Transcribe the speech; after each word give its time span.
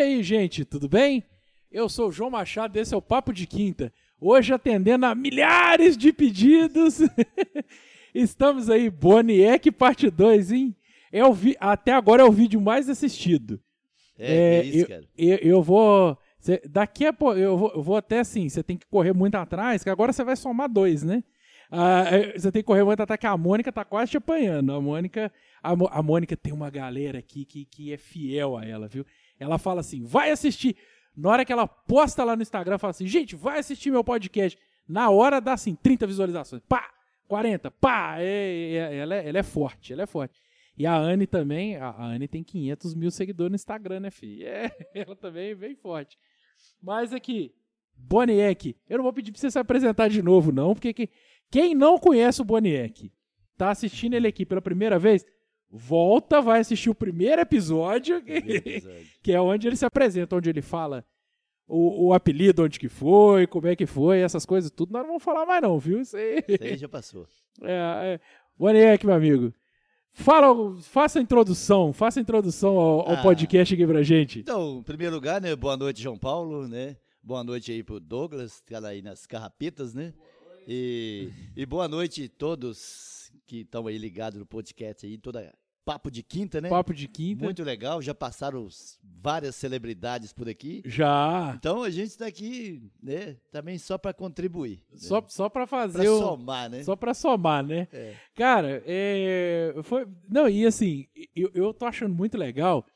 aí, 0.00 0.22
gente, 0.22 0.64
tudo 0.64 0.88
bem? 0.88 1.22
Eu 1.70 1.88
sou 1.88 2.08
o 2.08 2.12
João 2.12 2.30
Machado, 2.30 2.76
esse 2.78 2.92
é 2.92 2.96
o 2.96 3.02
Papo 3.02 3.32
de 3.32 3.46
Quinta. 3.46 3.92
Hoje 4.20 4.52
atendendo 4.52 5.06
a 5.06 5.14
milhares 5.14 5.96
de 5.96 6.12
pedidos. 6.12 6.98
Estamos 8.14 8.68
aí, 8.68 8.90
Boniek 8.90 9.70
parte 9.70 10.10
2, 10.10 10.52
hein? 10.52 10.76
É 11.12 11.24
o 11.24 11.32
vi... 11.32 11.56
Até 11.60 11.92
agora 11.92 12.22
é 12.22 12.24
o 12.24 12.32
vídeo 12.32 12.60
mais 12.60 12.88
assistido. 12.88 13.60
É, 14.18 14.58
é 14.58 14.64
isso, 14.64 14.78
eu, 14.80 14.86
cara. 14.88 15.04
Eu, 15.16 15.36
eu 15.38 15.62
vou. 15.62 16.18
cê- 16.38 16.60
daqui 16.68 17.06
a 17.06 17.12
pouco, 17.12 17.38
eu 17.38 17.56
vou, 17.56 17.72
eu 17.74 17.82
vou 17.82 17.96
até 17.96 18.18
assim, 18.20 18.48
você 18.48 18.62
tem 18.62 18.76
que 18.76 18.86
correr 18.86 19.14
muito 19.14 19.34
atrás, 19.36 19.82
que 19.82 19.88
agora 19.90 20.12
você 20.12 20.22
vai 20.22 20.36
somar 20.36 20.68
dois, 20.68 21.02
né? 21.02 21.22
Ah, 21.70 22.04
é, 22.10 22.36
Você 22.36 22.50
tem 22.50 22.62
que 22.62 22.66
correr 22.66 22.82
muito 22.84 23.00
atrás, 23.00 23.18
que 23.18 23.26
a 23.26 23.36
Mônica 23.36 23.70
tá 23.72 23.84
quase 23.84 24.10
te 24.10 24.16
apanhando. 24.16 24.72
A 24.72 24.80
Mônica, 24.80 25.32
a, 25.62 25.74
Mo- 25.76 25.88
a 25.90 26.02
Mônica 26.02 26.36
tem 26.36 26.52
uma 26.52 26.68
galera 26.68 27.20
aqui 27.20 27.44
que, 27.44 27.64
que 27.64 27.92
é 27.92 27.96
fiel 27.96 28.56
a 28.56 28.64
ela, 28.66 28.88
viu? 28.88 29.06
Ela 29.40 29.58
fala 29.58 29.80
assim: 29.80 30.04
vai 30.04 30.30
assistir. 30.30 30.76
Na 31.16 31.30
hora 31.30 31.44
que 31.44 31.52
ela 31.52 31.66
posta 31.66 32.22
lá 32.22 32.36
no 32.36 32.42
Instagram, 32.42 32.78
fala 32.78 32.92
assim: 32.92 33.06
gente, 33.06 33.34
vai 33.34 33.58
assistir 33.58 33.90
meu 33.90 34.04
podcast. 34.04 34.56
Na 34.86 35.10
hora 35.10 35.40
dá 35.40 35.54
assim, 35.54 35.74
30 35.74 36.06
visualizações. 36.06 36.62
Pá! 36.68 36.88
40, 37.26 37.70
pá! 37.70 38.16
É, 38.18 38.72
é- 38.74 38.96
ela, 38.98 39.14
é, 39.14 39.28
ela 39.28 39.38
é 39.38 39.42
forte, 39.42 39.92
ela 39.92 40.02
é 40.02 40.06
forte. 40.06 40.40
E 40.76 40.86
a 40.86 40.96
Anne 40.96 41.26
também, 41.26 41.76
a 41.76 41.88
a 41.90 42.04
Anne 42.06 42.26
tem 42.28 42.42
500 42.44 42.94
mil 42.94 43.10
seguidores 43.10 43.50
no 43.50 43.56
Instagram, 43.56 44.00
né, 44.00 44.10
filho? 44.10 44.46
É, 44.46 44.70
ela 44.94 45.16
também 45.16 45.50
é 45.50 45.54
bem 45.54 45.74
forte. 45.76 46.16
Mas 46.82 47.12
aqui, 47.12 47.52
Boniek, 47.96 48.76
eu 48.88 48.98
não 48.98 49.04
vou 49.04 49.12
pedir 49.12 49.30
pra 49.32 49.40
você 49.40 49.50
se 49.50 49.58
apresentar 49.58 50.08
de 50.08 50.22
novo, 50.22 50.50
não, 50.52 50.74
porque 50.74 50.92
que- 50.92 51.08
quem 51.50 51.74
não 51.74 51.98
conhece 51.98 52.40
o 52.40 52.44
Boniek, 52.44 53.12
tá 53.56 53.70
assistindo 53.70 54.14
ele 54.14 54.26
aqui 54.26 54.44
pela 54.46 54.62
primeira 54.62 54.98
vez, 54.98 55.24
volta, 55.70 56.40
vai 56.40 56.60
assistir 56.60 56.90
o 56.90 56.94
primeiro 56.94 57.40
episódio, 57.40 58.20
que, 58.22 58.32
Primeiro 58.40 58.68
episódio. 58.68 59.06
que 59.22 59.32
é 59.32 59.40
onde 59.40 59.66
ele 59.68 59.76
se 59.76 59.84
apresenta, 59.84 60.36
onde 60.36 60.50
ele 60.50 60.62
fala 60.62 61.04
o, 61.68 62.08
o 62.08 62.12
apelido, 62.14 62.64
onde 62.64 62.78
que 62.80 62.88
foi, 62.88 63.46
como 63.46 63.68
é 63.68 63.76
que 63.76 63.86
foi, 63.86 64.18
essas 64.20 64.44
coisas, 64.44 64.70
tudo 64.70 64.92
nós 64.92 65.02
não 65.02 65.08
vamos 65.10 65.22
falar 65.22 65.46
mais 65.46 65.62
não, 65.62 65.78
viu? 65.78 66.00
Isso 66.00 66.16
aí... 66.16 66.42
Isso 66.48 66.62
aí 66.64 66.76
já 66.76 66.88
passou. 66.88 67.26
É, 67.62 68.14
é. 68.14 68.20
Boniek, 68.58 69.04
meu 69.04 69.14
amigo. 69.14 69.52
Fala, 70.12 70.80
faça 70.80 71.18
a 71.18 71.22
introdução, 71.22 71.92
faça 71.92 72.18
a 72.18 72.22
introdução 72.22 72.78
ao, 72.78 73.00
ao 73.08 73.14
Ah. 73.16 73.22
podcast 73.22 73.74
aqui 73.74 73.86
pra 73.86 74.02
gente. 74.02 74.38
Então, 74.40 74.78
em 74.78 74.82
primeiro 74.82 75.14
lugar, 75.14 75.40
né, 75.42 75.54
boa 75.54 75.76
noite, 75.76 76.00
João 76.02 76.16
Paulo, 76.18 76.66
né? 76.66 76.96
Boa 77.22 77.44
noite 77.44 77.70
aí 77.70 77.82
pro 77.82 78.00
Douglas, 78.00 78.60
que 78.66 78.72
tá 78.72 78.88
aí 78.88 79.02
nas 79.02 79.26
carrapetas, 79.26 79.92
né? 79.94 80.14
E, 80.66 81.30
e 81.54 81.66
boa 81.66 81.86
noite 81.86 82.24
a 82.34 82.38
todos 82.38 83.30
que 83.46 83.58
estão 83.60 83.86
aí 83.86 83.98
ligados 83.98 84.38
no 84.38 84.46
podcast 84.46 85.04
aí, 85.06 85.18
toda 85.18 85.52
papo 85.92 86.10
de 86.10 86.22
quinta, 86.22 86.60
né? 86.60 86.68
Papo 86.68 86.94
de 86.94 87.08
quinta. 87.08 87.42
Muito 87.44 87.64
legal, 87.64 88.00
já 88.00 88.14
passaram 88.14 88.68
várias 89.20 89.56
celebridades 89.56 90.32
por 90.32 90.48
aqui. 90.48 90.82
Já. 90.84 91.54
Então 91.58 91.82
a 91.82 91.90
gente 91.90 92.08
está 92.10 92.26
aqui, 92.26 92.80
né, 93.02 93.36
também 93.50 93.76
só 93.76 93.98
para 93.98 94.12
contribuir. 94.14 94.82
né? 94.90 94.98
Só, 94.98 95.24
só 95.28 95.48
pra 95.48 95.66
fazer 95.66 95.98
para 96.04 96.12
o. 96.12 96.18
somar, 96.18 96.70
né? 96.70 96.84
Só 96.84 96.94
pra 96.94 97.12
somar, 97.12 97.64
né? 97.64 97.88
É. 97.92 98.14
Cara, 98.34 98.82
é, 98.86 99.74
foi. 99.82 100.06
Não, 100.28 100.48
e 100.48 100.64
assim, 100.64 101.06
eu, 101.34 101.50
eu 101.54 101.74
tô 101.74 101.84
achando 101.86 102.14
muito 102.14 102.38
legal. 102.38 102.86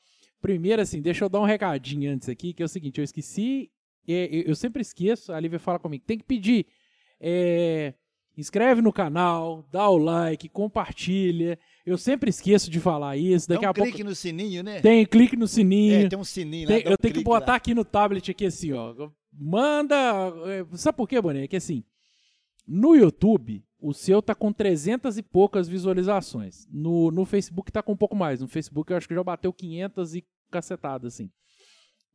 Primeiro, 0.40 0.80
assim, 0.82 1.00
deixa 1.02 1.24
eu 1.24 1.28
dar 1.28 1.40
um 1.40 1.44
recadinho 1.44 2.12
antes 2.12 2.28
aqui, 2.28 2.52
que 2.52 2.62
é 2.62 2.66
o 2.66 2.68
seguinte, 2.68 2.98
eu 2.98 3.04
esqueci. 3.04 3.70
é, 4.06 4.28
eu, 4.30 4.42
eu 4.42 4.54
sempre 4.54 4.82
esqueço, 4.82 5.32
a 5.32 5.40
Lívia 5.40 5.58
fala 5.58 5.78
comigo, 5.80 6.04
tem 6.06 6.18
que 6.18 6.24
pedir. 6.24 6.66
é, 7.20 7.94
inscreve 8.36 8.80
no 8.82 8.92
canal, 8.92 9.64
dá 9.70 9.88
o 9.88 9.96
like, 9.96 10.48
compartilha. 10.48 11.58
Eu 11.86 11.96
sempre 11.98 12.30
esqueço 12.30 12.70
de 12.70 12.80
falar 12.80 13.16
isso. 13.16 13.48
Daqui 13.48 13.62
Dá 13.62 13.68
um 13.68 13.70
a 13.70 13.74
pouco. 13.74 13.90
clique 13.90 14.04
no 14.04 14.14
sininho, 14.14 14.62
né? 14.62 14.80
Tem 14.80 15.04
clique 15.06 15.36
no 15.36 15.46
sininho. 15.46 16.06
É, 16.06 16.08
tem 16.08 16.18
um 16.18 16.24
sininho 16.24 16.68
lá. 16.68 16.74
Tem- 16.74 16.84
dá 16.84 16.90
um 16.90 16.92
eu 16.92 16.98
tenho 16.98 17.14
que 17.14 17.22
botar 17.22 17.52
lá. 17.52 17.56
aqui 17.56 17.74
no 17.74 17.84
tablet 17.84 18.30
aqui 18.30 18.46
assim, 18.46 18.72
ó. 18.72 19.10
Manda. 19.32 19.94
é, 20.46 20.64
Sabe 20.76 20.96
por 20.96 21.08
quê, 21.08 21.20
Boné? 21.20 21.46
Que 21.46 21.56
assim, 21.56 21.84
no 22.66 22.94
YouTube, 22.94 23.62
o 23.80 23.92
seu 23.92 24.22
tá 24.22 24.34
com 24.34 24.52
300 24.52 25.18
e 25.18 25.22
poucas 25.22 25.68
visualizações. 25.68 26.66
No, 26.72 27.10
no 27.10 27.24
Facebook 27.26 27.70
tá 27.70 27.82
com 27.82 27.92
um 27.92 27.96
pouco 27.96 28.16
mais. 28.16 28.40
No 28.40 28.48
Facebook 28.48 28.90
eu 28.90 28.96
acho 28.96 29.06
que 29.06 29.14
já 29.14 29.22
bateu 29.22 29.52
500 29.52 30.14
e 30.14 30.24
cacetada, 30.50 31.06
assim. 31.08 31.30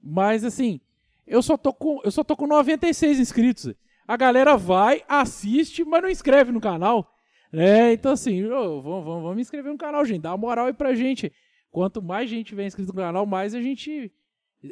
Mas 0.01 0.43
assim, 0.43 0.79
eu 1.27 1.41
só 1.43 1.55
tô 1.57 1.71
com, 1.73 2.01
eu 2.03 2.09
só 2.11 2.23
tô 2.23 2.35
com 2.35 2.47
96 2.47 3.19
inscritos. 3.19 3.71
A 4.09 4.17
galera 4.17 4.57
vai, 4.57 5.03
assiste, 5.07 5.85
mas 5.85 6.01
não 6.01 6.09
inscreve 6.09 6.51
no 6.51 6.59
canal. 6.59 7.13
né? 7.53 7.93
então 7.93 8.13
assim, 8.13 8.41
vamos, 8.47 8.83
vamos, 8.83 9.21
vamos 9.21 9.37
inscrever 9.39 9.71
no 9.71 9.77
canal, 9.77 10.03
gente. 10.03 10.21
Dá 10.21 10.31
uma 10.31 10.37
moral 10.37 10.65
aí 10.65 10.73
pra 10.73 10.95
gente. 10.95 11.31
Quanto 11.69 12.01
mais 12.01 12.27
gente 12.27 12.55
vem 12.55 12.65
inscrito 12.65 12.91
no 12.91 12.99
canal, 12.99 13.27
mais 13.27 13.53
a 13.53 13.61
gente. 13.61 14.11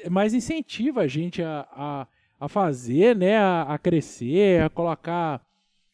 Mais 0.09 0.33
incentiva 0.33 1.01
a 1.01 1.07
gente 1.07 1.43
a, 1.43 1.67
a, 1.71 2.07
a 2.39 2.49
fazer, 2.49 3.15
né? 3.15 3.37
A, 3.37 3.61
a 3.61 3.77
crescer, 3.77 4.63
a 4.63 4.71
colocar. 4.71 5.45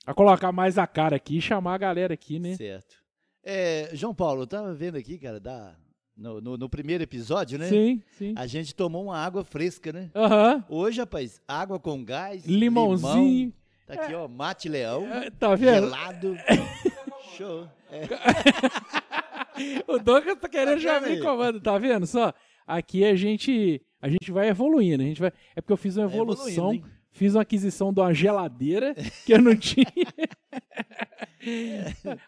A 0.06 0.14
colocar 0.14 0.54
mais 0.54 0.78
a 0.78 0.88
cara 0.88 1.18
aqui 1.18 1.40
e 1.40 1.42
chamar 1.42 1.74
a 1.74 1.78
galera 1.78 2.14
aqui, 2.14 2.40
né? 2.40 2.56
Certo. 2.56 2.96
É, 3.44 3.90
João 3.92 4.16
Paulo, 4.16 4.44
eu 4.44 4.48
tava 4.48 4.74
vendo 4.74 4.96
aqui, 4.96 5.18
cara, 5.18 5.38
da, 5.38 5.76
no, 6.16 6.40
no, 6.42 6.58
no 6.58 6.70
primeiro 6.70 7.04
episódio, 7.04 7.58
né? 7.58 7.68
Sim, 7.68 8.02
sim. 8.18 8.34
A 8.38 8.46
gente 8.48 8.74
tomou 8.76 9.06
uma 9.06 9.18
água 9.18 9.44
fresca, 9.44 9.92
né? 9.92 10.10
Aham. 10.16 10.64
Hoje, 10.70 11.00
rapaz, 11.00 11.42
água 11.48 11.80
com 11.80 12.04
gás, 12.04 12.46
Limãozinho. 12.46 13.24
limão, 13.24 13.54
tá 13.88 13.94
aqui, 13.96 14.14
ó, 14.14 14.28
mate 14.28 14.70
leão, 14.70 15.06
É, 15.12 15.30
Tá 15.32 15.56
vendo? 15.56 15.86
gelado. 15.86 16.38
Show. 17.38 17.68
É. 17.92 18.04
O 19.88 20.00
Douglas 20.00 20.38
tá 20.40 20.50
querendo 20.50 20.74
Tá 20.76 20.80
já 20.80 21.00
aí? 21.00 21.20
comando, 21.20 21.62
tá 21.62 21.78
vendo 21.78 22.08
só? 22.08 22.34
Aqui 22.66 23.04
a 23.06 23.16
gente 23.16 23.82
a 24.02 24.10
gente 24.10 24.32
vai 24.32 24.50
evoluindo, 24.50 25.04
a 25.04 25.06
gente 25.06 25.22
vai 25.22 25.32
É 25.56 25.62
porque 25.62 25.74
eu 25.74 25.78
fiz 25.78 25.96
uma 25.96 26.08
Tá 26.08 26.14
evolução, 26.16 26.82
fiz 27.12 27.36
uma 27.36 27.44
aquisição 27.44 27.94
de 27.94 28.00
uma 28.00 28.14
geladeira 28.14 28.96
que 29.26 29.32
eu 29.34 29.40
não 29.42 29.54
tinha. 29.56 29.86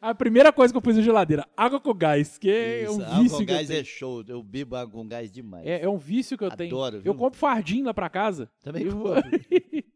A 0.01 0.13
primeira 0.15 0.51
coisa 0.51 0.73
que 0.73 0.77
eu 0.77 0.81
pus 0.81 0.95
na 0.95 1.01
geladeira, 1.01 1.47
água 1.55 1.79
com 1.79 1.93
gás, 1.93 2.37
que 2.37 2.49
é 2.49 2.85
um 2.89 2.93
Isso, 2.93 3.01
água 3.03 3.17
vício 3.23 3.37
com 3.37 3.43
eu 3.43 3.47
gás 3.47 3.67
tenho. 3.67 3.79
é 3.79 3.83
show. 3.83 4.23
Eu 4.27 4.43
bebo 4.43 4.75
água 4.75 4.91
com 4.93 5.07
gás 5.07 5.31
demais. 5.31 5.65
É, 5.65 5.81
é 5.83 5.89
um 5.89 5.97
vício 5.97 6.37
que 6.37 6.43
eu 6.43 6.51
tenho. 6.51 6.69
Adoro, 6.75 6.97
Eu 6.97 7.01
viu? 7.01 7.15
compro 7.15 7.39
fardinho 7.39 7.85
lá 7.85 7.93
pra 7.93 8.09
casa. 8.09 8.49
Também 8.63 8.83
Eu- 8.85 8.91
compro. 8.97 9.23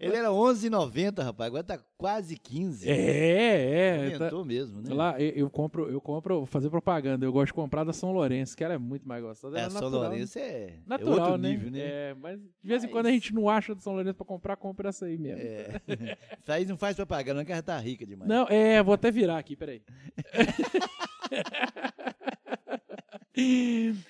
Ele 0.00 0.16
era 0.16 0.28
11,90, 0.30 1.22
rapaz. 1.22 1.46
Agora 1.48 1.64
tá 1.64 1.78
quase 1.96 2.36
15. 2.36 2.88
É, 2.88 2.92
é. 2.92 4.10
tá- 4.10 4.16
Aumentou 4.26 4.44
mesmo, 4.44 4.80
né? 4.82 4.94
Lá, 4.94 5.20
eu, 5.20 5.30
eu 5.30 5.50
compro, 5.50 5.88
eu 5.90 6.00
compro, 6.00 6.36
vou 6.38 6.46
fazer 6.46 6.70
propaganda. 6.70 7.24
Eu 7.24 7.32
gosto 7.32 7.46
de 7.48 7.54
comprar 7.54 7.84
da 7.84 7.92
São 7.92 8.12
Lourenço, 8.12 8.56
que 8.56 8.64
ela 8.64 8.74
é 8.74 8.78
muito 8.78 9.06
mais 9.06 9.22
gostosa. 9.22 9.58
É, 9.58 9.62
a 9.64 9.70
São 9.70 9.80
natural, 9.82 10.02
né? 10.02 10.08
Lourenço 10.08 10.38
é, 10.38 10.42
é 10.42 10.74
Natural, 10.86 11.18
outro 11.18 11.36
né? 11.38 11.48
nível, 11.50 11.70
né? 11.70 11.78
É, 11.80 12.14
mas 12.20 12.38
de 12.40 12.46
vez 12.62 12.82
em 12.82 12.86
Mas- 12.86 12.92
quando 12.92 13.06
a 13.06 13.10
gente 13.10 13.34
não 13.34 13.48
acha 13.48 13.74
do 13.74 13.82
São 13.82 13.92
Lourenço 13.94 14.14
pra 14.16 14.26
comprar, 14.26 14.56
compra 14.56 14.88
essa 14.90 15.06
aí 15.06 15.18
mesmo. 15.18 15.40
É. 15.42 15.80
Isso 16.42 16.52
aí 16.52 16.64
não 16.64 16.76
faz 16.76 16.96
propaganda, 16.96 17.44
que 17.44 17.52
ela 17.52 17.62
tá 17.62 17.76
rica 17.78 18.06
demais. 18.06 18.28
Não, 18.28 18.46
é, 18.48 18.82
vou 18.82 18.94
até 18.94 19.10
virar 19.10 19.38
aqui, 19.38 19.56
peraí. 19.56 19.82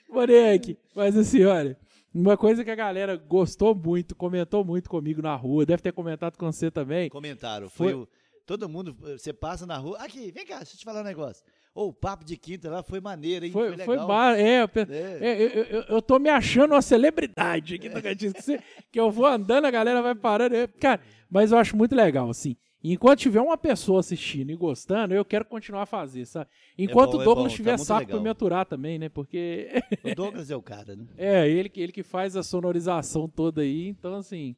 Moleque, 0.09 0.79
mas 0.95 1.17
assim, 1.17 1.45
olha, 1.45 1.77
uma 2.21 2.37
coisa 2.37 2.65
que 2.65 2.71
a 2.71 2.75
galera 2.75 3.17
gostou 3.17 3.75
muito, 3.75 4.15
comentou 4.15 4.65
muito 4.65 4.89
comigo 4.89 5.21
na 5.23 5.35
rua, 5.35 5.67
deve 5.67 5.83
ter 5.83 5.93
comentado 5.93 6.37
com 6.37 6.51
você 6.51 6.71
também. 6.71 7.09
Comentaram. 7.11 7.69
Foi- 7.69 7.93
Foi, 7.93 8.03
o- 8.03 8.09
todo 8.47 8.69
mundo, 8.69 8.97
você 9.01 9.33
passa 9.33 9.67
na 9.67 9.77
rua. 9.77 9.99
Aqui, 9.99 10.31
vem 10.33 10.47
cá, 10.47 10.59
deixa 10.59 10.75
eu 10.75 10.79
te 10.79 10.85
falar 10.85 11.01
um 11.01 11.05
negócio. 11.05 11.45
Ô, 11.75 11.89
o 11.89 11.93
papo 11.93 12.25
de 12.25 12.39
quinta 12.39 12.71
lá 12.71 12.83
foi 12.83 13.01
maneiro, 13.01 13.45
hein? 13.45 13.53
Foi, 13.53 13.69
foi, 13.77 13.97
legal. 13.97 14.07
ba- 14.07 14.39
é, 14.39 14.63
eu 14.63 14.69
pe- 14.69 14.87
É. 14.89 15.19
é, 15.21 15.43
eu, 15.43 15.49
eu, 15.65 15.83
eu 15.83 16.03
tô 16.03 16.19
me 16.19 16.31
achando 16.31 16.73
uma 16.73 16.81
celebridade 16.81 17.75
aqui 17.75 17.89
no 17.89 17.97
Tocantins, 17.97 18.33
que, 18.33 18.41
você- 18.43 18.61
que 18.91 18.99
eu 18.99 19.11
vou 19.11 19.27
andando, 19.27 19.67
a 19.67 19.71
galera 19.71 20.01
vai 20.01 20.15
parando. 20.15 20.55
eu- 20.55 20.69
cara, 20.81 21.01
mas 21.31 21.53
eu 21.53 21.59
acho 21.59 21.77
muito 21.77 21.95
legal, 21.95 22.31
assim. 22.31 22.57
Enquanto 22.85 23.21
tiver 23.21 23.41
uma 23.41 23.57
pessoa 23.57 24.01
assistindo 24.01 24.51
e 24.51 24.57
gostando, 24.57 25.15
eu 25.15 25.25
quero 25.25 25.45
continuar 25.45 25.83
a 25.83 25.87
fazer, 25.87 26.25
sabe? 26.25 26.49
Enquanto 26.79 27.13
bom, 27.13 27.19
o 27.19 27.23
é 27.23 27.25
Douglas 27.25 27.53
tá 27.53 27.57
tiver 27.57 27.71
muito 27.73 27.85
saco 27.85 28.01
legal. 28.01 28.17
pra 28.17 28.23
me 28.23 28.31
aturar 28.31 28.67
também, 28.67 28.99
né? 28.99 29.09
Porque 29.09 29.69
O 30.05 30.15
Douglas 30.15 30.51
é 30.51 30.57
o 30.57 30.63
cara, 30.63 30.95
né? 30.95 31.05
é 31.17 31.49
ele 31.49 31.69
que, 31.69 31.81
ele 31.81 31.93
que 31.93 32.03
faz 32.03 32.37
a 32.37 32.43
sonorização 32.43 33.29
toda 33.29 33.63
aí. 33.63 33.89
Então, 33.89 34.15
assim, 34.15 34.55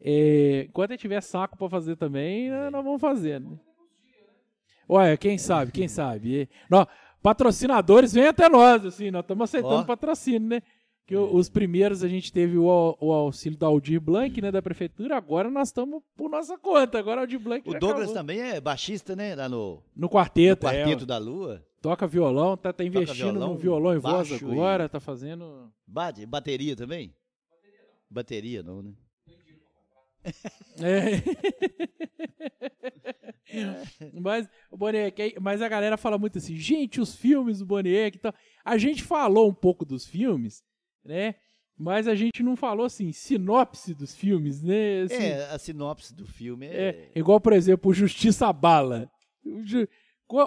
é, 0.00 0.66
enquanto 0.68 0.90
ele 0.90 0.98
tiver 0.98 1.22
saco 1.22 1.56
pra 1.56 1.70
fazer 1.70 1.96
também, 1.96 2.50
nós 2.50 2.72
nós 2.72 2.84
vamos 2.84 3.00
fazer, 3.00 3.40
né? 3.40 3.58
Ué, 4.88 5.16
quem 5.16 5.38
sabe, 5.38 5.70
quem 5.70 5.86
sabe. 5.86 6.42
E, 6.42 6.48
nó, 6.68 6.84
patrocinadores 7.22 8.12
vêm 8.12 8.26
até 8.26 8.48
nós, 8.48 8.84
assim, 8.84 9.10
nós 9.10 9.22
estamos 9.22 9.44
aceitando 9.44 9.82
Ó. 9.82 9.84
patrocínio, 9.84 10.48
né? 10.48 10.62
Que 11.10 11.16
o- 11.16 11.34
os 11.34 11.48
primeiros 11.48 12.04
a 12.04 12.08
gente 12.08 12.32
teve 12.32 12.56
o, 12.56 12.96
o 13.00 13.12
auxílio 13.12 13.58
da 13.58 13.66
Aldir 13.66 14.00
Blanc, 14.00 14.40
né, 14.40 14.52
da 14.52 14.62
prefeitura, 14.62 15.16
agora 15.16 15.50
nós 15.50 15.66
estamos 15.68 16.00
por 16.16 16.30
nossa 16.30 16.56
conta. 16.56 17.00
Agora 17.00 17.18
o 17.18 17.20
Aldir 17.22 17.40
Blanc 17.40 17.68
O 17.68 17.72
Douglas 17.72 18.02
acabou. 18.10 18.14
também 18.14 18.40
é 18.40 18.60
baixista, 18.60 19.16
né? 19.16 19.34
Lá 19.34 19.48
no, 19.48 19.82
no 19.96 20.02
no 20.02 20.08
quarteto, 20.08 20.66
Quarteto 20.66 21.02
é, 21.02 21.06
da 21.06 21.18
Lua. 21.18 21.66
toca 21.82 22.06
violão, 22.06 22.56
tá, 22.56 22.72
tá 22.72 22.84
investindo 22.84 23.32
violão, 23.32 23.48
no 23.54 23.58
violão 23.58 23.92
e 23.94 23.98
voz 23.98 24.30
baixo 24.30 24.46
e- 24.48 24.52
agora, 24.52 24.88
tá 24.88 25.00
fazendo... 25.00 25.68
Bate, 25.84 26.24
bateria 26.24 26.76
também? 26.76 27.12
Bateria 28.08 28.62
não, 28.62 28.80
né? 28.80 28.92
É. 30.82 31.22
mas, 34.20 34.48
o 34.70 34.76
Boniek, 34.76 35.34
mas 35.40 35.60
a 35.60 35.68
galera 35.68 35.96
fala 35.96 36.16
muito 36.16 36.38
assim, 36.38 36.54
gente, 36.56 37.00
os 37.00 37.14
filmes 37.16 37.58
do 37.58 37.66
Boniek 37.66 38.16
e 38.16 38.20
tal. 38.20 38.32
A 38.64 38.78
gente 38.78 39.02
falou 39.02 39.48
um 39.48 39.54
pouco 39.54 39.84
dos 39.84 40.06
filmes, 40.06 40.62
né? 41.04 41.34
Mas 41.78 42.06
a 42.06 42.14
gente 42.14 42.42
não 42.42 42.56
falou 42.56 42.84
assim, 42.84 43.10
sinopse 43.10 43.94
dos 43.94 44.14
filmes, 44.14 44.62
né? 44.62 45.02
Assim, 45.02 45.14
É, 45.14 45.44
a 45.50 45.58
sinopse 45.58 46.14
do 46.14 46.26
filme 46.26 46.66
é, 46.66 47.10
é. 47.14 47.18
igual, 47.18 47.40
por 47.40 47.54
exemplo, 47.54 47.90
o 47.90 47.94
Justiça 47.94 48.52
Bala. 48.52 49.10
O 49.44 49.62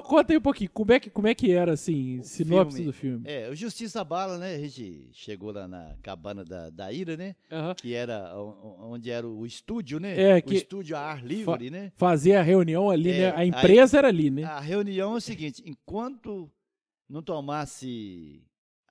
Conta 0.02 0.32
aí 0.32 0.38
um 0.38 0.42
pouquinho, 0.42 0.70
como 0.72 0.94
é 0.94 1.00
que, 1.00 1.10
como 1.10 1.28
é 1.28 1.36
que 1.36 1.52
era, 1.52 1.74
assim, 1.74 2.22
sinopse 2.24 2.78
filme. 2.78 2.86
do 2.90 2.94
filme? 2.94 3.24
É, 3.28 3.50
o 3.50 3.56
Justiça 3.56 4.02
Bala, 4.02 4.38
né? 4.38 4.56
A 4.56 4.60
gente 4.60 5.10
chegou 5.12 5.52
lá 5.52 5.68
na 5.68 5.98
cabana 6.02 6.46
da, 6.46 6.70
da 6.70 6.90
Ira, 6.94 7.18
né? 7.18 7.36
Aham. 7.52 7.76
Que 7.76 7.94
era 7.94 8.34
o- 8.40 8.50
o- 8.80 8.92
onde 8.94 9.12
era 9.12 9.28
o 9.28 9.46
estúdio, 9.46 10.00
né? 10.00 10.18
É, 10.38 10.42
que- 10.42 10.54
O 10.54 10.56
estúdio 10.58 10.96
a 10.96 11.02
ar 11.02 11.22
livre, 11.26 11.70
né? 11.70 11.92
Fazer 11.98 12.36
a 12.36 12.42
reunião 12.42 12.90
ali, 12.90 13.10
É, 13.12 13.18
né? 13.18 13.34
A 13.36 13.46
empresa 13.46 13.98
era 13.98 14.08
ali, 14.08 14.30
né? 14.30 14.44
A 14.46 14.62
reunião 14.62 15.16
é 15.16 15.18
o 15.18 15.20
seguinte: 15.22 15.62
enquanto 15.66 16.50
não 17.10 17.22
tomasse 17.22 18.42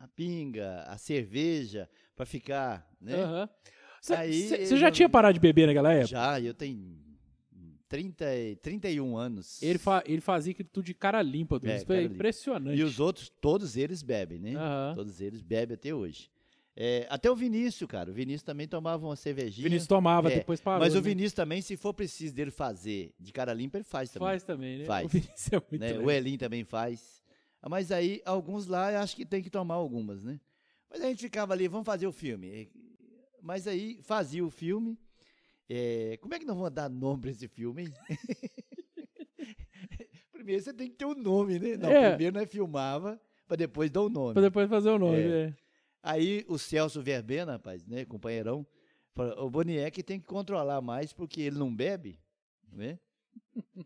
a 0.02 0.08
pinga, 0.08 0.82
a 0.88 0.98
cerveja, 0.98 1.88
pra 2.16 2.26
ficar, 2.26 2.90
né? 3.00 3.14
Aham. 3.22 3.48
Você 4.00 4.76
já 4.76 4.86
não- 4.86 4.90
tinha 4.90 5.08
parado 5.08 5.34
de 5.34 5.38
beber 5.40 5.66
naquela 5.68 5.92
época? 5.92 6.08
Já, 6.08 6.40
eu 6.40 6.52
tenho 6.52 6.98
30, 7.88 8.24
e- 8.34 8.56
31 8.56 9.16
anos. 9.16 9.62
Ele, 9.62 9.78
fa- 9.78 10.02
ele 10.04 10.20
fazia 10.20 10.50
aquilo 10.52 10.68
tudo 10.72 10.84
de 10.86 10.94
cara 10.94 11.22
limpa. 11.22 11.60
É, 11.62 11.78
Foi 11.78 11.84
cara 11.86 12.00
limpa. 12.02 12.14
impressionante. 12.14 12.78
E 12.80 12.82
os 12.82 12.98
outros, 12.98 13.28
todos 13.40 13.76
eles 13.76 14.02
bebem, 14.02 14.40
né? 14.40 14.56
Aham. 14.56 14.92
Todos 14.96 15.20
eles 15.20 15.40
bebem 15.40 15.74
até 15.74 15.94
hoje. 15.94 16.28
É, 16.74 17.06
até 17.10 17.30
o 17.30 17.36
Vinícius, 17.36 17.88
cara. 17.88 18.10
O 18.10 18.14
Vinícius 18.14 18.42
também 18.42 18.66
tomava 18.66 19.06
uma 19.06 19.14
cervejinha. 19.14 19.62
Vinícius 19.62 19.86
tomava, 19.86 20.32
É, 20.32 20.36
depois 20.38 20.58
parou. 20.60 20.80
Mas 20.80 20.94
o 20.94 20.96
né? 20.96 21.02
Vinícius 21.02 21.34
também, 21.34 21.60
se 21.62 21.76
for 21.76 21.92
preciso 21.94 22.34
dele 22.34 22.50
fazer 22.50 23.12
de 23.20 23.30
cara 23.30 23.52
limpa, 23.52 23.76
ele 23.76 23.84
faz 23.84 24.10
também. 24.10 24.26
faz 24.28 24.42
também, 24.42 24.78
né? 24.78 24.84
Faz. 24.86 25.04
O 25.04 25.08
Vinícius 25.08 25.52
é 25.52 25.56
muito 25.70 25.80
né? 25.80 25.88
legal. 25.92 26.04
O 26.06 26.10
Elin 26.10 26.38
também 26.38 26.64
faz. 26.64 27.21
Mas 27.68 27.92
aí, 27.92 28.20
alguns 28.24 28.66
lá, 28.66 28.92
eu 28.92 28.98
acho 28.98 29.14
que 29.14 29.24
tem 29.24 29.42
que 29.42 29.50
tomar 29.50 29.74
algumas, 29.74 30.24
né? 30.24 30.40
Mas 30.90 31.00
a 31.00 31.06
gente 31.06 31.20
ficava 31.20 31.52
ali, 31.52 31.68
vamos 31.68 31.86
fazer 31.86 32.06
o 32.06 32.12
filme. 32.12 32.70
Mas 33.40 33.66
aí, 33.66 34.00
fazia 34.02 34.44
o 34.44 34.50
filme. 34.50 34.98
É, 35.68 36.18
como 36.20 36.34
é 36.34 36.38
que 36.38 36.44
nós 36.44 36.56
vamos 36.56 36.72
dar 36.72 36.88
nome 36.88 37.22
pra 37.22 37.30
esse 37.30 37.48
filme, 37.48 37.84
hein? 37.84 37.94
primeiro 40.32 40.62
você 40.62 40.72
tem 40.72 40.90
que 40.90 40.96
ter 40.96 41.04
um 41.04 41.14
nome, 41.14 41.58
né? 41.58 41.76
Não, 41.76 41.88
É. 41.88 42.10
primeiro 42.10 42.38
nós 42.38 42.50
filmava, 42.50 43.20
pra 43.46 43.56
depois 43.56 43.90
dar 43.90 44.02
o 44.02 44.08
nome. 44.08 44.34
Pra 44.34 44.42
depois 44.42 44.68
fazer 44.68 44.90
o 44.90 44.98
nome. 44.98 45.18
É. 45.18 45.42
é. 45.46 45.54
Aí 46.02 46.44
o 46.48 46.58
Celso 46.58 47.00
Verbena, 47.00 47.52
rapaz, 47.52 47.86
né, 47.86 48.04
companheirão, 48.04 48.66
falou, 49.14 49.46
o 49.46 49.50
Boniek 49.50 50.02
tem 50.02 50.18
que 50.18 50.26
controlar 50.26 50.80
mais 50.80 51.12
porque 51.12 51.40
ele 51.40 51.58
não 51.58 51.74
bebe, 51.74 52.18
né? 52.72 52.98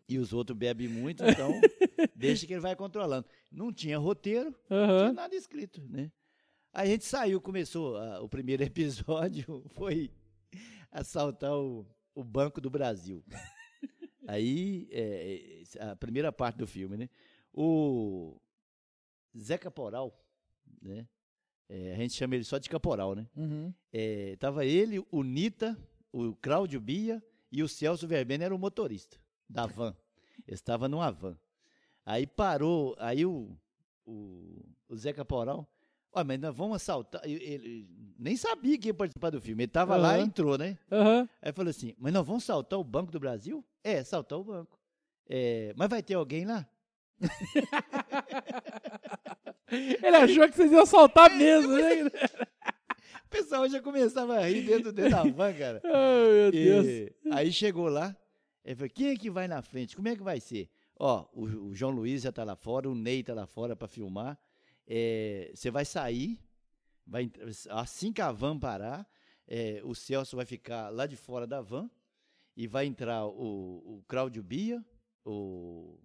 E 0.08 0.19
os 0.19 0.32
outros 0.32 0.56
bebem 0.56 0.88
muito, 0.88 1.23
então 1.25 1.52
deixa 2.17 2.46
que 2.46 2.55
ele 2.55 2.61
vai 2.61 2.75
controlando. 2.75 3.26
Não 3.56 3.73
tinha 3.73 3.97
roteiro, 3.97 4.55
não 4.69 4.76
Aham. 4.76 4.99
tinha 4.99 5.12
nada 5.14 5.35
escrito, 5.35 5.81
né? 5.88 6.12
Aí 6.75 6.88
a 6.88 6.91
gente 6.93 7.06
saiu, 7.06 7.41
começou 7.41 7.97
ah, 7.97 8.20
o 8.20 8.29
primeiro 8.29 8.62
episódio, 8.62 9.64
foi 9.70 10.12
assaltar 10.91 11.55
o, 11.55 11.87
o 12.14 12.23
Banco 12.23 12.61
do 12.61 12.69
Brasil. 12.69 13.25
Aí, 14.29 14.87
é, 14.91 15.62
é, 15.79 15.85
a 15.91 15.97
primeira 15.97 16.31
parte 16.31 16.58
do 16.58 16.67
filme, 16.67 16.99
né? 16.99 17.08
O 17.50 18.38
Zé 19.35 19.56
Caporal, 19.56 20.23
né? 20.82 21.09
É, 21.67 21.94
a 21.94 21.97
gente 21.97 22.12
chama 22.12 22.35
ele 22.35 22.44
só 22.44 22.59
de 22.59 22.69
Caporal, 22.69 23.14
né? 23.14 23.26
Uhum. 23.35 23.73
É, 23.91 24.37
tava 24.37 24.67
ele, 24.67 25.02
o 25.11 25.23
Nita, 25.23 25.75
o 26.12 26.35
Cláudio 26.37 26.79
Bia 26.79 27.25
e 27.50 27.62
o 27.62 27.69
Celso 27.69 28.06
Verbena 28.06 28.44
era 28.44 28.55
o 28.55 28.59
motorista 28.59 29.19
da 29.49 29.64
van. 29.64 29.97
Eles 30.47 30.61
estavam 30.61 30.91
numa 30.91 31.11
van. 31.11 31.38
Aí 32.06 32.25
parou, 32.25 32.94
aí 33.00 33.26
o, 33.26 33.50
o, 34.06 34.64
o 34.88 34.97
Zé 34.97 35.12
Caporal, 35.12 35.69
olha, 36.12 36.25
mas 36.25 36.41
nós 36.41 36.56
vamos 36.56 36.76
assaltar. 36.76 37.20
Ele, 37.25 37.43
ele 37.43 37.88
nem 38.17 38.37
sabia 38.37 38.79
que 38.79 38.87
ia 38.87 38.94
participar 38.94 39.31
do 39.31 39.41
filme. 39.41 39.64
Ele 39.64 39.73
tava 39.73 39.97
lá 39.97 40.17
e 40.17 40.23
entrou, 40.23 40.56
né? 40.56 40.79
Aham. 40.91 41.29
Aí 41.43 41.53
falou 41.53 41.70
assim: 41.70 41.97
Mas 41.99 42.12
nós 42.12 42.25
vamos 42.25 42.44
saltar 42.44 42.79
o 42.79 42.85
Banco 42.85 43.11
do 43.11 43.19
Brasil? 43.19 43.64
É, 43.82 44.05
saltar 44.05 44.38
o 44.38 44.44
banco. 44.44 44.79
É, 45.29 45.75
mas 45.76 45.91
vai 45.91 46.00
ter 46.00 46.14
alguém 46.14 46.44
lá? 46.44 46.64
Ele 49.69 50.17
achou 50.17 50.49
que 50.49 50.55
vocês 50.55 50.70
iam 50.70 50.87
soltar 50.87 51.29
mesmo, 51.37 51.73
né? 51.73 52.09
O 53.25 53.29
pessoal 53.29 53.69
já 53.69 53.82
começava 53.82 54.37
a 54.37 54.47
rir 54.47 54.62
dentro, 54.62 54.93
dentro 54.93 55.11
da 55.11 55.25
van, 55.25 55.52
cara. 55.52 55.82
Ai, 55.85 56.32
meu 56.32 56.52
Deus. 56.52 56.87
E 56.87 57.12
aí 57.32 57.52
chegou 57.52 57.88
lá, 57.88 58.17
ele 58.64 58.76
falou: 58.76 58.91
quem 58.91 59.09
é 59.09 59.17
que 59.17 59.29
vai 59.29 59.49
na 59.49 59.61
frente? 59.61 59.97
Como 59.97 60.06
é 60.06 60.14
que 60.14 60.23
vai 60.23 60.41
ser? 60.41 60.70
Ó, 60.99 61.27
o, 61.33 61.45
o 61.45 61.75
João 61.75 61.93
Luiz 61.93 62.23
já 62.23 62.33
tá 62.33 62.43
lá 62.43 62.57
fora, 62.57 62.89
o 62.89 62.95
Ney 62.95 63.23
tá 63.23 63.35
lá 63.35 63.47
fora 63.47 63.77
para 63.77 63.87
filmar. 63.87 64.39
É, 64.87 65.51
Você 65.55 65.71
vai 65.71 65.85
sair, 65.85 66.41
vai, 67.07 67.31
assim 67.71 68.13
que 68.13 68.21
a 68.21 68.33
van 68.33 68.59
parar, 68.59 69.07
é, 69.47 69.81
o 69.85 69.95
Celso 69.95 70.37
vai 70.37 70.47
ficar 70.47 70.89
lá 70.89 71.07
de 71.07 71.17
fora 71.17 71.47
da 71.47 71.61
van 71.61 71.91
e 72.57 72.67
vai 72.67 72.87
entrar 72.87 73.27
o, 73.27 73.99
o 73.99 74.05
Cláudio 74.09 74.43
Bia, 74.43 74.85
o, 75.25 75.99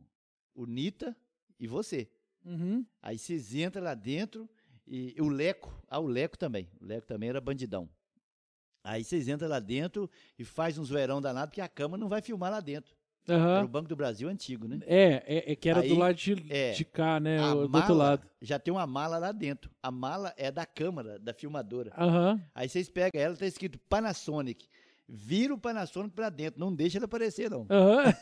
o 0.53 0.65
Nita 0.65 1.15
e 1.59 1.67
você. 1.67 2.09
Uhum. 2.43 2.85
Aí 3.01 3.17
vocês 3.17 3.55
entram 3.55 3.83
lá 3.83 3.93
dentro 3.93 4.49
e 4.85 5.15
o 5.19 5.29
Leco, 5.29 5.73
ah, 5.87 5.99
o 5.99 6.07
Leco 6.07 6.37
também, 6.37 6.69
o 6.81 6.85
Leco 6.85 7.07
também 7.07 7.29
era 7.29 7.39
bandidão. 7.39 7.89
Aí 8.83 9.03
vocês 9.03 9.27
entram 9.27 9.47
lá 9.47 9.59
dentro 9.59 10.09
e 10.37 10.43
faz 10.43 10.77
um 10.77 10.83
zoeirão 10.83 11.21
danado, 11.21 11.49
porque 11.51 11.61
a 11.61 11.69
cama 11.69 11.97
não 11.97 12.09
vai 12.09 12.21
filmar 12.21 12.51
lá 12.51 12.59
dentro. 12.59 12.95
Era 13.27 13.63
o. 13.63 13.67
Banco 13.67 13.87
do 13.87 13.95
Brasil 13.95 14.27
antigo, 14.27 14.67
né? 14.67 14.79
É, 14.85 15.23
é, 15.25 15.51
é 15.51 15.55
que 15.55 15.69
era 15.69 15.81
do 15.81 15.85
Aí, 15.85 15.97
lado 15.97 16.15
de, 16.15 16.45
é, 16.49 16.71
de 16.71 16.83
cá, 16.83 17.19
né? 17.19 17.37
Do 17.37 17.57
outro 17.59 17.69
mala- 17.69 17.93
lado. 18.03 18.27
Já 18.41 18.57
tem 18.57 18.73
uma 18.73 18.87
mala 18.87 19.17
lá 19.17 19.31
dentro. 19.31 19.71
A 19.81 19.91
mala 19.91 20.33
é 20.37 20.51
da 20.51 20.65
câmera, 20.65 21.19
da 21.19 21.33
filmadora. 21.33 21.91
Aham. 21.97 22.41
Aí 22.55 22.67
vocês 22.67 22.89
pegam 22.89 23.21
ela, 23.21 23.35
tá 23.35 23.45
escrito 23.45 23.79
Panasonic. 23.89 24.67
Vira 25.07 25.53
o 25.53 25.57
Panasonic 25.57 26.15
pra 26.15 26.29
dentro, 26.29 26.59
não 26.59 26.73
deixa 26.73 26.97
ela 26.97 27.05
aparecer, 27.05 27.49
não. 27.49 27.67
Aham. 27.69 28.13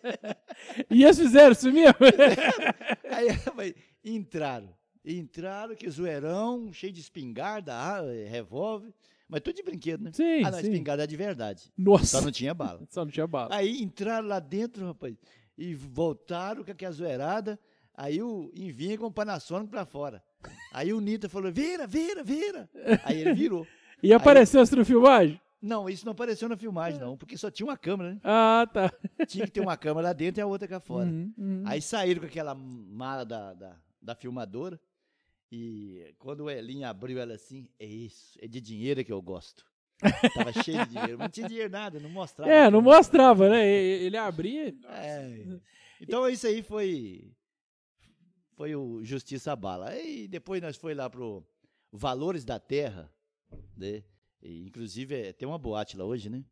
e 0.90 1.04
eles 1.04 1.18
fizeram 1.18 1.54
mesmo? 1.72 1.94
Aí 3.10 3.28
mas, 3.54 3.74
entraram. 4.04 4.74
Entraram, 5.04 5.76
que 5.76 5.88
zoeirão, 5.88 6.72
cheio 6.72 6.92
de 6.92 7.00
espingarda, 7.00 7.72
ah, 7.74 8.00
revólver. 8.28 8.92
Mas 9.28 9.40
tudo 9.40 9.56
de 9.56 9.62
brinquedo, 9.62 10.04
né? 10.04 10.12
Sim, 10.12 10.44
ah, 10.44 10.50
não, 10.50 10.60
sim. 10.60 10.66
espingarda 10.66 11.04
é 11.04 11.06
de 11.06 11.16
verdade. 11.16 11.72
Nossa. 11.76 12.18
Só 12.18 12.20
não 12.20 12.30
tinha 12.30 12.54
bala. 12.54 12.80
Só 12.90 13.04
não 13.04 13.10
tinha 13.10 13.26
bala. 13.26 13.54
Aí 13.54 13.82
entraram 13.82 14.28
lá 14.28 14.38
dentro, 14.38 14.86
rapaz, 14.86 15.16
e 15.58 15.74
voltaram 15.74 16.64
com 16.64 16.70
aquela 16.70 16.92
zoeirada. 16.92 17.58
Aí 17.94 18.22
o 18.22 18.50
vinha 18.54 18.98
com 18.98 19.06
o 19.06 19.12
Panasonic 19.12 19.70
pra 19.70 19.86
fora. 19.86 20.22
Aí 20.72 20.92
o 20.92 21.00
Nita 21.00 21.28
falou: 21.28 21.50
vira, 21.50 21.86
vira, 21.86 22.22
vira. 22.22 22.68
Aí 23.04 23.20
ele 23.20 23.34
virou. 23.34 23.66
E 24.02 24.12
apareceu 24.12 24.62
isso 24.62 24.76
no 24.76 24.84
filmagem? 24.84 25.40
Não, 25.60 25.88
isso 25.88 26.04
não 26.04 26.12
apareceu 26.12 26.48
na 26.48 26.56
filmagem, 26.56 27.00
não, 27.00 27.16
porque 27.16 27.36
só 27.36 27.50
tinha 27.50 27.66
uma 27.66 27.76
câmera, 27.76 28.12
né? 28.12 28.20
Ah, 28.22 28.68
tá. 28.70 28.92
Tinha 29.26 29.46
que 29.46 29.52
ter 29.52 29.60
uma 29.60 29.76
câmera 29.76 30.08
lá 30.08 30.12
dentro 30.12 30.40
e 30.40 30.42
a 30.42 30.46
outra 30.46 30.68
cá 30.68 30.78
fora. 30.78 31.06
Uhum, 31.06 31.32
uhum. 31.36 31.62
Aí 31.64 31.80
saíram 31.80 32.20
com 32.20 32.26
aquela 32.26 32.54
mala 32.54 33.24
da, 33.24 33.54
da, 33.54 33.76
da 34.00 34.14
filmadora. 34.14 34.78
E 35.50 36.14
quando 36.18 36.40
o 36.44 36.50
Elinho 36.50 36.86
abriu 36.86 37.18
ela 37.18 37.34
assim, 37.34 37.68
é 37.78 37.86
isso, 37.86 38.36
é 38.42 38.46
de 38.48 38.60
dinheiro 38.60 39.04
que 39.04 39.12
eu 39.12 39.22
gosto. 39.22 39.64
Tava 40.34 40.52
cheio 40.62 40.84
de 40.86 40.92
dinheiro, 40.92 41.16
não 41.18 41.28
tinha 41.28 41.48
dinheiro 41.48 41.70
nada, 41.70 41.98
não 42.00 42.10
mostrava. 42.10 42.50
É, 42.52 42.70
não 42.70 42.82
mostrava, 42.82 43.48
né? 43.48 43.66
E- 43.66 44.04
Ele 44.04 44.16
abria. 44.16 44.74
É. 44.88 45.58
Então 46.00 46.28
isso 46.28 46.46
aí 46.46 46.62
foi 46.62 47.32
foi 48.56 48.74
o 48.74 49.02
Justiça 49.04 49.54
Bala. 49.56 49.90
Aí 49.90 50.26
depois 50.28 50.60
nós 50.60 50.76
foi 50.76 50.94
lá 50.94 51.08
pro 51.08 51.46
Valores 51.92 52.44
da 52.44 52.58
Terra, 52.58 53.10
né? 53.76 54.02
E, 54.42 54.64
inclusive 54.66 55.14
é, 55.14 55.32
tem 55.32 55.46
uma 55.48 55.58
boate 55.58 55.96
lá 55.96 56.04
hoje, 56.04 56.28
né? 56.28 56.44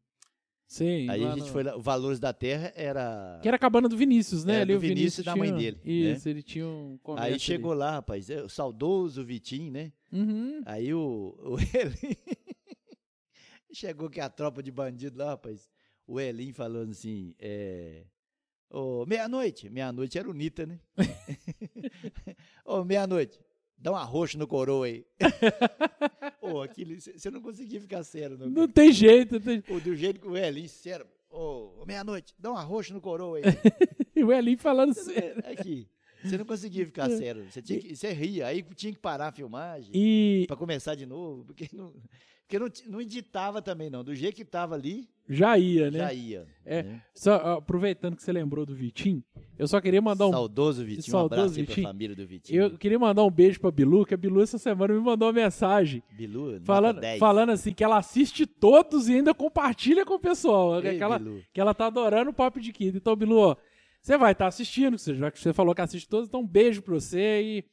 Sim. 0.66 1.08
aí 1.10 1.24
a 1.24 1.28
gente 1.30 1.40
no- 1.40 1.46
foi 1.46 1.62
lá, 1.62 1.76
o 1.76 1.80
Valores 1.80 2.18
da 2.18 2.32
Terra 2.32 2.72
era 2.74 3.38
Que 3.42 3.48
era 3.48 3.56
a 3.56 3.60
cabana 3.60 3.88
do 3.88 3.96
Vinícius, 3.96 4.44
né? 4.44 4.58
É, 4.58 4.60
Ali 4.62 4.72
do 4.72 4.78
o 4.78 4.80
Vinícius 4.80 5.18
e 5.18 5.22
da 5.22 5.36
mãe 5.36 5.48
tinha- 5.50 5.72
dele, 5.72 5.80
né? 5.84 6.12
Isso, 6.12 6.28
ele 6.28 6.42
tinha 6.42 6.66
um 6.66 6.98
Aí 7.16 7.32
ali. 7.32 7.38
chegou 7.40 7.72
lá, 7.74 7.92
rapaz, 7.92 8.28
é, 8.30 8.42
o 8.42 8.48
saudoso 8.48 9.24
Vitinho, 9.24 9.70
né? 9.70 9.92
Uhum. 10.12 10.62
Aí 10.64 10.92
o, 10.94 11.36
o 11.38 11.56
Elim 11.76 12.16
chegou 13.72 14.08
que 14.08 14.20
a 14.20 14.28
tropa 14.28 14.62
de 14.62 14.70
bandido 14.70 15.18
lá, 15.18 15.30
rapaz. 15.30 15.68
O 16.06 16.20
Elim 16.20 16.52
falando 16.52 16.90
assim, 16.90 17.34
é, 17.38 18.04
Ô, 18.70 19.04
meia-noite, 19.06 19.68
meia-noite 19.70 20.18
era 20.18 20.28
o 20.28 20.32
Nita, 20.34 20.66
né? 20.66 20.80
Ô, 22.64 22.84
meia-noite, 22.84 23.38
dá 23.84 23.92
um 23.92 23.96
arroxo 23.96 24.38
no 24.38 24.46
coroa 24.46 24.86
aí. 24.86 25.04
Ô, 26.40 26.62
aquilo, 26.62 26.98
você 26.98 27.30
não 27.30 27.40
conseguia 27.42 27.78
ficar 27.80 28.02
sério, 28.02 28.38
não. 28.38 28.48
Não 28.48 28.66
tem 28.68 28.90
jeito. 28.92 29.34
não 29.34 29.40
tem- 29.40 29.62
Ô, 29.68 29.78
do 29.78 29.94
jeito 29.94 30.20
que 30.20 30.26
o 30.26 30.36
Elim, 30.36 30.66
sério, 30.66 31.06
ô, 31.30 31.82
ô, 31.82 31.84
meia-noite, 31.86 32.34
dá 32.38 32.50
um 32.52 32.56
arroxo 32.56 32.94
no 32.94 33.00
coroa 33.00 33.38
aí. 33.38 33.42
E 34.16 34.22
o 34.22 34.32
Elinho 34.32 34.56
falando 34.58 34.94
sério. 34.94 35.42
É, 35.44 35.50
Aqui, 35.52 35.88
você 36.24 36.38
não 36.38 36.44
conseguia 36.44 36.86
ficar 36.86 37.10
sério, 37.10 37.44
você, 37.50 37.60
tinha 37.60 37.80
que, 37.80 37.96
você 37.96 38.12
ria, 38.12 38.46
aí 38.46 38.62
tinha 38.76 38.92
que 38.92 38.98
parar 39.00 39.26
a 39.28 39.32
filmagem. 39.32 39.90
E, 39.92 40.44
Pra 40.46 40.56
começar 40.56 40.94
de 40.94 41.04
novo, 41.04 41.44
porque 41.44 41.68
não, 41.72 41.92
Porque 42.46 42.58
não, 42.58 42.68
não 42.92 43.00
editava 43.00 43.62
também, 43.62 43.88
não. 43.88 44.04
Do 44.04 44.14
jeito 44.14 44.36
que 44.36 44.44
tava 44.44 44.74
ali, 44.74 45.08
Já 45.26 45.56
ia, 45.58 45.90
né? 45.90 45.98
já 45.98 46.12
ia. 46.12 46.46
É. 46.64 46.82
né? 46.82 47.02
Só, 47.14 47.34
aproveitando 47.56 48.14
que 48.16 48.22
você 48.22 48.30
lembrou 48.32 48.66
do 48.66 48.74
Vitinho, 48.74 49.24
eu 49.58 49.66
só 49.66 49.80
queria 49.80 50.02
mandar 50.02 50.26
um. 50.26 50.30
Saudoso 50.30 50.84
Vitinho. 50.84 51.00
um 51.08 51.10
Saudoso 51.10 51.40
abraço 51.40 51.58
aí 51.58 51.64
Vitinho. 51.66 51.84
pra 51.86 51.92
família 51.92 52.14
do 52.16 52.26
Vitinho. 52.26 52.62
Eu 52.62 52.76
queria 52.76 52.98
mandar 52.98 53.24
um 53.24 53.30
beijo 53.30 53.58
pra 53.60 53.70
Bilu, 53.70 54.04
que 54.04 54.12
a 54.12 54.16
Bilu 54.18 54.42
essa 54.42 54.58
semana 54.58 54.92
me 54.92 55.00
mandou 55.00 55.26
uma 55.28 55.32
mensagem 55.32 56.02
Bilu, 56.12 56.60
falando, 56.64 57.00
10. 57.00 57.18
falando 57.18 57.50
assim 57.50 57.72
que 57.72 57.82
ela 57.82 57.96
assiste 57.96 58.44
todos 58.46 59.08
e 59.08 59.14
ainda 59.14 59.32
compartilha 59.32 60.04
com 60.04 60.14
o 60.14 60.20
pessoal. 60.20 60.84
Ei, 60.84 60.98
que, 60.98 61.02
ela, 61.02 61.18
Bilu. 61.18 61.40
que 61.52 61.60
ela 61.60 61.72
tá 61.72 61.86
adorando 61.86 62.30
o 62.30 62.34
Papo 62.34 62.60
de 62.60 62.72
Quinta. 62.72 62.98
Então, 62.98 63.16
Bilu, 63.16 63.38
ó, 63.38 63.56
você 64.02 64.18
vai 64.18 64.32
estar 64.32 64.48
assistindo, 64.48 64.98
você- 64.98 65.14
já 65.14 65.30
que 65.30 65.38
você 65.40 65.54
falou 65.54 65.74
que 65.74 65.80
assiste 65.80 66.06
todos, 66.06 66.28
então 66.28 66.40
um 66.40 66.46
beijo 66.46 66.82
pra 66.82 66.92
você 66.94 67.40
e. 67.42 67.64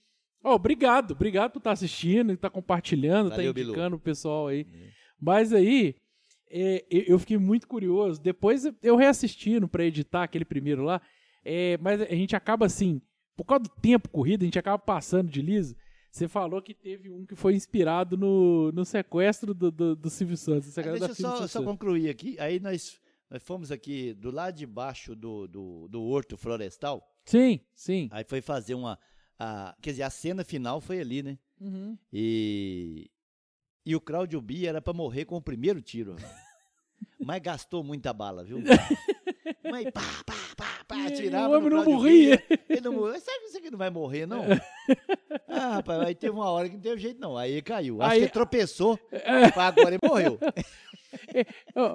Ó, 0.44 0.56
obrigado, 0.56 1.12
obrigado 1.12 1.52
por 1.52 1.60
estar 1.60 1.72
assistindo, 1.72 2.34
estar 2.34 2.50
compartilhando, 2.50 3.28
estar 3.28 3.38
Valeu, 3.38 3.54
Bilu. 3.54 3.70
indicando 3.70 3.96
o 3.96 4.00
pessoal 4.00 4.48
aí. 4.48 4.66
Mas 5.20 5.54
aí, 5.54 5.96
é, 6.50 6.84
eu 6.90 7.20
fiquei 7.20 7.38
muito 7.38 7.68
curioso. 7.68 8.20
Depois 8.22 8.66
eu 8.82 8.96
reassistindo 8.96 9.68
pra 9.68 9.86
editar 9.86 10.24
aquele 10.24 10.46
primeiro 10.46 10.84
lá, 10.84 11.02
é, 11.46 11.78
mas 11.80 12.02
a 12.02 12.06
gente 12.06 12.36
acaba 12.36 12.66
assim, 12.66 13.02
por 13.36 13.46
causa 13.46 13.64
do 13.64 13.70
tempo 13.70 14.10
corrido, 14.10 14.42
a 14.42 14.46
gente 14.46 14.60
acaba 14.60 14.80
passando 14.80 15.30
de 15.30 15.42
liso. 15.42 15.76
Você 16.12 16.28
falou 16.28 16.62
que 16.62 16.74
teve 16.74 17.10
um 17.10 17.26
que 17.26 17.36
foi 17.36 17.56
inspirado 17.56 18.18
no, 18.18 18.72
no 18.74 18.84
sequestro 18.84 19.54
do, 19.54 19.72
do, 19.72 19.96
do 19.96 20.10
Silvio 20.10 20.36
Santos. 20.36 20.76
o 20.76 20.80
Ah, 20.80 20.84
deixa 20.84 21.06
eu 21.06 21.16
só, 21.16 21.48
só 21.48 21.64
concluir 21.64 22.10
aqui. 22.10 22.38
Aí 22.38 22.60
nós, 22.60 23.00
nós 23.30 23.42
fomos 23.42 23.72
aqui 23.72 24.14
do 24.14 24.30
lado 24.30 24.58
de 24.58 24.66
baixo 24.66 25.16
do, 25.16 25.48
do, 25.48 25.88
do 25.88 26.04
horto 26.04 26.36
florestal. 26.36 27.02
Sim, 27.24 27.62
sim. 27.74 28.10
Aí 28.12 28.26
foi 28.26 28.42
fazer 28.42 28.74
uma. 28.74 29.00
A, 29.44 29.76
quer 29.82 29.90
dizer, 29.90 30.04
a 30.04 30.10
cena 30.12 30.44
final 30.44 30.80
foi 30.80 31.02
ali, 31.02 31.24
né? 31.24 31.36
Uhum. 31.60 31.98
E, 32.14 33.10
e 33.84 33.96
o 33.96 34.00
Cláudio 34.00 34.40
Bia 34.40 34.70
era 34.70 34.80
pra 34.80 34.94
morrer 34.94 35.26
com 35.26 35.36
o 35.36 35.42
primeiro 35.42 35.82
tiro. 35.82 36.16
Mas 37.20 37.42
gastou 37.42 37.84
muita 37.84 38.14
bala, 38.14 38.44
viu? 38.44 38.60
Mas 39.64 39.86
pá, 39.92 40.02
pá, 40.26 40.34
pá, 40.56 40.66
pá, 40.88 40.96
E 40.98 41.08
atirava 41.08 41.54
o 41.54 41.58
homem 41.58 41.70
não 41.70 41.84
morria. 41.86 42.44
Ele 42.70 42.82
não 42.82 42.94
morreu. 42.94 43.20
Sabe 43.20 43.40
que 43.40 43.50
você 43.50 43.62
que 43.62 43.72
não 43.72 43.78
vai 43.78 43.90
morrer, 43.90 44.26
não? 44.26 44.44
Ah, 45.48 45.76
rapaz, 45.76 46.00
aí 46.02 46.16
teve 46.16 46.34
uma 46.34 46.50
hora 46.50 46.68
que 46.70 46.76
não 46.76 46.82
teve 46.82 47.02
jeito, 47.02 47.20
não. 47.20 47.38
Aí 47.38 47.62
caiu. 47.62 48.02
Acho 48.02 48.12
Aí- 48.12 48.20
que 48.20 48.24
ele 48.26 48.32
tropeçou. 48.32 49.00
É. 49.12 49.52
pá, 49.52 49.68
agora 49.68 49.90
ele 49.96 50.00
morreu. 50.08 50.38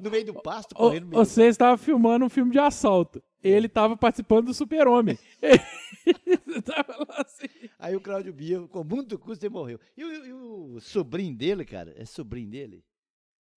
No 0.02 0.10
meio 0.10 0.26
do 0.26 0.34
pasto, 0.34 0.75
correndo 0.75 1.04
no 1.04 1.08
meio 1.10 1.22
do 1.22 1.26
Você 1.26 1.44
estava 1.46 1.78
filmando 1.78 2.26
um 2.26 2.28
filme 2.28 2.52
de 2.52 2.58
assalto. 2.58 3.22
Ele 3.42 3.66
estava 3.66 3.96
participando 3.96 4.46
do 4.46 4.54
Super-Homem. 4.54 5.18
Assim. 7.16 7.46
Aí 7.78 7.96
o 7.96 8.00
Cláudio 8.00 8.32
Bia, 8.32 8.60
com 8.68 8.84
muito 8.84 9.18
custo, 9.18 9.44
ele 9.46 9.54
morreu. 9.54 9.80
E 9.96 10.04
o, 10.04 10.26
e 10.26 10.32
o 10.32 10.80
sobrinho 10.80 11.34
dele, 11.34 11.64
cara, 11.64 11.94
é 11.96 12.04
sobrinho 12.04 12.48
dele? 12.50 12.76
Não 12.76 12.82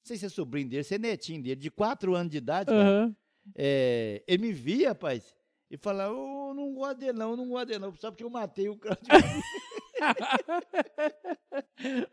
sei 0.06 0.18
se 0.18 0.25
é 0.25 0.29
sobrinho 0.29 0.70
dele, 0.70 0.84
se 0.84 0.96
é 0.96 0.98
netinho 0.98 1.41
dele, 1.44 1.56
de 1.58 1.70
4 1.70 2.15
anos 2.15 2.32
de 2.32 2.38
idade, 2.38 2.70
cara. 2.70 3.12
É, 3.56 4.24
ele 4.27 4.48
me 4.48 4.53
via, 4.53 4.89
rapaz, 4.89 5.36
e 5.70 5.77
falava, 5.77 6.13
eu 6.13 6.53
não 6.56 6.74
gosto 6.74 6.98
dele 6.98 7.13
não, 7.13 7.36
não 7.36 7.50
gosto 7.50 7.68
dele 7.68 7.79
não, 7.79 7.94
só 7.96 8.10
porque 8.12 8.24
eu 8.24 8.29
matei 8.29 8.70
o 8.70 8.75
Bia. 8.75 8.98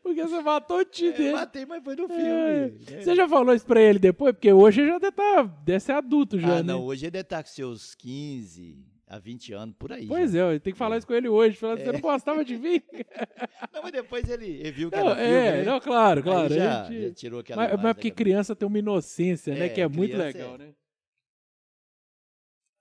Porque 0.02 0.23
você 0.23 0.40
matou 0.40 0.78
o 0.78 0.85
tio 0.85 1.11
É, 1.11 1.16
dele. 1.16 1.33
matei, 1.33 1.66
mas 1.66 1.83
foi 1.83 1.97
no 1.97 2.09
filme. 2.09 2.23
É. 2.25 2.69
né? 2.90 3.00
Você 3.02 3.14
já 3.14 3.28
falou 3.28 3.55
isso 3.55 3.66
pra 3.66 3.81
ele 3.81 3.99
depois? 3.99 4.33
Porque 4.35 4.52
hoje 4.52 4.81
ele 4.81 4.90
já 4.90 4.99
deve, 4.99 5.16
tá, 5.16 5.43
deve 5.43 5.81
ser 5.81 5.93
adulto 5.93 6.38
já, 6.38 6.49
Ah, 6.49 6.55
né? 6.57 6.62
não, 6.62 6.85
hoje 6.85 7.05
ele 7.07 7.11
deve 7.12 7.23
estar 7.23 7.43
com 7.43 7.49
seus 7.49 7.95
15 7.95 8.78
a 9.07 9.19
20 9.19 9.52
anos, 9.52 9.75
por 9.78 9.93
aí. 9.93 10.07
Pois 10.07 10.33
já. 10.33 10.50
é, 10.50 10.55
eu 10.55 10.61
tenho 10.61 10.75
que 10.75 10.78
falar 10.78 10.99
isso 10.99 11.07
com 11.07 11.14
ele 11.14 11.28
hoje. 11.28 11.57
Falando, 11.57 11.81
É. 11.81 11.85
você 11.85 11.93
não 11.93 12.00
gostava 12.00 12.45
de 12.45 12.57
mim? 12.59 12.81
Não, 13.73 13.83
mas 13.83 13.93
depois 13.93 14.28
ele, 14.28 14.47
ele 14.47 14.71
viu 14.73 14.90
que 14.90 14.97
Não, 14.97 15.07
era 15.11 15.16
filme, 15.16 15.31
é, 15.35 15.52
né? 15.59 15.64
não, 15.64 15.81
claro, 15.81 16.23
claro. 16.23 16.52
já, 16.55 16.85
gente- 16.85 17.09
já 17.09 17.14
tirou 17.14 17.40
aquela 17.40 17.62
Mas, 17.69 17.83
mas 17.83 17.93
porque 17.95 18.11
criança 18.11 18.57
tem 18.57 18.66
uma 18.66 18.78
inocência, 18.78 19.55
né? 19.55 19.66
É, 19.66 19.69
Que 19.69 19.81
é 19.81 19.88
muito 19.88 20.16
legal, 20.16 20.55
é. 20.55 20.59
né? 20.59 20.69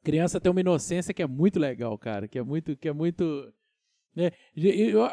Criança 0.06 0.40
tem 0.40 0.52
uma 0.52 0.62
inocência 0.62 1.14
que 1.14 1.22
é 1.24 1.28
muito 1.28 1.60
legal, 1.60 1.98
cara. 1.98 2.28
Que 2.28 2.40
é 2.40 2.44
muito. 2.44 2.78
Que 2.78 2.88
é 2.90 2.94
muito 2.94 3.52
né? 4.16 4.32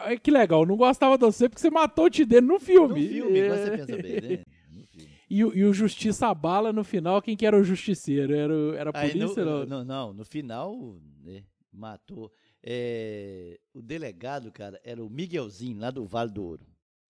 É 0.04 0.16
que 0.16 0.30
legal, 0.30 0.64
não 0.64 0.76
gostava 0.76 1.18
de 1.18 1.24
você 1.24 1.48
porque 1.48 1.60
você 1.60 1.70
matou 1.70 2.04
o 2.04 2.10
tio 2.10 2.24
dele 2.24 2.46
no 2.46 2.54
No 2.54 2.60
filme. 2.60 3.08
filme, 3.08 3.38
É. 3.40 3.48
você 3.48 3.70
pensa 3.72 3.96
bem, 4.00 4.20
né? 4.20 4.44
Filme. 4.92 5.08
E, 5.28 5.44
o- 5.44 5.54
e 5.56 5.64
o 5.64 5.72
Justiça 5.72 6.32
Bala 6.34 6.72
no 6.72 6.84
final, 6.84 7.20
quem 7.22 7.36
que 7.36 7.44
era 7.46 7.58
o 7.58 7.64
justiceiro? 7.64 8.34
Era, 8.34 8.54
era 8.76 8.90
a 8.90 8.92
polícia? 8.92 9.44
no, 9.44 9.66
não? 9.66 9.84
não, 9.84 10.12
no 10.12 10.24
final, 10.24 11.00
né, 11.24 11.42
matou. 11.72 12.30
É, 12.62 13.58
o 13.74 13.80
delegado, 13.82 14.52
cara, 14.52 14.78
era 14.84 15.02
o 15.02 15.08
Miguelzinho, 15.10 15.80
lá 15.80 15.90
do 15.90 16.04
Vale 16.06 16.30
do 16.30 16.44
Ouro. 16.44 16.66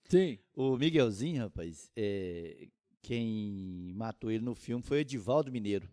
Sim. 0.08 0.38
O 0.56 0.76
Miguelzinho, 0.78 1.42
rapaz, 1.42 1.90
é, 1.96 2.68
quem 3.02 3.92
matou 3.96 4.30
ele 4.30 4.44
no 4.44 4.54
filme 4.54 4.82
foi 4.82 4.98
o 4.98 5.00
Edivaldo 5.00 5.50
Mineiro. 5.52 5.88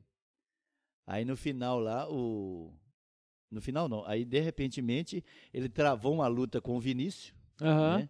Aí 1.10 1.26
no 1.26 1.36
final 1.36 1.80
lá, 1.80 2.08
o. 2.08 2.72
No 3.50 3.60
final 3.60 3.90
não. 3.90 4.06
Aí, 4.06 4.24
de 4.24 4.40
repentemente, 4.42 5.24
ele 5.52 5.68
travou 5.68 6.14
uma 6.14 6.28
luta 6.28 6.62
com 6.62 6.78
o 6.78 6.80
Vinícius. 6.80 7.34
Aham. 7.60 7.98
né? 7.98 8.10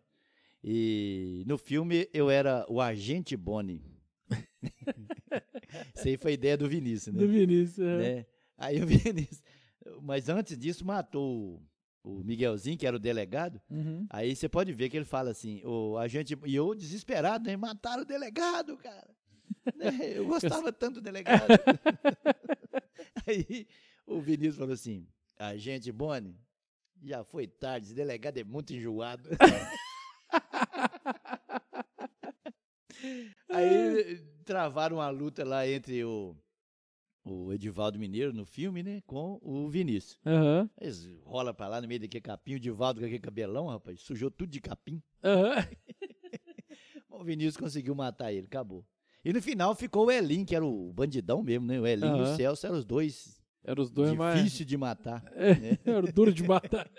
E 0.61 1.45
no 1.47 1.57
filme 1.57 2.09
eu 2.13 2.29
era 2.29 2.65
o 2.67 2.81
agente 2.81 3.37
Boni. 3.37 3.81
Isso 5.95 6.09
aí 6.09 6.17
foi 6.17 6.33
ideia 6.33 6.57
do 6.57 6.67
Vinícius, 6.67 7.15
né? 7.15 7.21
Do 7.21 7.29
Vinícius. 7.29 7.87
é. 7.87 7.97
né? 7.97 8.25
Aí 8.57 8.83
o 8.83 8.85
Vinícius. 8.85 9.41
Mas 10.01 10.27
antes 10.27 10.57
disso, 10.57 10.85
matou 10.85 11.63
o, 12.03 12.17
o 12.19 12.23
Miguelzinho, 12.25 12.77
que 12.77 12.85
era 12.85 12.97
o 12.97 12.99
delegado. 12.99 13.61
Uhum. 13.69 14.05
Aí 14.09 14.35
você 14.35 14.49
pode 14.49 14.73
ver 14.73 14.89
que 14.89 14.97
ele 14.97 15.05
fala 15.05 15.31
assim: 15.31 15.61
o 15.63 15.97
agente. 15.97 16.37
E 16.45 16.53
eu 16.53 16.75
desesperado, 16.75 17.45
né? 17.45 17.55
Mataram 17.55 18.03
o 18.03 18.05
delegado, 18.05 18.75
cara. 18.75 19.09
Né? 19.75 20.17
Eu 20.17 20.25
gostava 20.25 20.71
tanto 20.71 20.95
do 20.95 21.01
delegado. 21.01 21.47
Aí 23.27 23.67
o 24.05 24.19
Vinícius 24.19 24.57
falou 24.57 24.73
assim: 24.73 25.07
agente 25.37 25.91
Boni, 25.91 26.35
já 27.03 27.23
foi 27.23 27.47
tarde, 27.47 27.87
esse 27.87 27.95
delegado 27.95 28.37
é 28.37 28.43
muito 28.43 28.73
enjoado. 28.73 29.29
Aí 33.49 34.21
travaram 34.43 34.97
uma 34.97 35.09
luta 35.09 35.45
lá 35.45 35.67
entre 35.67 36.03
o, 36.03 36.35
o 37.23 37.53
Edivaldo 37.53 37.97
Mineiro 37.97 38.33
no 38.33 38.45
filme, 38.45 38.83
né? 38.83 39.01
Com 39.05 39.39
o 39.41 39.69
Vinícius. 39.69 40.19
Aham. 40.25 40.69
Eles 40.79 41.07
rola 41.23 41.53
pra 41.53 41.67
lá 41.67 41.81
no 41.81 41.87
meio 41.87 41.99
daquele 42.01 42.21
capim, 42.21 42.53
o 42.53 42.57
Edivaldo 42.57 42.99
com 42.99 43.05
aquele 43.05 43.21
cabelão, 43.21 43.67
rapaz, 43.67 44.01
sujou 44.01 44.29
tudo 44.29 44.49
de 44.49 44.59
capim. 44.59 45.01
Aham. 45.23 45.55
O 47.11 47.23
Vinícius 47.23 47.57
conseguiu 47.57 47.93
matar 47.93 48.31
ele, 48.31 48.45
acabou. 48.47 48.85
E 49.23 49.33
no 49.33 49.41
final 49.41 49.75
ficou 49.75 50.07
o 50.07 50.11
Elinho, 50.11 50.45
que 50.45 50.55
era 50.55 50.65
o 50.65 50.93
bandidão 50.93 51.43
mesmo, 51.43 51.65
né? 51.67 51.79
O 51.79 51.85
Elinho 51.85 52.17
e 52.17 52.21
Aham. 52.21 52.33
o 52.33 52.35
Celso 52.37 52.65
eram 52.65 52.77
os 52.77 52.85
dois 52.85 53.41
Eram 53.63 53.83
os 53.83 53.91
dois 53.91 54.13
mais. 54.13 54.37
difíceis 54.43 54.67
de 54.67 54.77
matar. 54.77 55.23
Era 55.85 56.11
duro 56.11 56.33
de 56.33 56.43
matar. 56.43 56.89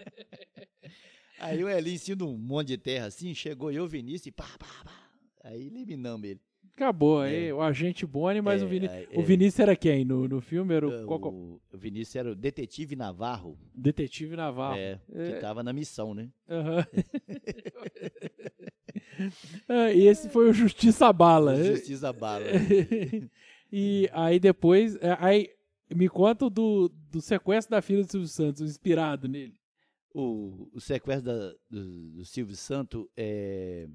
Aí 1.39 1.65
o 1.65 1.99
cima 1.99 2.17
de 2.17 2.25
um 2.25 2.37
monte 2.37 2.69
de 2.69 2.79
terra 2.79 3.07
assim, 3.07 3.35
chegou 3.35 3.73
eu, 3.73 3.89
Vinícius, 3.89 4.27
e 4.27 4.33
pá, 4.33 4.47
pá, 4.59 4.67
pá. 4.85 5.11
Aí 5.43 5.67
eliminamos 5.69 6.29
ele. 6.29 6.41
Acabou. 6.81 7.21
Aí 7.21 7.49
É. 7.49 7.55
o 7.55 7.61
agente 7.61 8.07
Boni, 8.07 8.41
mas 8.41 8.63
É, 8.63 8.65
o 8.65 8.69
Vinícius. 8.69 9.03
é, 9.03 9.17
O 9.17 9.21
é. 9.21 9.23
Vinícius 9.23 9.59
era 9.61 9.77
quem? 9.77 10.03
No, 10.05 10.27
no 10.27 10.41
filme 10.41 10.75
era 10.75 10.89
o, 10.89 10.91
o 11.07 11.29
o, 11.29 11.61
o 11.73 11.77
Vinícius 11.79 12.17
era 12.17 12.33
o 12.33 12.35
detetive 12.35 12.97
Navarro, 12.97 13.59
detetive 13.75 14.35
naval. 14.35 14.75
é, 14.77 14.99
É. 15.13 15.33
que 15.33 15.41
tava 15.41 15.63
na 15.63 15.73
missão, 15.75 16.15
né? 16.15 16.31
Ah, 19.69 19.93
e 19.93 20.07
esse 20.07 20.29
foi 20.31 20.49
o 20.49 20.53
Justiça 20.53 21.13
Bala. 21.13 21.63
Justiça 21.63 22.13
Bala. 22.13 22.45
e 23.71 24.09
aí 24.13 24.39
depois. 24.41 24.97
é, 24.97 25.17
Aí 25.21 25.51
me 25.95 26.09
conta 26.09 26.47
o 26.47 26.51
do, 26.51 26.89
do 27.11 27.21
sequestro 27.21 27.73
da 27.73 27.83
filha 27.83 28.03
do 28.03 28.11
Silvio 28.11 28.29
Santos, 28.29 28.63
inspirado 28.63 29.29
nele. 29.29 29.55
o, 30.15 30.69
o 30.73 30.81
sequestro 30.81 31.27
da- 31.27 31.53
do, 31.69 32.11
do 32.13 32.25
Silvio 32.25 32.57
Santo 32.57 33.11
é, 33.17 33.87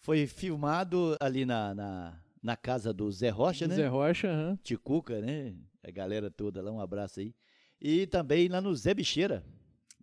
foi 0.00 0.26
filmado 0.26 1.16
ali 1.20 1.44
na, 1.44 1.74
na, 1.74 2.22
na 2.42 2.56
casa 2.56 2.92
do 2.92 3.10
Zé 3.10 3.28
Rocha, 3.28 3.68
né? 3.68 3.74
Zé 3.74 3.86
Rocha, 3.86 4.28
aham. 4.28 4.58
Ticuca, 4.62 5.20
né? 5.20 5.54
A 5.82 5.90
galera 5.90 6.30
toda 6.30 6.60
lá, 6.62 6.72
um 6.72 6.80
abraço 6.80 7.20
aí. 7.20 7.34
E 7.80 8.06
também 8.06 8.48
lá 8.48 8.60
no 8.60 8.74
Zé 8.74 8.92
Bicheira, 8.92 9.44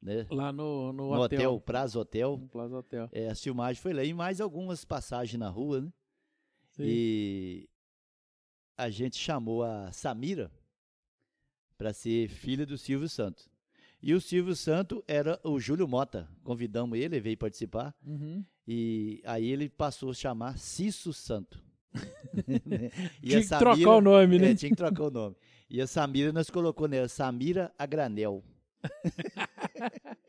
né? 0.02 0.26
lá 0.30 0.52
no, 0.52 0.94
no, 0.94 1.16
No 1.16 1.22
hotel, 1.22 1.52
hotel. 1.52 1.62
Prazo 1.62 2.00
Hotel. 2.00 2.38
No 2.38 2.48
Plaza 2.48 2.78
Hotel. 2.78 3.10
É, 3.12 3.30
a 3.30 3.36
filmagem 3.36 3.82
foi 3.82 3.94
lá 3.94 4.04
e 4.04 4.14
mais 4.14 4.40
algumas 4.40 4.86
passagens 4.86 5.40
na 5.40 5.50
rua, 5.50 5.82
né? 5.82 5.94
Sim. 6.72 6.84
E 6.86 7.70
a 8.78 8.90
gente 8.90 9.18
chamou 9.18 9.64
a 9.64 9.92
Samira 9.92 10.52
para 11.78 11.94
ser 11.94 12.30
filha 12.30 12.66
do 12.66 12.78
Silvio 12.78 13.10
Santos. 13.10 13.50
E 14.02 14.14
o 14.14 14.22
Silvio 14.22 14.56
Santos 14.56 15.02
era 15.08 15.40
o 15.44 15.60
Júlio 15.60 15.88
Mota. 15.88 16.30
Convidamos 16.44 16.98
ele, 16.98 17.16
ele 17.16 17.20
veio 17.20 17.38
participar. 17.38 17.96
Uhum. 18.06 18.46
E 18.68 19.22
aí 19.26 19.50
ele 19.50 19.70
passou 19.70 20.12
a 20.12 20.14
chamar 20.14 20.58
Cisso 20.58 21.14
Santo. 21.14 21.64
Né? 22.66 22.92
Tinha 23.24 23.42
que 23.42 23.48
trocar 23.48 23.96
o 23.96 24.02
nome, 24.02 24.38
né? 24.38 24.52
É, 24.52 24.56
tinha 24.56 24.70
que 24.70 24.76
trocar 24.76 25.06
o 25.06 25.10
nome. 25.10 25.36
E 25.70 25.82
a 25.82 25.88
Samira 25.88 26.32
nós 26.32 26.50
colocou 26.50 26.88
nela, 26.88 27.08
Samira 27.08 27.72
a 27.78 27.86
granel. 27.86 28.44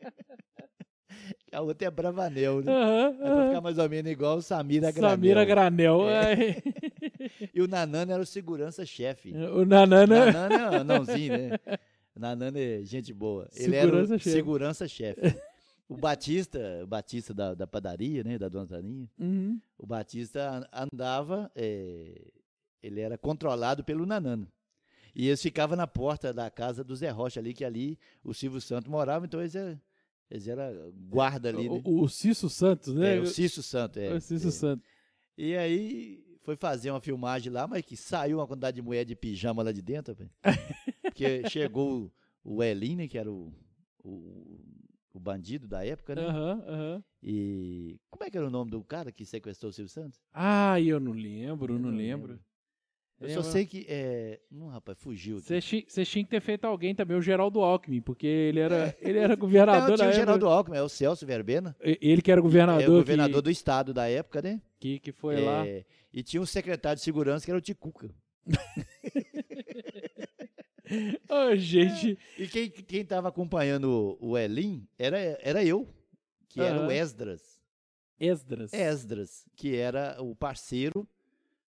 A 1.51 1.61
outra 1.61 1.87
é 1.87 1.91
Bravanel, 1.91 2.61
né? 2.61 2.71
Aham, 2.71 3.07
É 3.07 3.11
pra 3.17 3.47
ficar 3.47 3.61
mais 3.61 3.77
ou 3.79 3.89
menos 3.89 4.11
igual 4.11 4.37
o 4.37 4.41
Samira 4.41 4.91
Granel. 4.91 5.09
Samira 5.11 5.45
Granel. 5.45 6.09
É. 6.09 6.35
E 7.53 7.61
o 7.61 7.67
Nanana 7.67 8.13
era 8.13 8.21
o 8.21 8.25
segurança-chefe. 8.25 9.33
O 9.33 9.65
Nanana. 9.65 10.31
Nanana 10.31 10.75
é 10.75 10.79
anãozinho, 10.79 11.37
né? 11.37 11.57
Nanana 12.15 12.57
é 12.59 12.81
gente 12.83 13.13
boa. 13.13 13.47
Ele 13.55 13.75
era 13.75 13.93
o 13.95 14.19
Segurança-chefe. 14.19 15.35
O 15.89 15.97
Batista, 15.97 16.59
o 16.83 16.87
Batista 16.87 17.33
da, 17.33 17.55
da 17.55 17.65
padaria, 17.65 18.23
né? 18.23 18.37
Da 18.37 18.47
Dona 18.47 18.67
Taninha. 18.67 19.09
Uhum. 19.19 19.59
O 19.77 19.87
Batista 19.87 20.49
an- 20.71 20.87
andava, 20.93 21.51
é, 21.55 22.31
ele 22.81 23.01
era 23.01 23.17
controlado 23.17 23.83
pelo 23.83 24.05
Nanana. 24.05 24.47
E 25.15 25.27
eles 25.27 25.41
ficavam 25.41 25.75
na 25.75 25.87
porta 25.87 26.31
da 26.31 26.49
casa 26.51 26.83
do 26.83 26.95
Zé 26.95 27.09
Rocha 27.09 27.39
ali, 27.39 27.53
que 27.53 27.65
ali 27.65 27.97
o 28.23 28.33
Silvio 28.33 28.61
Santos 28.61 28.87
morava, 28.89 29.25
então 29.25 29.39
eles 29.39 29.55
eram, 29.55 29.81
eles 30.29 30.47
eram 30.47 30.91
guarda 31.09 31.49
ali, 31.49 31.67
né? 31.67 31.81
O, 31.83 32.03
o 32.03 32.07
Cício 32.07 32.47
Santos, 32.47 32.93
né? 32.93 33.17
É, 33.17 33.19
o 33.19 33.25
Cício 33.25 33.63
Santos, 33.63 33.97
é. 33.97 34.13
O 34.13 34.21
Cício 34.21 34.49
é. 34.49 34.51
Santos. 34.51 34.85
E 35.35 35.55
aí 35.55 36.23
foi 36.43 36.55
fazer 36.55 36.91
uma 36.91 37.01
filmagem 37.01 37.51
lá, 37.51 37.67
mas 37.67 37.83
que 37.83 37.97
saiu 37.97 38.37
uma 38.37 38.47
quantidade 38.47 38.75
de 38.75 38.81
mulher 38.83 39.05
de 39.05 39.15
pijama 39.15 39.63
lá 39.63 39.71
de 39.71 39.81
dentro. 39.81 40.15
Porque 41.01 41.49
chegou 41.49 42.11
o, 42.43 42.57
o 42.57 42.63
Elin, 42.63 42.95
né, 42.95 43.07
que 43.07 43.17
era 43.17 43.31
o, 43.31 43.51
o, 44.03 44.59
o 45.13 45.19
bandido 45.19 45.67
da 45.67 45.85
época, 45.85 46.15
né? 46.15 46.23
Aham, 46.25 46.63
aham. 46.67 47.03
E 47.21 47.99
como 48.09 48.23
é 48.23 48.29
que 48.29 48.37
era 48.37 48.47
o 48.47 48.51
nome 48.51 48.71
do 48.71 48.83
cara 48.83 49.11
que 49.11 49.25
sequestrou 49.25 49.69
o 49.69 49.73
Silvio 49.73 49.91
Santos? 49.91 50.19
Ah, 50.33 50.79
eu 50.79 50.99
não 50.99 51.11
lembro, 51.11 51.73
não, 51.73 51.91
não 51.91 51.97
lembro. 51.97 52.33
lembro. 52.33 52.49
Eu 53.21 53.29
só 53.29 53.43
sei 53.43 53.65
que. 53.65 53.85
É... 53.89 54.39
Não, 54.49 54.67
rapaz, 54.67 54.97
fugiu. 54.97 55.41
Você 55.41 55.59
ti- 55.59 55.85
você 55.85 56.05
tinha 56.05 56.23
que 56.23 56.29
ter 56.29 56.39
feito 56.39 56.63
alguém 56.63 56.95
também, 56.95 57.17
o 57.17 57.21
Geraldo 57.21 57.59
Alckmin, 57.59 57.99
porque 57.99 58.25
ele 58.25 58.61
era, 58.61 58.95
ele 59.01 59.17
era 59.17 59.33
Não, 59.35 59.39
governador 59.41 59.85
tinha 59.87 59.97
da 59.97 60.03
o 60.05 60.07
época. 60.07 60.15
Geraldo 60.15 60.47
Alckmin, 60.47 60.77
é 60.77 60.81
o 60.81 60.87
Celso 60.87 61.25
Verbena. 61.25 61.75
Ele 61.81 62.21
que 62.21 62.31
era 62.31 62.39
governador, 62.39 62.83
é 62.83 62.87
o 62.87 62.93
governador 62.93 63.41
que, 63.41 63.43
do 63.43 63.51
estado 63.51 63.93
da 63.93 64.07
época, 64.07 64.41
né? 64.41 64.61
que, 64.79 64.99
que 64.99 65.11
foi 65.11 65.35
É, 65.35 65.39
lá. 65.41 65.65
E 66.13 66.23
tinha 66.23 66.41
um 66.41 66.45
secretário 66.45 66.97
de 66.97 67.03
segurança 67.03 67.43
que 67.43 67.51
era 67.51 67.57
o 67.57 67.61
Ticuca. 67.61 68.09
Ô, 71.29 71.55
gente. 71.55 72.17
E 72.37 72.47
quem, 72.47 72.69
quem 72.69 73.05
tava 73.05 73.29
acompanhando 73.29 74.17
o, 74.19 74.37
Elin 74.37 74.87
era, 74.97 75.17
era 75.41 75.63
eu, 75.63 75.87
que 76.47 76.59
era 76.61 76.85
o. 76.85 76.91
Esdras. 76.91 77.59
Esdras. 78.19 78.73
Esdras, 78.73 79.45
que 79.55 79.75
era 79.75 80.17
o 80.21 80.35
parceiro 80.35 81.07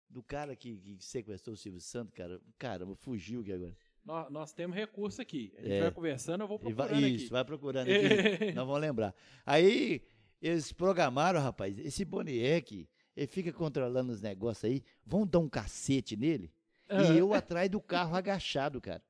do 0.09 0.23
cara 0.23 0.55
que, 0.55 0.77
que 0.77 0.97
sequestrou 0.99 1.53
o 1.53 1.57
Silvio 1.57 1.79
Santos, 1.81 2.13
cara. 2.15 2.41
Caramba, 2.57 2.95
fugiu 2.95 3.41
aqui 3.41 3.51
agora. 3.53 3.75
Nós, 4.03 4.31
nós 4.31 4.53
temos 4.53 4.75
recurso 4.75 5.21
aqui. 5.21 5.53
A 5.57 5.61
gente 5.61 5.73
É. 5.73 5.81
vai 5.81 5.91
conversando, 5.91 6.41
eu 6.43 6.47
vou 6.47 6.59
E 6.65 6.73
vai- 6.73 6.87
procurando 6.87 7.07
isso, 7.07 7.23
aqui. 7.25 7.31
vai 7.31 7.45
procurando 7.45 7.87
aqui. 7.89 7.93
Nós 8.55 8.65
vamos 8.65 8.81
lembrar. 8.81 9.13
Aí 9.45 10.01
eles 10.41 10.71
programaram, 10.71 11.39
rapaz, 11.39 11.77
esse 11.77 12.03
Boniek, 12.05 12.87
ele 13.15 13.27
fica 13.27 13.51
controlando 13.53 14.11
os 14.11 14.21
negócios 14.21 14.63
aí, 14.63 14.81
vão 15.05 15.27
dar 15.27 15.39
um 15.39 15.49
cacete 15.49 16.15
nele. 16.17 16.51
Aham. 16.89 17.13
E 17.13 17.17
eu 17.19 17.31
atrás 17.35 17.69
do 17.69 17.79
carro 17.79 18.15
agachado, 18.15 18.81
cara. 18.81 19.03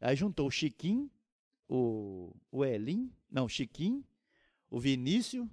Aí 0.00 0.14
juntou 0.16 0.46
o 0.46 0.50
Chiquinho, 0.50 1.10
o, 1.68 2.34
o 2.50 2.64
Elin, 2.64 3.10
não, 3.30 3.46
o 3.46 3.48
Chiquinho, 3.48 4.04
o 4.70 4.78
Vinícius 4.78 5.46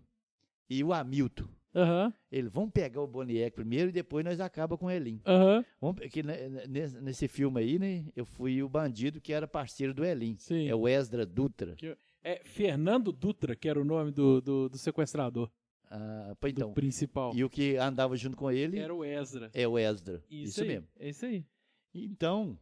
e 0.69 0.83
o 0.83 0.93
Hamilton. 0.93 1.48
Aham, 1.74 2.13
Eles 2.29 2.51
vão 2.51 2.69
pegar 2.69 3.01
o 3.01 3.07
Boniek 3.07 3.51
primeiro 3.55 3.89
e 3.89 3.93
depois 3.93 4.25
nós 4.25 4.41
acaba 4.41 4.77
com 4.77 4.88
o 4.88 4.91
Vamos, 5.79 5.95
pe- 6.01 6.10
que 6.10 6.21
ne- 6.21 6.50
ne- 6.50 6.67
nesse, 6.67 7.00
filme 7.29 7.62
aí, 7.62 7.79
né, 7.79 8.05
eu 8.13 8.25
fui 8.25 8.62
o 8.62 8.67
bandido 8.67 9.21
que 9.21 9.31
era 9.31 9.48
parceiro 9.48 9.93
do 9.93 10.03
Elin. 10.03 10.36
sim. 10.38 10.67
É 10.67 10.75
o 10.75 10.86
Esdra 10.86 11.25
Dutra. 11.25 11.75
É 12.21 12.41
Fernando 12.43 13.12
Dutra, 13.13 13.55
que 13.55 13.69
era 13.69 13.79
o 13.81 13.86
nome 13.86 14.12
do, 14.12 14.41
do, 14.41 14.67
do 14.69 14.77
sequestrador, 14.77 15.50
Ah, 15.89 16.36
pô, 16.41 16.48
então, 16.50 16.67
do 16.69 16.74
principal. 16.74 17.33
E 17.33 17.41
o 17.43 17.50
que 17.50 17.77
andava 17.77 18.17
junto 18.17 18.36
com 18.36 18.51
ele 18.51 18.77
Era 18.77 18.93
o 18.93 19.03
Ezra. 19.05 19.50
é 19.53 19.65
o 19.65 19.79
Esdra. 19.79 20.21
Isso, 20.29 20.50
Isso, 20.50 20.62
aí, 20.63 20.67
mesmo. 20.67 20.88
É 21.00 21.10
isso 21.10 21.25
aí. 21.25 21.45
Então. 21.93 22.60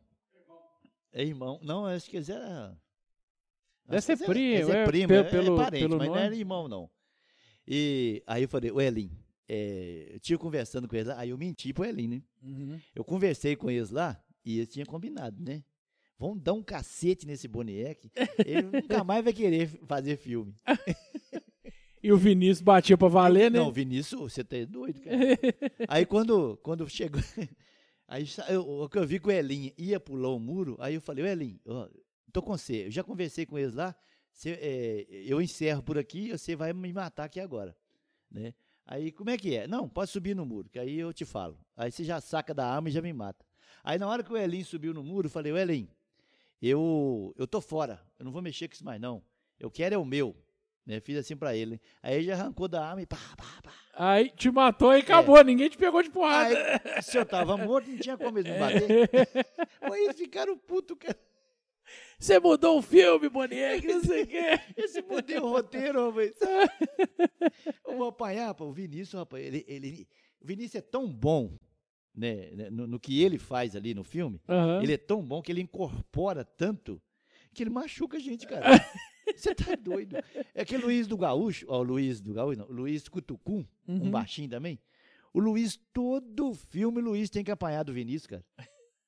É 1.14 1.24
irmão. 1.24 1.60
Não, 1.64 1.86
acho 1.86 2.10
que 2.10 2.18
eles 2.18 2.30
eram. 2.30 2.78
Deve 3.88 4.02
ser 4.02 4.18
primo, 4.18 4.72
é, 4.72 4.84
é 4.84 4.86
primo, 4.86 5.08
pe- 5.08 5.14
é, 5.16 5.24
pelo- 5.24 5.60
é 5.60 5.64
parente, 5.64 5.82
pelo 5.82 5.98
mas 5.98 6.08
não 6.08 6.14
nome. 6.16 6.26
era 6.28 6.36
irmão, 6.36 6.68
não. 6.68 6.90
E 7.68 8.22
aí 8.28 8.44
eu 8.44 8.50
falei, 8.50 8.72
o 8.72 8.80
Elin, 8.80 9.12
é, 9.48 10.10
eu 10.14 10.20
tinha 10.20 10.38
conversando 10.38 10.88
com 10.88 10.96
eles 10.96 11.08
lá, 11.08 11.18
aí 11.20 11.30
eu 11.30 11.38
menti 11.38 11.74
pro 11.74 11.86
Elin, 11.86 12.08
né? 12.08 12.22
Uhum. 12.44 12.80
Eu 12.96 13.04
conversei 13.04 13.56
com 13.56 13.70
eles 13.72 13.90
lá 13.90 14.22
e 14.46 14.58
eles 14.60 14.70
tinham 14.72 14.86
combinado, 14.86 15.36
né? 15.44 15.64
Vão 16.20 16.38
dar 16.38 16.54
um 16.54 16.62
cacete 16.62 17.26
nesse 17.26 17.48
Boniek, 17.48 18.12
ele 18.46 18.62
nunca 18.64 19.04
mais 19.04 19.24
vai 19.24 19.34
querer 19.34 19.68
fazer 19.88 20.18
filme. 20.18 20.54
E 22.02 22.14
o 22.14 22.18
Vinícius 22.18 22.62
batia 22.62 22.98
pra 22.98 23.10
valer, 23.10 23.52
né? 23.52 23.60
Não, 23.60 23.74
Vinícius, 23.74 24.22
você 24.32 24.42
tá 24.42 24.56
doido, 24.66 25.02
cara. 25.02 25.18
Aí 25.86 26.06
quando, 26.06 26.56
quando 26.64 26.88
chegou. 26.88 27.22
Aí 28.10 28.28
eu, 28.50 28.68
o 28.68 28.90
que 28.90 28.98
eu 28.98 29.06
vi 29.06 29.20
que 29.20 29.28
o 29.28 29.32
Elin 29.32 29.72
ia 29.78 30.00
pular 30.00 30.30
o 30.30 30.40
muro, 30.40 30.76
aí 30.80 30.96
eu 30.96 31.02
falei, 31.02 31.24
ô 31.24 31.28
Elin, 31.28 31.60
ó, 31.64 31.88
tô 32.34 32.42
com 32.42 32.58
você, 32.58 32.88
eu 32.88 32.92
já 32.92 33.04
conversei 33.04 33.46
com 33.46 33.56
eles 33.56 33.76
lá, 33.76 33.96
você, 34.34 34.50
é, 34.60 35.06
eu 35.12 35.40
encerro 35.40 35.84
por 35.84 35.96
aqui, 35.96 36.32
você 36.32 36.56
vai 36.56 36.74
me 36.74 36.92
matar 36.92 37.26
aqui 37.26 37.40
agora. 37.40 37.78
Né? 38.32 38.56
Aí 38.84 39.12
como 39.12 39.30
é 39.30 39.38
que 39.38 39.56
é? 39.56 39.68
Não, 39.68 39.88
pode 39.88 40.10
subir 40.10 40.36
no 40.36 40.44
muro, 40.44 40.68
que 40.70 40.80
aí 40.80 40.98
eu 40.98 41.14
te 41.14 41.24
falo. 41.24 41.60
Aí 41.78 41.92
você 41.92 42.04
já 42.04 42.20
saca 42.20 42.52
da 42.52 42.66
arma 42.68 42.90
e 42.90 42.92
já 42.92 43.00
me 43.00 43.14
mata. 43.14 43.46
Aí 43.84 44.00
na 44.00 44.08
hora 44.08 44.24
que 44.24 44.34
o 44.34 44.38
Elin 44.38 44.64
subiu 44.64 44.92
no 44.92 45.04
muro, 45.04 45.28
eu 45.28 45.32
falei, 45.32 45.56
Elin, 45.56 45.88
eu, 46.60 47.32
eu 47.38 47.46
tô 47.46 47.62
fora, 47.62 48.04
eu 48.18 48.26
não 48.26 48.32
vou 48.32 48.42
mexer 48.42 48.68
com 48.68 48.74
isso 48.74 48.84
mais 48.84 49.00
não. 49.00 49.22
Eu 49.60 49.70
quero 49.70 49.94
é 49.94 49.98
o 50.00 50.04
meu. 50.04 50.36
Né? 50.84 51.00
Fiz 51.00 51.16
assim 51.16 51.38
pra 51.38 51.56
ele. 51.56 51.80
Aí 52.02 52.16
ele 52.16 52.24
já 52.24 52.34
arrancou 52.34 52.68
da 52.68 52.84
arma 52.84 53.04
e 53.04 53.06
pá, 53.06 53.20
pá, 53.38 53.62
pá. 53.62 53.74
Aí 54.02 54.30
te 54.30 54.50
matou 54.50 54.96
e 54.96 55.02
acabou, 55.02 55.44
ninguém 55.44 55.68
te 55.68 55.78
pegou 55.78 56.02
de 56.02 56.10
porrada. 56.10 56.82
Aí, 56.86 57.04
se 57.04 57.18
eu 57.18 57.26
tava 57.26 57.58
morto, 57.58 57.90
não 57.90 57.98
tinha 57.98 58.18
como 58.18 58.40
eles 58.40 58.50
me 58.50 58.58
bater. 58.58 59.10
Aí 59.82 60.06
eles 60.06 60.16
ficaram 60.16 60.58
putos, 60.58 60.96
cara. 60.98 61.20
Você 62.18 62.40
mudou 62.40 62.78
o 62.78 62.82
filme, 62.82 63.28
Boniek, 63.28 63.86
não 63.86 64.02
sei 64.02 64.24
o 64.24 64.28
quê. 64.28 64.60
Esse 64.78 65.02
mudei 65.02 65.38
o 65.38 65.50
roteiro, 65.50 66.08
rapaz. 66.08 66.32
Eu 67.86 67.98
vou 67.98 68.08
apanhar, 68.08 68.54
pô. 68.54 68.68
O 68.68 68.72
Vinícius, 68.72 69.20
rapaz, 69.20 69.46
ele, 69.46 69.66
ele, 69.68 70.08
o 70.42 70.48
Vinícius 70.48 70.76
é 70.76 70.82
tão 70.82 71.06
bom, 71.06 71.58
né, 72.16 72.52
né, 72.52 72.70
no, 72.70 72.88
no 72.88 73.00
que 73.02 73.22
ele 73.22 73.38
faz 73.38 73.76
ali 73.76 73.94
no 73.94 74.06
filme. 74.06 74.40
Aham. 74.48 74.82
Ele 74.82 74.94
é 74.94 74.98
tão 74.98 75.22
bom 75.22 75.42
que 75.42 75.52
ele 75.52 75.62
incorpora 75.62 76.46
tanto 76.46 77.02
que 77.54 77.64
ele 77.64 77.70
machuca 77.70 78.16
a 78.16 78.20
gente, 78.22 78.48
cara. 78.48 78.66
Você 79.38 79.54
tá 79.56 79.76
doido? 79.76 80.18
É 80.54 80.64
que 80.66 80.76
o 80.76 80.82
Luiz 80.82 81.08
do 81.08 81.18
Gaúcho, 81.18 81.66
ó, 81.70 81.80
o 81.80 81.84
Luiz 81.84 82.20
do 82.22 82.34
Gaúcho, 82.34 82.60
não, 82.60 82.68
o 82.68 82.72
Luiz 82.74 83.08
Cutucum, 83.08 83.66
um 83.88 83.94
Uhum. 84.04 84.12
baixinho 84.12 84.50
também. 84.50 84.80
O 85.34 85.40
Luiz, 85.40 85.80
todo 85.94 86.54
filme, 86.54 87.00
o 87.00 87.04
Luiz 87.06 87.30
tem 87.30 87.44
que 87.44 87.52
apanhar 87.52 87.84
do 87.84 87.94
Vinícius, 87.94 88.28
cara. 88.28 88.46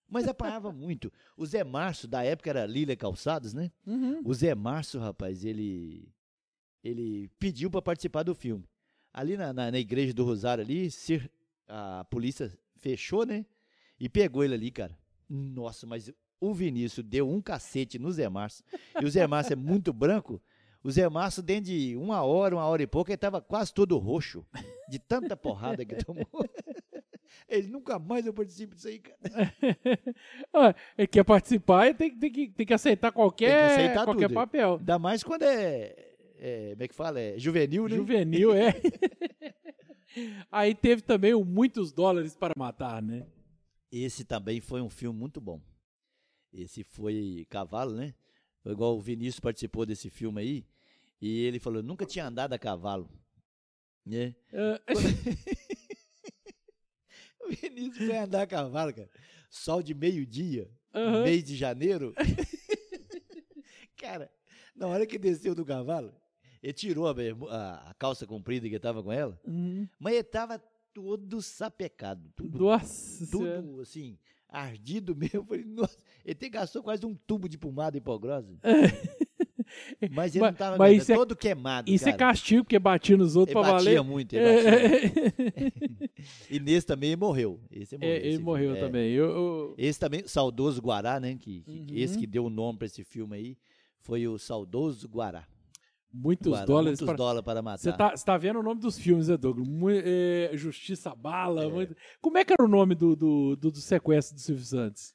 Mas 0.10 0.28
apanhava 0.28 0.72
muito. 0.74 1.12
O 1.36 1.46
Zé 1.46 1.64
Márcio, 1.64 2.08
da 2.08 2.24
época 2.24 2.50
era 2.50 2.66
Lília 2.66 2.96
Calçados, 2.96 3.54
né? 3.54 3.72
Uhum. 3.88 4.22
O 4.24 4.34
Zé 4.34 4.54
Márcio, 4.54 5.00
rapaz, 5.00 5.44
ele 5.46 6.08
ele 6.84 7.30
pediu 7.40 7.70
para 7.70 7.82
participar 7.82 8.24
do 8.24 8.34
filme. 8.34 8.68
Ali 9.14 9.38
na, 9.38 9.54
na, 9.54 9.70
na 9.72 9.80
igreja 9.80 10.14
do 10.14 10.24
Rosário 10.24 10.64
ali, 10.64 10.90
a 11.68 12.04
polícia 12.10 12.52
fechou, 12.78 13.26
né? 13.26 13.46
E 14.00 14.10
pegou 14.10 14.44
ele 14.44 14.56
ali, 14.56 14.72
cara. 14.72 14.98
Nossa, 15.30 15.86
mas 15.86 16.12
o 16.42 16.54
Vinícius 16.54 17.06
deu 17.06 17.30
um 17.30 17.40
cacete 17.40 18.00
no 18.00 18.12
Zé 18.12 18.28
Márcio. 18.28 18.66
E 19.00 19.06
o 19.06 19.10
Zé 19.10 19.26
Márcio 19.28 19.54
é 19.54 19.56
muito 19.56 19.94
branco. 19.94 20.42
O 20.84 20.90
Zé 20.92 21.08
Márcio, 21.08 21.44
dentro 21.44 21.66
de 21.66 21.96
uma 21.96 22.24
hora, 22.24 22.56
uma 22.56 22.66
hora 22.66 22.82
e 22.82 22.88
pouco, 22.88 23.12
ele 23.12 23.18
tava 23.18 23.40
quase 23.40 23.72
todo 23.72 23.98
roxo. 24.00 24.44
De 24.90 24.98
tanta 24.98 25.38
porrada 25.38 25.86
que 25.86 25.96
tomou. 26.04 26.28
Ele 27.48 27.68
nunca 27.68 28.00
mais 28.00 28.26
eu 28.26 28.34
participo 28.34 28.76
disso 28.76 28.88
aí, 28.88 29.00
cara. 29.00 29.20
Ah, 30.54 30.76
Ele 30.98 31.08
quer 31.08 31.24
participar 31.24 31.88
e 31.88 31.94
tem, 31.94 32.18
tem, 32.18 32.32
que, 32.32 32.50
tem 32.50 32.66
que 32.66 32.74
aceitar 32.74 33.12
qualquer, 33.12 33.72
aceitar 33.72 34.06
qualquer 34.06 34.28
tudo. 34.28 34.36
papel. 34.36 34.76
Ainda 34.78 35.00
mais 35.00 35.24
quando 35.24 35.44
é, 35.44 35.96
é. 36.40 36.70
Como 36.72 36.84
é 36.84 36.88
que 36.88 36.96
fala? 36.96 37.20
É 37.20 37.38
juvenil, 37.38 37.88
né? 37.88 37.96
Juvenil, 37.96 38.54
é. 38.54 38.74
Aí 40.52 40.74
teve 40.74 41.02
também 41.02 41.34
o 41.34 41.44
Muitos 41.46 41.92
Dólares 41.92 42.36
para 42.36 42.54
Matar, 42.58 43.02
né? 43.02 43.26
Esse 43.92 44.24
também 44.24 44.60
foi 44.62 44.82
um 44.82 44.90
filme 44.90 45.18
muito 45.18 45.40
bom. 45.42 45.62
Esse 46.54 46.84
foi 46.84 47.46
Cavalo, 47.50 47.94
né? 47.96 48.14
Foi 48.64 48.72
Igual 48.74 48.98
o 48.98 49.02
Vinícius 49.02 49.40
participou 49.40 49.86
desse 49.86 50.10
filme 50.10 50.42
aí. 50.42 50.66
E 51.22 51.44
ele 51.44 51.60
falou: 51.60 51.82
nunca 51.84 52.06
tinha 52.06 52.26
andado 52.28 52.54
a 52.54 52.60
cavalo. 52.60 53.10
Né? 54.06 54.36
Ah, 54.54 54.82
O 57.44 57.50
Vinícius 57.50 58.08
foi 58.08 58.18
andar 58.18 58.44
a 58.44 58.48
cavalo, 58.48 58.94
cara. 58.94 59.10
Sol 59.50 59.82
de 59.84 59.94
meio-dia, 59.94 60.70
mês 61.24 61.44
de 61.44 61.56
janeiro. 61.58 62.14
cara, 63.98 64.32
na 64.76 64.88
hora 64.88 65.06
que 65.06 65.18
desceu 65.18 65.54
do 65.56 65.66
cavalo, 65.66 66.14
ele 66.62 66.74
tirou 66.74 67.08
a, 67.08 67.14
a- 67.50 67.90
a 67.90 67.94
calça 67.96 68.26
comprida 68.26 68.70
que 68.70 68.80
tava 68.80 69.04
com 69.04 69.12
ela, 69.12 69.40
Uhum. 69.46 69.88
mas 70.00 70.14
ele 70.14 70.24
tava 70.24 70.60
todo 70.94 71.42
sapecado. 71.42 72.32
Tudo 72.36 72.60
Nossa 72.60 73.26
Senhora. 73.26 73.62
tudo 73.62 73.82
assim, 73.82 74.18
ardido 74.52 75.16
mesmo. 75.18 75.40
Eu 75.40 75.46
falei, 75.46 75.64
nossa, 75.66 75.98
ele 76.26 76.34
até 76.34 76.50
gastou 76.50 76.84
quase 76.84 77.06
um 77.06 77.16
tubo 77.16 77.48
de 77.50 77.58
pomada 77.58 77.98
hipogrosa. 77.98 78.54
Mas 80.12 80.36
ele 80.36 80.42
Mas- 80.42 80.52
não 80.52 80.54
tava 80.54 80.78
mas 80.78 81.10
é- 81.10 81.16
todo 81.16 81.34
queimado, 81.34 81.90
Isso 81.90 82.04
é 82.04 82.12
cara. 82.12 82.34
castigo, 82.34 82.64
porque 82.66 82.78
batia 82.78 83.16
nos 83.16 83.38
outros 83.38 83.56
Ele 83.56 83.64
pra 83.64 83.74
batia 83.74 83.86
valer. 84.02 84.04
muito, 84.04 84.34
ele 84.34 84.44
batia. 84.54 84.70
É, 86.10 86.12
E 86.56 86.60
nesse 86.60 86.86
também 86.86 87.16
morreu. 87.16 87.58
Esse 87.72 87.98
morreu, 87.98 88.12
É, 88.14 88.18
ele 88.18 88.28
esse 88.30 88.40
morreu 88.44 88.64
filme. 88.74 88.78
É. 88.78 88.82
também. 88.86 89.12
Eu, 89.14 89.26
eu- 89.30 89.76
Esse 89.78 89.98
também, 89.98 90.28
saudoso 90.28 90.82
Guará, 90.82 91.22
né? 91.22 91.38
Que, 91.40 91.64
Uhum. 91.66 91.86
Esse 91.94 92.18
que 92.18 92.28
deu 92.28 92.46
o 92.46 92.50
nome 92.50 92.80
pra 92.80 92.86
esse 92.86 93.02
filme 93.06 93.34
aí 93.38 93.58
foi 94.02 94.28
o 94.28 94.38
saudoso 94.38 95.08
Guará. 95.08 95.48
Muitos 96.14 96.52
dólares. 96.66 97.00
Muitos 97.00 97.06
pra- 97.06 97.16
dólares 97.16 97.42
para 97.46 97.62
matar. 97.62 97.78
Você 97.78 97.94
tá, 97.94 98.16
você 98.16 98.26
tá 98.26 98.38
vendo 98.38 98.60
o 98.60 98.64
nome 98.64 98.82
dos 98.82 98.98
filmes, 99.00 99.28
né, 99.28 99.38
Douglas? 99.38 99.68
É, 100.04 100.52
Justiça 100.54 101.14
Bala. 101.16 101.64
É. 101.66 101.68
muito- 101.70 101.96
Como 102.22 102.38
é 102.38 102.46
que 102.46 102.54
era 102.54 102.64
o 102.64 102.68
nome 102.68 102.96
do, 102.96 103.16
do, 103.16 103.56
do, 103.56 103.72
do 103.72 103.78
sequestro 103.78 104.36
do 104.36 104.42
Silvio 104.42 104.66
Santos? 104.66 105.14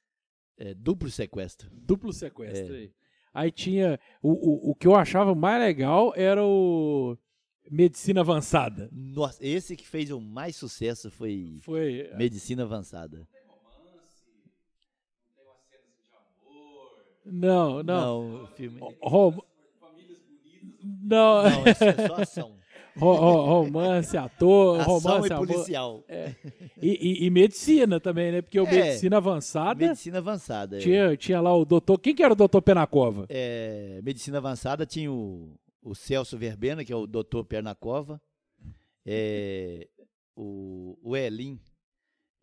É, 0.59 0.73
duplo 0.75 1.11
sequestro. 1.11 1.69
Duplo 1.73 2.13
sequestro. 2.13 2.75
É. 2.75 2.79
Aí. 2.79 2.93
Aí 3.35 3.51
tinha. 3.53 4.01
O, 4.23 4.31
o, 4.33 4.71
o 4.71 4.75
que 4.75 4.87
eu 4.87 4.95
achava 4.95 5.35
mais 5.35 5.61
legal 5.61 6.13
era 6.17 6.43
o 6.43 7.17
Medicina 7.71 8.23
Avançada. 8.23 8.89
Nossa, 8.91 9.45
esse 9.45 9.77
que 9.77 9.87
fez 9.87 10.11
o 10.11 10.19
mais 10.21 10.57
sucesso 10.57 11.11
foi 11.11 11.59
Foi. 11.63 12.11
Medicina 12.17 12.63
Avançada. 12.63 13.29
Não, 17.25 17.83
não. 17.83 18.45
o 18.45 18.47
filme. 18.49 18.81
Rom- 19.03 19.41
Não, 21.09 21.43
Não, 21.43 21.67
é 21.67 21.75
só, 21.75 21.85
é 22.19 22.23
ação. 22.23 22.57
ro- 22.97 23.15
ro- 23.15 23.45
romance, 23.63 24.17
ator, 24.17 24.81
Ação 24.81 24.95
romance, 24.99 25.29
e 25.29 25.33
amor. 25.33 25.47
policial. 25.47 26.05
E, 26.83 26.89
e- 27.23 27.27
e 27.27 27.31
medicina 27.31 28.01
também, 28.01 28.33
né? 28.33 28.43
Porque 28.43 28.59
o 28.59 28.67
É. 28.67 28.71
Medicina 28.73 29.19
Avançada 29.19 29.87
Medicina 29.87 30.19
Avançada. 30.19 30.77
é. 30.77 30.81
tinha, 30.81 31.17
tinha 31.17 31.41
lá 31.41 31.55
o 31.55 31.65
doutor. 31.65 31.99
Quem 31.99 32.15
que 32.15 32.23
era 32.23 32.33
o 32.33 32.37
doutor 32.37 32.61
Penacova? 32.63 33.27
É, 33.29 34.01
medicina 34.03 34.39
avançada 34.39 34.85
tinha 34.87 35.13
o, 35.13 35.59
o 35.83 35.95
Celso 35.95 36.37
Verbena, 36.39 36.85
que 36.85 36.93
é 36.93 36.97
o 36.97 37.07
doutor 37.07 37.45
Pernacova. 37.45 38.21
É, 39.05 39.87
o, 40.35 40.99
o 41.03 41.17
Elim 41.17 41.61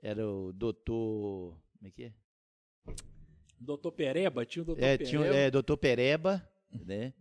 era 0.01 0.25
o 0.27 0.53
doutor. 0.53 1.57
Como 1.77 1.87
é 1.87 1.91
que 1.91 2.03
é? 2.05 2.11
Doutor 3.59 3.91
Pereba? 3.91 4.45
Tinha 4.45 4.61
o 4.63 4.65
doutor 4.65 4.83
É, 4.83 4.97
Pereba. 4.97 5.09
tinha, 5.09 5.35
é 5.35 5.51
doutor 5.51 5.77
Pereba, 5.77 6.47
né? 6.85 7.13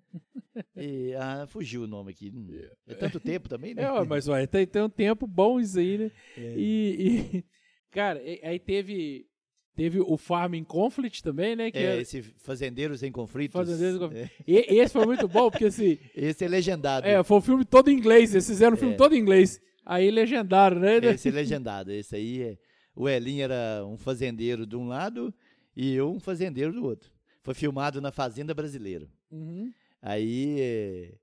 E, 0.77 1.15
ah, 1.15 1.47
fugiu 1.49 1.83
o 1.83 1.87
nome 1.87 2.11
aqui. 2.13 2.31
Hum, 2.35 2.49
É 2.87 2.95
tanto 2.95 3.19
tempo 3.19 3.49
também, 3.49 3.75
né? 3.75 3.83
É, 3.83 4.05
mas 4.05 4.29
olha, 4.29 4.47
tem, 4.47 4.67
tem 4.67 4.83
um 4.83 4.89
tempo 4.91 5.27
bom 5.27 5.59
isso 5.61 5.79
aí, 5.79 5.99
né? 5.99 6.11
É. 6.37 6.55
E, 6.57 6.97
e- 7.39 7.45
cara, 7.91 8.21
aí 8.43 8.59
teve 8.59 9.27
teve 9.75 10.01
o 10.01 10.19
Farming 10.19 10.65
Conflict 10.65 11.23
também, 11.23 11.57
né? 11.57 11.71
Que 11.71 11.79
É, 11.79 11.83
era- 11.83 12.01
esse 12.03 12.21
Fazendeiros 12.23 13.03
em 13.03 13.11
Conflitos. 13.11 13.55
Fazendeiros 13.55 14.01
em 14.13 14.17
É, 14.19 14.31
e- 14.47 14.79
esse 14.79 14.93
foi 14.93 15.07
muito 15.07 15.27
bom, 15.27 15.51
porque 15.51 15.65
assim, 15.67 15.99
esse 16.15 16.45
é 16.45 16.49
legendado. 16.49 17.07
é, 17.07 17.23
foi 17.25 17.39
um 17.39 17.41
filme 17.41 17.65
todo 17.65 17.91
em 17.91 17.95
inglês, 17.97 18.33
eles 18.35 18.47
fizeram 18.47 18.75
o 18.75 18.79
filme 18.79 18.95
É. 18.95 18.97
todo 18.99 19.15
em 19.15 19.19
inglês. 19.19 19.61
Aí 19.85 20.11
legendaram, 20.11 20.79
né? 20.79 20.99
Esse 20.99 21.29
é 21.29 21.33
legendado. 21.33 21.91
Esse 21.91 22.15
aí 22.15 22.43
é. 22.43 22.59
O 22.95 23.09
Elin 23.09 23.41
era 23.41 23.83
um 23.87 23.97
fazendeiro 23.97 24.67
de 24.67 24.77
um 24.77 24.87
lado 24.87 25.35
e 25.75 25.95
eu 25.95 26.13
um 26.13 26.21
fazendeiro 26.21 26.73
do 26.75 26.85
outro. 26.85 27.11
Foi 27.43 27.55
filmado 27.55 28.01
na 28.01 28.13
Fazenda 28.13 28.53
Brasileira. 28.55 29.09
Uhum. 29.33 29.73
Aí 30.01 30.61
é, 30.61 31.15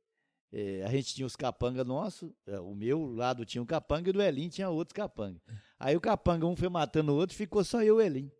é, 0.51 0.83
a 0.83 0.89
gente 0.89 1.13
tinha 1.13 1.27
os 1.27 1.35
capanga 1.35 1.83
nossos, 1.83 2.31
é, 2.47 2.59
o 2.59 2.73
meu 2.73 3.13
lado 3.13 3.45
tinha 3.45 3.61
um 3.61 3.65
capanga 3.65 4.09
e 4.09 4.13
do 4.13 4.21
Elin 4.21 4.49
tinha 4.49 4.69
outros 4.69 4.93
capanga. 4.93 5.39
Aí 5.79 5.95
o 5.95 6.01
capanga 6.01 6.45
um 6.45 6.55
foi 6.55 6.69
matando 6.69 7.13
o 7.13 7.15
outro, 7.15 7.35
ficou 7.35 7.63
só 7.63 7.81
eu 7.81 7.87
e 7.87 7.91
o 7.91 8.01
Elin. 8.01 8.31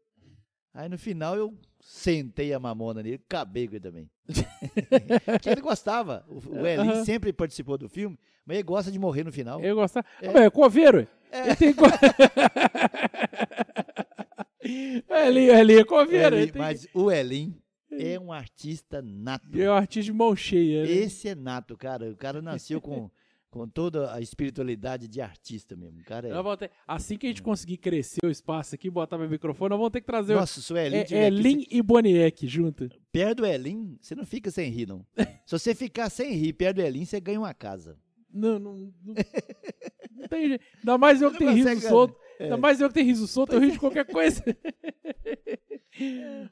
Aí 0.74 0.88
no 0.90 0.98
final 0.98 1.36
eu 1.36 1.58
sentei 1.82 2.54
a 2.54 2.60
mamona 2.60 3.04
nele, 3.04 3.22
acabei 3.26 3.68
com 3.68 3.76
ele 3.76 3.82
também. 3.84 4.10
Porque 5.26 5.50
ele 5.50 5.62
gostava. 5.62 6.26
O, 6.28 6.62
o 6.62 6.66
Elin 6.66 6.90
Aham. 6.90 7.06
sempre 7.06 7.34
participou 7.34 7.78
do 7.78 7.90
filme, 7.90 8.18
mas 8.46 8.56
ele 8.56 8.64
gosta 8.64 8.92
de 8.92 9.00
morrer 9.00 9.24
no 9.24 9.32
final. 9.32 9.62
Eu 9.62 9.76
gostava. 9.76 10.06
É. 10.22 10.30
Ah, 10.30 10.44
é 10.46 10.50
coveiro. 10.50 11.08
Ele 11.32 11.56
tem 11.56 11.74
co... 11.74 11.86
ele, 15.10 15.50
ele 15.50 15.80
é 15.80 15.84
coveiro. 15.84 16.36
Elin, 16.36 16.44
ele 16.44 16.52
tem- 16.52 16.62
Mas 16.62 16.88
o 16.94 17.12
Elin 17.12 17.56
é 17.92 18.20
um 18.20 18.32
artista 18.32 19.02
nato. 19.02 19.48
É 19.60 19.70
um 19.70 19.74
artista 19.74 20.12
de 20.12 20.18
mão 20.18 20.36
cheia. 20.36 20.84
né? 20.84 20.92
Esse 20.92 21.28
é 21.30 21.36
nato, 21.36 21.78
cara. 21.78 22.10
O 22.12 22.16
cara 22.16 22.42
nasceu 22.42 22.80
com, 22.82 23.10
com 23.50 23.68
toda 23.68 24.14
a 24.14 24.22
espiritualidade 24.22 25.08
de 25.08 25.20
artista 25.22 25.76
mesmo. 25.76 26.00
O 26.02 26.04
cara 26.04 26.28
é... 26.28 26.58
Ter- 26.58 26.72
assim 26.88 27.18
que 27.18 27.26
a 27.26 27.30
gente 27.30 27.42
conseguir 27.42 27.78
crescer 27.78 28.20
o 28.24 28.30
espaço 28.30 28.76
aqui, 28.76 28.90
botar 28.90 29.18
meu 29.18 29.30
microfone, 29.30 29.70
nós 29.70 29.78
vamos 29.80 29.92
ter 29.92 30.02
que 30.02 30.08
trazer 30.08 30.34
o- 30.36 30.40
Nossa, 30.40 30.62
se 30.62 30.72
o 30.74 30.78
Elin 30.78 30.98
é, 30.98 31.04
tiver 31.04 31.24
é 31.24 31.28
aqui, 31.28 31.36
Lin 31.42 31.66
e 31.70 31.82
Boniek 31.82 32.48
junto. 32.48 32.90
perto 33.12 33.38
do 33.40 33.46
Elin, 33.46 33.98
você 34.00 34.14
não 34.16 34.26
fica 34.26 34.52
sem 34.52 34.70
rir, 34.70 34.88
não. 34.88 35.06
se 35.46 35.52
você 35.58 35.74
ficar 35.74 36.10
sem 36.10 36.32
rir 36.34 36.54
perto 36.54 36.76
do 36.78 36.82
Elin, 36.84 37.06
você 37.06 37.20
ganha 37.20 37.40
uma 37.40 37.54
casa. 37.54 37.98
Não, 38.32 38.60
não, 38.60 38.76
não, 38.76 38.92
não 40.16 40.28
tem 40.28 40.50
jeito. 40.50 40.64
Ainda 40.78 40.98
mais 41.00 41.20
eu 41.22 41.32
que 41.32 41.40
tenho 41.40 41.52
riso 41.52 41.82
solto. 41.82 42.16
é. 42.38 42.44
Ainda 42.44 42.58
mais 42.58 42.80
eu 42.80 42.88
que 42.88 42.94
tenho 42.94 43.08
riso 43.08 43.28
solto, 43.28 43.54
eu 43.54 43.60
rio 43.60 43.72
de 43.72 43.80
qualquer 43.80 44.06
coisa. 44.06 44.44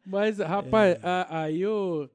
Mas, 0.05 0.39
rapaz, 0.39 0.97
a- 1.03 1.41
aí 1.43 1.61
eu, 1.61 2.09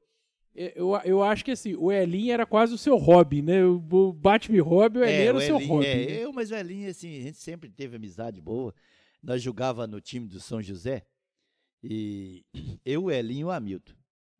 eu. 0.53 0.91
Eu 1.05 1.23
acho 1.23 1.43
que 1.43 1.51
assim, 1.51 1.75
o 1.75 1.91
Elin 1.91 2.29
era 2.29 2.45
quase 2.45 2.73
o 2.73 2.77
seu 2.77 2.97
hobby, 2.97 3.41
né? 3.41 3.63
O 3.65 4.13
Bate-me 4.13 4.59
Hobby, 4.59 4.99
o 4.99 5.03
Elin 5.03 5.13
era 5.27 5.37
o 5.37 5.41
seu 5.41 5.55
Elin- 5.57 5.67
hobby. 5.67 5.85
é, 5.85 5.95
né? 6.05 6.23
eu, 6.23 6.33
mas 6.33 6.51
o 6.51 6.55
Elin, 6.55 6.85
assim, 6.85 7.17
a 7.19 7.21
gente 7.21 7.37
sempre 7.37 7.69
teve 7.69 7.95
amizade 7.95 8.41
boa. 8.41 8.73
Nós 9.21 9.41
jogava 9.41 9.87
no 9.87 10.01
time 10.01 10.27
do 10.27 10.39
São 10.39 10.61
José. 10.61 11.05
E 11.81 12.45
eu, 12.85 13.05
o 13.05 13.11
Elin 13.11 13.39
e 13.39 13.45
o 13.45 13.51
Hamilton. 13.51 13.93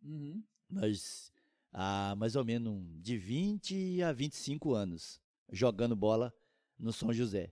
Uhum. 0.03 0.43
Nós, 0.69 1.31
há 1.71 2.15
mais 2.17 2.35
ou 2.35 2.43
menos 2.43 2.83
de 3.01 3.17
20 3.17 4.01
a 4.03 4.11
25 4.11 4.73
anos, 4.73 5.21
jogando 5.51 5.95
bola 5.95 6.33
no 6.77 6.91
São 6.91 7.13
José. 7.13 7.51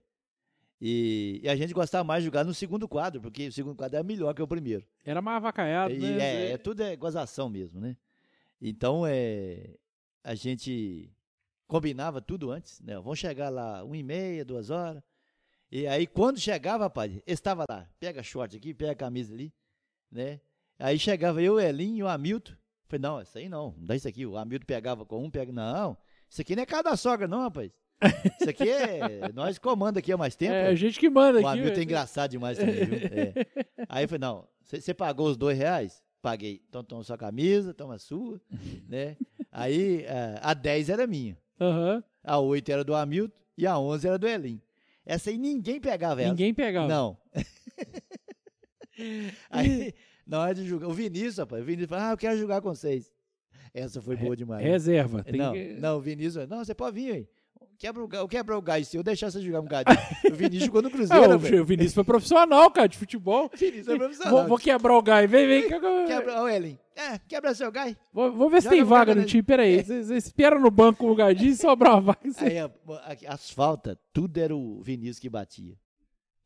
E, 0.84 1.38
e 1.44 1.48
a 1.48 1.54
gente 1.54 1.72
gostava 1.72 2.02
mais 2.02 2.22
de 2.22 2.24
jogar 2.24 2.42
no 2.42 2.52
segundo 2.52 2.88
quadro, 2.88 3.20
porque 3.20 3.46
o 3.46 3.52
segundo 3.52 3.76
quadro 3.76 4.00
é 4.00 4.02
melhor 4.02 4.34
que 4.34 4.42
o 4.42 4.48
primeiro. 4.48 4.84
Era 5.04 5.22
mais 5.22 5.36
avacaiado, 5.36 5.94
E 5.94 5.98
né? 6.00 6.18
é, 6.18 6.50
é, 6.54 6.58
tudo 6.58 6.82
é 6.82 6.96
gozação 6.96 7.48
mesmo, 7.48 7.80
né? 7.80 7.96
Então, 8.60 9.06
é, 9.06 9.76
a 10.24 10.34
gente 10.34 11.08
combinava 11.68 12.20
tudo 12.20 12.50
antes, 12.50 12.80
né? 12.80 12.96
Vamos 12.96 13.20
chegar 13.20 13.48
lá 13.48 13.84
uma 13.84 13.96
e 13.96 14.02
meia, 14.02 14.44
duas 14.44 14.70
horas. 14.70 15.00
E 15.70 15.86
aí, 15.86 16.04
quando 16.04 16.40
chegava, 16.40 16.82
rapaz, 16.82 17.12
estava 17.28 17.64
lá, 17.70 17.88
pega 18.00 18.20
short 18.20 18.56
aqui, 18.56 18.74
pega 18.74 18.90
a 18.90 18.96
camisa 18.96 19.32
ali, 19.32 19.54
né? 20.10 20.40
Aí 20.80 20.98
chegava 20.98 21.40
eu, 21.40 21.54
o 21.54 21.60
Elinho 21.60 21.98
e 21.98 22.02
o 22.02 22.08
Hamilton. 22.08 22.54
Falei, 22.88 23.00
não, 23.00 23.22
isso 23.22 23.38
aí 23.38 23.48
não, 23.48 23.72
não 23.78 23.84
dá 23.84 23.94
isso 23.94 24.08
aqui. 24.08 24.26
O 24.26 24.36
Hamilton 24.36 24.66
pegava 24.66 25.06
com 25.06 25.22
um, 25.22 25.30
pega, 25.30 25.52
não, 25.52 25.96
isso 26.28 26.40
aqui 26.40 26.56
não 26.56 26.64
é 26.64 26.66
casa 26.66 26.82
da 26.82 26.96
sogra 26.96 27.28
não, 27.28 27.42
rapaz. 27.42 27.70
Isso 28.40 28.50
aqui 28.50 28.68
é, 28.68 29.30
nós 29.34 29.58
comanda 29.58 29.98
aqui 30.00 30.12
há 30.12 30.16
mais 30.16 30.34
tempo. 30.36 30.52
É 30.52 30.66
a 30.68 30.74
gente 30.74 30.98
que 30.98 31.08
manda 31.08 31.38
O 31.40 31.46
aqui. 31.46 31.48
Hamilton 31.48 31.68
é 31.68 31.74
velho. 31.74 31.82
engraçado 31.84 32.30
demais 32.30 32.58
também, 32.58 32.84
viu? 32.84 32.98
É. 32.98 33.32
Aí 33.88 34.04
eu 34.04 34.08
falei, 34.08 34.20
não, 34.20 34.48
você 34.64 34.92
pagou 34.94 35.28
os 35.28 35.36
dois 35.36 35.56
reais? 35.58 36.02
Paguei. 36.20 36.62
Então 36.68 36.82
toma 36.84 37.02
sua 37.02 37.18
camisa, 37.18 37.74
toma 37.74 37.94
a 37.94 37.98
sua, 37.98 38.40
né? 38.88 39.16
Aí 39.50 40.04
eh, 40.06 40.38
a 40.40 40.54
10 40.54 40.88
era 40.88 41.06
minha, 41.06 41.36
Aham. 41.60 42.02
a 42.22 42.38
8 42.38 42.70
era 42.70 42.84
do 42.84 42.94
Hamilton 42.94 43.34
e 43.58 43.66
a 43.66 43.76
11 43.78 44.06
era 44.08 44.18
do 44.18 44.28
Elim. 44.28 44.60
Essa 45.04 45.30
aí 45.30 45.36
ninguém 45.36 45.80
pegava 45.80 46.20
ela. 46.22 46.30
Ninguém 46.30 46.54
pegava. 46.54 46.86
Não. 46.86 47.18
aí, 49.50 49.92
na 50.26 50.40
hora 50.40 50.54
de 50.54 50.64
jogar, 50.66 50.86
o 50.88 50.92
Vinícius, 50.92 51.38
rapaz, 51.38 51.62
o 51.62 51.64
Vinícius 51.64 51.88
falou, 51.90 52.04
ah, 52.04 52.10
eu 52.12 52.16
quero 52.16 52.38
jogar 52.38 52.60
com 52.60 52.68
vocês. 52.68 53.12
Essa 53.74 54.00
foi 54.02 54.16
boa 54.16 54.36
demais. 54.36 54.62
Reserva. 54.64 55.24
Tem 55.24 55.36
não, 55.40 55.52
que- 55.52 55.74
não, 55.80 55.96
o 55.96 56.00
Vinícius, 56.00 56.46
não, 56.48 56.64
você 56.64 56.74
pode 56.74 56.94
vir 57.00 57.12
aí. 57.12 57.28
Quebra 57.82 58.04
o, 58.04 58.06
ga- 58.06 58.28
quebra 58.28 58.56
o 58.56 58.62
gás 58.62 58.86
seu, 58.86 59.00
eu 59.00 59.02
deixar 59.02 59.28
você 59.28 59.40
jogar 59.42 59.60
um 59.60 59.64
gadinho. 59.64 59.98
o 60.30 60.34
Vinícius 60.36 60.66
jogou 60.66 60.82
no 60.82 60.88
Cruzeiro, 60.92 61.34
o, 61.34 61.38
velho. 61.38 61.62
o 61.62 61.64
Vinícius 61.64 61.94
foi 61.94 62.04
profissional, 62.04 62.70
cara, 62.70 62.86
de 62.88 62.96
futebol. 62.96 63.50
O 63.52 63.54
Vinícius 63.58 63.88
é 63.88 63.96
profissional. 63.96 64.32
Vou, 64.38 64.48
vou 64.50 64.58
quebrar 64.58 64.96
o 64.96 65.02
gás. 65.02 65.28
Vem, 65.28 65.46
vem. 65.48 65.66
que 65.68 65.74
eu- 65.74 66.06
Quebra, 66.06 66.42
ô 66.44 66.48
Ellen, 66.48 66.78
é, 66.94 67.18
quebra 67.18 67.52
seu 67.56 67.72
gás. 67.72 67.96
Vou, 68.12 68.30
vou 68.32 68.48
ver 68.48 68.58
se 68.62 68.66
Joga 68.66 68.76
tem 68.76 68.80
no 68.84 68.86
vaga 68.88 69.00
no 69.00 69.22
campeonato. 69.22 69.28
time. 69.30 69.42
Peraí. 69.42 69.82
Você 69.82 70.14
espera 70.14 70.60
no 70.60 70.70
banco 70.70 71.04
um 71.04 71.08
lugarzinho 71.08 71.50
e 71.50 71.56
sobrar 71.56 71.94
uma 71.94 72.00
vaga. 72.02 72.20
você- 72.32 72.44
Aí, 72.44 72.58
a- 72.60 72.70
a- 72.88 73.34
as 73.34 73.50
faltas, 73.50 73.96
tudo 74.12 74.38
era 74.38 74.54
o 74.54 74.80
Vinícius 74.80 75.18
que 75.18 75.28
batia. 75.28 75.74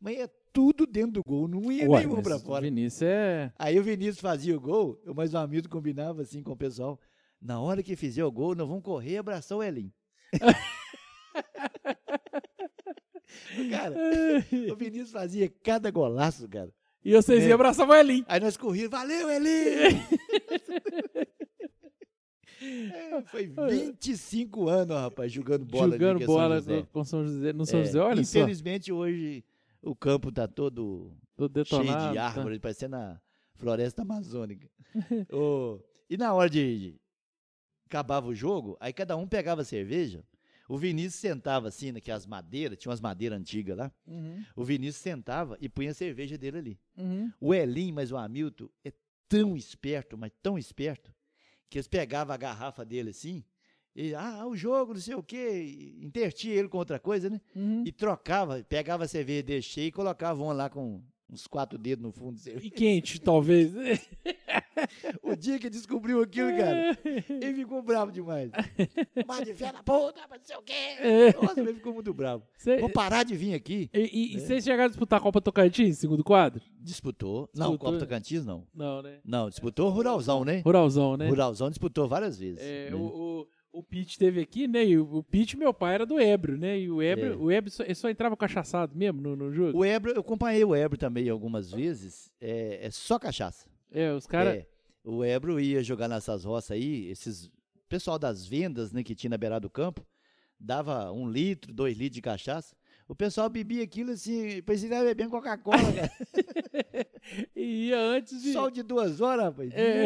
Mas 0.00 0.16
é 0.18 0.30
tudo 0.54 0.86
dentro 0.86 1.12
do 1.12 1.22
gol, 1.22 1.46
não 1.46 1.70
ia 1.70 1.86
Ué, 1.86 2.00
nenhum 2.06 2.22
pra 2.22 2.36
o 2.36 2.40
fora. 2.40 2.62
Vinícius 2.62 3.02
é. 3.02 3.52
Aí 3.58 3.78
o 3.78 3.82
Vinícius 3.82 4.20
fazia 4.20 4.56
o 4.56 4.60
gol, 4.60 4.98
eu 5.04 5.14
mais 5.14 5.34
um 5.34 5.38
amigo 5.38 5.68
combinava 5.68 6.22
assim 6.22 6.42
com 6.42 6.52
o 6.52 6.56
pessoal. 6.56 6.98
Na 7.42 7.60
hora 7.60 7.82
que 7.82 7.94
fizer 7.94 8.24
o 8.24 8.32
gol, 8.32 8.54
nós 8.54 8.66
vamos 8.66 8.82
correr 8.82 9.10
e 9.12 9.18
abraçar 9.18 9.58
o 9.58 9.62
Elin. 9.62 9.92
cara, 13.70 13.94
o 14.72 14.76
Vinícius 14.76 15.12
fazia 15.12 15.48
cada 15.62 15.90
golaço, 15.90 16.48
cara. 16.48 16.72
E 17.04 17.12
vocês 17.14 17.44
É. 17.44 17.48
iam 17.48 17.54
abraçar 17.54 17.88
o 17.88 17.94
Elin. 17.94 18.24
Aí 18.26 18.40
nós 18.40 18.56
corríamos, 18.56 18.90
valeu, 18.90 19.30
Elin! 19.30 19.46
É, 22.58 23.22
foi 23.24 23.46
25 23.46 24.68
anos, 24.68 24.96
rapaz, 24.96 25.30
jogando 25.30 25.64
bola. 25.64 25.92
Jogando 25.92 26.18
São 26.18 26.26
bola 26.26 26.54
José. 26.56 26.86
com 26.90 27.04
São 27.04 27.22
José, 27.24 27.52
no 27.52 27.66
São 27.66 27.80
É, 27.80 27.84
José. 27.84 28.00
Olha 28.00 28.24
só. 28.24 28.38
Infelizmente, 28.40 28.90
hoje 28.90 29.44
o 29.82 29.94
campo 29.94 30.32
tá 30.32 30.48
todo 30.48 31.12
Tô 31.36 31.48
detonado. 31.48 31.86
cheio 31.86 32.08
de 32.10 32.14
tá. 32.16 32.24
árvores, 32.26 32.58
parecendo 32.58 32.96
a 32.96 33.20
floresta 33.54 34.02
amazônica. 34.02 34.68
Ô, 35.30 35.78
e 36.08 36.16
na 36.16 36.32
hora 36.32 36.48
de, 36.48 36.78
de- 36.92 37.00
acabava 37.86 38.26
o 38.26 38.34
jogo, 38.34 38.76
aí 38.80 38.92
cada 38.92 39.16
um 39.16 39.28
pegava 39.28 39.62
cerveja. 39.62 40.24
O 40.68 40.76
Vinícius 40.76 41.14
sentava 41.14 41.68
assim, 41.68 41.92
naquelas 41.92 42.26
madeiras, 42.26 42.78
tinha 42.78 42.90
umas 42.90 43.00
madeiras 43.00 43.38
antigas 43.38 43.76
lá. 43.76 43.92
Uhum, 44.06 44.44
O 44.54 44.64
Vinícius 44.64 44.96
sentava 44.96 45.56
e 45.60 45.68
punha 45.68 45.90
a 45.90 45.94
cerveja 45.94 46.36
dele 46.36 46.58
ali. 46.58 46.80
uhum. 46.96 47.32
O 47.40 47.54
Elim, 47.54 47.92
mas 47.92 48.10
o 48.10 48.16
Hamilton 48.16 48.68
é 48.84 48.92
tão 49.28 49.56
esperto, 49.56 50.16
mas 50.18 50.32
tão 50.42 50.58
esperto, 50.58 51.12
que 51.68 51.78
eles 51.78 51.88
pegavam 51.88 52.34
a 52.34 52.36
garrafa 52.36 52.84
dele 52.84 53.10
assim, 53.10 53.44
e, 53.94 54.14
ah, 54.14 54.46
o 54.46 54.54
jogo, 54.54 54.92
não 54.92 55.00
sei 55.00 55.14
o 55.14 55.22
quê, 55.22 55.94
intertia 56.02 56.52
ele 56.52 56.68
com 56.68 56.76
outra 56.76 56.98
coisa, 56.98 57.30
né? 57.30 57.40
Uhum. 57.54 57.82
E 57.86 57.90
trocava, 57.90 58.62
pegava 58.62 59.04
a 59.04 59.08
cerveja 59.08 59.62
cheia 59.62 59.86
e 59.86 59.92
colocava 59.92 60.42
uma 60.42 60.52
lá 60.52 60.68
com 60.68 61.02
uns 61.30 61.46
quatro 61.46 61.78
dedos 61.78 62.02
no 62.02 62.12
fundo. 62.12 62.38
E 62.62 62.70
quente, 62.70 63.20
talvez. 63.20 63.72
O 65.22 65.34
dia 65.34 65.58
que 65.58 65.70
descobriu 65.70 66.20
aquilo, 66.20 66.50
cara, 66.56 66.98
ele 67.28 67.54
ficou 67.54 67.82
bravo 67.82 68.12
demais. 68.12 68.50
Mas 69.26 69.44
de 69.46 69.54
fé 69.54 69.72
na 69.72 69.82
puta, 69.82 70.20
mas 70.28 70.40
não 70.40 70.46
sei 70.46 70.56
o 70.56 70.62
quê. 70.62 71.34
Nossa, 71.40 71.60
ele 71.60 71.74
ficou 71.74 71.94
muito 71.94 72.12
bravo. 72.12 72.44
Cê- 72.58 72.76
Vou 72.78 72.90
parar 72.90 73.22
de 73.22 73.34
vir 73.34 73.54
aqui. 73.54 73.88
E, 73.94 74.36
É. 74.36 74.38
vocês 74.38 74.62
chegaram 74.62 74.84
a 74.84 74.88
disputar 74.88 75.18
a 75.18 75.22
Copa 75.22 75.40
Tocantins, 75.40 75.98
segundo 75.98 76.22
quadro? 76.22 76.60
Disputou. 76.78 77.48
Não, 77.54 77.70
Disputou. 77.70 77.78
Copa 77.78 77.98
Tocantins 77.98 78.44
não. 78.44 78.66
Não, 78.74 79.00
né? 79.02 79.18
Não, 79.24 79.48
disputou 79.48 79.88
Ruralzão, 79.88 80.44
né? 80.44 80.60
Ruralzão, 80.64 81.16
né? 81.16 81.26
Ruralzão 81.28 81.70
disputou 81.70 82.06
várias 82.06 82.38
vezes. 82.38 82.58
É, 82.60 82.90
né? 82.90 82.96
o, 82.96 83.00
o, 83.00 83.46
o 83.78 83.82
Pete 83.82 84.18
teve 84.18 84.40
aqui, 84.40 84.66
né? 84.66 84.84
E 84.86 84.96
o, 84.98 85.16
o 85.18 85.22
Pete, 85.22 85.56
meu 85.56 85.72
pai, 85.74 85.94
era 85.94 86.06
do 86.06 86.18
Ébrio, 86.18 86.56
né? 86.56 86.78
E 86.80 86.90
o 86.90 87.02
Ébrio, 87.02 87.32
É. 87.32 87.36
o 87.36 87.50
Ébrio 87.50 87.70
só, 87.70 87.84
só 87.94 88.08
entrava 88.08 88.34
cachaçado 88.36 88.96
mesmo 88.96 89.20
no, 89.20 89.36
no 89.36 89.52
jogo. 89.52 89.78
O 89.78 89.84
Ebro, 89.84 90.12
eu 90.12 90.20
acompanhei 90.20 90.64
o 90.64 90.74
Ebro 90.74 90.96
também 90.96 91.28
algumas 91.28 91.70
vezes. 91.70 92.32
É, 92.40 92.86
é 92.86 92.90
só 92.90 93.18
cachaça. 93.18 93.68
É, 93.92 94.12
os 94.12 94.26
caras. 94.26 94.56
É, 94.56 94.66
o 95.04 95.22
Ebro 95.22 95.60
ia 95.60 95.82
jogar 95.82 96.08
nessas 96.08 96.44
roças 96.44 96.70
aí, 96.70 97.06
esses 97.10 97.50
pessoal 97.88 98.18
das 98.18 98.46
vendas, 98.46 98.92
né, 98.92 99.02
que 99.02 99.14
tinha 99.14 99.30
na 99.30 99.36
beirada 99.38 99.60
do 99.60 99.70
campo, 99.70 100.04
dava 100.58 101.12
um 101.12 101.28
litro, 101.28 101.72
dois 101.72 101.96
litros 101.96 102.16
de 102.16 102.22
cachaça. 102.22 102.74
O 103.06 103.14
pessoal 103.14 103.48
bebia 103.48 103.84
aquilo 103.84 104.10
assim, 104.10 104.60
parecia 104.62 104.88
bebendo 105.04 105.30
Coca-Cola, 105.30 105.78
cara. 105.92 106.10
E 107.54 107.88
ia 107.88 107.98
antes 107.98 108.40
de. 108.40 108.52
Sol 108.52 108.70
de 108.70 108.82
duas 108.84 109.20
horas, 109.20 109.46
rapaz. 109.46 109.70
É. 109.74 110.04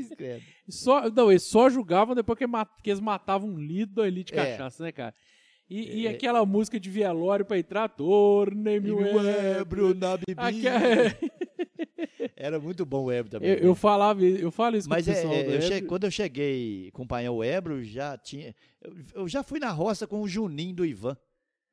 Cruz 0.00 0.08
credo. 0.16 0.42
Só, 0.68 1.10
não, 1.10 1.30
eles 1.30 1.42
só 1.42 1.68
julgavam 1.68 2.14
depois 2.14 2.38
que, 2.38 2.46
ma- 2.46 2.66
que 2.82 2.90
eles 2.90 3.00
matavam 3.00 3.48
um 3.50 3.58
litro, 3.58 3.94
dois 3.96 4.12
litros 4.12 4.34
de 4.36 4.40
É. 4.46 4.52
cachaça, 4.52 4.82
né, 4.82 4.92
cara? 4.92 5.14
E, 5.70 6.00
e 6.02 6.06
É. 6.06 6.10
aquela 6.10 6.44
música 6.44 6.78
de 6.78 6.90
velório 6.90 7.44
pra 7.44 7.58
entrar, 7.58 7.88
torne-me 7.88 8.90
o. 8.90 9.00
Ebro 9.26 9.94
na 9.94 10.16
bebida. 10.16 10.42
Aque- 10.42 10.62
Era 12.36 12.58
muito 12.58 12.84
bom 12.84 13.04
o 13.04 13.12
Ebro 13.12 13.30
também. 13.30 13.50
Eu, 13.50 13.56
eu 13.58 13.74
falava, 13.74 14.22
eu 14.24 14.50
falo 14.50 14.76
isso 14.76 14.88
Mas 14.88 15.04
com 15.06 15.12
é, 15.12 15.14
pessoal 15.14 15.34
é, 15.34 15.56
eu 15.56 15.62
che- 15.62 15.82
quando 15.82 16.04
eu 16.04 16.10
cheguei 16.10 16.86
a 16.86 16.88
acompanhar 16.88 17.30
o 17.32 17.42
Ebro, 17.42 17.82
já 17.84 18.16
tinha. 18.18 18.54
Eu, 18.80 18.92
eu 19.22 19.28
já 19.28 19.42
fui 19.42 19.58
na 19.58 19.70
roça 19.70 20.06
com 20.06 20.20
o 20.20 20.28
Juninho 20.28 20.74
do 20.74 20.84
Ivan. 20.84 21.16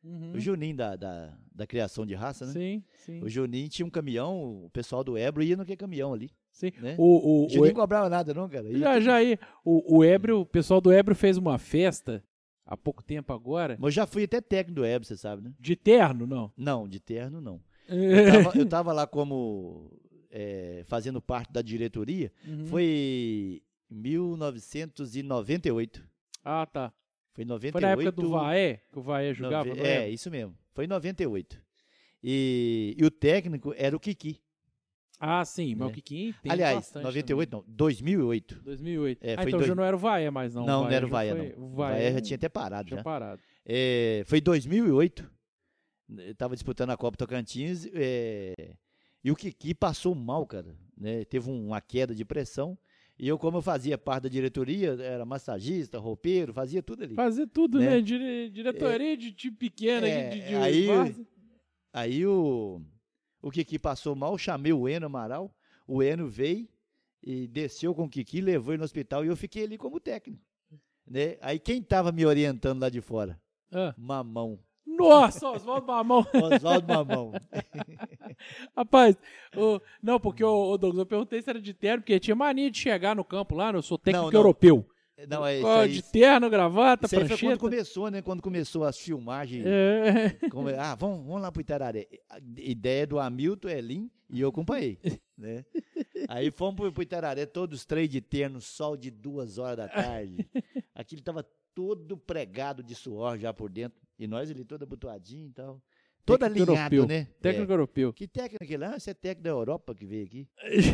Uhum. 0.04 0.34
O 0.34 0.40
Juninho 0.40 0.76
da, 0.78 0.96
da, 0.96 1.38
da 1.54 1.68
criação 1.68 2.06
de 2.06 2.14
raça, 2.14 2.46
né? 2.46 2.54
Sim, 2.54 2.84
sim. 3.06 3.22
O 3.22 3.28
Juninho 3.30 3.68
tinha 3.68 3.86
um 3.86 3.90
caminhão, 3.90 4.66
o 4.66 4.70
pessoal 4.70 5.04
do 5.04 5.18
Ebro 5.18 5.44
ia 5.44 5.58
no 5.58 5.66
que 5.66 5.76
caminhão 5.76 6.14
ali. 6.14 6.30
Sim. 6.60 6.72
né? 6.80 6.96
O, 6.98 7.04
o, 7.04 7.46
O 7.46 7.50
Juninho 7.50 7.74
cobrava 7.74 8.10
nada, 8.10 8.34
não, 8.34 8.50
cara. 8.50 8.68
Ia 8.70 8.78
Já, 8.80 9.00
já 9.00 9.16
aí. 9.16 9.38
O, 9.64 9.98
o 10.00 10.04
Ébrio, 10.04 10.40
o 10.42 10.46
pessoal 10.46 10.82
do 10.82 10.92
Ébrio 10.92 11.16
fez 11.16 11.38
uma 11.38 11.58
festa 11.58 12.22
há 12.66 12.76
pouco 12.78 13.04
tempo 13.04 13.32
agora. 13.34 13.76
Mas 13.80 13.88
eu 13.88 13.92
já 13.92 14.06
fui 14.08 14.24
até 14.24 14.40
técnico 14.42 14.82
do 14.82 14.86
Ebro, 14.86 15.08
você 15.08 15.18
sabe, 15.18 15.42
né? 15.44 15.54
De 15.60 15.76
terno, 15.76 16.26
não. 16.28 16.52
Não, 16.58 16.88
de 16.88 17.00
terno 17.00 17.42
não. 17.42 17.60
Eu 17.90 18.44
tava, 18.44 18.58
eu 18.60 18.66
tava 18.68 18.94
lá 18.94 19.08
como. 19.08 19.92
é, 20.30 20.84
fazendo 20.86 21.20
parte 21.20 21.52
da 21.52 21.60
diretoria. 21.62 22.32
Uhum. 22.48 22.68
Foi 22.68 23.64
em 23.90 23.96
1998. 23.96 26.04
Ah, 26.44 26.66
tá. 26.66 26.92
Foi 27.34 27.44
em 27.44 27.48
98. 27.48 27.72
Foi 27.72 27.82
na 27.82 27.92
época 27.92 28.12
do 28.12 28.30
Vaé, 28.30 28.82
que 28.92 29.00
o 29.00 29.02
Vaé 29.02 29.34
jogava 29.34 29.70
Nove- 29.70 29.80
no 29.82 29.86
É, 29.86 29.96
Ébrio. 29.98 30.14
isso 30.14 30.30
mesmo. 30.32 30.56
Foi 30.74 30.86
em 30.86 30.88
98. 30.88 31.62
E, 32.24 32.96
e 32.98 33.06
o 33.06 33.12
técnico 33.12 33.74
era 33.78 33.96
o 33.96 34.00
Kiki. 34.00 34.40
Ah, 35.20 35.44
sim, 35.44 35.76
mas 35.76 35.90
É. 35.90 35.92
o 35.92 35.94
Kikin 35.94 36.34
tem 36.42 36.52
Aliás, 36.52 36.76
bastante 36.76 37.04
98 37.04 37.50
também. 37.50 37.66
não, 37.68 37.76
2008. 37.76 38.62
2008. 38.64 39.24
É, 39.24 39.32
ah, 39.32 39.44
então 39.44 39.52
dois- 39.52 39.68
já 39.68 39.76
não 39.76 39.84
era 39.84 39.96
o 39.96 40.00
Vaé 40.00 40.30
mais, 40.32 40.56
não. 40.56 40.66
Não, 40.66 40.84
não 40.84 40.90
era 40.90 41.06
o 41.06 41.10
já 41.10 41.12
Vaia, 41.14 41.36
foi- 41.36 41.54
não. 41.58 41.66
O 41.66 41.70
Vaé 41.76 41.94
Vaia 41.96 42.12
já 42.14 42.22
tinha 42.22 42.36
até 42.38 42.48
parado 42.50 42.88
tinha 42.88 42.98
já. 42.98 43.04
parado. 43.04 43.42
É, 43.66 44.24
foi 44.26 44.38
em 44.38 44.42
2008. 44.42 45.30
Eu 46.18 46.34
tava 46.36 46.56
disputando 46.56 46.90
a 46.92 46.98
Copa 46.98 47.18
Tocantins. 47.18 47.88
é, 47.94 48.54
e 49.24 49.30
o 49.32 49.36
Kiki 49.36 49.74
passou 49.76 50.16
mal, 50.16 50.46
cara. 50.48 50.74
né? 50.98 51.24
Teve 51.26 51.50
uma 51.50 51.80
queda 51.82 52.14
de 52.16 52.24
pressão. 52.26 52.78
E 53.18 53.28
eu, 53.28 53.38
como 53.38 53.58
eu 53.58 53.62
fazia 53.62 53.98
parte 53.98 54.24
da 54.24 54.30
diretoria, 54.30 54.92
era 55.02 55.26
massagista, 55.26 55.98
roupeiro, 56.00 56.54
fazia 56.54 56.82
tudo 56.82 57.04
ali. 57.04 57.16
Fazer 57.16 57.48
tudo, 57.48 57.78
Né? 57.80 57.90
né? 57.90 58.02
Dire- 58.02 58.50
diretoria 58.50 59.16
de 59.18 59.32
time 59.34 59.56
pequeno 59.58 60.06
É, 60.06 60.28
aqui, 60.28 60.40
de, 60.40 60.48
de 60.48 60.56
aí-. 60.56 61.26
Aí 61.94 62.26
o, 62.26 62.82
o 63.42 63.50
Kiki 63.52 63.78
passou 63.80 64.16
mal, 64.16 64.38
chamei 64.38 64.74
o 64.74 64.88
Eno 64.88 65.06
Amaral. 65.08 65.54
O 65.88 66.04
Eno 66.04 66.28
veio 66.28 66.68
e 67.24 67.48
desceu 67.48 67.94
com 67.96 68.04
o 68.06 68.10
Kiki, 68.10 68.42
levou 68.42 68.74
ele 68.74 68.80
no 68.80 68.84
hospital 68.86 69.24
e 69.26 69.28
eu 69.28 69.36
fiquei 69.38 69.64
ali 69.64 69.78
como 69.78 70.00
técnico. 70.00 70.42
Né? 71.08 71.38
Aí 71.42 71.58
quem 71.60 71.82
tava 71.82 72.12
me 72.12 72.26
orientando 72.26 72.82
lá 72.82 72.90
de 72.90 73.02
fora? 73.02 73.40
Ah. 73.72 73.94
Mamão. 73.98 74.60
Nossa, 74.86 75.50
Oswaldo 75.50 75.88
Mamão. 75.88 76.26
Oswaldo 76.54 76.88
Mamão. 76.88 77.32
Rapaz, 78.76 79.16
o- 79.56 79.80
não, 80.02 80.20
porque 80.20 80.44
o, 80.44 80.78
Douglas, 80.78 81.00
eu 81.00 81.06
perguntei 81.06 81.42
se 81.42 81.50
era 81.50 81.62
de 81.62 81.74
terno, 81.74 82.02
porque 82.02 82.20
tinha 82.20 82.36
mania 82.36 82.70
de 82.70 82.78
chegar 82.78 83.16
no 83.16 83.24
campo 83.24 83.56
lá, 83.56 83.72
né? 83.72 83.78
eu 83.78 83.82
sou 83.82 83.98
técnico 83.98 84.26
Não, 84.26 84.32
não. 84.32 84.40
europeu. 84.40 84.86
Não, 85.28 85.46
é 85.46 85.58
isso 85.58 85.68
aí. 85.68 85.92
de 85.94 86.02
terno, 86.04 86.50
gravata, 86.50 87.06
Isso 87.06 87.16
prancheta. 87.16 87.42
quando 87.42 87.60
começou, 87.60 88.10
né? 88.12 88.22
Quando 88.22 88.42
começou 88.42 88.84
as 88.84 88.98
filmagens. 88.98 89.66
É, 89.66 90.30
como- 90.50 90.70
ah, 90.70 90.96
vamos, 90.96 91.26
vamos 91.26 91.42
lá 91.42 91.52
pro 91.52 91.62
Itararé. 91.62 92.08
A 92.30 92.38
ideia 92.58 93.06
do 93.08 93.20
Hamilton, 93.20 93.70
Elin 93.70 94.12
e 94.30 94.42
eu 94.42 94.50
acompanhei. 94.50 94.98
né? 95.38 95.66
Aí 96.28 96.52
fomos 96.52 96.76
pro, 96.76 96.92
pro 96.92 97.04
Itararé, 97.04 97.46
todos 97.46 97.86
três 97.86 98.10
de 98.10 98.22
terno, 98.22 98.62
sol 98.62 98.96
de 98.96 99.10
duas 99.12 99.58
horas 99.58 99.78
da 99.78 99.88
tarde. 99.90 100.48
Aquilo 100.96 101.22
tava 101.22 101.44
todo 101.74 102.18
pregado 102.18 102.84
de 102.84 102.94
suor 102.96 103.38
já 103.38 103.54
por 103.54 103.70
dentro. 103.70 104.00
E 104.18 104.28
nós 104.28 104.50
ali 104.52 104.64
todo 104.66 104.84
abotoadinho 104.84 105.48
e 105.50 105.52
tal. 105.54 105.82
Todo 106.26 106.40
Técnico 106.42 106.72
alinhado, 106.72 106.96
europeu. 106.96 107.18
né? 107.18 107.28
técnico 107.42 107.72
É. 107.72 107.74
europeu. 107.74 108.14
Que 108.14 108.28
técnico 108.28 108.64
aquele 108.64 108.78
lá? 108.86 109.00
Você 109.00 109.12
é 109.12 109.14
técnico 109.14 109.44
da 109.44 109.50
Europa 109.50 109.96
que 109.96 110.06
veio 110.06 110.26
aqui. 110.26 110.48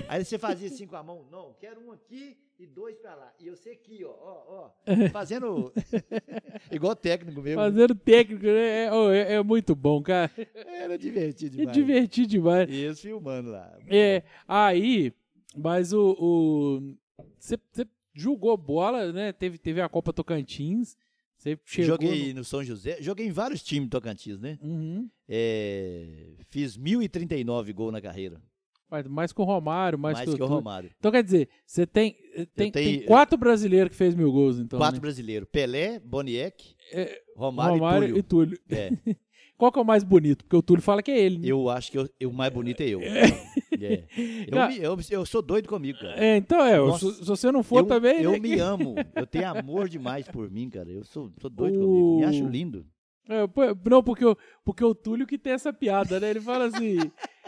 Aí 0.07 0.23
você 0.23 0.37
fazia 0.37 0.67
assim 0.69 0.85
com 0.87 0.95
a 0.95 1.03
mão. 1.03 1.27
Não, 1.29 1.53
quero 1.59 1.81
um 1.85 1.91
aqui 1.91 2.37
e 2.57 2.65
dois 2.65 2.97
pra 2.97 3.13
lá. 3.15 3.33
E 3.39 3.49
você 3.49 3.71
aqui, 3.71 4.03
ó, 4.05 4.09
ó, 4.09 4.43
ó. 4.47 4.71
Fazendo 5.11 5.71
igual 6.71 6.95
técnico 6.95 7.41
mesmo. 7.41 7.59
Fazendo 7.61 7.93
técnico, 7.95 8.45
né? 8.45 8.85
É, 8.85 8.89
é- 9.13 9.33
é 9.33 9.43
muito 9.43 9.75
bom, 9.75 10.01
cara. 10.01 10.31
Era 10.53 10.97
divertido 10.97 11.55
É 11.55 11.59
demais. 11.59 11.77
divertido 11.77 12.27
demais. 12.27 12.69
E 12.69 12.75
eles 12.75 12.99
filmando 13.01 13.49
lá. 13.51 13.77
É, 13.87 14.23
aí, 14.47 15.13
mas 15.55 15.91
o. 15.93 16.95
Você 17.39 17.57
jogou 18.13 18.55
bola, 18.57 19.11
né? 19.11 19.31
Teve, 19.33 19.57
teve 19.57 19.81
a 19.81 19.89
Copa 19.89 20.11
Tocantins. 20.13 20.97
Você 21.37 21.59
chegou. 21.65 21.87
Joguei 21.97 22.33
no 22.33 22.43
São 22.45 22.63
José, 22.63 22.97
joguei 23.01 23.27
em 23.27 23.31
vários 23.31 23.61
times 23.61 23.89
Tocantins, 23.89 24.39
né? 24.39 24.57
no- 24.61 24.69
Uhum. 24.69 25.09
É, 25.27 26.33
fiz 26.49 26.77
1.039 26.77 27.73
gols 27.73 27.91
na 27.91 28.01
carreira, 28.01 28.41
mais 29.09 29.33
que 29.33 29.41
o 29.41 29.45
Romário, 29.45 29.97
mais, 29.99 30.17
mais, 30.17 30.29
que, 30.29 30.35
que 30.35 30.41
o 30.41 30.45
Túlio. 30.45 30.55
Romário. 30.59 30.91
Então 30.99 31.11
quer 31.11 31.23
dizer, 31.23 31.49
você 31.65 31.85
tem, 31.85 32.15
tem, 32.55 32.71
tem 32.71 32.71
tenho- 32.71 33.05
quatro 33.05 33.37
brasileiros 33.37 33.89
que 33.89 33.95
fez 33.97 34.13
mil 34.15 34.31
gols, 34.31 34.59
então. 34.59 34.79
Quatro 34.79 34.95
né? 34.97 35.01
brasileiros, 35.01 35.47
Pelé, 35.51 35.99
Boniek, 35.99 36.75
É, 36.93 37.21
Romário, 37.35 37.73
Romário 37.75 38.15
e 38.15 38.19
e 38.19 38.23
Túlio. 38.23 38.57
Túlio. 38.57 38.61
É, 38.69 38.91
Qual 39.57 39.71
que 39.71 39.79
é 39.79 39.81
o 39.81 39.85
mais 39.85 40.03
bonito? 40.03 40.43
Porque 40.43 40.55
o 40.57 40.61
Túlio 40.61 40.81
fala 40.83 41.01
que 41.01 41.09
é 41.11 41.17
ele. 41.17 41.37
né? 41.37 41.47
eu 41.47 41.69
acho 41.69 41.89
que 41.89 41.97
eu- 41.97 42.09
eu- 42.19 42.29
o 42.29 42.33
mais 42.33 42.51
bonito 42.51 42.81
é 42.81 42.89
eu. 42.89 42.99
É. 43.01 43.23
Eu, 44.47 44.51
Cara- 44.53 44.67
me- 44.71 44.79
eu- 44.79 44.97
eu 45.11 45.25
sou 45.25 45.41
doido 45.41 45.67
comigo, 45.67 45.99
cara. 45.99 46.17
É, 46.23 46.37
então 46.37 46.65
é. 46.65 46.77
Nossa. 46.77 47.11
Se, 47.11 47.17
se 47.19 47.25
você 47.25 47.51
não 47.51 47.61
for 47.61 47.79
eu, 47.79 47.85
também. 47.85 48.21
eu 48.21 48.31
né, 48.31 48.39
me 48.39 48.57
amo, 48.57 48.95
eu 49.13 49.27
tenho 49.27 49.49
amor 49.49 49.89
demais 49.89 50.25
por 50.29 50.49
mim, 50.49 50.69
cara. 50.69 50.89
Eu 50.89 51.03
sou, 51.03 51.29
sou 51.41 51.49
doido 51.49 51.77
O- 51.81 51.85
comigo, 51.85 52.17
me 52.19 52.23
acho 52.23 52.47
lindo. 52.47 52.85
É, 53.27 53.39
não, 53.89 54.01
porque, 54.01 54.23
porque 54.63 54.83
o 54.83 54.95
Túlio 54.95 55.27
que 55.27 55.37
tem 55.37 55.51
essa 55.53 55.73
piada, 55.73 56.19
né? 56.21 56.29
Ele 56.29 56.39
fala 56.39 56.65
assim. 56.67 56.97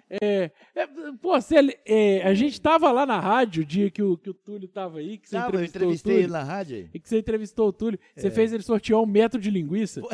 É, 0.09 0.51
é, 0.75 0.87
pô, 1.21 1.33
ele- 1.51 1.77
é, 1.85 2.21
a 2.23 2.33
gente 2.33 2.59
tava 2.61 2.91
lá 2.91 3.05
na 3.05 3.19
rádio 3.19 3.63
o 3.63 3.65
dia 3.65 3.89
que 3.91 4.01
o, 4.01 4.17
que 4.17 4.29
o 4.29 4.33
Túlio 4.33 4.67
tava 4.67 4.99
aí, 4.99 5.17
que 5.17 5.27
você 5.29 5.35
eu 5.37 5.41
entrevistou 5.41 5.81
entrevistei 5.81 6.13
o 6.13 6.17
ele 6.17 6.27
Túlio. 6.27 6.37
na 6.39 6.43
rádio. 6.43 6.77
aí. 6.77 6.89
E 6.93 6.99
que 6.99 7.09
você 7.09 7.17
entrevistou 7.19 7.67
o 7.67 7.73
Túlio. 7.73 7.99
Você 8.15 8.27
É. 8.27 8.31
fez 8.31 8.53
ele 8.53 8.63
sortear 8.63 8.99
um 9.01 9.05
metro 9.05 9.39
de 9.39 9.49
linguiça. 9.51 10.01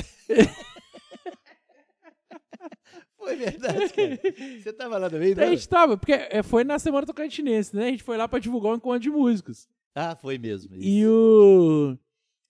Foi 3.17 3.35
verdade, 3.37 3.87
cara. 3.93 4.19
Você 4.61 4.73
tava 4.73 4.97
lá 4.97 5.09
também, 5.09 5.31
A 5.31 5.35
né? 5.35 5.49
gente 5.51 5.69
tava, 5.69 5.97
porque 5.97 6.11
é, 6.11 6.43
foi 6.43 6.63
na 6.65 6.77
Semana 6.77 7.05
Tocantinense, 7.07 7.73
né? 7.75 7.87
A 7.87 7.91
gente 7.91 8.03
foi 8.03 8.17
lá 8.17 8.27
pra 8.27 8.37
divulgar 8.39 8.73
um 8.73 8.75
encontro 8.75 8.99
de 8.99 9.09
músicos. 9.09 9.67
Ah, 9.95 10.13
foi 10.15 10.37
mesmo. 10.37 10.75
isso. 10.75 10.83
E 10.85 11.07
o. 11.07 11.97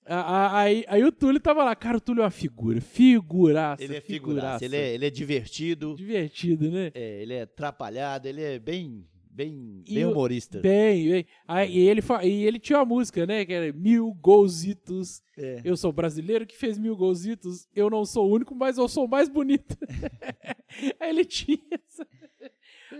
aí, 0.06 0.86
aí 0.88 1.04
o 1.04 1.12
Túlio 1.12 1.39
tava 1.39 1.63
lá. 1.63 1.76
Cara, 1.76 1.98
o 1.98 2.02
Túlio 2.02 2.22
é 2.22 2.26
uma 2.26 2.32
figura. 2.32 2.82
Figuraça. 2.82 3.84
Ele 3.84 3.96
é 3.98 4.02
figuraça. 4.02 4.60
figuraça, 4.60 4.66
ele 4.66 4.76
é, 4.76 4.94
ele 4.94 5.06
é 5.06 5.10
divertido, 5.10 5.96
Divertido, 5.96 6.70
né? 6.70 6.92
é, 6.94 7.22
ele 7.22 7.34
é 7.34 7.42
atrapalhado, 7.44 8.28
ele 8.28 8.42
é 8.42 8.60
bem, 8.60 9.06
bem, 9.30 9.84
bem 9.88 10.06
humorista. 10.06 10.60
Bem, 10.60 11.10
bem. 11.10 11.26
Aí, 11.48 11.72
e, 11.78 11.89
ele, 11.89 12.02
e 12.24 12.46
ele 12.46 12.60
tinha 12.60 12.80
uma 12.80 12.86
música, 12.86 13.26
né? 13.26 13.46
Que 13.46 13.54
era 13.54 13.74
Mil 13.74 14.13
Golzitos. 14.13 15.24
É. 15.38 15.62
Eu 15.63 15.76
sou 15.76 15.92
brasileiro 15.92 16.46
que 16.46 16.56
fez 16.56 16.78
mil 16.78 16.96
golzitos. 16.96 17.68
Eu 17.76 17.89
não 17.89 18.06
sou 18.06 18.30
o 18.30 18.34
único, 18.34 18.54
mas 18.54 18.78
eu 18.78 18.88
sou 18.88 19.06
o 19.06 19.10
mais 19.10 19.28
bonito. 19.30 19.76
Aí 21.00 21.10
ele 21.10 21.26
tinha 21.26 21.60
essa. 21.72 22.08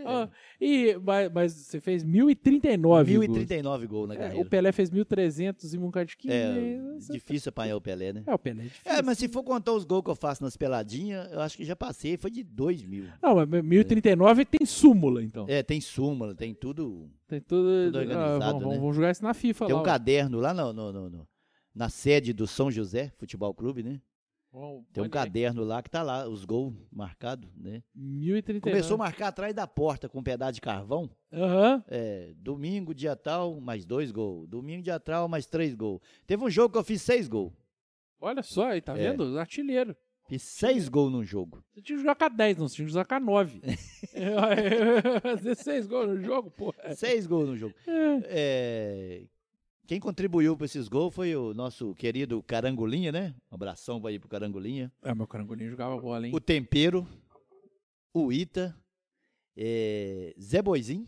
Ó, 0.06 0.27
e, 0.60 0.97
mas, 1.03 1.32
mas 1.32 1.51
você 1.53 1.79
fez 1.79 2.03
1039 2.03 3.13
gols. 3.17 3.27
1039 3.27 3.88
gols 3.88 4.08
na 4.10 4.15
É, 4.15 4.17
carreira. 4.17 4.41
o 4.41 4.45
Pelé 4.49 4.71
fez 4.71 4.89
1300 4.89 5.73
e 5.73 5.77
um 5.77 5.89
de 5.89 6.32
É, 6.32 6.79
difícil 7.12 7.49
apanhar 7.49 7.75
o 7.75 7.82
Pelé, 7.82 8.13
né? 8.13 8.23
É, 8.25 8.34
o 8.34 8.39
Pelé 8.39 8.62
é 8.62 8.63
difícil. 8.63 8.91
É, 8.91 9.01
mas 9.01 9.17
se 9.17 9.27
for 9.27 9.43
contar 9.43 9.73
os 9.73 9.84
gols 9.86 10.03
que 10.03 10.10
eu 10.12 10.15
faço 10.15 10.43
nas 10.43 10.58
peladinhas, 10.58 11.32
eu 11.32 11.39
acho 11.41 11.58
que 11.58 11.65
já 11.65 11.75
passei, 11.75 12.17
foi 12.17 12.32
de 12.32 12.43
2 12.43 12.84
mil. 12.84 13.06
Não, 13.21 13.36
mas 13.45 13.63
1039 13.63 14.45
tem 14.45 14.65
súmula, 14.65 15.23
então. 15.23 15.45
É, 15.47 15.62
tem 15.63 15.79
súmula, 15.82 16.34
tem 16.36 16.53
tudo. 16.53 17.10
Tem 17.27 17.39
tudo. 17.41 17.86
tudo 17.86 17.97
ah, 17.97 18.01
organizado, 18.01 18.60
vamos, 18.60 18.67
né? 18.73 18.79
vamos 18.79 18.95
jogar 18.95 19.12
isso 19.12 19.23
na 19.23 19.34
FIFA 19.34 19.65
Tem 19.65 19.73
lá. 19.73 19.79
um 19.79 19.84
ó. 19.84 19.86
caderno 19.86 20.39
lá 20.39 20.53
no, 20.53 20.71
no- 20.73 20.91
no- 20.93 21.10
no- 21.10 21.27
na 21.73 21.89
sede 21.89 22.34
do 22.34 22.45
São 22.45 22.69
José 22.69 23.12
Futebol 23.17 23.53
Clube, 23.53 23.82
né? 23.82 23.99
Tem 24.94 25.04
um 25.04 25.10
caderno 25.10 25.63
lá 25.63 25.82
que 25.82 25.89
tá 25.89 26.04
lá, 26.04 26.28
os 26.30 26.46
gols 26.46 26.76
marcados, 26.92 27.50
né? 27.58 27.82
1039. 27.96 28.60
Começou 28.72 28.96
a 28.96 28.98
marcar 29.00 29.30
atrás 29.30 29.54
da 29.54 29.66
porta 29.66 30.08
com 30.08 30.20
um 30.20 30.24
pedaço 30.24 30.54
de 30.54 30.62
carvão. 30.62 31.10
Aham. 31.32 31.84
É, 31.88 32.34
domingo, 32.38 32.94
dia 32.94 33.16
tal, 33.16 33.60
mais 33.60 33.84
dois 33.86 34.12
gols. 34.12 34.48
Domingo, 34.48 34.84
dia 34.84 35.00
tal, 35.00 35.28
mais 35.28 35.48
três 35.48 35.74
gols. 35.74 36.00
Teve 36.28 36.44
um 36.44 36.50
jogo 36.50 36.72
que 36.74 36.78
eu 36.78 36.84
fiz 36.84 37.02
seis 37.02 37.28
gols. 37.28 37.52
Olha 38.22 38.44
só, 38.44 38.68
aí, 38.70 38.82
tá 38.82 38.94
É. 38.98 39.10
vendo? 39.10 39.39
Artilheiro. 39.39 39.96
Fiz 40.30 40.44
seis 40.44 40.88
gols 40.88 41.12
num 41.12 41.24
jogo. 41.24 41.63
Você 41.74 41.82
tinha 41.82 41.98
que 41.98 42.02
jogar 42.04 42.16
com 42.16 42.24
a 42.26 42.30
10, 42.30 42.58
não, 42.58 42.68
você 42.70 42.76
tinha 42.76 42.86
que 42.86 42.94
jogar 42.94 43.06
com 43.06 43.16
a 43.16 43.20
9. 43.20 43.62
Fazer 45.22 45.56
6 45.56 45.88
gols 45.88 46.08
no 46.10 46.22
jogo, 46.22 46.52
pô. 46.52 46.74
Seis 46.96 47.26
gols 47.28 47.50
no 47.50 47.58
jogo. 47.58 47.74
É, 47.88 49.24
quem 49.86 50.00
contribuiu 50.00 50.56
para 50.56 50.65
esses 50.65 50.88
gols 50.88 51.13
foi 51.13 51.36
o 51.36 51.54
nosso 51.54 51.93
querido 51.96 52.41
Carangolinha, 52.43 53.12
né? 53.12 53.36
Um 53.52 53.56
abração 53.56 54.06
aí 54.08 54.17
pro 54.17 54.30
Carangolinha. 54.30 54.91
É, 55.02 55.13
meu 55.13 55.28
carangolinho 55.28 55.69
jogava 55.72 55.98
bola, 56.00 56.26
hein? 56.28 56.34
O 56.34 56.39
Tempero, 56.39 57.08
o 58.13 58.32
Ita, 58.32 58.76
é, 59.58 60.34
Zé 60.39 60.62
Boizinho. 60.62 61.08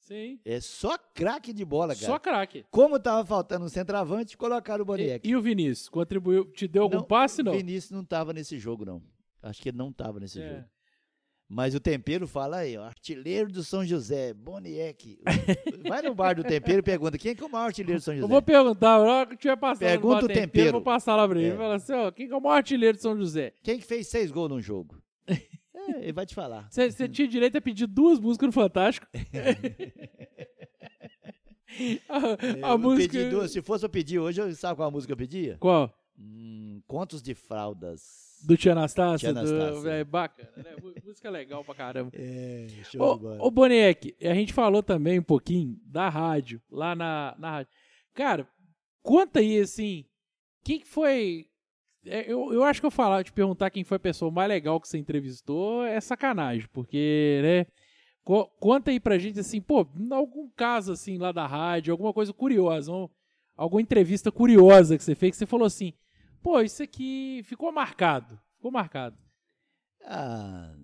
Sim. 0.00 0.38
É 0.44 0.60
só 0.60 0.96
craque 0.96 1.52
de 1.52 1.64
bola, 1.64 1.92
cara. 1.94 2.06
Só 2.06 2.18
craque. 2.18 2.64
Como 2.70 2.98
tava 2.98 3.26
faltando 3.26 3.64
um 3.64 3.68
centroavante, 3.68 4.36
colocaram 4.36 4.82
o 4.82 4.84
E, 4.84 4.86
Boniek. 4.86 5.28
e 5.28 5.34
o 5.34 5.42
Vinícius? 5.42 5.88
Contribuiu? 5.88 6.44
Te 6.52 6.68
deu 6.68 6.84
algum 6.84 7.02
passe, 7.02 7.42
não? 7.42 7.52
O 7.52 7.56
Vinícius 7.56 7.90
não 7.90 8.04
tava 8.04 8.32
nesse 8.32 8.56
jogo, 8.56 8.84
não. 8.84 9.02
Acho 9.42 9.60
que 9.60 9.68
ele 9.70 9.76
não 9.78 9.92
tava 9.92 10.20
nesse 10.20 10.40
É. 10.40 10.48
jogo. 10.48 10.64
Mas 11.48 11.76
o 11.76 11.80
Tempero 11.80 12.26
fala 12.26 12.56
aí, 12.58 12.76
ó, 12.76 12.82
artilheiro 12.82 13.52
do 13.52 13.62
São 13.62 13.84
José, 13.86 14.34
Boniek. 14.34 15.16
Vai 15.86 16.02
no 16.02 16.12
bar 16.14 16.34
do 16.34 16.42
Tempero 16.42 16.80
e 16.80 16.82
pergunta, 16.82 17.16
quem 17.16 17.30
é, 17.30 17.34
que 17.36 17.42
é 17.42 17.46
o 17.46 17.50
maior 17.50 17.66
artilheiro 17.66 18.00
do 18.00 18.02
São 18.02 18.12
Eu 18.14 18.22
José? 18.22 18.32
vou 18.32 18.42
perguntar, 18.42 18.98
na 18.98 19.04
hora 19.12 19.26
que 19.30 19.36
tiver 19.36 19.56
passando 19.56 19.78
Pergunta 19.88 20.24
o 20.24 20.28
tempero. 20.28 20.66
eu 20.68 20.72
vou 20.72 20.82
passar 20.82 21.14
lá 21.14 21.28
pra 21.28 21.38
ele. 21.40 21.50
É. 21.50 21.56
Fala 21.56 21.76
assim, 21.76 21.92
ó, 21.92 22.10
quem 22.10 22.26
que 22.26 22.32
é 22.32 22.36
o 22.36 22.40
maior 22.40 22.56
artilheiro 22.56 22.96
de 22.96 23.02
São 23.02 23.16
José? 23.16 23.52
Quem 23.62 23.78
que 23.78 23.84
fez 23.86 24.08
seis 24.08 24.32
gols 24.32 24.50
num 24.50 24.60
jogo? 24.60 25.00
É, 25.88 26.02
ele 26.02 26.12
vai 26.14 26.26
te 26.26 26.34
falar. 26.34 26.66
Você 26.68 27.06
tinha 27.08 27.28
direito 27.28 27.56
a 27.58 27.60
pedir 27.60 27.86
duas 27.86 28.18
músicas 28.18 28.46
no 28.48 28.52
Fantástico. 28.52 29.06
a, 32.08 32.70
a 32.70 32.72
Eu 32.72 32.78
música... 32.78 33.30
duas, 33.30 33.52
se 33.52 33.62
fosse 33.62 33.84
eu 33.84 33.88
pedir 33.88 34.18
hoje, 34.18 34.40
eu- 34.40 34.52
sabe 34.54 34.74
qual 34.76 34.88
a 34.88 34.90
música 34.90 35.12
eu 35.12 35.16
pedia? 35.16 35.56
Qual? 35.60 35.94
Hum, 36.18 36.80
Contos 36.88 37.22
de 37.22 37.34
Fraldas. 37.34 38.25
Do 38.44 38.56
Tia 38.56 38.72
Anastácia? 38.72 39.32
Tia 39.32 39.42
do-. 39.82 39.88
É 39.88 40.04
bacana, 40.04 40.50
né? 40.56 40.76
Mú- 40.82 40.92
Música 41.04 41.30
legal 41.30 41.64
pra 41.64 41.74
caramba. 41.74 42.10
É, 42.14 42.66
show 42.90 43.00
Ô, 43.02 43.46
ô 43.46 43.50
Boniek, 43.50 44.14
a 44.22 44.34
gente 44.34 44.52
falou 44.52 44.82
também 44.82 45.18
um 45.18 45.22
pouquinho 45.22 45.78
da 45.84 46.08
rádio, 46.08 46.60
lá 46.70 46.94
na, 46.94 47.34
na 47.38 47.50
rádio. 47.50 47.72
Cara, 48.14 48.48
conta 49.02 49.40
aí, 49.40 49.58
assim, 49.60 50.04
quem 50.64 50.80
que 50.80 50.86
foi... 50.86 51.46
é, 52.04 52.30
Eu, 52.30 52.52
eu 52.52 52.62
acho 52.64 52.80
que 52.80 52.86
eu 52.86 52.90
falar, 52.90 53.24
te 53.24 53.32
perguntar 53.32 53.70
quem 53.70 53.84
foi 53.84 53.96
a 53.96 54.00
pessoa 54.00 54.30
mais 54.30 54.48
legal 54.48 54.80
que 54.80 54.88
você 54.88 54.98
entrevistou 54.98 55.84
é 55.84 56.00
sacanagem, 56.00 56.68
porque, 56.72 57.40
né... 57.42 57.66
co- 58.24 58.46
Conta 58.60 58.90
aí 58.90 59.00
pra 59.00 59.18
gente, 59.18 59.40
assim, 59.40 59.60
pô, 59.60 59.86
algum 60.10 60.48
caso, 60.56 60.92
assim, 60.92 61.18
lá 61.18 61.32
da 61.32 61.46
rádio, 61.46 61.92
alguma 61.92 62.12
coisa 62.12 62.32
curiosa, 62.32 62.92
um- 62.92 63.08
alguma 63.56 63.80
entrevista 63.82 64.30
curiosa 64.30 64.96
que 64.98 65.02
você 65.04 65.14
fez, 65.14 65.32
que 65.32 65.36
você 65.38 65.46
falou 65.46 65.66
assim, 65.66 65.92
pô, 66.42 66.60
isso 66.60 66.82
aqui 66.82 67.42
ficou 67.44 67.70
marcado, 67.72 68.40
ficou 68.56 68.70
marcado. 68.70 69.18
Ah, 70.04 70.74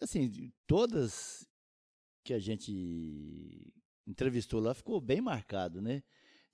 assim, 0.00 0.52
todas 0.66 1.46
que 2.24 2.34
a 2.34 2.38
gente 2.38 3.72
entrevistou 4.06 4.60
lá 4.60 4.74
ficou 4.74 5.00
bem 5.00 5.20
marcado, 5.20 5.80
né? 5.80 6.02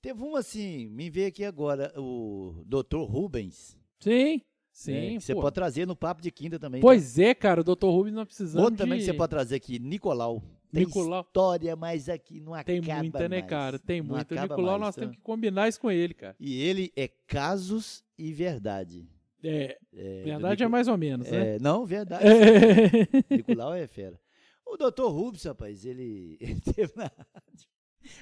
Teve 0.01 0.23
uma 0.23 0.41
assim, 0.41 0.87
me 0.89 1.09
veio 1.09 1.29
aqui 1.29 1.45
agora, 1.45 1.93
o 1.97 2.63
Dr. 2.67 2.99
Rubens. 3.09 3.79
Sim, 4.01 4.35
né, 4.35 4.41
sim, 4.71 5.19
que 5.19 5.21
você 5.21 5.35
pode 5.35 5.55
trazer 5.55 5.87
no 5.87 5.97
Papo 5.97 6.21
de 6.21 6.31
Quinta 6.31 6.59
também. 6.59 6.81
Pois 6.81 7.19
é, 7.19 7.35
cara, 7.35 7.63
o 7.63 7.65
Dr. 7.65 7.87
Rubens 7.87 8.15
não 8.15 8.27
precisamos 8.27 8.63
Outro 8.63 8.77
também 8.77 8.99
de... 8.99 9.05
que 9.05 9.11
você 9.11 9.17
pode 9.17 9.31
trazer 9.31 9.57
aqui, 9.57 9.79
Nicolau. 9.79 10.43
Tem 10.71 10.85
Nicolau. 10.85 11.23
história, 11.23 11.75
mas 11.75 12.09
aqui 12.09 12.39
não 12.41 12.53
acaba 12.53 12.67
Tem 12.67 12.83
muita, 12.83 13.29
né, 13.29 13.39
mais. 13.39 13.49
cara? 13.49 13.79
Tem 13.79 14.03
Não 14.03 14.15
muita. 14.17 14.35
Nicolau, 14.35 14.73
mais, 14.73 14.81
nós 14.81 14.95
tá? 14.95 15.01
temos 15.01 15.17
que 15.17 15.23
combinar 15.23 15.69
isso 15.69 15.81
com 15.81 15.91
ele, 15.91 16.13
cara. 16.13 16.37
E 16.39 16.61
ele 16.61 16.93
é 16.97 17.09
casos 17.27 18.04
e 18.19 18.33
verdade. 18.33 19.09
É, 19.43 19.79
É, 19.93 20.23
verdade 20.25 20.63
é 20.63 20.69
mais 20.69 20.89
ou 20.89 20.97
menos, 20.97 21.31
né? 21.31 21.57
É, 21.57 21.59
não, 21.59 21.85
verdade. 21.85 22.25
É. 23.31 23.37
Nicolau 23.37 23.75
é 23.75 23.87
fera. 23.87 24.19
O 24.67 24.77
doutor 24.77 25.11
Rubens, 25.11 25.45
rapaz, 25.45 25.85
ele, 25.85 26.37
ele 26.41 26.61
teve 26.61 26.93
na 26.97 27.05
rádio. 27.05 27.69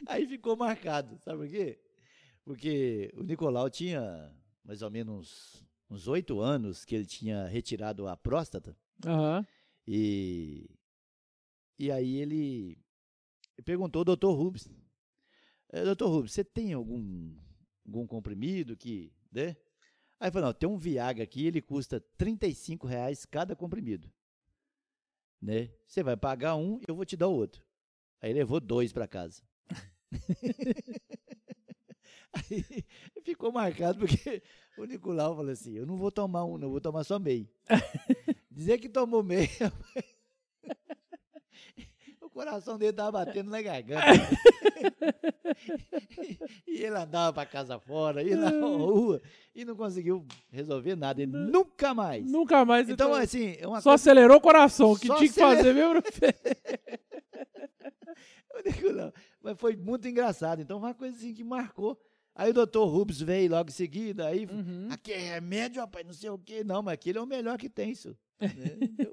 Aí 0.07 0.27
ficou 0.27 0.57
marcado, 0.57 1.19
sabe 1.21 1.39
por 1.39 1.49
quê? 1.49 1.81
Porque 2.45 3.13
o 3.17 3.23
Nicolau 3.23 3.71
tinha 3.71 4.33
mais 4.65 4.83
ou 4.83 4.91
menos 4.91 5.65
uns 5.89 6.09
oito 6.09 6.41
anos 6.41 6.85
que 6.85 6.95
ele 6.95 7.07
tinha 7.07 7.47
retirado 7.47 8.07
a 8.09 8.17
próstata 8.17 8.77
Aham. 9.05 9.47
e, 9.87 10.69
e 11.79 11.91
aí 11.91 12.17
ele 12.17 12.79
perguntou 13.65 14.01
ao 14.01 14.05
doutor 14.05 14.33
Rubens, 14.35 14.69
"Eh, 15.73 15.85
doutor 15.85 16.09
Rubens, 16.11 16.33
você 16.33 16.43
tem 16.45 16.73
algum, 16.73 17.37
algum 17.87 18.07
comprimido 18.07 18.77
que, 18.77 19.13
né? 19.31 19.57
Aí 20.23 20.31
falou, 20.31 20.47
não, 20.47 20.55
tem 20.55 20.69
um 20.69 20.77
Viagra 20.77 21.25
aqui, 21.25 21.49
ele 21.49 21.61
custa 21.61 21.99
35 22.17 22.87
reais 22.87 23.27
cada 23.27 23.57
comprimido. 23.57 24.09
Né? 25.41 25.69
Você 25.85 26.01
vai 26.01 26.17
pagar 26.17 26.55
um, 26.55 26.81
eu 26.87 26.95
vou 26.95 27.05
te 27.05 27.17
dar 27.17 27.27
o 27.27 27.35
outro. 27.35 27.61
Aí 28.21 28.33
levou 28.33 28.61
dois 28.61 28.93
para 28.93 29.09
casa. 29.09 29.43
Aí 32.33 32.85
ficou 33.25 33.51
marcado 33.51 33.99
porque 33.99 34.41
o 34.79 34.85
Nicolau 34.85 35.35
falou 35.35 35.51
assim, 35.51 35.73
eu 35.73 35.85
não 35.85 35.97
vou 35.97 36.13
tomar 36.13 36.45
um, 36.45 36.57
não 36.57 36.71
vou 36.71 36.81
tomar 36.81 37.03
só 37.03 37.19
meio. 37.19 37.49
Dizer 38.49 38.79
que 38.79 38.89
tomou 38.89 39.25
meio, 39.25 39.49
coração 42.33 42.79
dele 42.79 42.93
tava 42.93 43.13
batendo 43.13 43.51
na 43.51 43.63
garganta. 43.63 44.07
e 46.67 46.83
ele 46.83 46.97
andava 46.97 47.33
para 47.33 47.47
casa 47.47 47.79
fora, 47.79 48.23
ia 48.23 48.37
na 48.37 48.51
rua 48.51 49.21
e 49.55 49.65
não 49.65 49.77
conseguiu 49.77 50.27
resolver 50.51 50.97
nada. 50.97 51.23
Ele 51.23 51.33
nunca 51.33 51.95
mais. 51.95 52.25
Nunca 52.31 52.65
mais. 52.65 52.89
Então, 52.89 53.15
assim, 53.15 53.51
é 53.59 53.63
só 53.63 53.71
coisa. 53.71 53.93
acelerou 53.95 54.37
o 54.39 54.41
coração. 54.41 54.93
O 54.93 54.99
que 54.99 55.07
Só 55.07 55.17
tinha 55.17 55.33
que 55.33 55.41
fazer 55.41 55.75
mesmo. 55.75 56.03
Eu 58.55 58.63
digo, 58.71 58.93
não, 58.93 59.13
Mas 59.43 59.59
foi 59.59 59.75
muito 59.77 60.07
engraçado. 60.07 60.61
Então, 60.61 60.79
uma 60.79 60.93
coisa 60.95 61.17
assim 61.17 61.33
que 61.33 61.43
marcou. 61.43 61.99
Aí 62.35 62.51
o 62.51 62.55
doutor 62.55 62.87
Rubens 62.87 63.21
veio 63.21 63.51
logo 63.51 63.69
em 63.69 63.73
seguida. 63.73 64.27
Aí, 64.29 64.47
Uhum. 64.47 64.89
aqui 64.91 65.13
é 65.13 65.35
remédio, 65.35 65.81
rapaz, 65.83 66.07
não 66.07 66.13
sei 66.15 66.31
o 66.31 66.39
quê. 66.39 66.63
Não, 66.65 66.83
mas 66.83 66.95
aquele 66.95 67.19
é 67.19 67.21
o 67.21 67.27
melhor 67.27 67.59
que 67.59 67.69
tem, 67.69 67.91
isso. 67.91 68.17
Né? 68.43 68.79
Então, 68.81 69.13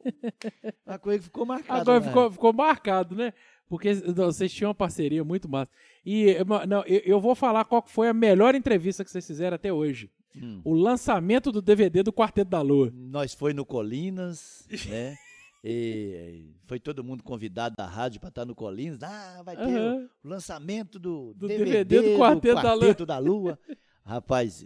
Uma 0.85 0.99
coisa 0.99 1.19
que 1.19 1.25
ficou 1.25 1.45
marcada. 1.45 1.81
Agora 1.81 1.99
né? 1.99 2.07
ficou, 2.07 2.31
ficou 2.31 2.53
marcado, 2.53 3.15
né? 3.15 3.33
Porque 3.67 3.93
vocês 3.93 4.51
tinham 4.51 4.69
uma 4.69 4.75
parceria 4.75 5.23
muito 5.23 5.47
massa. 5.47 5.71
E 6.05 6.35
não, 6.67 6.83
eu, 6.85 7.01
eu 7.05 7.21
vou 7.21 7.35
falar 7.35 7.65
qual 7.65 7.83
foi 7.87 8.09
a 8.09 8.13
melhor 8.13 8.55
entrevista 8.55 9.03
que 9.03 9.11
vocês 9.11 9.25
fizeram 9.25 9.55
até 9.55 9.71
hoje. 9.71 10.09
Hum. 10.35 10.61
O 10.63 10.73
lançamento 10.73 11.51
do 11.51 11.61
DVD 11.61 12.01
do 12.01 12.13
Quarteto 12.13 12.49
da 12.49 12.61
Lua. 12.61 12.91
Nós 12.93 13.33
foi 13.33 13.53
no 13.53 13.65
Colinas, 13.65 14.67
né? 14.87 15.15
E 15.63 16.55
foi 16.65 16.79
todo 16.79 17.03
mundo 17.03 17.21
convidado 17.23 17.75
da 17.75 17.85
rádio 17.85 18.19
para 18.19 18.29
estar 18.29 18.45
no 18.45 18.55
Colinas. 18.55 19.03
Ah, 19.03 19.41
vai 19.43 19.57
ter 19.57 19.63
Aham. 19.63 20.09
o 20.23 20.27
lançamento 20.27 20.97
do, 20.97 21.33
Do 21.33 21.47
DVD, 21.47 21.83
DVD 21.83 22.13
do 22.13 22.17
Quarteto 22.17 22.55
da 22.55 22.73
Lua. 22.73 22.79
Quarteto 22.79 23.05
da 23.05 23.17
Lua. 23.17 23.59
Rapaz, 24.05 24.65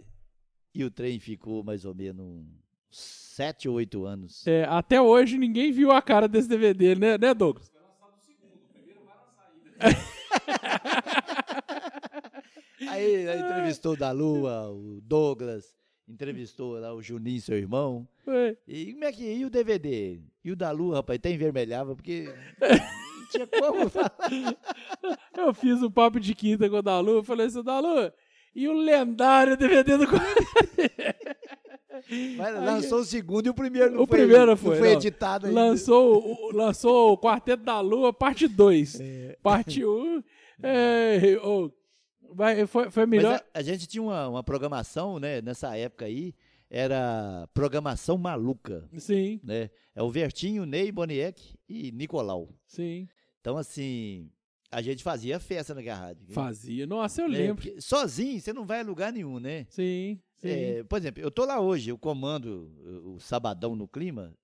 e 0.74 0.84
o 0.84 0.90
trem 0.90 1.18
ficou 1.18 1.64
mais 1.64 1.84
ou 1.84 1.94
menos 1.94 2.46
sete 2.96 3.68
ou 3.68 3.76
oito 3.76 4.04
anos. 4.04 4.46
É, 4.46 4.64
até 4.64 5.00
hoje 5.00 5.36
ninguém 5.36 5.72
viu 5.72 5.90
a 5.90 6.00
cara 6.00 6.28
desse 6.28 6.48
DVD, 6.48 6.94
né, 6.94 7.18
né 7.18 7.34
Douglas? 7.34 7.72
Aí 12.88 13.28
aí 13.28 13.40
entrevistou 13.40 13.94
o 13.94 13.96
da 13.96 14.12
Lua, 14.12 14.70
o 14.70 15.00
Douglas, 15.00 15.74
entrevistou 16.08 16.78
lá 16.78 16.92
o 16.94 17.02
Juninho, 17.02 17.40
seu 17.40 17.56
irmão. 17.56 18.06
Foi. 18.24 18.56
E 18.68 18.92
como 18.92 19.04
é 19.04 19.12
que 19.12 19.24
e 19.24 19.44
o 19.44 19.50
DVD? 19.50 20.20
E 20.44 20.52
o 20.52 20.56
da 20.56 20.70
Lua, 20.70 20.96
rapaz, 20.96 21.18
até 21.18 21.30
envermelhava, 21.30 21.96
porque 21.96 22.32
tinha 23.30 23.46
como 23.46 23.88
falar. 23.88 24.14
Eu 25.36 25.54
fiz 25.54 25.82
o 25.82 25.90
papo 25.90 26.20
de 26.20 26.34
quinta 26.34 26.68
com 26.68 26.76
o 26.76 26.82
Dalu, 26.82 27.16
eu 27.16 27.24
falei 27.24 27.46
assim, 27.46 27.62
Dalu, 27.62 28.12
e 28.54 28.68
o 28.68 28.72
lendário 28.72 29.56
DVD 29.56 29.96
do 29.96 30.06
Mas 32.36 32.54
lançou 32.54 33.00
o 33.00 33.04
segundo 33.04 33.46
e 33.46 33.50
o 33.50 33.54
primeiro 33.54 33.90
não 33.94 34.02
O 34.02 34.06
foi, 34.06 34.18
primeiro 34.18 34.46
não 34.46 34.56
foi, 34.56 34.78
foi 34.78 34.88
não. 34.90 34.96
editado 34.96 35.46
ainda. 35.46 35.60
lançou, 35.60 36.22
o- 36.22 36.52
lançou 36.54 37.12
o 37.12 37.18
Quarteto 37.18 37.62
da 37.64 37.80
Lua, 37.80 38.12
parte 38.12 38.46
2. 38.48 38.98
Parte 39.42 39.84
1. 39.84 40.22
É, 40.62 41.36
ô, 41.42 41.70
vai- 42.32 42.64
foi, 42.66 42.88
foi 42.88 43.04
melhor. 43.06 43.42
a, 43.52 43.58
a 43.58 43.62
gente 43.62 43.86
tinha 43.88 44.02
uma, 44.02 44.28
uma 44.28 44.42
programação, 44.44 45.18
né, 45.18 45.42
nessa 45.42 45.76
época 45.76 46.04
aí, 46.04 46.32
era 46.70 47.48
programação 47.52 48.16
maluca, 48.16 48.88
Sim, 48.96 49.40
né? 49.42 49.68
É 49.94 50.02
o 50.02 50.08
Vertinho, 50.10 50.64
Ney, 50.64 50.90
Boniek 50.92 51.54
e 51.68 51.90
Nicolau. 51.92 52.48
sim. 52.66 53.08
Então, 53.40 53.58
assim, 53.58 54.30
a 54.70 54.80
gente 54.80 55.02
fazia 55.02 55.38
festa 55.38 55.74
na 55.74 55.82
rádio. 55.94 56.24
Fazia. 56.30 56.86
Nossa, 56.86 57.20
eu 57.22 57.28
né? 57.28 57.38
lembro. 57.38 57.56
Porque 57.56 57.80
sozinho, 57.80 58.40
você 58.40 58.52
não 58.52 58.64
vai 58.64 58.80
a 58.80 58.84
lugar 58.84 59.12
nenhum, 59.12 59.38
né? 59.38 59.66
Sim. 59.68 60.18
É, 60.48 60.82
por 60.84 60.98
exemplo, 60.98 61.22
eu 61.22 61.30
tô 61.30 61.44
lá 61.44 61.60
hoje, 61.60 61.90
eu 61.90 61.98
comando 61.98 62.70
o, 63.04 63.14
o 63.14 63.20
Sabadão 63.20 63.74
no 63.74 63.88
Clima, 63.88 64.34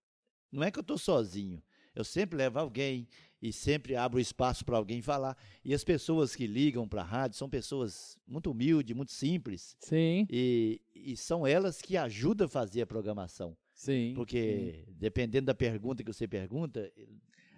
não 0.51 0.63
é 0.63 0.71
que 0.71 0.79
eu 0.79 0.83
tô 0.83 0.97
sozinho. 0.99 1.63
Eu 1.95 2.05
sempre 2.05 2.37
levo 2.39 2.59
alguém 2.59 3.09
e 3.43 3.53
sempre 3.53 3.97
abro 3.97 4.21
espaço 4.21 4.65
para 4.65 4.77
alguém 4.77 5.03
falar. 5.03 5.37
E 5.65 5.75
as 5.75 5.83
pessoas 5.83 6.37
que 6.37 6.47
ligam 6.47 6.87
para 6.89 7.01
a 7.03 7.05
rádio 7.05 7.37
são 7.37 7.49
pessoas 7.51 8.17
muito 8.27 8.51
humildes, 8.51 8.95
muito 8.97 9.13
simples. 9.13 9.77
Sim, 9.81 10.27
E, 10.31 10.81
e 10.95 11.17
são 11.17 11.47
elas 11.47 11.81
que 11.83 11.97
ajudam 11.97 12.47
a 12.47 12.49
fazer 12.51 12.83
a 12.83 12.87
programação. 12.87 13.57
sim. 13.75 14.13
Porque, 14.15 14.85
dependendo 14.89 15.47
da 15.47 15.55
pergunta 15.55 16.05
que 16.05 16.13
você 16.13 16.29
pergunta. 16.29 16.91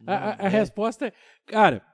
A, 0.06 0.14
a- 0.14 0.42
a 0.42 0.46
é- 0.46 0.48
resposta 0.48 1.06
é. 1.08 1.12
Cara, 1.44 1.84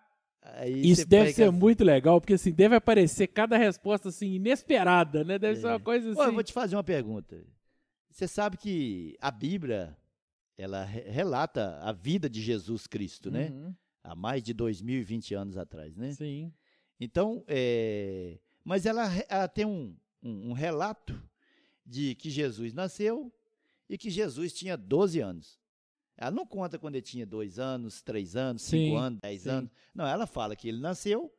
aí 0.55 0.91
isso 0.91 1.07
deve 1.07 1.33
ser 1.33 1.51
muito 1.51 1.85
legal, 1.85 2.21
porque 2.21 2.35
assim, 2.35 2.53
deve 2.53 2.75
aparecer 2.77 3.27
cada 3.29 3.57
resposta 3.57 4.09
assim, 4.09 4.35
inesperada, 4.35 5.25
né? 5.25 5.39
Deve 5.39 5.61
ser 5.61 5.67
É. 5.67 5.71
uma 5.71 5.81
coisa 5.81 6.09
Ó, 6.09 6.13
eu 6.13 6.21
assim. 6.23 6.35
vou 6.35 6.43
te 6.43 6.53
fazer 6.53 6.77
uma 6.77 6.85
pergunta. 6.85 7.43
Você 8.11 8.27
sabe 8.27 8.57
que 8.57 9.17
a 9.21 9.31
Bíblia, 9.31 9.97
ela 10.57 10.85
re- 10.85 11.09
relata 11.09 11.79
a 11.81 11.93
vida 11.93 12.29
de 12.29 12.41
Jesus 12.41 12.87
Cristo, 12.87 13.31
né? 13.31 13.51
Uhum, 13.51 13.75
Há 14.03 14.15
mais 14.15 14.43
de 14.43 14.55
2020 14.55 15.35
anos 15.35 15.57
atrás, 15.57 15.95
né? 15.97 16.13
Sim. 16.13 16.53
Então, 16.99 17.45
é... 17.47 18.39
mas 18.65 18.87
ela, 18.87 19.07
ela 19.29 19.47
tem 19.49 19.65
um, 19.67 19.95
um, 20.23 20.51
um 20.51 20.53
relato 20.53 21.21
de 21.85 22.15
que 22.15 22.31
Jesus 22.31 22.73
nasceu 22.73 23.33
e 23.89 23.97
que 23.99 24.09
Jesus 24.11 24.53
tinha 24.53 24.77
12 24.77 25.21
anos. 25.21 25.58
Ela 26.21 26.33
não 26.33 26.45
conta 26.45 26.79
quando 26.79 26.97
ele 26.97 27.03
tinha 27.03 27.25
2 27.25 27.59
anos, 27.61 28.03
3 28.03 28.35
anos, 28.37 28.63
5 28.63 28.71
Sim, 28.71 28.97
anos, 28.97 29.21
10 29.23 29.43
sim. 29.43 29.49
anos. 29.51 29.71
Não, 29.95 30.05
ela 30.07 30.27
fala 30.27 30.57
que 30.57 30.69
ele 30.69 30.81
nasceu 30.81 31.33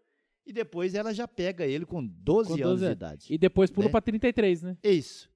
e 0.46 0.54
depois 0.54 0.96
ela 0.96 1.14
já 1.14 1.28
pega 1.28 1.66
ele 1.66 1.86
com 1.86 2.04
12, 2.06 2.50
Com 2.50 2.56
12 2.56 2.64
anos 2.64 2.80
de 2.80 2.86
anos. 2.86 2.96
idade. 2.96 3.26
E 3.34 3.38
depois 3.38 3.70
pula 3.70 3.88
Né? 3.88 3.92
pra 3.92 4.02
33, 4.02 4.62
né? 4.64 4.78
Isso. 4.82 5.30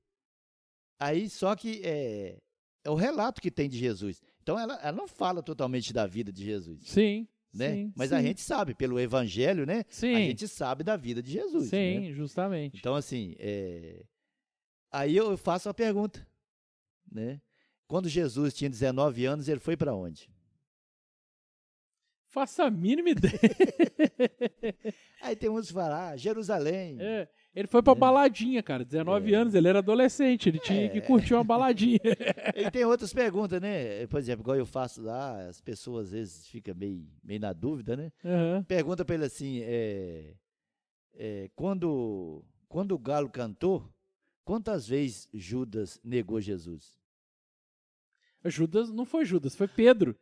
Aí, 0.99 1.29
só 1.29 1.55
que 1.55 1.81
é, 1.83 2.39
é 2.85 2.89
o 2.89 2.95
relato 2.95 3.41
que 3.41 3.51
tem 3.51 3.67
de 3.67 3.77
Jesus. 3.77 4.21
Então, 4.41 4.57
ela, 4.57 4.75
ela 4.81 4.95
não 4.95 5.07
fala 5.07 5.43
totalmente 5.43 5.91
da 5.91 6.07
vida 6.07 6.31
de 6.31 6.43
Jesus, 6.45 6.87
Sim. 6.87 7.27
né? 7.53 7.73
Sim, 7.73 7.93
Mas 7.97 8.09
sim. 8.09 8.15
a 8.15 8.21
gente 8.21 8.39
sabe, 8.39 8.73
pelo 8.73 8.97
evangelho, 8.99 9.65
né? 9.65 9.83
Sim. 9.89 10.15
A 10.15 10.19
gente 10.19 10.47
sabe 10.47 10.83
da 10.85 10.95
vida 10.95 11.21
de 11.21 11.31
Jesus, 11.31 11.65
Sim, 11.69 11.99
né? 11.99 12.11
justamente. 12.13 12.77
Então, 12.77 12.95
assim, 12.95 13.35
é, 13.39 14.03
aí 14.89 15.17
eu 15.17 15.35
faço 15.37 15.67
uma 15.67 15.73
pergunta, 15.73 16.25
né? 17.11 17.41
Quando 17.88 18.07
Jesus 18.09 18.53
tinha 18.53 18.69
19 18.69 19.25
anos, 19.25 19.47
ele 19.47 19.59
foi 19.59 19.75
para 19.77 19.93
onde? 19.93 20.29
Faça 22.27 22.63
a 22.63 22.71
mínima 22.71 23.09
ideia. 23.11 23.39
Aí 25.21 25.36
tem 25.36 25.49
uns 25.49 25.67
que 25.67 25.73
falam, 25.73 25.95
ah, 25.97 26.17
Jerusalém. 26.17 26.97
É, 26.99 27.27
ele 27.53 27.67
foi 27.67 27.84
pra 27.84 27.93
É. 27.93 27.95
baladinha, 27.95 28.63
cara. 28.63 28.84
19 28.84 29.31
É. 29.34 29.36
anos, 29.38 29.53
ele 29.53 29.67
era 29.67 29.79
adolescente, 29.79 30.49
ele 30.49 30.57
tinha 30.59 30.89
que 30.89 30.97
É. 30.97 31.01
curtir 31.01 31.36
uma 31.36 31.43
baladinha. 31.43 31.99
E 32.57 32.71
tem 32.71 32.86
outras 32.86 33.13
perguntas, 33.13 33.61
né? 33.61 34.07
Por 34.07 34.19
exemplo, 34.19 34.41
igual 34.43 34.57
eu 34.57 34.65
faço 34.65 35.01
lá, 35.03 35.47
as 35.47 35.61
pessoas 35.61 36.07
às 36.07 36.11
vezes 36.11 36.47
ficam 36.47 36.73
meio, 36.73 37.07
meio 37.23 37.39
na 37.39 37.53
dúvida, 37.53 37.95
né? 37.95 38.11
Aham. 38.25 38.63
Pergunta 38.63 39.05
para 39.05 39.13
ele 39.15 39.25
assim, 39.25 39.61
é, 39.63 40.34
é, 41.13 41.49
quando, 41.55 42.43
quando 42.67 42.93
o 42.93 42.99
galo 42.99 43.29
cantou, 43.29 43.88
quantas 44.43 44.88
vezes 44.88 45.29
Judas 45.31 45.99
negou 46.03 46.41
Jesus? 46.41 46.99
Judas 48.45 48.91
não 48.91 49.05
foi 49.05 49.25
Judas, 49.25 49.55
foi 49.55 49.67
Pedro. 49.67 50.15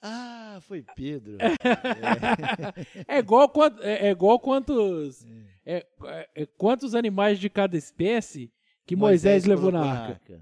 Ah, 0.00 0.58
foi 0.62 0.84
Pedro. 0.96 1.38
É 3.06 3.18
igual, 3.18 3.48
quant- 3.48 3.78
é, 3.80 4.08
é 4.08 4.10
igual 4.10 4.38
quantos, 4.40 5.24
é, 5.64 5.86
é- 6.04 6.28
é 6.34 6.46
quantos 6.46 6.94
animais 6.94 7.38
de 7.38 7.48
cada 7.48 7.76
espécie 7.76 8.50
que 8.86 8.96
Moisés, 8.96 9.44
levou 9.44 9.70
na 9.70 9.80
colocou 9.80 10.02
arca. 10.04 10.40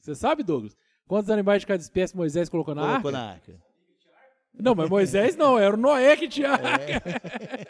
Você 0.00 0.14
sabe, 0.14 0.42
Douglas? 0.42 0.76
Quantos 1.06 1.30
animais 1.30 1.60
de 1.62 1.66
cada 1.66 1.80
espécie 1.82 2.16
Moisés 2.16 2.48
colocou 2.48 2.74
na 2.74 2.82
Colocou 2.82 3.08
arca? 3.10 3.12
na 3.12 3.30
arca. 3.32 3.68
Não, 4.52 4.74
mas 4.74 4.90
Moisés 4.90 5.36
não, 5.36 5.56
era 5.58 5.74
o 5.74 5.78
Noé 5.78 6.16
que 6.16 6.26
tinha 6.28 6.50
arca. 6.50 7.02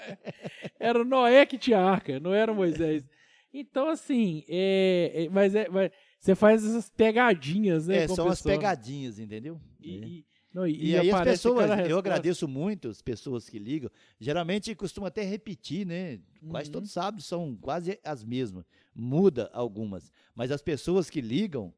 Era 0.81 1.01
o 1.03 1.05
Noé 1.05 1.45
que 1.45 1.59
tinha 1.59 1.79
arca, 1.81 2.19
não 2.21 2.33
era 2.33 2.51
o 2.53 2.55
Moisés. 2.55 3.05
Então, 3.53 3.89
assim, 3.89 4.45
é, 4.49 5.25
é- 5.25 5.29
mas, 5.29 5.55
é, 5.55 5.69
mas 5.69 5.91
você 6.19 6.35
faz 6.35 6.65
essas 6.65 6.91
pegadinhas, 6.91 7.87
né? 7.87 7.99
É, 8.05 8.09
são 8.09 8.29
as 8.29 8.43
pegadinhas, 8.43 9.19
entendeu? 9.19 9.61
E, 9.81 10.25
É. 10.27 10.39
não, 10.53 10.67
e- 10.67 10.91
E, 10.91 10.97
aí 10.97 11.11
as 11.11 11.23
pessoas, 11.23 11.71
eu 11.89 11.99
agradeço 11.99 12.49
muito 12.49 12.89
as 12.89 13.01
pessoas 13.01 13.49
que 13.49 13.59
ligam. 13.59 13.91
Geralmente 14.21 14.75
costuma 14.75 15.09
até 15.09 15.23
repetir, 15.23 15.87
né? 15.87 16.19
Quase 16.49 16.69
Uhum. 16.69 16.73
todos 16.73 16.91
sábados 16.91 17.25
são 17.27 17.57
quase 17.57 17.99
as 18.03 18.25
mesmas. 18.25 18.65
Muda 18.95 19.49
algumas. 19.53 20.13
Mas 20.35 20.51
as 20.51 20.61
pessoas 20.63 21.09
que 21.09 21.21
ligam, 21.21 21.73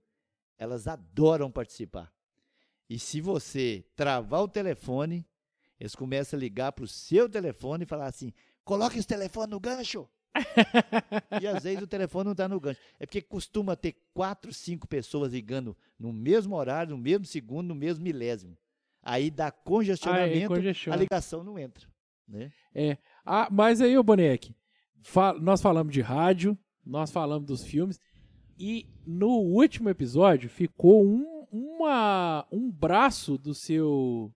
elas 0.59 0.87
adoram 0.89 1.51
participar. 1.51 2.13
E 2.89 2.99
se 2.99 3.21
você 3.21 3.85
travar 3.95 4.43
o 4.43 4.49
telefone, 4.49 5.25
eles 5.79 5.95
começam 5.95 6.37
a 6.37 6.41
ligar 6.41 6.73
para 6.73 6.85
o 6.85 6.89
seu 6.89 7.29
telefone 7.29 7.85
e 7.85 7.87
falar 7.87 8.07
assim: 8.07 8.33
coloque 8.65 8.99
esse 8.99 9.07
telefone 9.07 9.51
no 9.51 9.61
gancho. 9.61 10.09
E 11.41 11.47
às 11.47 11.63
vezes 11.65 11.83
o 11.83 11.87
telefone 11.87 12.25
não 12.27 12.33
está 12.33 12.49
no 12.49 12.61
gancho. 12.61 12.81
É 12.99 13.07
porque 13.07 13.21
costuma 13.21 13.77
ter 13.77 13.97
quatro, 14.15 14.53
cinco 14.53 14.87
pessoas 14.87 15.33
ligando 15.33 15.77
no 15.99 16.13
mesmo 16.13 16.55
horário, 16.57 16.93
no 16.97 16.99
mesmo 17.03 17.25
segundo, 17.27 17.69
no 17.69 17.75
mesmo 17.75 18.05
milésimo. 18.05 18.57
Aí 19.03 19.31
dá 19.31 19.47
Ah, 19.47 19.49
é, 19.49 19.51
congestionamento, 19.65 20.53
a 20.93 20.97
ligação 20.97 21.43
não 21.43 21.59
entra. 21.59 21.89
Né? 22.29 22.53
Ah, 23.25 23.49
mas 23.51 23.81
aí, 23.81 23.97
ô 23.99 24.03
Boneque, 24.03 24.55
fa- 25.03 25.35
nós 25.35 25.61
falamos 25.61 25.93
de 25.93 26.01
rádio, 26.01 26.57
nós 26.85 27.11
falamos 27.11 27.47
dos 27.47 27.65
filmes, 27.65 27.99
e 28.59 28.87
no 29.07 29.31
último 29.39 29.89
episódio 29.89 30.49
ficou 30.49 31.05
um, 31.05 31.47
uma, 31.51 32.47
um 32.53 32.71
braço 32.71 33.37
do 33.39 33.55
seu 33.55 34.33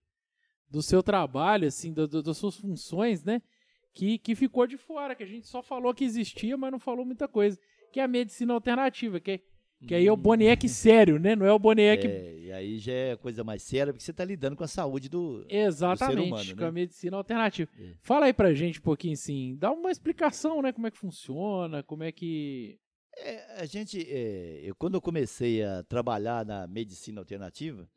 do 0.69 0.83
seu 0.83 1.05
trabalho, 1.05 1.69
assim, 1.69 1.93
do- 1.93 2.09
do- 2.09 2.23
das 2.23 2.37
suas 2.37 2.57
funções, 2.57 3.23
né? 3.23 3.41
Que, 3.95 4.19
que 4.19 4.35
ficou 4.35 4.67
de 4.67 4.77
fora, 4.77 5.15
que 5.15 5.23
a 5.23 5.27
gente 5.27 5.47
só 5.47 5.63
falou 5.63 5.95
que 5.95 6.05
existia, 6.05 6.57
mas 6.57 6.73
não 6.73 6.81
falou 6.81 7.05
muita 7.05 7.29
coisa. 7.29 7.59
Que 7.93 8.01
é 8.01 8.03
a 8.03 8.09
medicina 8.09 8.53
alternativa, 8.53 9.21
que, 9.21 9.41
que 9.87 9.95
aí 9.95 10.07
é 10.07 10.13
o 10.13 10.17
Boneque 10.17 10.69
sério, 10.69 11.19
né? 11.19 11.37
Não 11.37 11.47
é 11.47 11.53
o 11.53 11.59
Boneque 11.59 12.07
É, 12.07 12.39
e 12.39 12.53
aí 12.53 12.79
já 12.79 12.93
é 12.93 13.17
coisa 13.17 13.45
mais 13.45 13.63
séria, 13.63 13.93
porque 13.93 14.05
você 14.05 14.11
está 14.11 14.25
lidando 14.25 14.57
com 14.57 14.65
a 14.65 14.69
saúde 14.69 15.09
do. 15.09 15.47
Exatamente, 15.49 16.29
humano, 16.29 16.55
com 16.57 16.63
né? 16.63 16.67
a 16.67 16.73
medicina 16.73 17.17
alternativa. 17.17 17.71
É. 17.79 17.95
Fala 18.01 18.27
aí 18.27 18.33
pra 18.33 18.53
gente 18.53 18.81
um 18.81 18.83
pouquinho 18.83 19.15
assim, 19.15 19.57
dá 19.57 19.71
uma 19.71 19.91
explicação, 19.91 20.61
né, 20.61 20.73
como 20.73 20.87
é 20.87 20.91
que 20.91 20.99
funciona, 20.99 21.83
como 21.83 22.03
é 22.03 22.11
que... 22.11 22.79
É, 23.17 23.61
a 23.61 23.65
gente, 23.65 24.05
é, 24.11 24.61
eu, 24.65 24.75
quando 24.75 24.95
eu 24.95 25.01
comecei 25.01 25.63
a 25.63 25.85
trabalhar 25.85 26.45
na 26.45 26.67
medicina 26.67 27.21
alternativa, 27.21 27.89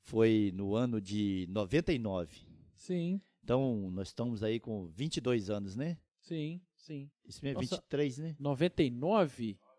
foi 0.00 0.52
no 0.54 0.76
ano 0.76 1.00
de 1.00 1.46
99. 1.50 2.36
Sim, 2.76 3.20
Então, 3.42 3.90
nós 3.90 4.08
estamos 4.08 4.42
aí 4.42 4.60
com 4.60 4.86
22 4.88 5.50
anos, 5.50 5.76
né? 5.76 5.98
sim, 6.20 6.60
sim. 6.76 7.10
Isso 7.24 7.44
mesmo, 7.44 7.60
Nossa. 7.60 7.76
23, 7.76 8.18
né? 8.18 8.36
99? 8.38 9.54
Pra 9.54 9.70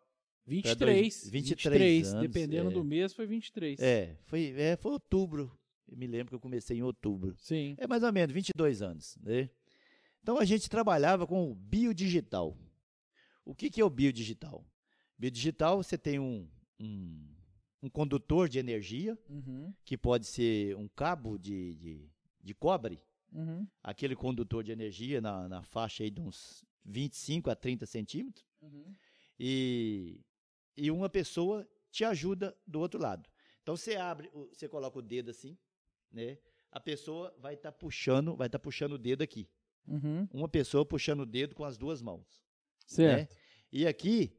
23, 0.48 0.78
dois- 0.80 1.30
23 1.30 1.32
23, 1.32 2.14
anos, 2.14 2.22
dependendo 2.28 2.70
é. 2.72 2.74
do 2.74 2.84
mês 2.84 3.14
foi 3.14 3.26
23. 3.26 3.80
É, 3.80 4.18
foi, 4.26 4.54
é, 4.58 4.76
foi 4.76 4.92
outubro. 4.92 5.58
Eu 5.88 5.98
me 5.98 6.08
lembro 6.08 6.30
que 6.30 6.36
eu 6.36 6.40
comecei 6.40 6.78
em 6.78 6.82
outubro. 6.84 7.36
Sim, 7.38 7.76
É 7.78 7.88
mais 7.88 8.04
ou 8.04 8.12
menos 8.12 8.34
22 8.34 8.82
anos, 8.82 9.18
né? 9.22 9.50
Então 10.22 10.38
a 10.38 10.46
gente 10.46 10.70
trabalhava 10.70 11.26
com 11.28 11.52
o 11.52 11.56
biodigital. 11.56 12.58
O 13.46 13.56
que, 13.56 13.70
que 13.70 13.82
é 13.82 13.86
o 13.86 13.90
biodigital? 13.90 14.66
Biodigital, 15.18 15.78
você 15.82 15.98
tem 15.98 16.20
um, 16.20 16.48
um, 16.80 17.28
um 17.84 17.90
condutor 17.90 18.48
de 18.50 18.60
energia, 18.60 19.18
uhum, 19.30 19.74
que 19.84 19.98
pode 19.98 20.26
ser 20.26 20.76
um 20.76 20.88
cabo 20.88 21.38
de, 21.38 21.76
de, 21.76 22.10
de 22.42 22.54
cobre, 22.54 23.00
uhum, 23.32 23.68
aquele 23.84 24.16
condutor 24.16 24.64
de 24.64 24.72
energia 24.72 25.22
na, 25.22 25.48
na 25.48 25.64
faixa 25.64 26.04
aí 26.04 26.10
de 26.10 26.22
uns 26.22 26.66
25 26.86 27.50
a 27.50 27.56
30 27.56 27.86
centímetros, 27.86 28.46
uhum. 28.62 28.94
e, 29.40 30.22
e 30.76 30.90
uma 30.92 31.10
pessoa 31.10 31.68
te 31.92 32.04
ajuda 32.04 32.58
do 32.66 32.80
outro 32.80 33.00
lado. 33.00 33.30
Então 33.62 33.76
você 33.76 33.96
abre, 33.96 34.32
você 34.52 34.68
coloca 34.68 34.98
o 34.98 35.02
dedo 35.02 35.32
assim, 35.32 35.58
né? 36.12 36.38
a 36.72 36.80
pessoa 36.80 37.36
vai 37.38 37.56
estar 37.56 37.72
puxando, 37.72 38.36
vai 38.36 38.48
estar 38.48 38.60
puxando 38.60 38.94
o 38.94 38.98
dedo 38.98 39.22
aqui. 39.22 39.50
Uhum. 39.88 40.28
Uma 40.32 40.48
pessoa 40.48 40.86
puxando 40.86 41.22
o 41.22 41.26
dedo 41.26 41.54
com 41.54 41.66
as 41.66 41.78
duas 41.78 42.02
mãos. 42.02 42.42
Certo. 42.88 43.32
né? 43.32 43.38
E 43.72 43.86
aqui 43.86 44.34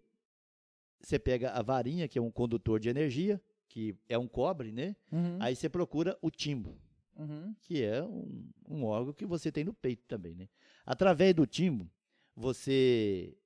você 1.01 1.19
pega 1.19 1.51
a 1.51 1.63
varinha, 1.63 2.09
que 2.09 2.19
é 2.19 2.23
um 2.23 2.31
condutor 2.31 2.81
de 2.81 2.89
energia, 2.89 3.43
que 3.69 3.97
é 4.09 4.17
um 4.17 4.29
cobre, 4.29 4.73
né? 4.73 4.97
Uhum. 5.11 5.39
Aí 5.41 5.55
você 5.55 5.69
procura 5.69 6.17
o 6.23 6.31
timbo, 6.31 6.81
Uhum. 7.17 7.55
que 7.61 7.83
é 7.83 8.03
um, 8.03 8.49
um 8.69 8.85
órgão 8.85 9.13
que 9.13 9.27
você 9.27 9.53
tem 9.53 9.65
no 9.65 9.75
peito 9.75 10.05
também, 10.07 10.35
né? 10.35 10.49
Através 10.85 11.35
do 11.35 11.47
timbo, 11.47 11.91
você 12.35 13.37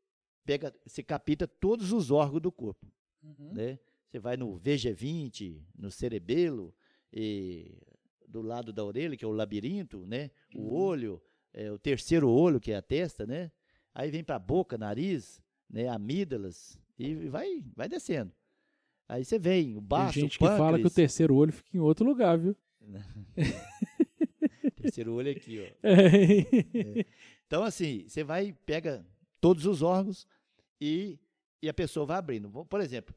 pega, 0.45 0.75
você 0.87 1.03
capta 1.03 1.47
todos 1.47 1.93
os 1.93 2.11
órgãos 2.11 2.43
do 2.43 2.53
corpo, 2.53 2.87
Uhum. 3.23 3.53
né? 3.55 3.79
Você 4.09 4.19
vai 4.21 4.37
no 4.37 4.59
VG20, 4.59 5.61
no 5.77 5.91
cerebelo, 5.91 6.73
e 7.13 7.77
do 8.29 8.41
lado 8.41 8.73
da 8.73 8.85
orelha, 8.85 9.17
que 9.17 9.25
é 9.25 9.29
o 9.29 9.33
labirinto, 9.33 10.07
né? 10.07 10.31
O 10.55 10.61
Uhum. 10.61 10.73
olho, 10.75 11.23
é, 11.53 11.71
o 11.73 11.79
terceiro 11.79 12.29
olho, 12.31 12.61
que 12.61 12.71
é 12.73 12.77
a 12.77 12.83
testa, 12.83 13.27
né? 13.27 13.51
Aí 13.95 14.11
vem 14.11 14.23
para 14.23 14.37
a 14.37 14.39
boca, 14.39 14.79
nariz, 14.79 15.43
né? 15.69 15.89
Amígdalas, 15.89 16.79
e 16.99 17.15
vai, 17.29 17.65
vai 17.75 17.89
descendo. 17.89 18.33
Aí 19.09 19.25
você 19.25 19.39
vem, 19.39 19.77
o 19.77 19.81
baço, 19.81 20.15
Tem 20.15 20.23
gente 20.23 20.37
o 20.37 20.39
que 20.39 20.47
fala 20.57 20.79
que 20.79 20.87
o 20.87 20.91
terceiro 20.91 21.35
olho 21.35 21.53
fica 21.53 21.77
em 21.77 21.81
outro 21.81 22.05
lugar, 22.05 22.39
viu? 22.39 22.57
terceiro 24.81 25.15
olho 25.15 25.31
aqui, 25.31 25.61
ó. 25.61 25.87
É. 25.87 27.05
Então, 27.47 27.63
assim, 27.63 28.05
você 28.09 28.25
vai, 28.25 28.53
pega 28.65 29.07
todos 29.41 29.67
os 29.67 29.83
órgãos 29.83 30.27
e, 30.81 31.19
e 31.63 31.69
a 31.69 31.75
pessoa 31.75 32.07
vai 32.07 32.17
abrindo. 32.17 32.51
Por 32.65 32.81
exemplo, 32.81 33.15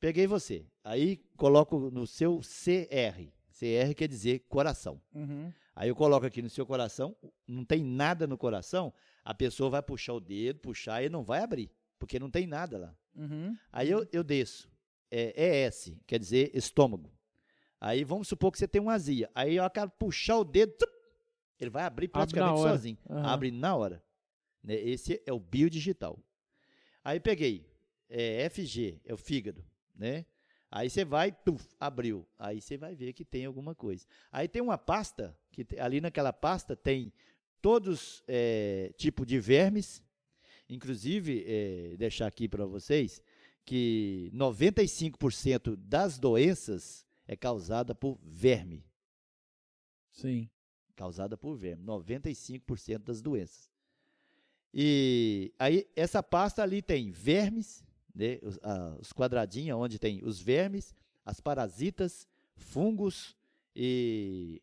peguei 0.00 0.26
você, 0.26 0.66
aí 0.82 1.18
coloco 1.36 1.90
no 1.90 2.06
seu 2.06 2.40
CR. 2.40 3.30
CR 3.50 3.94
quer 3.96 4.08
dizer 4.08 4.40
coração. 4.48 5.00
Uhum. 5.14 5.52
Aí 5.74 5.88
eu 5.88 5.96
coloco 5.96 6.26
aqui 6.26 6.42
no 6.42 6.50
seu 6.50 6.66
coração, 6.66 7.16
não 7.46 7.64
tem 7.64 7.84
nada 7.84 8.26
no 8.26 8.36
coração, 8.36 8.92
a 9.24 9.32
pessoa 9.32 9.70
vai 9.70 9.82
puxar 9.82 10.14
o 10.14 10.20
dedo, 10.20 10.58
puxar 10.58 11.04
e 11.04 11.08
não 11.08 11.22
vai 11.22 11.40
abrir, 11.40 11.70
porque 11.98 12.18
não 12.18 12.30
tem 12.30 12.46
nada 12.46 12.78
lá. 12.78 12.96
Uhum. 13.14 13.56
Aí 13.72 13.90
eu, 13.90 14.06
eu 14.12 14.24
desço. 14.24 14.70
É 15.10 15.66
ES, 15.66 15.92
quer 16.06 16.18
dizer 16.18 16.50
estômago. 16.52 17.10
Aí 17.80 18.04
vamos 18.04 18.28
supor 18.28 18.50
que 18.50 18.58
você 18.58 18.66
tem 18.66 18.80
uma 18.80 18.94
azia. 18.94 19.30
Aí 19.34 19.56
eu 19.56 19.64
acabo 19.64 19.92
puxar 19.98 20.38
o 20.38 20.44
dedo, 20.44 20.74
ele 21.60 21.70
vai 21.70 21.84
abrir 21.84 22.06
Abre 22.06 22.08
praticamente 22.08 22.60
hora. 22.60 22.70
sozinho. 22.70 22.98
Aham. 23.08 23.26
Abre 23.26 23.50
na 23.50 23.74
hora. 23.76 24.02
Né? 24.62 24.74
Esse 24.74 25.22
é 25.24 25.32
o 25.32 25.38
biodigital. 25.38 26.18
Aí 27.04 27.20
peguei. 27.20 27.66
É, 28.08 28.48
FG, 28.48 29.00
é 29.04 29.12
o 29.12 29.16
fígado. 29.16 29.64
Né? 29.94 30.24
Aí 30.70 30.90
você 30.90 31.04
vai, 31.04 31.34
abriu. 31.78 32.26
Aí 32.38 32.60
você 32.60 32.76
vai 32.76 32.94
ver 32.94 33.12
que 33.12 33.24
tem 33.24 33.46
alguma 33.46 33.74
coisa. 33.74 34.06
Aí 34.30 34.48
tem 34.48 34.60
uma 34.60 34.76
pasta, 34.78 35.36
que 35.50 35.66
ali 35.78 36.00
naquela 36.00 36.32
pasta 36.32 36.76
tem 36.76 37.12
todos 37.62 38.22
é, 38.26 38.92
tipo 38.96 39.24
de 39.24 39.38
vermes. 39.38 40.02
Inclusive, 40.68 41.44
é, 41.46 41.96
deixar 41.96 42.26
aqui 42.26 42.48
para 42.48 42.66
vocês 42.66 43.22
que 43.64 44.30
95% 44.34 45.76
das 45.76 46.18
doenças 46.18 47.06
é 47.28 47.36
causada 47.36 47.94
por 47.94 48.18
verme. 48.22 48.84
Sim. 50.10 50.50
Causada 50.96 51.36
por 51.36 51.54
verme. 51.56 51.84
95% 51.84 52.98
das 53.04 53.20
doenças. 53.22 53.70
E 54.72 55.52
aí, 55.58 55.86
essa 55.94 56.22
pasta 56.22 56.62
ali 56.62 56.82
tem 56.82 57.10
vermes, 57.10 57.84
né, 58.14 58.38
os, 58.42 58.58
ah, 58.62 58.96
os 59.00 59.12
quadradinhos 59.12 59.78
onde 59.78 59.98
tem 59.98 60.24
os 60.24 60.40
vermes, 60.40 60.94
as 61.24 61.40
parasitas, 61.40 62.26
fungos 62.56 63.36
e 63.76 64.60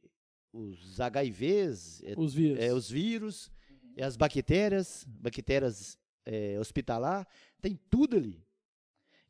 os 0.52 0.98
HIVs, 1.00 2.04
é, 2.04 2.14
Os 2.18 2.34
vírus. 2.34 2.60
é, 2.60 2.74
os 2.74 2.90
vírus, 2.90 3.52
e 3.96 4.02
as 4.04 4.18
bactérias, 4.18 5.06
bactérias 5.08 5.98
é, 6.26 6.60
hospitalar, 6.60 7.28
tem 7.62 7.80
tudo 7.90 8.16
ali. 8.18 8.44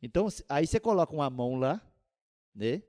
Então, 0.02 0.28
aí 0.48 0.66
você 0.66 0.80
coloca 0.80 1.12
uma 1.14 1.30
mão 1.30 1.56
lá, 1.56 1.80
né, 2.54 2.82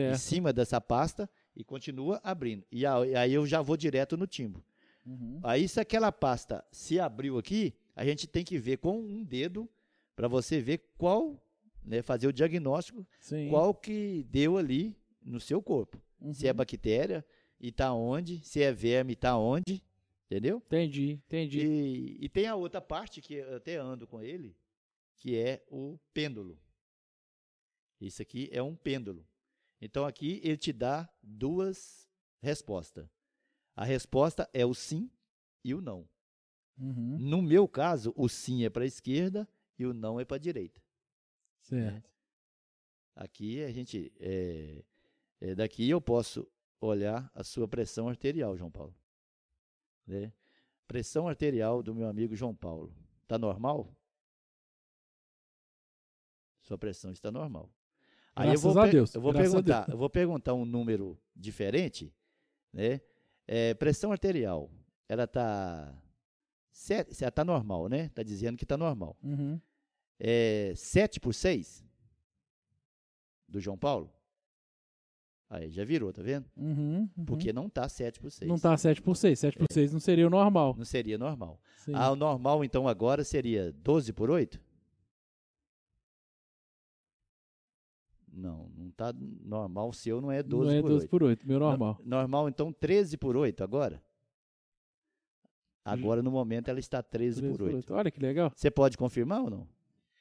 em 0.00 0.02
Certo. 0.14 0.18
cima 0.18 0.52
dessa 0.52 0.80
pasta 0.80 1.28
e 1.56 1.62
continua 1.64 2.20
abrindo. 2.22 2.64
E 2.70 2.84
aí 2.86 3.32
eu 3.32 3.46
já 3.46 3.60
vou 3.62 3.76
direto 3.76 4.16
no 4.16 4.26
timbo. 4.26 4.64
Uhum. 5.06 5.40
Aí 5.42 5.68
se 5.68 5.78
aquela 5.80 6.10
pasta 6.10 6.64
se 6.72 6.98
abriu 6.98 7.38
aqui, 7.38 7.74
a 7.94 8.04
gente 8.04 8.26
tem 8.26 8.44
que 8.44 8.58
ver 8.58 8.78
com 8.78 8.98
um 8.98 9.22
dedo 9.24 9.68
para 10.16 10.28
você 10.28 10.60
ver 10.60 10.78
qual, 10.96 11.40
né, 11.84 12.02
fazer 12.02 12.26
o 12.26 12.32
diagnóstico, 12.32 13.06
Sim. 13.20 13.48
qual 13.50 13.74
que 13.74 14.24
deu 14.30 14.56
ali 14.56 14.96
no 15.22 15.38
seu 15.40 15.62
corpo. 15.62 16.00
Se 16.32 16.46
é 16.46 16.50
Uhum. 16.50 16.56
bactéria 16.56 17.24
e 17.60 17.70
tá 17.70 17.92
onde, 17.92 18.38
se 18.44 18.62
é 18.62 18.72
verme 18.72 19.12
e 19.12 19.16
tá 19.16 19.36
onde, 19.36 19.82
entendeu? 20.26 20.62
Entendi, 20.66 21.12
entendi. 21.26 21.60
E, 21.60 22.24
e 22.24 22.28
tem 22.28 22.46
a 22.46 22.54
outra 22.56 22.80
parte 22.80 23.20
que 23.20 23.34
eu 23.34 23.56
até 23.56 23.76
ando 23.76 24.06
com 24.06 24.22
ele, 24.22 24.56
que 25.16 25.36
é 25.36 25.62
o 25.68 25.98
pêndulo. 26.14 26.58
Isso 28.00 28.22
aqui 28.22 28.48
é 28.52 28.62
um 28.62 28.74
pêndulo. 28.74 29.26
Então 29.84 30.06
aqui 30.06 30.40
ele 30.42 30.56
te 30.56 30.72
dá 30.72 31.06
duas 31.22 32.08
respostas. 32.40 33.06
A 33.76 33.84
resposta 33.84 34.48
é 34.50 34.64
o 34.64 34.72
sim 34.72 35.10
e 35.62 35.74
o 35.74 35.82
não. 35.82 36.08
Uhum. 36.78 37.18
No 37.18 37.42
meu 37.42 37.68
caso, 37.68 38.10
o 38.16 38.26
sim 38.26 38.64
é 38.64 38.70
para 38.70 38.84
a 38.84 38.86
esquerda 38.86 39.46
e 39.78 39.84
o 39.84 39.92
não 39.92 40.18
é 40.18 40.24
para 40.24 40.36
a 40.36 40.40
direita. 40.40 40.82
Certo. 41.60 42.10
Aqui 43.14 43.62
a 43.62 43.70
gente, 43.70 44.10
é, 44.18 44.82
é, 45.38 45.54
daqui 45.54 45.86
eu 45.90 46.00
posso 46.00 46.50
olhar 46.80 47.30
a 47.34 47.44
sua 47.44 47.68
pressão 47.68 48.08
arterial, 48.08 48.56
João 48.56 48.70
Paulo. 48.70 48.96
Né? 50.06 50.32
Pressão 50.88 51.28
arterial 51.28 51.82
do 51.82 51.94
meu 51.94 52.08
amigo 52.08 52.34
João 52.34 52.54
Paulo. 52.54 52.90
Está 53.22 53.38
normal? 53.38 53.94
Sua 56.62 56.78
pressão 56.78 57.12
está 57.12 57.30
normal. 57.30 57.70
Aí 58.36 58.48
eu 58.48 58.52
Graças 58.52 58.74
vou, 58.74 58.82
a 58.82 58.86
Deus, 58.86 59.14
eu 59.14 59.20
vou 59.20 59.32
graças 59.32 59.52
perguntar, 59.52 59.88
eu 59.88 59.96
vou 59.96 60.10
perguntar 60.10 60.54
um 60.54 60.64
número 60.64 61.16
diferente, 61.36 62.12
né? 62.72 63.00
É, 63.46 63.74
pressão 63.74 64.10
arterial, 64.10 64.70
ela 65.08 65.24
está 65.24 65.94
ela 67.20 67.30
tá 67.30 67.44
normal, 67.44 67.88
né? 67.88 68.06
Está 68.06 68.22
dizendo 68.22 68.56
que 68.56 68.64
está 68.64 68.76
normal. 68.76 69.16
Uhum. 69.22 69.60
É 70.18 70.72
7 70.74 71.20
por 71.20 71.32
6 71.32 71.84
do 73.48 73.60
João 73.60 73.78
Paulo? 73.78 74.12
Aí 75.48 75.70
já 75.70 75.84
virou, 75.84 76.12
tá 76.12 76.20
vendo? 76.20 76.46
Uhum. 76.56 77.08
uhum. 77.16 77.24
Porque 77.24 77.52
não 77.52 77.68
tá 77.68 77.88
7 77.88 78.18
por 78.18 78.30
6. 78.30 78.48
Não 78.48 78.58
tá 78.58 78.76
7 78.76 79.00
por 79.00 79.14
6. 79.16 79.38
7 79.38 79.58
por 79.58 79.66
6 79.70 79.92
não 79.92 80.00
seria 80.00 80.26
o 80.26 80.30
normal. 80.30 80.74
Não 80.76 80.84
seria 80.84 81.16
normal. 81.16 81.60
Sim. 81.76 81.92
Ah, 81.94 82.10
o 82.10 82.16
normal 82.16 82.64
então 82.64 82.88
agora 82.88 83.22
seria 83.22 83.70
12 83.72 84.12
por 84.12 84.30
8? 84.30 84.60
Não, 88.36 88.68
não 88.76 88.90
tá 88.90 89.12
normal. 89.44 89.88
O 89.90 89.92
seu 89.94 90.20
não 90.20 90.30
é 90.32 90.42
12 90.42 90.70
não 90.70 90.76
é 90.78 90.80
por 90.82 90.88
12 90.88 91.02
8. 91.04 91.10
por 91.10 91.22
8, 91.22 91.46
meu 91.46 91.58
normal. 91.60 91.98
No- 92.02 92.10
normal 92.16 92.48
então 92.48 92.72
13 92.72 93.16
por 93.16 93.36
8 93.36 93.62
agora? 93.62 94.02
Agora 95.84 96.22
no 96.22 96.30
momento 96.30 96.68
ela 96.68 96.78
está 96.80 97.02
13, 97.02 97.40
13 97.42 97.58
por 97.58 97.68
8. 97.74 97.94
Olha 97.94 98.10
que 98.10 98.20
legal. 98.20 98.50
Você 98.54 98.70
pode 98.70 98.96
confirmar 98.96 99.42
ou 99.42 99.50
não? 99.50 99.68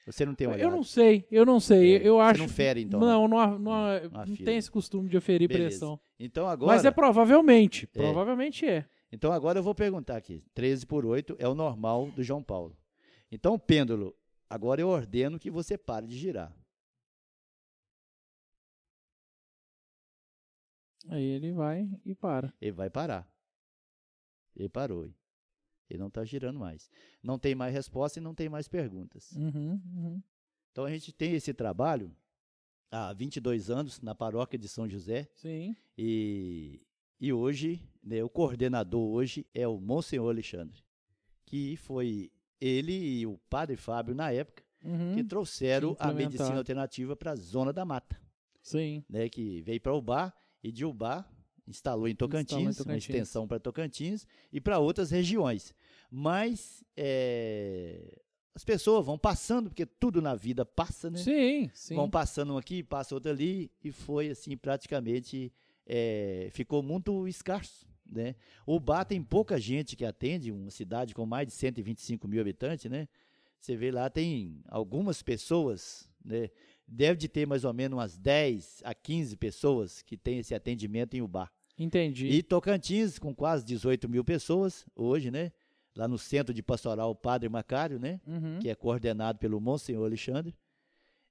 Você 0.06 0.26
não 0.26 0.36
tem 0.36 0.46
olhado? 0.48 0.60
Eu 0.62 0.70
não 0.70 0.84
sei, 0.84 1.26
eu 1.32 1.46
não 1.46 1.62
sei. 1.62 1.96
É, 1.96 2.06
eu 2.08 2.16
você 2.18 2.22
acho. 2.24 2.42
não 2.42 2.50
fere, 2.50 2.82
então, 2.82 3.00
Não, 3.00 3.26
não, 3.26 3.58
não, 3.58 3.58
Não 3.60 4.10
não 4.12 4.20
afira. 4.22 4.44
tem 4.46 4.58
esse 4.58 4.70
costume 4.70 5.08
de 5.08 5.16
aferir 5.16 5.48
Beleza. 5.48 5.70
pressão. 5.70 6.00
Então 6.20 6.46
agora 6.46 6.74
Mas 6.74 6.84
é 6.84 6.92
provavelmente. 6.92 7.88
Provavelmente 7.88 8.66
é. 8.66 8.86
Então 9.12 9.32
agora 9.32 9.60
eu 9.60 9.64
vou 9.64 9.74
perguntar 9.74 10.18
aqui. 10.18 10.44
13 10.54 10.86
por 10.86 11.06
8 11.06 11.38
é 11.40 11.48
o 11.48 11.56
normal 11.56 12.12
do 12.12 12.22
João 12.22 12.44
Paulo. 12.44 12.76
Então, 13.32 13.58
pêndulo, 13.58 14.14
agora 14.50 14.82
eu 14.82 14.90
ordeno 14.90 15.40
que 15.40 15.50
você 15.50 15.78
pare 15.78 16.06
de 16.06 16.18
girar. 16.18 16.54
Aí 21.10 21.24
ele 21.24 21.52
vai 21.52 21.90
e 22.06 22.16
para. 22.16 22.54
Ele 22.62 22.72
vai 22.72 22.90
parar. 22.90 23.28
Ele 24.56 24.70
parou. 24.70 25.06
Ele 25.90 26.00
não 26.00 26.08
está 26.08 26.24
girando 26.24 26.60
mais. 26.60 26.90
Não 27.22 27.38
tem 27.38 27.54
mais 27.56 27.74
resposta 27.74 28.20
e 28.20 28.22
não 28.22 28.34
tem 28.34 28.50
mais 28.50 28.68
perguntas. 28.68 29.32
Uhum, 29.34 29.82
uhum. 29.96 30.24
Então 30.72 30.86
a 30.86 30.90
gente 30.90 31.12
tem 31.12 31.34
esse 31.34 31.54
trabalho 31.54 32.16
há 32.90 33.14
22 33.14 33.70
anos 33.70 34.02
na 34.02 34.16
paróquia 34.16 34.58
de 34.58 34.68
São 34.68 34.88
José 34.88 35.28
Sim. 35.36 35.76
e, 35.98 36.82
e 37.20 37.32
hoje, 37.34 37.82
né, 38.04 38.24
o 38.24 38.30
coordenador 38.30 39.08
hoje 39.12 39.46
é 39.54 39.68
o 39.68 39.80
Monsenhor 39.80 40.30
Alexandre, 40.30 40.84
que 41.46 41.76
foi 41.78 42.32
ele 42.60 42.94
e 42.94 43.28
o 43.28 43.38
padre 43.50 43.76
Fábio 43.76 44.16
na 44.16 44.32
época 44.32 44.64
Uhum. 44.86 45.16
que 45.16 45.24
trouxeram 45.24 45.96
a 45.98 46.12
medicina 46.12 46.58
alternativa 46.58 47.16
para 47.16 47.32
a 47.32 47.36
zona 47.38 47.72
da 47.72 47.86
mata, 47.86 48.20
Sim. 48.62 49.02
né, 49.10 49.30
que 49.30 49.62
veio 49.62 49.80
para 49.80 49.96
Ubá 49.96 50.34
e 50.64 50.72
de 50.72 50.86
Ubá 50.86 51.28
instalou 51.68 52.08
em 52.08 52.16
Tocantins, 52.16 52.46
Instalou 52.52 52.64
em 52.64 52.68
uma 52.68 52.74
Tocantins. 52.76 53.04
extensão 53.10 53.48
para 53.48 53.60
Tocantins 53.60 54.28
e 54.52 54.60
para 54.60 54.80
outras 54.80 55.12
regiões. 55.12 55.74
Mas 56.10 56.84
é, 56.96 58.20
as 58.54 58.64
pessoas 58.64 59.06
vão 59.06 59.18
passando, 59.18 59.70
porque 59.70 59.86
tudo 59.86 60.22
na 60.22 60.36
vida 60.36 60.66
passa, 60.66 61.10
né? 61.10 61.18
Sim, 61.18 61.70
sim. 61.74 61.96
Vão 61.96 62.10
passando 62.10 62.54
um 62.54 62.58
aqui, 62.58 62.84
passa 62.84 63.16
outro 63.16 63.32
ali, 63.32 63.72
e 63.84 63.92
foi 63.92 64.30
assim 64.30 64.56
praticamente 64.56 65.52
é, 65.86 66.50
ficou 66.52 66.84
muito 66.84 67.28
escasso. 67.28 67.88
Né? 68.06 68.36
O 68.66 68.80
bar 68.80 69.06
tem 69.06 69.24
pouca 69.24 69.60
gente 69.60 69.96
que 69.96 70.06
atende, 70.06 70.52
uma 70.52 70.70
cidade 70.70 71.16
com 71.16 71.26
mais 71.26 71.48
de 71.48 71.54
125 71.54 72.28
mil 72.28 72.42
habitantes, 72.42 72.92
né? 72.92 73.08
Você 73.60 73.76
vê 73.78 73.90
lá, 73.92 74.10
tem 74.10 74.62
algumas 74.68 75.24
pessoas, 75.24 76.08
né? 76.24 76.50
Deve 76.88 77.18
de 77.18 77.28
ter 77.28 77.48
mais 77.48 77.64
ou 77.64 77.74
menos 77.74 77.98
umas 77.98 78.18
10 78.18 78.82
a 78.84 78.94
15 78.94 79.38
pessoas 79.38 80.02
que 80.02 80.18
tem 80.18 80.40
esse 80.40 80.54
atendimento 80.54 81.16
em 81.16 81.22
Ubar. 81.22 81.52
Entendi. 81.78 82.28
E 82.28 82.44
Tocantins, 82.44 83.18
com 83.18 83.34
quase 83.34 83.66
18 83.66 84.08
mil 84.08 84.24
pessoas 84.24 84.86
hoje, 84.96 85.32
né? 85.32 85.52
Lá 85.96 86.08
no 86.08 86.18
Centro 86.18 86.54
de 86.54 86.62
Pastoral 86.62 87.14
Padre 87.16 87.50
Macário, 87.50 88.00
né? 88.00 88.20
Uhum. 88.26 88.60
Que 88.60 88.70
é 88.70 88.76
coordenado 88.76 89.40
pelo 89.40 89.60
Monsenhor 89.60 90.06
Alexandre. 90.06 90.56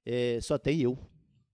É, 0.05 0.39
só 0.41 0.57
tem 0.57 0.81
eu 0.81 0.97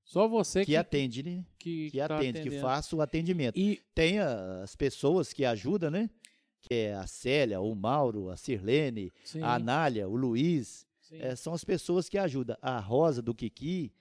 Só 0.04 0.28
você 0.28 0.62
que, 0.62 0.72
que, 0.72 0.76
atende, 0.76 1.22
né? 1.22 1.46
que, 1.58 1.92
Que 1.92 1.98
tá 2.00 2.18
atende, 2.18 2.42
que 2.42 2.60
faço 2.60 2.98
o 2.98 3.02
atendimento. 3.02 3.58
E 3.60 3.80
Tem 3.94 4.20
as 4.20 4.76
pessoas 4.76 5.32
que 5.34 5.46
ajudam, 5.46 5.92
né? 5.92 6.10
Que 6.62 6.74
é 6.74 6.94
a 6.96 7.06
Célia, 7.06 7.62
o 7.62 7.74
Mauro, 7.76 8.30
a 8.30 8.38
Sirlene, 8.38 9.14
sim, 9.24 9.42
a 9.42 9.56
Anália, 9.56 10.10
o 10.10 10.16
Luiz. 10.16 10.86
É, 11.12 11.36
são 11.36 11.54
as 11.54 11.64
pessoas 11.64 12.08
que 12.10 12.18
ajudam. 12.18 12.58
A 12.62 12.80
Rosa 12.80 13.22
do 13.22 13.34
Kiki, 13.34 13.92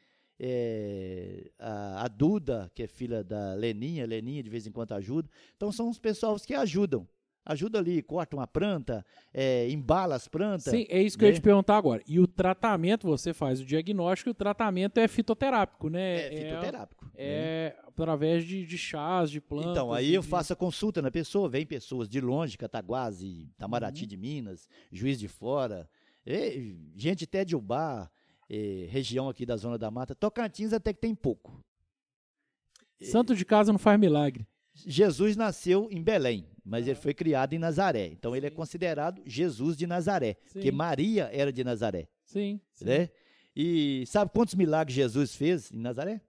é, 0.40 1.50
a, 1.58 2.04
a 2.04 2.08
Duda, 2.08 2.70
que 2.74 2.82
é 2.82 2.86
filha 2.86 3.22
da 3.24 3.54
Leninha, 3.54 4.06
Leninha 4.06 4.42
de 4.42 4.50
vez 4.50 4.66
em 4.66 4.72
quando 4.72 4.92
ajuda. 4.92 5.28
Então 5.56 5.70
são 5.72 5.88
os 5.88 5.98
pessoas 5.98 6.44
que 6.44 6.54
ajudam. 6.54 7.06
Ajuda 7.44 7.78
ali, 7.78 8.02
corta 8.02 8.36
uma 8.36 8.46
planta, 8.46 9.02
é, 9.32 9.70
embala 9.70 10.14
as 10.16 10.28
plantas. 10.28 10.64
Sim, 10.64 10.84
é 10.90 11.00
isso 11.00 11.16
que 11.16 11.24
eu 11.24 11.28
ia 11.28 11.32
né? 11.32 11.38
te 11.40 11.42
perguntar 11.42 11.78
agora. 11.78 12.02
E 12.06 12.20
o 12.20 12.26
tratamento, 12.26 13.06
você 13.06 13.32
faz 13.32 13.58
o 13.58 13.64
diagnóstico 13.64 14.28
e 14.28 14.32
o 14.32 14.34
tratamento 14.34 14.98
é 15.00 15.08
fitoterápico, 15.08 15.88
né? 15.88 16.26
É 16.26 16.44
fitoterápico. 16.50 17.04
né? 17.06 17.10
É 17.16 17.76
através 17.86 18.44
de, 18.44 18.66
de 18.66 18.76
chás, 18.78 19.30
de 19.30 19.40
plantas. 19.40 19.70
Então, 19.72 19.92
aí 19.92 20.12
eu 20.14 20.20
de- 20.20 20.28
faço 20.28 20.52
a 20.52 20.56
consulta 20.56 21.00
na 21.00 21.10
pessoa, 21.10 21.48
vem 21.48 21.64
pessoas 21.64 22.06
de 22.06 22.20
longe, 22.20 22.56
Cataguases, 22.58 23.22
Itamaraty 23.22 24.02
Uhum. 24.02 24.08
de 24.08 24.16
Minas, 24.18 24.68
Juiz 24.92 25.18
de 25.18 25.26
Fora, 25.26 25.88
eh, 26.28 26.74
gente 26.96 27.24
até 27.24 27.44
de 27.44 27.56
Ubá, 27.56 28.10
região 28.88 29.28
aqui 29.28 29.44
da 29.46 29.56
Zona 29.56 29.76
da 29.78 29.90
Mata. 29.90 30.14
Tocantins 30.14 30.72
até 30.72 30.92
que 30.92 31.00
tem 31.00 31.14
pouco. 31.14 31.62
Santo 33.00 33.34
de 33.36 33.44
casa 33.44 33.72
não 33.72 33.78
faz 33.78 33.98
milagre. 33.98 34.46
Jesus 34.74 35.36
nasceu 35.36 35.88
em 35.90 36.02
Belém, 36.02 36.46
mas 36.64 36.86
Ah. 36.86 36.90
ele 36.90 36.98
foi 37.00 37.12
criado 37.14 37.52
em 37.52 37.58
Nazaré. 37.58 38.06
Então 38.06 38.34
ele 38.34 38.46
é 38.46 38.50
Sim. 38.50 38.56
considerado 38.56 39.22
Jesus 39.26 39.76
de 39.76 39.86
Nazaré, 39.86 40.34
porque 40.52 40.70
Sim. 40.70 40.76
Maria 40.76 41.28
era 41.32 41.52
de 41.52 41.62
Nazaré, 41.64 42.08
Sim. 42.24 42.60
sim. 42.72 42.84
né? 42.84 43.10
E 43.54 44.04
sabe 44.06 44.30
quantos 44.32 44.54
milagres 44.54 44.94
Jesus 44.94 45.34
fez 45.34 45.72
em 45.72 45.78
Nazaré? 45.78 46.20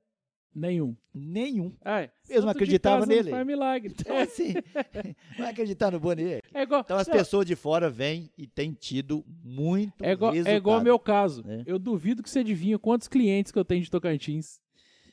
Nenhum. 0.53 0.95
Nenhum. 1.13 1.73
É. 1.85 2.09
Eles 2.27 2.43
não 2.43 2.49
acreditavam 2.49 2.99
casa 3.01 3.11
nele. 3.11 3.29
Não 3.29 3.37
faz 3.37 3.47
milagre. 3.47 3.93
Então 3.97 4.17
assim, 4.17 4.53
vai 5.37 5.51
acreditar 5.51 5.91
no 5.91 5.99
Bonier? 5.99 6.41
É 6.53 6.63
igual, 6.63 6.81
Então 6.81 6.97
as 6.97 7.07
não, 7.07 7.15
pessoas 7.15 7.45
de 7.45 7.55
fora 7.55 7.89
vêm 7.89 8.29
e 8.37 8.47
têm 8.47 8.73
tido 8.73 9.23
muito 9.43 10.03
é 10.03 10.11
igual, 10.11 10.31
resultado. 10.31 10.53
é 10.53 10.57
igual 10.57 10.79
o 10.79 10.83
meu 10.83 10.97
caso. 10.99 11.45
né? 11.45 11.63
Eu 11.65 11.77
duvido 11.77 12.23
que 12.23 12.29
você 12.29 12.39
adivinha 12.39 12.79
quantos 12.79 13.07
clientes 13.07 13.51
que 13.51 13.59
eu 13.59 13.65
tenho 13.65 13.83
de 13.83 13.91
Tocantins. 13.91 14.59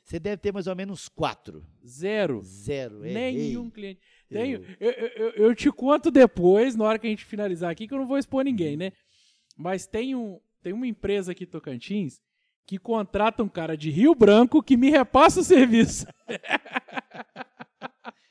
Você 0.04 0.18
deve 0.20 0.36
ter 0.38 0.52
mais 0.52 0.66
ou 0.68 0.76
menos 0.76 1.08
quatro. 1.08 1.64
Zero. 1.84 2.40
Zero. 2.42 3.00
Nenhum 3.00 3.62
errei. 3.62 3.70
cliente. 3.72 4.00
Eu- 4.30 4.40
Tenho, 4.40 4.64
eu, 4.80 4.90
eu, 4.90 5.08
eu- 5.08 5.30
eu 5.48 5.54
te 5.54 5.70
conto 5.70 6.10
depois, 6.10 6.74
na 6.76 6.84
hora 6.84 6.98
que 6.98 7.06
a 7.06 7.10
gente 7.10 7.24
finalizar 7.24 7.70
aqui, 7.70 7.86
que 7.86 7.94
eu 7.94 7.98
não 7.98 8.06
vou 8.06 8.16
expor 8.18 8.42
ninguém, 8.44 8.76
né? 8.76 8.92
Mas 9.56 9.86
tem, 9.86 10.14
um, 10.14 10.40
tem 10.62 10.72
uma 10.72 10.86
empresa 10.86 11.32
aqui 11.32 11.44
em 11.44 11.48
Tocantins 11.48 12.20
que 12.66 12.78
contrata 12.78 13.42
um 13.42 13.48
cara 13.48 13.76
de 13.76 13.90
Rio 13.90 14.14
Branco 14.14 14.62
que 14.62 14.76
me 14.76 14.90
repassa 14.90 15.40
o 15.40 15.44
serviço. 15.44 16.06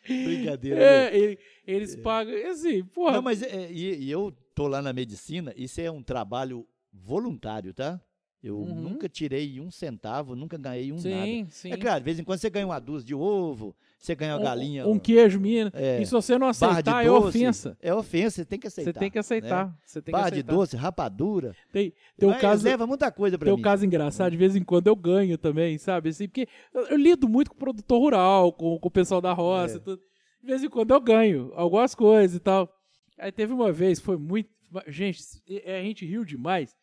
Brincadeira. 0.08 0.76
né? 0.80 0.86
É, 1.08 1.18
ele- 1.18 1.40
eles 1.66 1.96
pagam. 1.96 2.36
Assim, 2.52 2.84
porra. 2.86 3.14
Não, 3.14 3.22
mas 3.22 3.42
é, 3.42 3.72
e, 3.72 4.04
e 4.06 4.12
eu 4.12 4.32
tô 4.54 4.68
lá 4.68 4.82
na 4.82 4.94
medicina, 4.94 5.54
isso 5.56 5.82
é 5.82 5.90
um 5.90 6.04
trabalho 6.04 6.68
voluntário, 6.94 7.74
tá? 7.74 8.00
Eu 8.48 8.58
Uhum. 8.60 8.76
nunca 8.76 9.10
tirei 9.10 9.60
um 9.60 9.72
centavo, 9.72 10.36
nunca 10.36 10.58
ganhei 10.58 10.91
um 10.91 10.96
nada. 10.98 11.10
sim, 11.26 11.48
sim. 11.50 11.72
É 11.72 11.78
claro, 11.78 12.00
de 12.00 12.06
vez 12.06 12.20
em 12.20 12.24
quando 12.24 12.38
você 12.39 12.50
ganha 12.50 12.66
uma 12.68 12.78
dúzia 12.80 13.08
de 13.08 13.16
ovo, 13.16 13.76
você 13.98 14.14
ganha 14.14 14.36
uma 14.36 14.43
galinha. 14.43 14.86
Um, 14.88 14.91
um 14.91 15.00
queijo, 15.00 15.39
menino. 15.39 15.72
É. 15.74 16.00
E 16.00 16.06
se 16.06 16.12
você 16.12 16.38
não 16.38 16.46
de 16.52 16.52
aceitar, 16.52 17.04
é 17.04 17.08
doce. 17.08 17.28
ofensa. 17.30 17.78
É 17.82 17.91
ofensa, 17.91 18.36
você 18.36 18.46
tem 18.46 18.60
que 18.60 18.70
Você 18.70 18.82
aceitar. 18.82 19.00
tem 19.00 19.10
que 19.10 19.18
aceitar. 19.18 19.76
Você 19.84 20.00
tem 20.02 20.12
que 20.14 20.18
Barra 20.20 20.30
de 20.30 20.36
aceitar. 20.36 20.54
doce, 20.54 20.76
rapadura. 20.78 21.56
Tem, 21.72 21.91
um 22.22 22.28
Mas 22.28 22.41
caso. 22.41 22.64
leva 22.66 22.86
muita 22.86 23.12
coisa 23.12 23.36
pra 23.38 23.46
Tem 23.46 23.54
um 23.54 23.58
mim. 23.58 23.64
caso 23.64 23.84
engraçado, 23.84 24.32
de 24.32 24.38
vez 24.38 24.56
em 24.56 24.64
quando 24.64 24.86
eu 24.88 24.96
ganho 24.96 25.38
também, 25.39 25.78
sabe? 25.80 26.10
Assim, 26.10 26.28
porque 26.28 26.48
eu, 26.72 26.86
eu 26.88 26.98
lido 26.98 27.28
muito 27.28 27.50
com 27.50 27.56
o 27.56 27.60
produtor 27.60 28.00
rural, 28.00 28.54
com, 28.54 28.78
com 28.78 28.88
o 28.88 28.91
pessoal 28.91 29.20
da 29.22 29.34
roça 29.34 29.78
É. 29.78 29.80
tudo. 29.80 30.00
De 30.39 30.48
vez 30.48 30.64
em 30.64 30.70
quando 30.70 30.91
eu 30.91 31.02
ganho 31.02 31.52
algumas 31.56 31.96
coisas 31.96 32.38
e 32.38 32.39
tal. 32.39 32.70
Aí 33.18 33.32
teve 33.32 33.52
uma 33.54 33.72
vez, 33.72 34.00
foi 34.00 34.18
muito. 34.18 34.50
Gente, 34.88 35.20
e- 35.48 35.64
a 35.72 35.82
gente 35.82 36.06
riu 36.06 36.24
demais, 36.24 36.76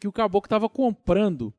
que 0.00 0.08
o 0.08 0.12
caboclo 0.12 0.48
tava 0.48 0.68
comprando 0.68 1.54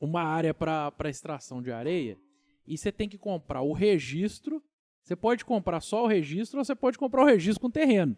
uma 0.00 0.22
área 0.22 0.54
para 0.54 1.10
extração 1.10 1.60
de 1.60 1.70
areia 1.70 2.18
e 2.66 2.78
você 2.78 2.90
tem 2.90 3.08
que 3.08 3.18
comprar 3.18 3.60
o 3.60 3.74
registro. 3.74 4.62
Você 5.02 5.14
pode 5.14 5.44
comprar 5.44 5.80
só 5.80 6.04
o 6.04 6.06
registro 6.06 6.58
ou 6.58 6.64
você 6.64 6.74
pode 6.74 6.98
comprar 6.98 7.22
o 7.22 7.26
registro 7.26 7.60
com 7.60 7.70
terreno. 7.70 8.16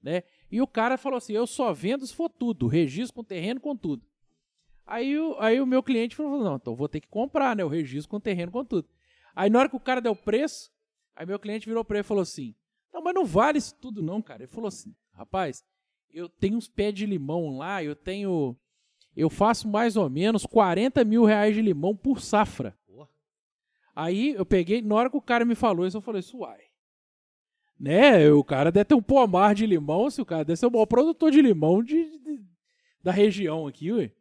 Né? 0.00 0.22
E 0.50 0.62
o 0.62 0.66
cara 0.66 0.96
falou 0.96 1.16
assim: 1.16 1.32
eu 1.32 1.46
só 1.46 1.72
vendo 1.72 2.06
se 2.06 2.14
for 2.14 2.28
tudo, 2.28 2.68
registro 2.68 3.14
com 3.14 3.24
terreno 3.24 3.60
com 3.60 3.76
tudo. 3.76 4.06
Aí, 4.86 5.14
aí 5.38 5.60
o 5.60 5.66
meu 5.66 5.82
cliente 5.82 6.14
falou: 6.14 6.42
não, 6.42 6.56
então 6.56 6.76
vou 6.76 6.88
ter 6.88 7.00
que 7.00 7.08
comprar, 7.08 7.56
né? 7.56 7.64
O 7.64 7.68
registro 7.68 8.08
com 8.08 8.20
terreno 8.20 8.52
com 8.52 8.64
tudo. 8.64 8.88
Aí 9.34 9.50
na 9.50 9.58
hora 9.58 9.68
que 9.68 9.76
o 9.76 9.80
cara 9.80 10.00
deu 10.00 10.12
o 10.12 10.16
preço, 10.16 10.70
aí 11.16 11.26
meu 11.26 11.38
cliente 11.38 11.66
virou 11.66 11.84
pra 11.84 11.98
ele 11.98 12.04
e 12.04 12.08
falou 12.08 12.22
assim: 12.22 12.54
não, 12.92 13.02
mas 13.02 13.14
não 13.14 13.24
vale 13.24 13.58
isso 13.58 13.74
tudo, 13.80 14.02
não, 14.02 14.22
cara. 14.22 14.42
Ele 14.42 14.52
falou 14.52 14.68
assim: 14.68 14.94
rapaz, 15.12 15.64
eu 16.12 16.28
tenho 16.28 16.56
uns 16.56 16.68
pés 16.68 16.94
de 16.94 17.06
limão 17.06 17.56
lá, 17.58 17.82
eu 17.82 17.94
tenho. 17.96 18.56
Eu 19.16 19.28
faço 19.28 19.68
mais 19.68 19.96
ou 19.96 20.08
menos 20.08 20.46
40 20.46 21.04
mil 21.04 21.24
reais 21.24 21.54
de 21.54 21.60
limão 21.62 21.94
por 21.96 22.20
safra. 22.20 22.76
Aí 23.94 24.30
eu 24.34 24.46
peguei, 24.46 24.80
na 24.80 24.94
hora 24.94 25.10
que 25.10 25.16
o 25.18 25.20
cara 25.22 25.44
me 25.44 25.54
falou 25.54 25.86
isso, 25.86 25.98
eu 25.98 26.00
falei, 26.02 26.20
isso 26.20 26.38
uai. 26.38 26.60
Né? 27.78 28.30
O 28.30 28.42
cara 28.44 28.70
deve 28.70 28.84
ter 28.86 28.94
um 28.94 29.02
pomar 29.02 29.54
de 29.54 29.66
limão, 29.66 30.08
se 30.08 30.22
o 30.22 30.24
cara 30.24 30.44
deve 30.44 30.56
ser 30.58 30.66
o 30.66 30.70
maior 30.70 30.86
produtor 30.86 31.30
de 31.30 31.42
limão 31.42 31.82
de, 31.82 32.04
de- 32.20 32.40
da 33.02 33.10
região 33.12 33.66
aqui, 33.66 33.92
ué. 33.92 34.12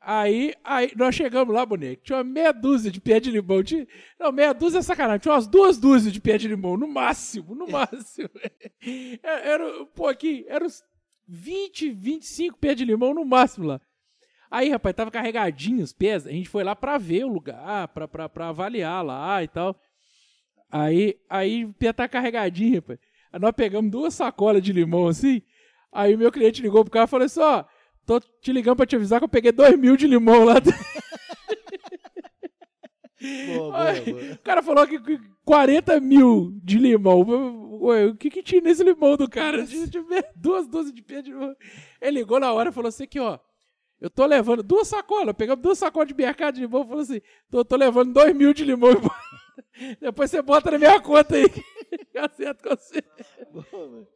Aí, 0.00 0.54
aí 0.64 0.90
nós 0.96 1.14
chegamos 1.14 1.54
lá, 1.54 1.64
boneco. 1.66 2.02
Tinha 2.02 2.16
uma 2.18 2.24
meia 2.24 2.52
dúzia 2.52 2.90
de 2.90 2.98
pé 3.02 3.20
de 3.20 3.30
limão. 3.30 3.62
Tinha, 3.62 3.86
não, 4.18 4.32
meia 4.32 4.54
dúzia 4.54 4.78
é 4.78 4.82
sacanagem. 4.82 5.20
Tinha 5.20 5.34
umas 5.34 5.46
duas 5.46 5.76
dúzias 5.76 6.10
de 6.10 6.18
pé 6.22 6.38
de 6.38 6.48
limão, 6.48 6.74
no 6.78 6.88
máximo, 6.88 7.54
no 7.54 7.68
máximo. 7.70 8.30
Era, 9.22 9.40
era, 9.40 9.84
pô, 9.94 10.08
aqui, 10.08 10.46
era 10.48 10.64
uns 10.64 10.82
20, 11.30 11.90
25 11.92 12.58
pés 12.58 12.76
de 12.76 12.84
limão 12.84 13.14
no 13.14 13.24
máximo 13.24 13.66
lá. 13.66 13.80
Aí, 14.50 14.68
rapaz, 14.68 14.96
tava 14.96 15.12
carregadinho 15.12 15.84
os 15.84 15.92
pés. 15.92 16.26
A 16.26 16.30
gente 16.30 16.48
foi 16.48 16.64
lá 16.64 16.74
pra 16.74 16.98
ver 16.98 17.24
o 17.24 17.28
lugar, 17.28 17.86
pra, 17.88 18.08
pra, 18.08 18.28
pra 18.28 18.48
avaliar 18.48 19.04
lá 19.04 19.42
e 19.42 19.46
tal. 19.46 19.80
Aí, 20.70 21.16
aí 21.28 21.64
o 21.64 21.72
pé 21.72 21.92
tá 21.92 22.08
carregadinho, 22.08 22.76
rapaz. 22.76 22.98
Aí 23.32 23.40
nós 23.40 23.52
pegamos 23.52 23.92
duas 23.92 24.12
sacolas 24.14 24.60
de 24.60 24.72
limão 24.72 25.06
assim. 25.06 25.40
Aí 25.92 26.14
o 26.14 26.18
meu 26.18 26.32
cliente 26.32 26.62
ligou 26.62 26.82
pro 26.84 26.92
cara 26.92 27.04
e 27.04 27.08
falou 27.08 27.26
assim: 27.26 27.40
ó, 27.40 27.64
tô 28.04 28.18
te 28.18 28.52
ligando 28.52 28.76
pra 28.76 28.86
te 28.86 28.96
avisar 28.96 29.20
que 29.20 29.24
eu 29.24 29.28
peguei 29.28 29.52
dois 29.52 29.78
mil 29.78 29.96
de 29.96 30.08
limão 30.08 30.44
lá. 30.44 30.54
Boa, 33.20 33.70
boa, 33.92 34.00
boa. 34.02 34.32
O 34.34 34.38
cara 34.38 34.62
falou 34.62 34.86
que 34.86 34.98
que 35.00 35.18
40 35.44 36.00
mil 36.00 36.52
de 36.62 36.78
limão. 36.78 37.78
Ué, 37.82 38.06
o 38.06 38.16
que 38.16 38.30
que 38.30 38.42
tinha 38.42 38.60
nesse 38.60 38.82
limão 38.82 39.16
do 39.16 39.28
cara? 39.28 39.66
Tinha, 39.66 39.86
tinha 39.88 40.04
duas 40.36 40.66
dúzias 40.66 40.94
de 40.94 41.02
pé 41.02 41.20
de 41.22 41.30
limão. 41.30 41.54
Ele 42.00 42.18
ligou 42.20 42.38
na 42.40 42.52
hora 42.52 42.70
e 42.70 42.72
falou 42.72 42.88
assim 42.88 43.04
aqui, 43.04 43.18
ó. 43.20 43.38
Eu 44.00 44.08
tô 44.08 44.24
levando 44.24 44.62
duas 44.62 44.88
sacolas, 44.88 45.34
pegamos 45.36 45.62
duas 45.62 45.78
sacolas 45.78 46.08
de 46.08 46.14
mercado 46.14 46.54
de 46.54 46.62
limão 46.62 46.82
e 46.82 46.86
falou 46.88 47.02
assim, 47.02 47.20
tô, 47.50 47.62
tô 47.64 47.76
levando 47.76 48.12
dois 48.14 48.34
mil 48.34 48.54
de 48.54 48.64
limão. 48.64 48.90
Depois 50.00 50.30
você 50.30 50.40
bota 50.40 50.70
na 50.70 50.78
minha 50.78 50.98
conta 51.00 51.36
aí. 51.36 51.44
eu 52.14 52.24
acerto 52.24 52.62
com 52.62 52.70
você. 52.74 53.02
Boa. 53.52 54.08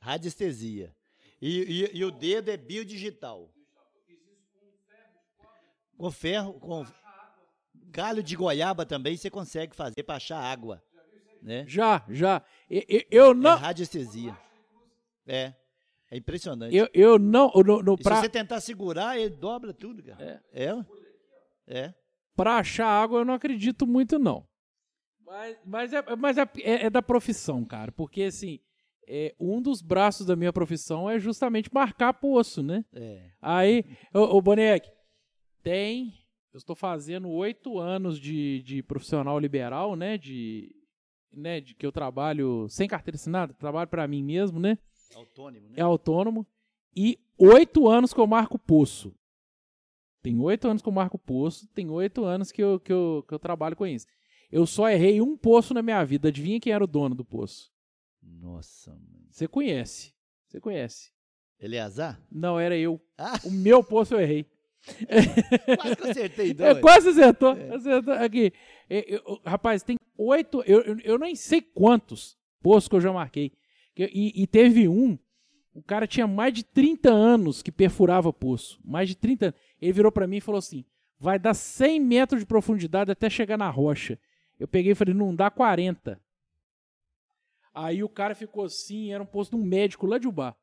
Radiestesia. 0.00 0.94
E, 1.40 1.60
e- 1.92 1.98
e 1.98 2.04
o 2.04 2.10
dedo 2.10 2.50
é 2.50 2.56
biodigital. 2.56 3.52
Com 6.04 6.10
ferro, 6.10 6.52
com 6.60 6.84
galho 7.86 8.22
de 8.22 8.36
goiaba 8.36 8.84
também 8.84 9.16
você 9.16 9.30
consegue 9.30 9.74
fazer 9.74 10.02
para 10.02 10.16
achar 10.16 10.38
água. 10.38 10.82
Né? 11.40 11.64
Já, 11.66 12.04
já. 12.10 12.42
E- 12.68 12.84
e- 12.86 13.06
Eu 13.10 13.30
É 13.30 13.34
não, 13.34 13.56
radiestesia. 13.56 14.36
É. 15.26 15.54
É 16.10 16.16
impressionante. 16.18 16.76
eu, 16.76 16.86
eu 16.92 17.18
não, 17.18 17.50
no, 17.54 17.82
no, 17.82 17.96
pra, 17.96 18.16
se 18.16 18.20
você 18.20 18.28
tentar 18.28 18.60
segurar, 18.60 19.18
ele 19.18 19.34
dobra 19.34 19.72
tudo, 19.72 20.02
cara. 20.02 20.42
É. 20.52 20.66
É. 20.66 20.84
É. 21.66 21.94
pra 22.36 22.56
achar 22.58 22.86
água 22.86 23.20
eu 23.20 23.24
não 23.24 23.32
acredito 23.32 23.86
muito, 23.86 24.18
não. 24.18 24.46
Mas, 25.24 25.56
mas, 25.64 25.92
é, 25.94 26.16
mas 26.16 26.36
é, 26.36 26.42
é- 26.60 26.84
é 26.84 26.90
da 26.90 27.00
profissão, 27.00 27.64
cara. 27.64 27.90
Porque, 27.90 28.24
assim, 28.24 28.60
é, 29.08 29.34
um 29.40 29.60
dos 29.62 29.80
braços 29.80 30.26
da 30.26 30.36
minha 30.36 30.52
profissão 30.52 31.08
é 31.08 31.18
justamente 31.18 31.72
marcar 31.72 32.12
poço, 32.12 32.62
né? 32.62 32.84
é. 32.92 33.30
Aí, 33.40 33.84
ô, 34.12 34.36
ô 34.36 34.42
Boneque, 34.42 34.90
Tem. 35.64 36.12
Eu 36.52 36.58
estou 36.58 36.76
fazendo 36.76 37.28
oito 37.30 37.80
anos 37.80 38.20
de, 38.20 38.62
de 38.62 38.82
profissional 38.82 39.38
liberal, 39.40 39.96
né? 39.96 40.16
De, 40.16 40.72
né? 41.32 41.60
De 41.60 41.74
que 41.74 41.84
eu 41.84 41.90
trabalho 41.90 42.68
sem 42.68 42.86
carteira 42.86 43.16
assinada, 43.16 43.52
trabalho 43.54 43.88
para 43.88 44.06
mim 44.06 44.22
mesmo, 44.22 44.60
né? 44.60 44.78
Autônomo, 45.16 45.68
né? 45.70 45.74
É 45.78 45.82
autônomo. 45.82 46.46
E 46.94 47.18
oito 47.36 47.88
anos 47.88 48.12
que 48.14 48.20
eu 48.20 48.26
marco 48.26 48.56
poço. 48.58 49.12
Tem 50.22 50.38
oito 50.38 50.68
anos 50.68 50.80
que 50.80 50.88
eu 50.88 50.92
marco 50.92 51.18
poço, 51.18 51.66
tem 51.74 51.90
oito 51.90 52.24
anos 52.24 52.52
que 52.52 52.62
eu, 52.62 52.78
que, 52.78 52.92
eu, 52.92 53.24
que 53.26 53.34
eu 53.34 53.38
trabalho 53.38 53.74
com 53.76 53.86
isso. 53.86 54.06
Eu 54.50 54.66
só 54.66 54.88
errei 54.88 55.20
um 55.20 55.36
poço 55.36 55.74
na 55.74 55.82
minha 55.82 56.02
vida. 56.04 56.28
Adivinha 56.28 56.60
quem 56.60 56.72
era 56.72 56.84
o 56.84 56.86
dono 56.86 57.14
do 57.14 57.24
poço? 57.24 57.72
Nossa, 58.22 58.92
mãe. 58.92 59.26
Você 59.30 59.48
conhece. 59.48 60.14
Você 60.46 60.60
conhece. 60.60 61.10
Eleazar? 61.58 62.20
Não, 62.30 62.58
era 62.60 62.76
eu. 62.76 63.00
Ah, 63.18 63.40
O 63.44 63.50
meu 63.50 63.82
poço 63.82 64.14
eu 64.14 64.20
errei. 64.20 64.46
Quase 65.76 65.96
que 65.96 66.02
eu 66.02 66.10
acertei, 66.10 66.50
então. 66.50 66.66
É, 66.66 66.74
quase 66.80 67.08
acertou. 67.08 67.50
acertou. 67.74 68.14
Aqui. 68.14 68.52
É, 68.88 69.14
eu- 69.14 69.40
rapaz, 69.44 69.82
tem 69.82 69.96
oito. 70.18 70.62
Eu, 70.66 70.80
eu, 70.82 70.98
eu 71.00 71.18
nem 71.18 71.34
sei 71.34 71.60
quantos 71.62 72.36
poços 72.62 72.88
que 72.88 72.94
eu 72.96 73.00
já 73.00 73.12
marquei. 73.12 73.52
Que- 73.94 74.10
E, 74.12 74.42
e 74.42 74.46
teve 74.46 74.86
um. 74.88 75.18
O 75.74 75.82
cara 75.82 76.06
tinha 76.06 76.26
mais 76.26 76.52
de 76.52 76.62
30 76.64 77.10
anos 77.10 77.62
que 77.62 77.72
perfurava 77.72 78.32
poço. 78.32 78.78
Mais 78.84 79.08
de 79.08 79.16
30 79.16 79.46
anos. 79.46 79.58
Ele 79.80 79.92
virou 79.92 80.12
pra 80.12 80.26
mim 80.26 80.36
e 80.36 80.40
falou 80.40 80.58
assim: 80.58 80.84
vai 81.18 81.38
dar 81.38 81.54
100 81.54 81.98
metros 82.00 82.40
de 82.40 82.46
profundidade 82.46 83.10
até 83.10 83.28
chegar 83.30 83.56
na 83.56 83.70
rocha. 83.70 84.18
Eu 84.60 84.68
peguei 84.68 84.92
e 84.92 84.94
falei: 84.94 85.14
não 85.14 85.34
dá 85.34 85.50
40. 85.50 86.20
Aí 87.72 88.04
o 88.04 88.08
cara 88.08 88.34
ficou 88.34 88.64
assim, 88.64 89.12
era 89.12 89.22
um 89.22 89.26
posto 89.26 89.56
de 89.56 89.62
um 89.62 89.64
médico 89.66 90.06
lá 90.06 90.18
de 90.18 90.28
Ubá. 90.28 90.54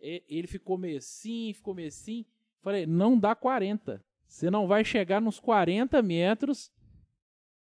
E- 0.00 0.22
Ele 0.28 0.46
ficou 0.46 0.78
meio 0.78 0.98
assim, 0.98 1.52
ficou 1.54 1.74
meio 1.74 1.88
assim. 1.88 2.24
Falei, 2.62 2.86
não 2.86 3.18
dá 3.18 3.34
40. 3.34 4.02
Você 4.26 4.50
não 4.50 4.66
vai 4.66 4.84
chegar 4.84 5.20
nos 5.20 5.38
40 5.38 6.00
metros 6.00 6.72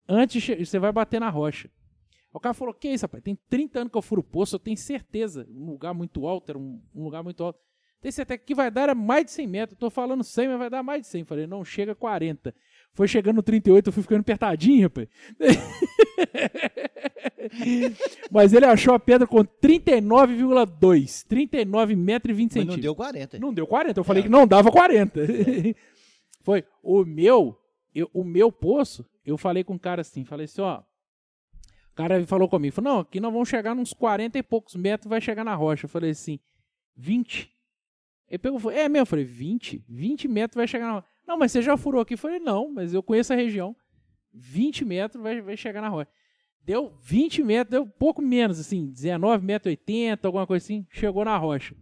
antes, 0.08 0.42
de 0.42 0.66
você 0.66 0.80
vai 0.80 0.92
bater 0.92 1.20
na 1.20 1.30
rocha. 1.30 1.70
O 2.34 2.40
cara 2.40 2.54
falou, 2.54 2.74
que 2.74 2.90
isso, 2.90 3.06
rapaz? 3.06 3.24
Tem 3.24 3.36
30 3.50 3.80
anos 3.80 3.92
que 3.92 3.98
eu 3.98 4.02
furo 4.02 4.24
poço, 4.24 4.56
eu 4.56 4.60
tenho 4.60 4.78
certeza. 4.78 5.48
Um 5.50 5.72
lugar 5.72 5.94
muito 5.94 6.28
alto, 6.28 6.52
era 6.52 6.60
um, 6.60 6.82
um 6.94 7.04
lugar 7.04 7.24
muito 7.24 7.44
alto. 7.44 7.60
Tem 8.02 8.12
certeza 8.12 8.38
que 8.38 8.54
vai 8.54 8.70
dar 8.70 8.84
era 8.84 8.96
mais 8.96 9.26
de 9.26 9.32
100 9.32 9.48
metros. 9.48 9.80
Tô 9.80 9.90
falando 9.90 10.24
100, 10.24 10.50
mas 10.50 10.60
vai 10.60 10.70
dar 10.70 10.84
mais 10.84 11.02
de 11.02 11.08
100. 11.08 11.26
Falei, 11.26 11.48
não, 11.48 11.64
chega 11.66 11.94
a 11.94 11.96
40. 11.96 12.54
Foi 12.94 13.08
chegando 13.08 13.36
no 13.38 13.44
38, 13.44 13.88
eu 13.88 13.94
fui 13.94 14.02
ficando 14.02 14.22
apertadinho, 14.22 14.84
rapaz. 14.88 15.08
mas 18.32 18.54
ele 18.54 18.66
achou 18.66 18.94
a 18.94 19.00
pedra 19.00 19.28
com 19.28 19.38
39,2. 19.44 21.26
39 21.28 21.96
metros 21.96 22.32
e 22.32 22.36
20 22.36 22.50
Mas 22.50 22.56
não 22.56 22.62
centímetros. 22.74 22.82
deu 22.82 22.96
40. 22.96 23.40
Não 23.40 23.54
deu 23.54 23.68
40. 23.68 24.00
Eu 24.00 24.04
falei 24.04 24.22
É. 24.22 24.24
que 24.24 24.30
não 24.30 24.48
dava 24.48 24.72
40. 24.72 25.20
Foi. 26.44 26.64
O 26.82 27.04
meu, 27.06 27.58
eu- 27.94 28.10
o 28.14 28.24
meu 28.24 28.52
poço, 28.52 29.06
eu 29.26 29.38
falei 29.38 29.64
com 29.64 29.76
o 29.76 29.80
cara 29.80 30.02
assim, 30.02 30.24
falei 30.24 30.46
assim, 30.46 30.62
ó. 30.62 30.80
O 30.80 31.96
cara 31.96 32.26
falou 32.28 32.48
comigo, 32.48 32.76
falou, 32.76 32.94
não, 32.94 33.00
aqui 33.02 33.20
nós 33.20 33.34
vamos 33.34 33.50
chegar 33.50 33.74
nos 33.76 33.92
40 33.92 34.38
e 34.38 34.44
poucos 34.44 34.76
metros, 34.76 35.10
vai 35.10 35.20
chegar 35.20 35.44
na 35.44 35.56
rocha. 35.56 35.86
Eu 35.86 35.90
falei 35.90 36.12
assim, 36.12 36.40
20. 36.96 37.52
Ele 38.30 38.38
pegou 38.38 38.60
falou, 38.60 38.78
é 38.78 38.88
mesmo? 38.88 39.02
Eu 39.04 39.08
falei, 39.08 39.26
20? 39.26 39.84
20 39.90 40.28
metros 40.28 40.56
vai 40.56 40.68
chegar 40.68 40.86
na 40.86 40.92
rocha. 40.94 41.08
Não, 41.28 41.38
mas 41.38 41.52
você 41.52 41.62
já 41.62 41.76
furou 41.76 42.02
aqui? 42.02 42.14
Eu 42.14 42.18
falei, 42.18 42.40
não, 42.40 42.72
mas 42.72 42.94
eu 42.94 43.04
conheço 43.04 43.34
a 43.34 43.36
região. 43.36 43.76
20 44.34 44.86
metros 44.86 45.22
vai, 45.22 45.42
vai 45.42 45.58
chegar 45.58 45.82
na 45.82 45.90
rocha. 45.90 46.10
Deu 46.64 46.94
20 47.02 47.44
metros, 47.44 47.72
deu 47.72 47.86
pouco 47.88 48.22
menos, 48.22 48.60
assim, 48.60 48.88
19 48.88 49.46
metros 49.46 49.70
80, 49.72 50.28
alguma 50.28 50.46
coisa 50.48 50.64
assim, 50.66 50.86
chegou 50.90 51.24
na 51.26 51.38
rocha. 51.38 51.76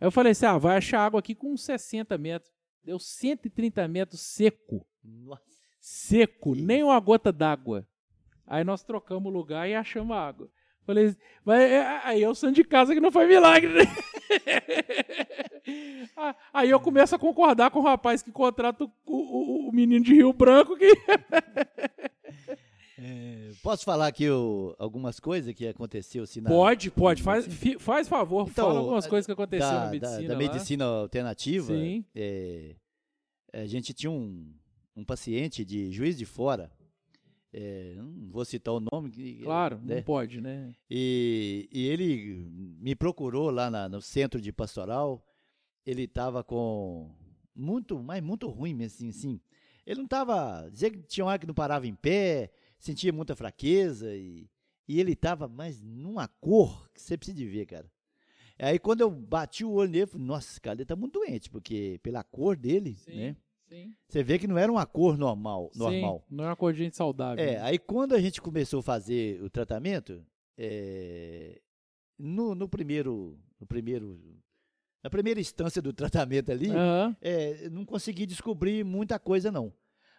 Aí 0.00 0.06
eu 0.06 0.10
falei 0.10 0.32
assim, 0.32 0.46
ah, 0.46 0.58
vai 0.58 0.76
achar 0.76 1.00
água 1.04 1.20
aqui 1.20 1.34
com 1.34 1.52
uns 1.52 1.62
60 1.64 2.16
metros. 2.18 2.50
Deu 2.82 2.98
130 2.98 3.86
metros 3.88 4.20
seco. 4.20 4.86
Nossa. 5.04 5.42
Seco, 5.80 6.54
nem 6.54 6.82
uma 6.82 6.98
gota 7.00 7.32
d'água. 7.32 7.86
Aí 8.46 8.64
nós 8.64 8.82
trocamos 8.82 9.30
o 9.30 9.34
lugar 9.34 9.68
e 9.68 9.74
achamos 9.74 10.16
a 10.16 10.26
água. 10.26 10.50
Falei, 10.84 11.14
mas 11.44 11.60
é- 11.60 12.00
aí 12.04 12.22
é 12.22 12.28
o 12.28 12.34
santo 12.34 12.56
de 12.56 12.64
casa 12.64 12.94
que 12.94 13.00
não 13.00 13.12
faz 13.12 13.28
milagre, 13.28 13.72
né? 13.72 13.80
Ah, 16.16 16.34
Aí 16.52 16.70
eu 16.70 16.80
começo 16.80 17.14
a 17.14 17.18
concordar 17.18 17.70
com 17.70 17.78
o 17.80 17.82
rapaz 17.82 18.22
que 18.22 18.30
contrata 18.32 18.84
o, 18.84 18.90
o- 19.06 19.68
o 19.68 19.72
menino 19.72 20.04
de 20.04 20.14
Rio 20.14 20.32
Branco 20.32 20.76
que. 20.76 20.90
É, 23.02 23.52
posso 23.62 23.82
falar 23.84 24.08
aqui 24.08 24.28
o- 24.28 24.74
algumas 24.78 25.18
coisas 25.18 25.54
que 25.54 25.66
aconteceu 25.66 26.22
assim, 26.24 26.40
na, 26.42 26.50
Pode, 26.50 26.90
pode, 26.90 27.22
faz, 27.22 27.46
fi- 27.46 27.78
faz 27.78 28.06
favor, 28.06 28.46
Então, 28.50 28.66
fala 28.66 28.78
algumas 28.78 29.06
a- 29.06 29.08
coisas 29.08 29.24
que 29.26 29.32
aconteceram 29.32 29.70
da, 29.72 29.78
na 29.78 29.84
da- 29.86 29.90
medicina. 29.90 30.28
da 30.28 30.34
lá. 30.34 30.38
medicina 30.38 30.84
alternativa. 30.84 31.66
Sim. 31.72 32.04
é, 32.14 32.76
a 33.54 33.64
gente 33.64 33.94
tinha 33.94 34.10
um, 34.10 34.52
um 34.94 35.02
paciente 35.02 35.64
de 35.64 35.90
Juiz 35.90 36.18
de 36.18 36.26
Fora. 36.26 36.70
é, 37.54 37.94
não 37.96 38.28
vou 38.30 38.44
citar 38.44 38.74
o 38.74 38.80
nome. 38.92 39.10
Claro, 39.42 39.80
né? 39.82 39.96
não 39.96 40.02
pode, 40.02 40.40
né? 40.42 40.70
E, 40.90 41.68
e 41.72 41.86
ele 41.88 42.46
me 42.78 42.94
procurou 42.94 43.50
lá 43.50 43.70
na- 43.70 43.88
no 43.88 44.02
centro 44.02 44.38
de 44.40 44.52
pastoral. 44.52 45.24
Ele 45.90 46.04
estava 46.04 46.44
com 46.44 47.10
muito, 47.54 47.98
mas 48.02 48.22
muito 48.22 48.48
ruim 48.48 48.74
mesmo, 48.74 48.96
assim, 48.96 49.08
assim. 49.08 49.40
Ele 49.86 49.98
não 49.98 50.04
estava. 50.04 50.68
Dizia 50.70 50.90
que 50.90 51.02
tinha 51.02 51.24
hora 51.24 51.38
que 51.38 51.46
não 51.46 51.54
parava 51.54 51.86
em 51.86 51.94
pé, 51.94 52.50
sentia 52.78 53.12
muita 53.12 53.34
fraqueza 53.34 54.14
e, 54.14 54.48
e 54.86 55.00
ele 55.00 55.12
estava, 55.12 55.48
mas 55.48 55.82
numa 55.82 56.28
cor 56.28 56.88
que 56.92 57.00
você 57.00 57.16
precisa 57.16 57.36
de 57.36 57.46
ver, 57.46 57.66
cara. 57.66 57.90
Aí 58.58 58.78
quando 58.78 59.00
eu 59.00 59.10
bati 59.10 59.64
o 59.64 59.72
olho 59.72 59.90
nele, 59.90 60.04
eu 60.04 60.08
falei, 60.08 60.26
nossa, 60.26 60.60
cara, 60.60 60.76
ele 60.76 60.84
tá 60.84 60.94
muito 60.94 61.18
doente, 61.18 61.48
porque 61.48 61.98
pela 62.02 62.22
cor 62.22 62.56
dele, 62.56 62.94
Sim. 62.96 63.16
né? 63.16 63.36
Sim. 63.68 63.94
Você 64.08 64.22
vê 64.22 64.38
que 64.38 64.48
não 64.48 64.58
era 64.58 64.70
uma 64.70 64.84
cor 64.84 65.16
normal, 65.16 65.70
normal. 65.74 66.24
Sim, 66.28 66.34
não 66.36 66.44
é 66.44 66.48
uma 66.48 66.56
cor 66.56 66.72
de 66.72 66.80
gente 66.80 66.96
saudável. 66.96 67.42
É, 67.42 67.52
né? 67.52 67.62
aí 67.62 67.78
quando 67.78 68.14
a 68.14 68.20
gente 68.20 68.40
começou 68.40 68.80
a 68.80 68.82
fazer 68.82 69.42
o 69.42 69.48
tratamento, 69.48 70.24
é, 70.58 71.60
no, 72.18 72.54
no 72.54 72.68
primeiro, 72.68 73.38
no 73.58 73.66
primeiro, 73.66 74.20
na 75.02 75.10
primeira 75.10 75.40
instância 75.40 75.80
do 75.80 75.92
tratamento 75.92 76.50
ali, 76.52 76.70
Aham. 76.70 77.16
é, 77.20 77.68
não 77.70 77.84
consegui 77.84 78.26
descobrir 78.26 78.84
muita 78.84 79.18
coisa 79.18 79.50
não. 79.50 79.72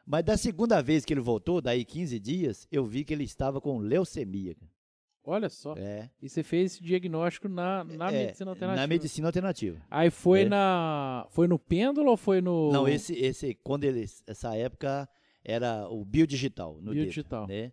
Mas 0.05 0.23
da 0.25 0.35
segunda 0.35 0.81
vez 0.81 1.05
que 1.05 1.13
ele 1.13 1.21
voltou, 1.21 1.61
daí 1.61 1.85
15 1.85 2.19
dias, 2.19 2.67
eu 2.71 2.83
vi 2.85 3.03
que 3.05 3.13
ele 3.13 3.23
estava 3.23 3.61
com 3.61 3.77
leucemia. 3.77 4.55
Olha 5.23 5.47
só. 5.49 5.75
É, 5.77 6.09
E 6.19 6.27
você 6.27 6.41
fez 6.41 6.73
esse 6.73 6.83
diagnóstico 6.83 7.47
na, 7.47 7.83
na 7.83 8.11
é, 8.11 8.25
medicina 8.25 8.49
alternativa. 8.49 8.81
Na 8.81 8.87
medicina 8.87 9.27
alternativa. 9.27 9.81
Aí 9.91 10.09
foi 10.09 10.41
É. 10.41 10.49
na. 10.49 11.27
Foi 11.29 11.47
no 11.47 11.59
pêndulo 11.59 12.09
ou 12.09 12.17
foi 12.17 12.41
no. 12.41 12.71
Não, 12.71 12.87
esse, 12.87 13.13
esse, 13.13 13.53
quando 13.63 13.83
ele, 13.83 14.03
essa 14.25 14.55
época 14.55 15.07
era 15.43 15.87
o 15.87 16.03
biodigital. 16.03 16.73
No 16.81 16.85
dedo, 16.91 16.93
Biodigital. 16.95 17.45
né? 17.47 17.71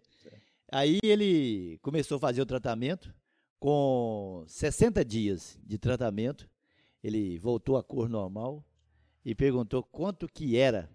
Aí 0.71 0.99
ele 1.03 1.79
começou 1.81 2.17
a 2.17 2.21
fazer 2.21 2.43
o 2.43 2.47
tratamento. 2.47 3.15
Com 3.59 4.45
60 4.47 5.05
dias 5.05 5.59
de 5.67 5.79
tratamento, 5.79 6.49
ele 7.03 7.39
voltou 7.39 7.77
à 7.77 7.83
cor 7.83 8.09
normal 8.09 8.65
e 9.25 9.35
perguntou 9.35 9.83
quanto 9.83 10.27
que 10.29 10.57
era, 10.57 10.91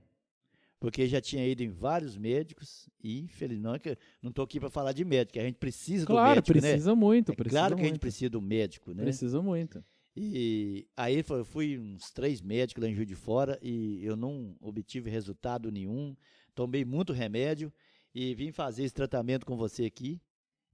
porque 0.79 1.07
já 1.07 1.21
tinha 1.21 1.47
ido 1.47 1.63
em 1.63 1.69
vários 1.69 2.17
médicos 2.17 2.89
e, 3.01 3.19
infelizmente, 3.19 3.97
não 4.21 4.29
estou 4.29 4.43
aqui 4.43 4.59
para 4.59 4.69
falar 4.69 4.91
de 4.91 5.05
médico, 5.05 5.39
a 5.39 5.43
gente 5.43 5.55
precisa 5.57 6.05
do 6.05 6.13
Claro, 6.13 6.35
médico, 6.35 6.53
né? 6.55 6.61
precisa 6.61 6.95
muito. 6.95 7.31
É 7.31 7.35
Precisa 7.35 7.59
claro 7.59 7.75
que 7.75 7.81
a 7.81 7.85
gente 7.85 7.93
muito. 7.93 8.01
precisa 8.01 8.29
do 8.29 8.41
médico, 8.41 8.93
né? 8.93 9.03
Precisa 9.03 9.41
muito. 9.41 9.83
E 10.15 10.87
aí 10.95 11.13
ele 11.13 11.23
falou, 11.23 11.41
eu 11.41 11.45
fui 11.45 11.79
uns 11.79 12.11
três 12.11 12.41
médicos 12.41 12.83
lá 12.83 12.89
em 12.89 12.93
Juiz 12.93 13.07
de 13.07 13.15
Fora 13.15 13.57
e 13.61 14.03
eu 14.05 14.15
não 14.15 14.55
obtive 14.61 15.09
resultado 15.09 15.71
nenhum, 15.71 16.15
tomei 16.53 16.85
muito 16.85 17.13
remédio 17.13 17.73
e 18.13 18.35
vim 18.35 18.51
fazer 18.51 18.83
esse 18.83 18.93
tratamento 18.93 19.43
com 19.45 19.57
você 19.57 19.85
aqui 19.85 20.21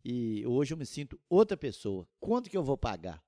e 0.03 0.45
hoje 0.45 0.73
eu 0.73 0.77
me 0.77 0.85
sinto 0.85 1.17
outra 1.29 1.55
pessoa. 1.55 2.05
Quanto 2.19 2.49
que 2.49 2.57
eu 2.57 2.63
vou 2.63 2.77
pagar? 2.77 3.23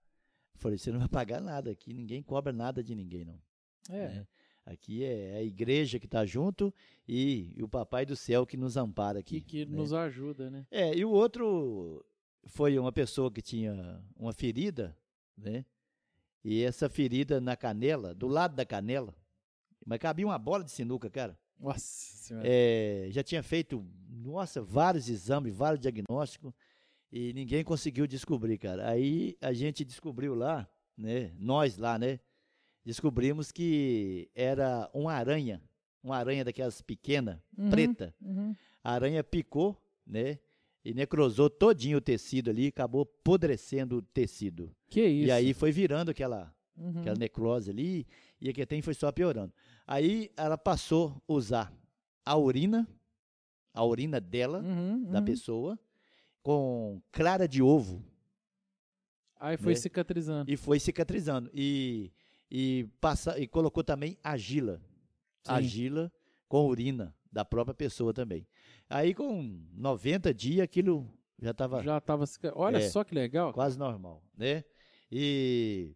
Eu 0.62 0.64
falei, 0.64 0.78
você 0.78 0.92
não 0.92 1.00
vai 1.00 1.08
pagar 1.10 1.42
nada 1.42 1.72
aqui, 1.72 1.92
ninguém 1.92 2.22
cobra 2.22 2.54
nada 2.54 2.84
de 2.84 2.94
ninguém 2.94 3.26
não. 3.26 3.42
É. 3.90 4.10
né? 4.10 4.28
Aqui 4.64 5.04
é 5.04 5.38
a 5.38 5.42
igreja 5.42 6.00
que 6.00 6.06
está 6.06 6.24
junto 6.24 6.72
e, 7.08 7.52
e 7.58 7.64
o 7.64 7.68
papai 7.68 8.06
do 8.06 8.16
céu 8.16 8.46
que 8.46 8.56
nos 8.56 8.78
ampara 8.78 9.18
aqui. 9.18 9.42
Que, 9.42 9.64
que 9.64 9.66
né? 9.66 9.76
nos 9.76 9.92
ajuda, 9.92 10.52
né? 10.52 10.68
É, 10.70 10.96
e 10.96 11.04
o 11.04 11.10
outro 11.10 12.06
foi 12.46 12.78
uma 12.78 12.92
pessoa 12.92 13.32
que 13.32 13.42
tinha 13.42 14.00
uma 14.16 14.32
ferida, 14.34 14.96
né? 15.36 15.66
E 16.44 16.64
essa 16.64 16.88
ferida 16.88 17.42
na 17.42 17.56
canela, 17.56 18.14
do 18.14 18.28
lado 18.28 18.56
da 18.56 18.64
canela, 18.64 19.16
mas 19.84 19.98
cabia 19.98 20.28
uma 20.28 20.38
bola 20.38 20.64
de 20.64 20.70
sinuca, 20.70 21.10
cara. 21.10 21.36
Nossa 21.60 21.80
senhora. 21.80 22.48
É, 22.48 23.08
já 23.10 23.24
tinha 23.24 23.42
feito, 23.42 23.84
nossa, 24.08 24.62
vários 24.62 25.10
exames, 25.10 25.56
vários 25.56 25.80
diagnósticos, 25.80 26.54
e 27.12 27.34
ninguém 27.34 27.64
conseguiu 27.64 28.08
descobrir, 28.08 28.58
cara. 28.58 28.90
Aí 28.90 29.38
a 29.42 29.52
gente 29.54 29.84
descobriu 29.84 30.34
lá, 30.36 30.68
né? 30.98 31.32
Nós 31.38 31.78
lá, 31.78 31.98
né? 32.00 32.20
Descobrimos 32.84 33.52
que 33.52 34.30
era 34.34 34.90
uma 34.94 35.14
aranha, 35.14 35.62
uma 36.04 36.18
aranha 36.18 36.44
daquelas 36.44 36.82
pequenas, 36.82 37.38
Uhum, 37.58 37.70
preta. 37.70 38.16
uhum. 38.22 38.56
A 38.84 38.94
aranha 38.94 39.24
picou, 39.24 39.78
né? 40.06 40.40
E 40.84 40.94
necrosou 40.96 41.48
todinho 41.48 42.00
o 42.00 42.02
tecido 42.02 42.50
ali, 42.50 42.68
acabou 42.68 43.04
apodrecendo 43.04 43.98
o 43.98 44.02
tecido. 44.02 44.76
Que 44.90 45.06
isso. 45.06 45.28
E 45.28 45.32
aí 45.32 45.54
foi 45.54 45.72
virando 45.72 46.10
aquela, 46.10 46.52
Uhum. 46.76 47.00
aquela 47.02 47.16
necrose 47.16 47.70
ali. 47.70 48.08
E 48.40 48.50
aqui 48.50 48.66
tem 48.66 48.82
foi 48.82 48.96
só 48.96 49.12
piorando. 49.12 49.54
Aí 49.86 50.32
ela 50.36 50.58
passou 50.58 51.22
a 51.28 51.34
usar 51.34 51.72
a 52.26 52.36
urina, 52.36 52.88
a 53.72 53.86
urina 53.86 54.20
dela, 54.20 54.60
Uhum, 54.60 55.04
da 55.04 55.20
uhum. 55.20 55.26
pessoa, 55.26 55.80
com 56.42 57.02
clara 57.12 57.48
de 57.48 57.62
ovo 57.62 58.04
Aí 59.40 59.58
foi 59.58 59.74
né? 59.74 59.80
cicatrizando. 59.80 60.52
e 60.52 60.56
foi 60.58 60.80
cicatrizando. 60.80 61.50
E, 61.54 62.12
e, 62.50 62.88
passa, 63.00 63.40
e 63.40 63.48
colocou 63.48 63.84
também 63.84 64.18
argila. 64.24 64.78
Sim. 65.44 65.52
Argila 65.52 66.12
com 66.48 66.68
urina 66.68 67.16
da 67.32 67.44
própria 67.44 67.74
pessoa 67.74 68.14
também. 68.14 68.46
Aí 68.90 69.14
com 69.16 69.60
90 69.74 70.32
dias 70.34 70.64
aquilo 70.64 71.10
já 71.42 71.52
estava 71.52 71.82
Já 71.82 72.00
tava. 72.00 72.28
cica- 72.28 72.54
Olha 72.56 72.78
É. 72.78 72.90
só 72.90 73.04
que 73.04 73.16
legal. 73.16 73.52
quase 73.54 73.80
normal, 73.80 74.22
né? 74.38 74.64
E 75.12 75.96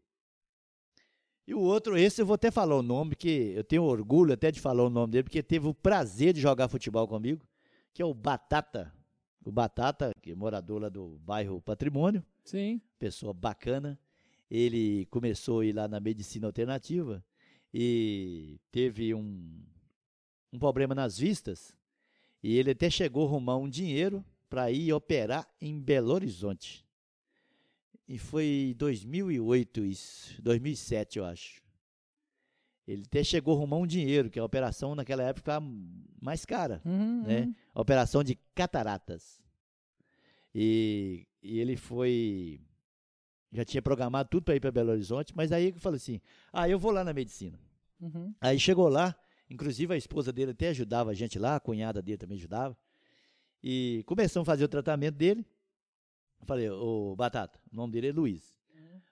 e 1.48 1.54
o 1.54 1.60
outro, 1.60 1.96
esse 1.96 2.20
eu 2.20 2.26
vou 2.26 2.34
até 2.34 2.50
falar 2.50 2.76
o 2.76 2.82
nome, 2.82 3.16
que 3.16 3.54
eu 3.56 3.64
tenho 3.64 3.84
orgulho 3.84 4.34
até 4.34 4.50
de 4.50 4.60
falar 4.60 4.84
o 4.84 4.90
nome 4.90 5.12
dele, 5.12 5.24
porque 5.26 5.44
teve 5.44 5.68
o 5.68 5.76
prazer 5.76 6.34
de 6.34 6.42
jogar 6.42 6.68
futebol 6.68 7.08
comigo, 7.08 7.46
que 7.94 8.02
é 8.02 8.06
o 8.06 8.16
Batata. 8.16 8.92
O 9.46 9.52
Batata, 9.52 10.12
que 10.24 10.32
é 10.32 10.36
morador 10.36 10.82
lá 10.82 10.90
do 10.90 11.20
bairro 11.20 11.62
Patrimônio, 11.62 12.26
Sim. 12.44 12.82
pessoa 12.98 13.32
bacana. 13.32 13.98
Ele 14.50 15.06
começou 15.06 15.60
a 15.60 15.66
ir 15.66 15.74
lá 15.74 15.88
na 15.88 16.00
medicina 16.00 16.48
alternativa 16.48 17.24
e 17.72 18.60
teve 18.72 19.14
um, 19.14 19.62
um 20.52 20.58
problema 20.58 20.96
nas 20.96 21.20
vistas. 21.20 21.78
E 22.42 22.58
ele 22.58 22.72
até 22.72 22.90
chegou 22.90 23.26
a 23.26 23.30
arrumar 23.30 23.58
um 23.58 23.70
dinheiro 23.70 24.26
para 24.50 24.72
ir 24.72 24.92
operar 24.94 25.48
em 25.62 25.80
Belo 25.80 26.14
Horizonte. 26.14 26.84
E 28.08 28.18
foi 28.18 28.72
em 28.72 28.74
2008, 28.74 29.86
isso, 29.86 30.42
2007, 30.42 31.20
eu 31.20 31.26
acho. 31.26 31.65
Ele 32.88 33.04
até 33.06 33.24
chegou 33.24 33.56
a 33.56 33.58
arrumar 33.58 33.78
um 33.78 33.88
dinheiro, 33.88 34.30
que 34.30 34.40
a 34.40 34.44
operação 34.46 34.94
naquela 34.94 35.24
época 35.24 35.60
mais 36.22 36.46
cara 36.46 36.82
Uhum, 36.86 37.24
né? 37.24 37.42
uhum. 37.42 37.56
a 37.74 37.82
operação 37.82 38.24
de 38.24 38.36
cataratas. 38.54 39.42
E, 40.54 41.28
e 41.42 41.60
ele 41.60 41.76
foi. 41.76 42.62
Já 43.52 43.64
tinha 43.66 43.82
programado 43.82 44.30
tudo 44.30 44.44
para 44.44 44.56
ir 44.56 44.60
para 44.60 44.72
Belo 44.72 44.92
Horizonte, 44.92 45.34
mas 45.36 45.52
aí 45.52 45.66
ele 45.68 45.80
falou 45.80 45.96
assim: 45.98 46.22
ah, 46.54 46.70
eu 46.70 46.78
vou 46.80 46.92
lá 46.92 47.04
na 47.04 47.14
medicina. 47.14 47.60
uhum. 48.00 48.34
Aí 48.40 48.60
chegou 48.60 48.88
lá, 48.88 49.16
inclusive 49.50 49.94
a 49.94 49.98
esposa 49.98 50.32
dele 50.32 50.52
até 50.52 50.70
ajudava 50.70 51.12
a 51.12 51.14
gente 51.14 51.40
lá, 51.40 51.56
a 51.56 51.60
cunhada 51.60 52.02
dele 52.02 52.18
também 52.18 52.38
ajudava. 52.38 52.78
E 53.64 54.04
começamos 54.06 54.48
a 54.48 54.52
fazer 54.52 54.64
o 54.66 54.70
tratamento 54.70 55.16
dele. 55.16 55.46
Eu 56.40 56.46
Falei, 56.46 56.70
ô 56.70 57.16
Batata, 57.16 57.60
o 57.72 57.76
nome 57.76 57.94
dele 57.94 58.10
é 58.10 58.12
Luiz. 58.12 58.56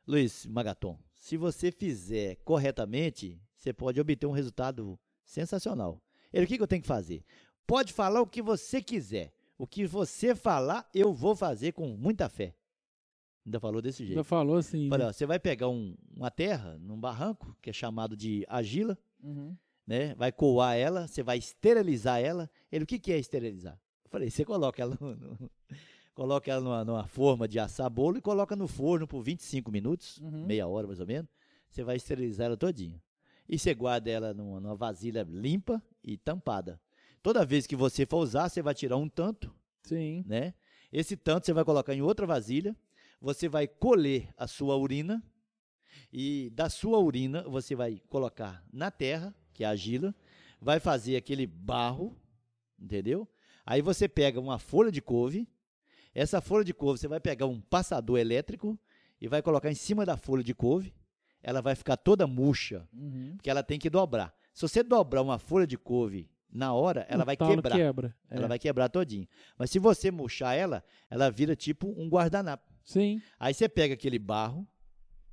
Luiz 0.06 0.46
Magaton, 0.46 1.00
se 1.16 1.38
você 1.38 1.72
fizer 1.72 2.36
corretamente, 2.44 3.42
você 3.64 3.72
pode 3.72 4.00
obter 4.02 4.28
um 4.28 4.32
resultado 4.32 5.00
sensacional. 5.24 6.02
Ele, 6.34 6.44
o 6.44 6.48
que, 6.48 6.58
que 6.58 6.64
eu 6.64 6.68
tenho 6.68 6.82
que 6.82 6.88
fazer? 6.88 7.24
Pode 7.66 7.94
falar 7.94 8.20
o 8.22 8.28
que 8.28 8.42
você 8.42 8.82
quiser. 8.82 9.32
O 9.58 9.66
que 9.66 9.86
você 9.88 10.36
falar, 10.36 10.88
eu 10.94 11.14
vou 11.14 11.34
fazer 11.34 11.72
com 11.72 11.88
muita 11.96 12.28
fé. 12.28 12.54
Ainda 13.46 13.60
falou 13.60 13.82
desse 13.82 14.04
jeito. 14.06 14.18
Já 14.18 14.24
falou 14.24 14.58
assim. 14.58 14.90
Falei, 14.90 15.06
né? 15.06 15.10
ó, 15.10 15.14
você 15.14 15.26
vai 15.26 15.40
pegar 15.40 15.70
um- 15.70 15.96
uma 16.16 16.30
terra, 16.30 16.78
num 16.80 17.00
barranco, 17.00 17.56
que 17.62 17.70
é 17.70 17.74
chamado 17.74 18.18
de 18.18 18.46
argila, 18.50 18.98
Uhum. 19.24 19.56
né? 19.88 20.14
Vai 20.16 20.32
coar 20.32 20.76
ela, 20.76 21.08
você 21.08 21.24
vai 21.24 21.38
esterilizar 21.38 22.20
ela. 22.20 22.50
Ele, 22.72 22.84
o 22.84 22.88
que, 22.88 23.00
que 23.00 23.14
é 23.14 23.18
esterilizar? 23.18 23.80
Eu 24.04 24.10
falei, 24.10 24.30
você 24.30 24.44
coloca 24.44 24.82
ela, 24.82 24.98
no, 25.00 25.16
no- 25.16 25.52
coloca 26.14 26.52
ela 26.52 26.62
numa, 26.62 26.84
numa 26.84 27.08
forma 27.08 27.48
de 27.48 27.60
assar 27.60 27.90
bolo 27.90 28.18
e 28.18 28.22
coloca 28.22 28.56
no 28.58 28.68
forno 28.68 29.08
por 29.08 29.22
25 29.22 29.72
minutos, 29.72 30.18
Uhum. 30.18 30.46
meia 30.46 30.68
hora 30.68 30.86
mais 30.88 31.00
ou 31.00 31.08
menos. 31.08 31.30
Você 31.70 31.82
vai 31.84 31.96
esterilizar 31.96 32.48
ela 32.48 32.58
todinha. 32.58 33.02
E 33.48 33.60
você 33.60 33.74
guarda 33.74 34.10
ela 34.10 34.34
numa, 34.34 34.60
numa 34.60 34.76
vasilha 34.76 35.28
limpa 35.30 35.82
e 36.04 36.18
tampada. 36.18 36.80
Toda 37.22 37.46
vez 37.46 37.66
que 37.68 37.76
você 37.76 38.06
for 38.06 38.18
usar, 38.18 38.50
você 38.50 38.62
vai 38.62 38.74
tirar 38.74 38.98
um 38.98 39.08
tanto, 39.08 39.54
Sim. 39.84 40.24
né? 40.28 40.54
Esse 40.92 41.16
tanto 41.16 41.46
você 41.46 41.54
vai 41.54 41.64
colocar 41.64 41.94
em 41.94 42.02
outra 42.02 42.26
vasilha, 42.26 42.76
você 43.20 43.48
vai 43.48 43.68
colher 43.68 44.34
a 44.38 44.46
sua 44.48 44.78
urina 44.78 45.24
e 46.12 46.52
da 46.54 46.70
sua 46.70 47.00
urina 47.00 47.44
você 47.44 47.76
vai 47.76 48.02
colocar 48.10 48.64
na 48.72 48.92
terra, 48.92 49.34
que 49.54 49.64
é 49.64 49.68
a 49.68 49.72
argila, 49.72 50.14
vai 50.62 50.80
fazer 50.80 51.16
aquele 51.16 51.48
barro, 51.48 52.16
entendeu? 52.80 53.28
Aí 53.66 53.82
você 53.82 54.08
pega 54.08 54.40
uma 54.40 54.60
folha 54.60 54.92
de 54.92 55.02
couve, 55.02 55.48
essa 56.14 56.42
folha 56.42 56.64
de 56.64 56.74
couve 56.74 57.00
você 57.00 57.08
vai 57.08 57.20
pegar 57.20 57.48
um 57.48 57.60
passador 57.60 58.20
elétrico 58.20 58.78
e 59.20 59.28
vai 59.28 59.42
colocar 59.42 59.72
em 59.72 59.76
cima 59.76 60.06
da 60.06 60.18
folha 60.18 60.44
de 60.44 60.54
couve, 60.54 60.94
ela 61.44 61.62
vai 61.62 61.76
ficar 61.76 61.98
toda 61.98 62.26
murcha, 62.26 62.88
Uhum. 62.94 63.34
porque 63.36 63.50
ela 63.50 63.62
tem 63.62 63.78
que 63.78 63.90
dobrar. 63.90 64.34
Se 64.54 64.62
você 64.62 64.82
dobrar 64.82 65.22
uma 65.22 65.38
folha 65.38 65.68
de 65.68 65.78
couve 65.78 66.30
na 66.50 66.74
hora, 66.74 67.06
ela 67.10 67.24
O 67.24 67.26
vai 67.26 67.36
quebrar. 67.36 67.76
quebra. 67.76 68.16
é. 68.30 68.38
Ela 68.38 68.48
vai 68.48 68.58
quebrar 68.58 68.88
todinho. 68.90 69.28
Mas 69.58 69.70
se 69.70 69.78
você 69.80 70.10
murchar 70.10 70.56
ela, 70.56 70.84
ela 71.10 71.30
vira 71.30 71.56
tipo 71.56 71.88
um 72.00 72.08
guardanapo. 72.08 72.72
Sim. 72.84 73.22
Aí 73.40 73.54
você 73.54 73.68
pega 73.68 73.94
aquele 73.96 74.18
barro 74.20 74.68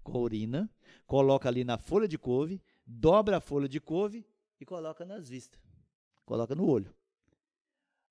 com 0.03 0.19
urina, 0.19 0.69
coloca 1.07 1.49
ali 1.49 1.63
na 1.65 1.77
folha 1.79 2.09
de 2.09 2.19
couve, 2.19 2.61
dobra 2.87 3.37
a 3.37 3.41
folha 3.41 3.69
de 3.69 3.79
couve 3.81 4.27
e 4.61 4.65
coloca 4.65 5.05
nas 5.05 5.29
vistas. 5.29 5.61
Coloca 6.25 6.55
no 6.55 6.67
olho. 6.69 6.93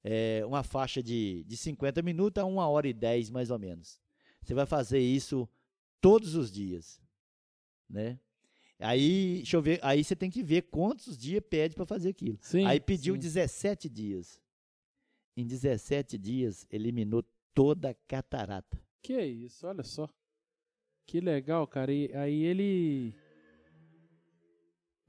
É 0.04 0.44
uma 0.46 0.64
faixa 0.64 1.04
de, 1.04 1.44
de 1.46 1.58
50 1.58 2.02
minutos 2.02 2.42
a 2.42 2.46
1 2.46 2.56
hora 2.58 2.88
e 2.88 2.94
10 2.94 3.30
mais 3.32 3.50
ou 3.52 3.60
menos. 3.60 4.00
Você 4.42 4.54
vai 4.54 4.66
fazer 4.66 5.00
isso 5.00 5.48
todos 6.00 6.36
os 6.36 6.50
dias, 6.52 7.02
né? 7.90 8.20
Aí, 8.80 9.38
deixa 9.38 9.58
eu 9.58 9.62
ver, 9.62 9.80
aí 9.84 10.04
você 10.04 10.16
tem 10.16 10.30
que 10.30 10.42
ver 10.42 10.64
quantos 10.64 11.18
dias 11.18 11.44
pede 11.50 11.76
para 11.76 11.86
fazer 11.86 12.10
aquilo. 12.10 12.38
Sim. 12.42 12.66
Aí 12.66 12.80
pediu 12.80 13.16
sim. 13.16 13.20
17 13.20 13.90
dias. 13.90 14.42
Em 15.36 15.46
17 15.46 16.18
dias, 16.18 16.66
eliminou 16.70 17.24
toda 17.54 17.90
a 17.90 17.94
catarata. 17.94 18.82
Que 19.02 19.22
isso, 19.22 19.68
olha 19.68 19.84
só. 19.84 20.08
Que 21.06 21.20
legal, 21.20 21.66
cara. 21.68 21.92
E 21.92 22.14
aí 22.14 22.44
ele. 22.44 23.16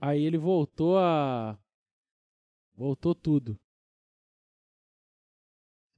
Aí 0.00 0.22
ele 0.24 0.38
voltou 0.38 0.98
a. 0.98 1.58
Voltou 2.74 3.14
tudo. 3.14 3.60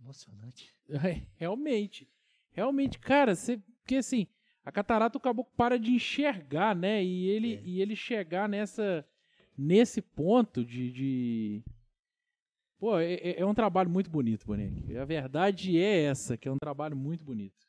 Emocionante. 0.01 0.75
É, 0.89 1.25
Realmente. 1.37 2.09
Realmente, 2.51 2.99
cara, 2.99 3.35
você. 3.35 3.59
Porque 3.81 3.97
assim, 3.97 4.27
a 4.65 4.71
catarata 4.73 5.19
o 5.19 5.21
caboclo 5.21 5.53
para 5.57 5.79
de 5.79 5.91
enxergar, 5.93 6.75
né? 6.75 7.03
E 7.05 7.27
ele, 7.29 7.55
É. 7.55 7.63
e 7.65 7.81
ele 7.83 7.97
chegar 7.97 8.49
nessa. 8.49 9.05
Nesse 9.57 10.01
ponto 10.01 10.65
de. 10.65 10.91
de... 10.93 11.63
Pô, 12.79 12.99
é, 12.99 13.15
é- 13.15 13.41
é 13.41 13.47
um 13.47 13.55
trabalho 13.55 13.91
muito 13.91 14.11
bonito, 14.11 14.47
Boneco. 14.47 14.75
A 14.99 15.05
verdade 15.05 15.79
é 15.79 16.03
essa, 16.05 16.37
que 16.37 16.49
é 16.49 16.51
um 16.53 16.57
trabalho 16.59 16.97
muito 16.97 17.25
bonito. 17.25 17.67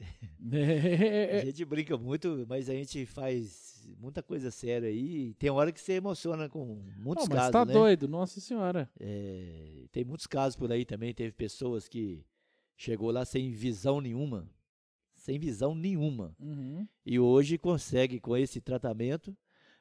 É, 0.52 1.40
A 1.42 1.44
gente 1.44 1.64
brinca 1.64 1.96
muito, 1.98 2.46
mas 2.48 2.70
a 2.70 2.72
gente 2.72 3.04
faz 3.04 3.86
muita 3.98 4.22
coisa 4.22 4.50
séria 4.50 4.88
aí. 4.88 5.34
Tem 5.34 5.50
hora 5.50 5.70
que 5.72 5.80
você 5.80 5.94
emociona 5.94 6.48
com 6.48 6.64
muitos 6.96 7.26
Pô, 7.28 7.34
mas 7.34 7.38
casos, 7.40 7.52
tá 7.52 7.64
né? 7.66 7.72
doido, 7.72 8.08
nossa 8.08 8.40
senhora. 8.40 8.88
É, 8.98 9.84
tem 9.92 10.04
muitos 10.04 10.26
casos 10.26 10.56
por 10.56 10.70
aí 10.72 10.84
também. 10.84 11.12
Teve 11.12 11.32
pessoas 11.32 11.88
que 11.88 12.24
chegou 12.76 13.10
lá 13.10 13.24
sem 13.24 13.50
visão 13.50 14.00
nenhuma. 14.00 14.48
Sem 15.28 15.38
visão 15.38 15.74
nenhuma. 15.74 16.34
Uhum. 16.40 16.88
E 17.04 17.20
hoje 17.20 17.58
consegue, 17.58 18.18
com 18.18 18.34
esse 18.34 18.62
tratamento, 18.62 19.36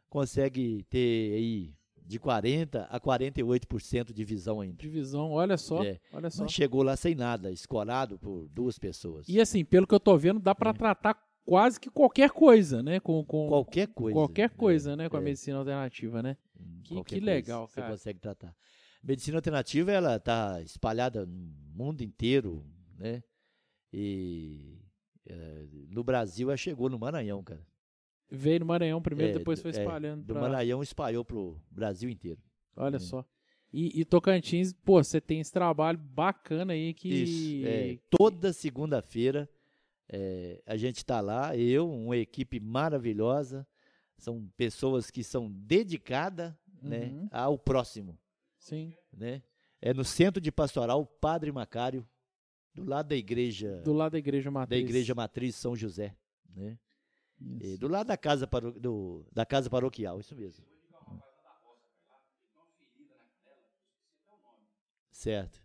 consegue 0.10 0.84
ter 0.90 1.36
aí 1.36 1.74
de 2.06 2.20
40% 2.20 2.86
a 2.90 3.00
48% 3.00 4.12
de 4.12 4.26
visão 4.26 4.60
ainda. 4.60 4.76
Divisão, 4.76 5.32
olha 5.32 5.56
só, 5.58 5.82
É, 5.86 6.02
olha 6.12 6.30
só. 6.30 6.44
Mas 6.44 6.52
chegou 6.52 6.84
lá 6.84 6.98
sem 6.98 7.16
nada, 7.16 7.50
escorado 7.50 8.20
por 8.20 8.50
duas 8.50 8.78
pessoas. 8.78 9.26
E 9.30 9.40
assim, 9.40 9.64
pelo 9.64 9.88
que 9.88 9.96
eu 9.96 10.02
tô 10.02 10.18
vendo, 10.18 10.38
dá 10.42 10.54
pra 10.54 10.72
É. 10.72 10.74
tratar 10.74 11.18
quase 11.46 11.80
que 11.80 11.90
qualquer 11.90 12.30
coisa, 12.32 12.84
né? 12.84 13.00
Com, 13.00 13.24
com 13.24 13.48
qualquer 13.48 13.88
coisa. 13.88 14.14
qualquer 14.14 14.50
coisa, 14.50 14.92
É, 14.92 14.96
né? 14.98 15.10
Com 15.10 15.16
a 15.16 15.22
é. 15.22 15.24
medicina 15.24 15.60
alternativa, 15.60 16.22
né? 16.22 16.36
Hum, 16.60 16.82
Que- 16.84 17.04
que 17.06 17.20
legal, 17.22 17.70
cara. 17.70 17.88
Você 17.88 17.92
consegue 17.94 18.20
tratar. 18.20 18.54
Medicina 19.02 19.38
alternativa, 19.38 19.94
ela 19.94 20.18
está 20.18 20.62
espalhada 20.62 21.26
no 21.26 21.54
mundo 21.74 22.02
inteiro, 22.04 22.66
né? 23.00 23.24
E 23.94 24.78
no 25.90 26.04
Brasil, 26.04 26.50
ela 26.50 26.58
chegou 26.58 26.90
no 26.90 26.98
Maranhão, 27.00 27.44
cara. 27.44 27.66
Veio 28.30 28.60
no 28.60 28.66
Maranhão 28.66 29.02
primeiro, 29.02 29.32
É, 29.32 29.38
depois 29.38 29.62
foi 29.62 29.72
é, 29.72 29.80
espalhando 29.80 30.24
Do 30.24 30.34
pra... 30.34 30.42
Maranhão 30.42 30.84
espalhou 30.84 31.24
pro 31.24 31.60
Brasil 31.72 32.10
inteiro. 32.10 32.42
Olha 32.76 32.98
É. 32.98 33.00
só. 33.00 33.26
E, 33.72 34.00
e 34.00 34.06
Tocantins, 34.06 34.74
pô, 34.74 35.04
você 35.04 35.20
tem 35.20 35.40
esse 35.42 35.52
trabalho 35.52 35.98
bacana 35.98 36.74
aí 36.74 36.94
que... 36.94 37.10
Isso. 37.10 37.68
é, 37.68 38.00
toda 38.10 38.52
segunda-feira 38.54 39.50
eh, 40.10 40.62
a 40.66 40.78
gente 40.78 40.98
está 40.98 41.20
lá, 41.20 41.56
eu, 41.56 41.90
uma 41.92 42.16
equipe 42.16 42.60
maravilhosa, 42.62 43.68
são 44.18 44.50
pessoas 44.56 45.12
que 45.12 45.22
são 45.24 45.52
dedicadas 45.52 46.54
né, 46.82 47.08
Uhum. 47.08 47.28
ao 47.32 47.58
próximo. 47.58 48.18
Sim, 48.58 48.94
né? 49.12 49.42
É 49.82 49.94
no 49.94 50.04
centro 50.06 50.40
de 50.42 50.52
pastoral 50.52 51.06
Padre 51.06 51.52
Macário, 51.52 52.08
do 52.84 52.90
lado 52.90 53.08
da 53.10 53.16
igreja 53.16 53.82
do 53.84 53.94
lado 53.94 54.12
da 54.14 54.18
igreja 54.20 54.46
da 54.46 54.52
matriz. 54.52 54.80
igreja 54.82 55.16
matriz 55.16 55.56
São 55.56 55.76
José, 55.76 56.16
né? 56.56 56.78
E 57.62 57.78
do 57.78 57.88
lado 57.88 58.08
da 58.08 58.18
casa, 58.18 58.48
paro, 58.48 58.72
do, 58.72 59.24
da 59.32 59.46
casa 59.46 59.70
paroquial, 59.70 60.20
isso 60.20 60.36
mesmo. 60.36 60.66
Certo. 65.12 65.62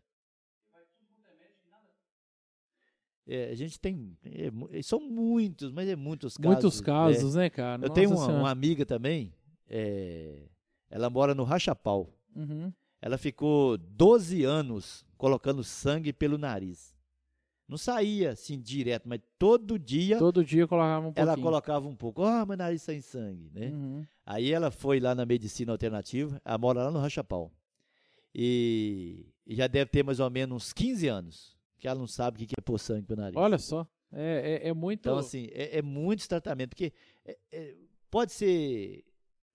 É, 3.27 3.51
a 3.51 3.55
gente 3.55 3.79
tem. 3.79 4.17
é 4.25 4.51
mu- 4.51 4.69
são 4.83 5.01
muitos, 5.01 5.71
mas 5.71 5.89
é 5.89 5.95
muitos 5.95 6.37
casos. 6.37 6.53
Muitos 6.63 6.81
é. 6.81 6.85
casos, 6.85 7.35
né, 7.37 7.49
cara? 7.51 7.85
Eu 7.85 7.89
Nossa 7.89 7.95
tenho 8.01 8.11
uma, 8.11 8.27
uma 8.27 8.51
amiga 8.51 8.85
também, 8.85 9.33
é, 9.69 10.49
ela 10.91 11.09
mora 11.09 11.35
no 11.35 11.45
Rachapau. 11.45 12.13
Uhum. 12.35 12.73
Ela 13.01 13.17
ficou 13.19 13.79
12 13.79 14.45
anos 14.45 15.07
colocando 15.17 15.63
sangue 15.63 16.13
pelo 16.13 16.37
nariz. 16.37 16.95
Não 17.73 17.79
saía 17.79 18.33
assim 18.33 18.61
direto, 18.61 19.09
mas 19.09 19.19
todo 19.39 19.79
dia 19.79 20.19
Todo 20.19 20.45
dia 20.45 20.67
colocava 20.69 21.01
um 21.01 21.13
pouquinho. 21.13 21.23
ela 21.23 21.37
colocava 21.39 21.89
um 21.89 21.97
pouco. 21.97 22.23
Ah, 22.23 22.45
meu 22.45 22.55
nariz 22.55 22.83
sem 22.83 23.01
sangue, 23.01 23.51
né? 23.51 23.69
Uhum. 23.71 24.05
Aí 24.27 24.53
ela 24.53 24.71
foi 24.71 25.01
lá 25.01 25.15
na 25.15 25.25
medicina 25.25 25.73
alternativa, 25.73 26.39
ela 26.45 26.59
mora 26.59 26.83
lá 26.85 26.91
no 26.91 26.99
Rachapau. 26.99 27.51
E, 28.35 29.25
e 29.47 29.55
já 29.55 29.67
deve 29.67 29.91
ter 29.91 30.05
mais 30.05 30.21
ou 30.21 30.29
menos 30.29 30.55
uns 30.55 30.73
15 30.75 31.09
anos 31.09 31.57
que 31.79 31.89
ela 31.89 31.99
não 31.99 32.07
sabe 32.07 32.37
o 32.37 32.39
que 32.41 32.47
que 32.49 32.55
é 32.59 32.63
pôr 32.63 32.79
sangue 32.79 33.07
pro 33.07 33.17
nariz. 33.17 33.37
Olha 33.37 33.57
só. 33.57 33.87
É, 34.13 34.61
é, 34.65 34.69
é 34.69 34.75
muito. 34.75 35.01
Então, 35.01 35.17
assim, 35.17 35.49
é, 35.53 35.79
é 35.79 35.83
muitos 35.83 36.27
tratamentos, 36.29 36.75
porque 36.75 36.93
é- 37.25 37.39
é- 37.51 37.75
pode 38.11 38.33
ser 38.33 39.03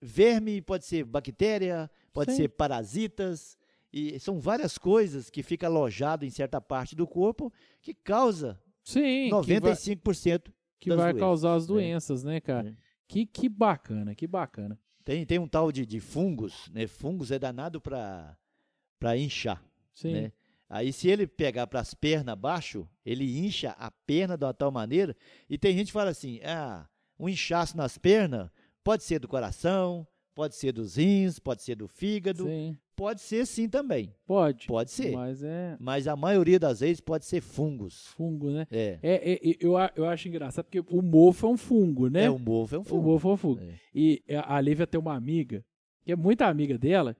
verme, 0.02 0.60
pode 0.60 0.84
ser 0.84 1.04
bactéria, 1.04 1.88
pode 2.12 2.32
Sim. 2.32 2.38
ser 2.38 2.48
parasitas, 2.48 3.56
e 3.92 4.18
são 4.20 4.38
várias 4.38 4.76
coisas 4.76 5.30
que 5.30 5.42
ficam 5.42 5.68
alojado 5.68 6.24
em 6.24 6.30
certa 6.30 6.60
parte 6.60 6.94
do 6.94 7.06
corpo 7.06 7.52
que 7.80 7.94
causa 7.94 8.60
Sim, 8.82 9.30
que 9.44 9.60
vai, 9.60 9.72
95%. 9.72 10.52
que 10.78 10.90
vai 10.90 11.12
doenças, 11.12 11.20
causar 11.20 11.54
as 11.54 11.62
né? 11.62 11.74
doenças, 11.74 12.24
né, 12.24 12.40
cara? 12.40 12.70
né? 12.70 12.76
Que, 13.06 13.24
que 13.24 13.48
bacana, 13.48 14.14
que 14.14 14.26
bacana. 14.26 14.78
Tem, 15.04 15.24
tem 15.24 15.38
um 15.38 15.48
tal 15.48 15.72
de, 15.72 15.86
de 15.86 16.00
fungos, 16.00 16.68
né? 16.70 16.86
Fungos 16.86 17.30
é 17.30 17.38
danado 17.38 17.80
para 17.80 19.16
inchar, 19.16 19.64
Sim. 19.94 20.12
né? 20.12 20.32
Aí 20.68 20.92
se 20.92 21.08
ele 21.08 21.26
pegar 21.26 21.66
para 21.66 21.80
as 21.80 21.94
pernas 21.94 22.34
abaixo, 22.34 22.86
ele 23.04 23.38
incha 23.38 23.70
a 23.70 23.90
perna 23.90 24.36
de 24.36 24.44
uma 24.44 24.52
tal 24.52 24.70
maneira, 24.70 25.16
e 25.48 25.56
tem 25.56 25.74
gente 25.74 25.86
que 25.86 25.92
fala 25.92 26.10
assim, 26.10 26.40
ah, 26.44 26.86
um 27.18 27.26
inchaço 27.26 27.74
nas 27.74 27.96
pernas 27.96 28.50
pode 28.84 29.02
ser 29.02 29.18
do 29.18 29.26
coração, 29.26 30.06
pode 30.38 30.54
ser 30.54 30.70
dos 30.70 30.94
rins, 30.94 31.40
pode 31.40 31.64
ser 31.64 31.74
do 31.74 31.88
fígado, 31.88 32.44
Sim. 32.44 32.78
pode 32.94 33.20
ser 33.20 33.44
sim 33.44 33.68
também, 33.68 34.14
Pode. 34.24 34.68
pode 34.68 34.88
ser, 34.92 35.10
Mas 35.10 35.42
é 35.42 35.76
mas 35.80 36.06
a 36.06 36.14
maioria 36.14 36.60
das 36.60 36.78
vezes 36.78 37.00
pode 37.00 37.24
ser 37.26 37.40
fungos. 37.40 38.06
fungo, 38.16 38.48
né? 38.52 38.64
É, 38.70 39.00
É, 39.02 39.32
é, 39.32 39.34
é, 39.34 39.56
eu, 39.58 39.72
eu 39.96 40.08
acho 40.08 40.28
engraçado 40.28 40.66
porque 40.66 40.78
o 40.94 41.02
mofo 41.02 41.44
é 41.44 41.50
um 41.50 41.56
fungo, 41.56 42.08
né? 42.08 42.26
é 42.26 42.30
o 42.30 42.38
mofo, 42.38 42.72
é 42.76 42.78
um 42.78 42.82
O 42.82 42.84
fungo. 42.84 43.02
mofo 43.10 43.28
é 43.30 43.32
um 43.32 43.36
fungo. 43.36 43.60
É. 43.62 43.74
E 43.92 44.22
a 44.46 44.60
Lívia 44.60 44.86
tem 44.86 45.00
uma 45.00 45.16
amiga, 45.16 45.64
que 46.04 46.12
é 46.12 46.14
muita 46.16 46.46
amiga 46.46 46.78
dela, 46.78 47.16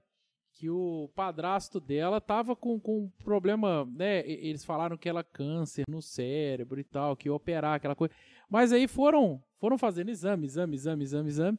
que 0.53 0.69
o 0.69 1.09
padrasto 1.13 1.77
dela 1.77 2.21
tava 2.21 2.55
com, 2.55 2.79
com 2.79 2.99
um 2.99 3.09
problema, 3.25 3.83
né? 3.83 4.25
Eles 4.29 4.63
falaram 4.63 4.97
que 4.97 5.09
ela 5.09 5.25
câncer 5.25 5.83
no 5.89 6.01
cérebro 6.01 6.79
e 6.79 6.85
tal, 6.85 7.17
que 7.17 7.27
ia 7.27 7.33
operar 7.33 7.75
aquela 7.75 7.95
coisa. 7.95 8.13
Mas 8.49 8.71
aí 8.71 8.87
foram, 8.87 9.43
foram 9.57 9.77
fazendo 9.77 10.09
exame, 10.09 10.45
exame, 10.45 10.73
exame, 10.75 11.03
exame, 11.03 11.27
exame. 11.29 11.57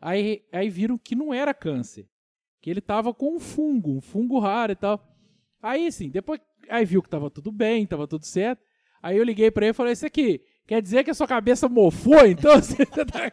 Aí, 0.00 0.42
aí 0.52 0.68
viram 0.70 0.96
que 0.96 1.14
não 1.14 1.32
era 1.34 1.52
câncer. 1.52 2.06
Que 2.60 2.70
ele 2.70 2.80
tava 2.80 3.12
com 3.14 3.36
um 3.36 3.40
fungo, 3.40 3.96
um 3.96 4.00
fungo 4.00 4.38
raro 4.38 4.72
e 4.72 4.76
tal. 4.76 5.00
Aí, 5.62 5.86
assim, 5.86 6.08
depois. 6.10 6.40
Aí 6.68 6.84
viu 6.84 7.02
que 7.02 7.08
tava 7.08 7.30
tudo 7.30 7.50
bem, 7.50 7.86
tava 7.86 8.06
tudo 8.06 8.24
certo. 8.24 8.62
Aí 9.02 9.16
eu 9.16 9.24
liguei 9.24 9.50
pra 9.50 9.64
ele 9.66 9.70
e 9.70 9.74
falei: 9.74 9.92
Isso 9.94 10.04
aqui, 10.06 10.40
quer 10.66 10.80
dizer 10.82 11.02
que 11.04 11.10
a 11.10 11.14
sua 11.14 11.26
cabeça 11.26 11.68
mofou, 11.68 12.24
então? 12.26 12.52
Você 12.60 12.84
tá- 12.86 13.04
tá- 13.04 13.30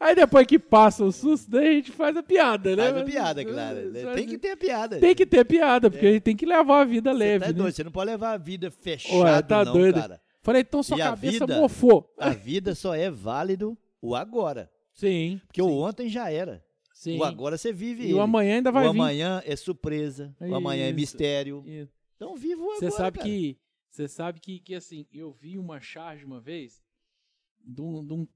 Aí 0.00 0.14
depois 0.14 0.46
que 0.46 0.58
passa 0.58 1.04
o 1.04 1.12
susto, 1.12 1.50
daí 1.50 1.68
a 1.68 1.72
gente 1.72 1.92
faz 1.92 2.16
a 2.16 2.22
piada, 2.22 2.74
né? 2.74 2.84
Faz 2.90 2.96
a 2.96 3.04
piada, 3.04 3.44
claro. 3.44 3.90
né? 3.90 4.14
Tem 4.14 4.26
que 4.26 4.38
ter 4.38 4.50
a 4.52 4.56
piada. 4.56 4.98
tem 4.98 5.14
que 5.14 5.26
ter 5.26 5.44
piada, 5.44 5.90
porque 5.90 6.06
a 6.06 6.12
gente 6.12 6.22
tem 6.22 6.36
que 6.36 6.46
levar 6.46 6.80
a 6.80 6.84
vida 6.84 7.12
Você 7.12 7.18
leve. 7.18 7.44
tá 7.44 7.46
né? 7.52 7.52
doido, 7.52 7.74
você 7.74 7.84
não 7.84 7.92
pode 7.92 8.10
levar 8.10 8.32
a 8.32 8.36
vida 8.38 8.66
Ué, 8.68 8.72
fechada, 8.72 9.42
tá 9.42 9.64
não, 9.64 9.72
doido. 9.72 10.00
cara. 10.00 10.20
Falei, 10.42 10.62
então 10.62 10.82
sua 10.82 10.96
E 10.98 11.02
a 11.02 11.10
cabeça 11.10 11.46
vida- 11.46 11.60
mofou. 11.60 12.10
A 12.18 12.30
vida 12.30 12.74
só 12.74 12.94
é 12.94 13.10
válido 13.10 13.76
o 14.00 14.14
agora. 14.14 14.70
Sim. 14.92 15.40
Porque 15.46 15.62
sim, 15.62 15.68
o 15.68 15.72
ontem 15.78 16.08
já 16.08 16.30
era. 16.30 16.64
sim. 16.94 17.18
O 17.18 17.24
agora 17.24 17.56
você 17.56 17.72
vive 17.72 18.02
E 18.02 18.06
ele. 18.06 18.14
o 18.14 18.20
amanhã 18.20 18.56
ainda 18.56 18.72
vai 18.72 18.86
o 18.86 18.92
vir. 18.92 18.98
amanhã 18.98 19.42
é 19.44 19.54
surpresa. 19.56 20.34
O 20.40 20.54
amanhã 20.54 20.84
é 20.84 20.88
Isso. 20.88 20.96
mistério. 20.96 21.62
Isso. 21.66 21.92
Então 22.16 22.34
viva 22.36 22.60
o 22.62 22.64
agora. 22.70 22.78
Você 22.80 22.90
sabe 22.90 23.18
cara. 23.18 23.28
que. 23.30 23.58
Você 23.90 24.06
sabe 24.08 24.38
que, 24.40 24.60
que, 24.60 24.74
assim, 24.74 25.06
eu 25.12 25.32
vi 25.32 25.58
uma 25.58 25.80
charge 25.80 26.24
uma 26.24 26.40
vez 26.40 26.82
de 27.64 27.80
um. 27.80 28.04
De 28.04 28.12
um 28.12 28.28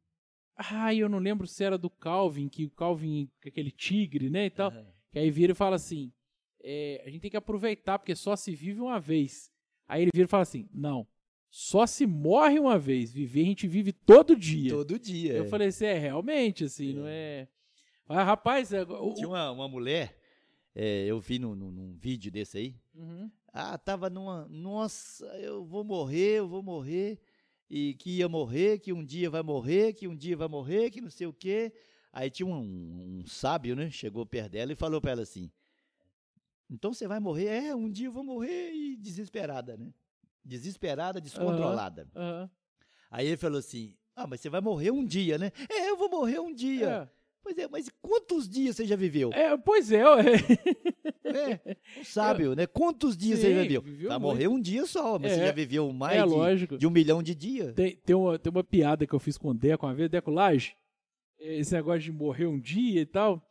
ai, 0.57 0.99
eu 0.99 1.09
não 1.09 1.19
lembro 1.19 1.47
se 1.47 1.63
era 1.65 1.77
do 1.77 1.91
Calvin, 1.91 2.49
que 2.49 2.65
o 2.65 2.71
Calvin, 2.71 3.29
aquele 3.45 3.71
tigre, 3.71 4.31
né? 4.31 4.47
E 4.47 4.51
tal. 4.51 4.71
Aham. 4.71 4.87
Que 5.13 5.19
aí 5.19 5.31
vira 5.31 5.53
e 5.53 5.55
fala 5.55 5.77
assim: 5.77 6.11
é, 6.63 7.03
a 7.05 7.11
gente 7.11 7.21
tem 7.23 7.31
que 7.31 7.37
aproveitar, 7.37 7.99
porque 7.99 8.15
só 8.17 8.35
se 8.37 8.55
vive 8.55 8.81
uma 8.81 8.99
vez. 9.01 9.51
Aí 9.87 10.03
ele 10.03 10.11
vira 10.15 10.25
e 10.27 10.29
fala 10.31 10.43
assim: 10.45 10.69
não, 10.73 11.07
só 11.55 11.87
se 11.87 12.07
morre 12.07 12.59
uma 12.59 12.79
vez. 12.79 13.13
Viver 13.13 13.43
a 13.43 13.45
gente 13.45 13.69
vive 13.69 13.93
todo 13.93 14.35
dia. 14.35 14.71
Todo 14.71 14.99
dia. 14.99 15.35
Eu 15.35 15.45
é. 15.45 15.49
falei 15.49 15.69
assim: 15.69 15.85
é, 15.85 15.99
realmente, 15.99 16.65
assim, 16.65 16.95
não 16.95 17.07
é. 17.07 17.47
Ah, 18.09 18.25
rapaz, 18.25 18.73
é, 18.73 18.83
Tinha 19.15 19.29
uma, 19.29 19.51
uma 19.51 19.69
mulher, 19.69 20.19
é, 20.75 21.05
eu 21.05 21.21
vi 21.21 21.39
num, 21.39 21.55
num- 21.55 21.71
num 21.71 21.93
vídeo 21.93 22.33
desse 22.33 22.57
aí. 22.57 22.75
Uhum. 22.95 23.31
Ah, 23.53 23.77
tava 23.77 24.09
numa. 24.09 24.49
Nossa, 24.49 25.27
eu 25.41 25.63
vou 25.63 25.85
morrer, 25.85 26.39
eu 26.39 26.49
vou 26.49 26.63
morrer. 26.63 27.21
E 27.69 27.95
que 27.95 28.17
ia 28.17 28.31
morrer, 28.31 28.79
que 28.79 28.91
um 28.91 29.05
dia 29.05 29.29
vai 29.29 29.43
morrer, 29.43 29.93
que 29.93 30.09
um 30.09 30.17
dia 30.17 30.37
vai 30.37 30.49
morrer, 30.49 30.91
que 30.91 31.03
não 31.03 31.11
sei 31.11 31.27
o 31.27 31.35
quê. 31.35 31.71
Aí 32.11 32.31
tinha 32.31 32.47
um, 32.47 33.21
um 33.21 33.27
sábio, 33.27 33.77
né? 33.77 33.91
Chegou 33.91 34.25
perto 34.25 34.53
dela 34.53 34.73
e 34.73 34.77
falou 34.77 35.03
pra 35.03 35.11
ela 35.11 35.23
assim: 35.23 35.51
Então 36.71 36.95
você 36.95 37.07
vai 37.07 37.21
morrer? 37.21 37.49
É, 37.49 37.75
um 37.75 37.91
dia 37.91 38.07
eu 38.07 38.13
vou 38.13 38.25
morrer. 38.25 38.73
E 38.73 38.97
desesperada, 38.97 39.77
né? 39.77 39.93
Desesperada, 40.45 41.21
descontrolada. 41.21 42.09
Aham. 42.17 42.51
Aí 43.11 43.27
ele 43.27 43.37
falou 43.37 43.59
assim: 43.59 43.95
Ah, 44.17 44.27
mas 44.27 44.41
você 44.41 44.49
vai 44.51 44.61
morrer 44.61 44.91
um 44.91 45.05
dia, 45.05 45.39
né? 45.39 45.53
É, 45.69 45.91
eu 45.91 45.97
vou 45.97 46.09
morrer 46.11 46.39
um 46.41 46.53
dia. 46.53 47.11
Pois 47.43 47.59
é, 47.59 47.67
mas 47.69 47.89
quantos 48.01 48.49
dias 48.49 48.77
você 48.77 48.87
já 48.87 48.95
viveu? 48.95 49.31
É. 49.33 49.53
É, 49.53 49.57
pois 49.57 49.91
é, 49.93 50.09
ué. 50.09 50.23
É, 51.25 51.77
um 51.99 52.05
sábio, 52.05 52.55
né? 52.55 52.67
Quantos 52.67 53.17
dias 53.17 53.39
você 53.39 53.55
já 53.55 53.63
Sim, 53.63 53.63
viveu? 53.63 53.81
viveu 53.81 54.11
muito. 54.11 54.21
morrer 54.21 54.49
um 54.49 54.61
dia 54.61 54.85
só, 54.85 55.19
mas 55.19 55.33
você 55.33 55.41
É, 55.41 55.47
já 55.47 55.53
viveu 55.53 55.91
mais 55.91 56.19
é 56.21 56.23
de, 56.23 56.29
lógico. 56.29 56.77
de 56.77 56.87
um 56.87 56.91
milhão 56.91 57.23
de 57.23 57.35
dias. 57.35 57.75
Tem, 57.75 57.97
tem, 57.97 58.15
uma, 58.15 58.39
tem 58.39 58.51
uma 58.51 58.63
piada 58.63 59.07
que 59.07 59.15
eu 59.15 59.19
fiz 59.19 59.39
com 59.39 59.49
o 59.49 59.55
Deco 59.55 59.87
uma 59.87 59.95
vez, 59.95 60.11
Deco 60.11 60.31
Laje. 60.31 60.77
Esse 61.39 61.73
negócio 61.75 62.01
de 62.01 62.13
morrer 62.13 62.45
um 62.47 62.61
dia 62.61 63.01
e 63.01 63.07
tal. 63.07 63.43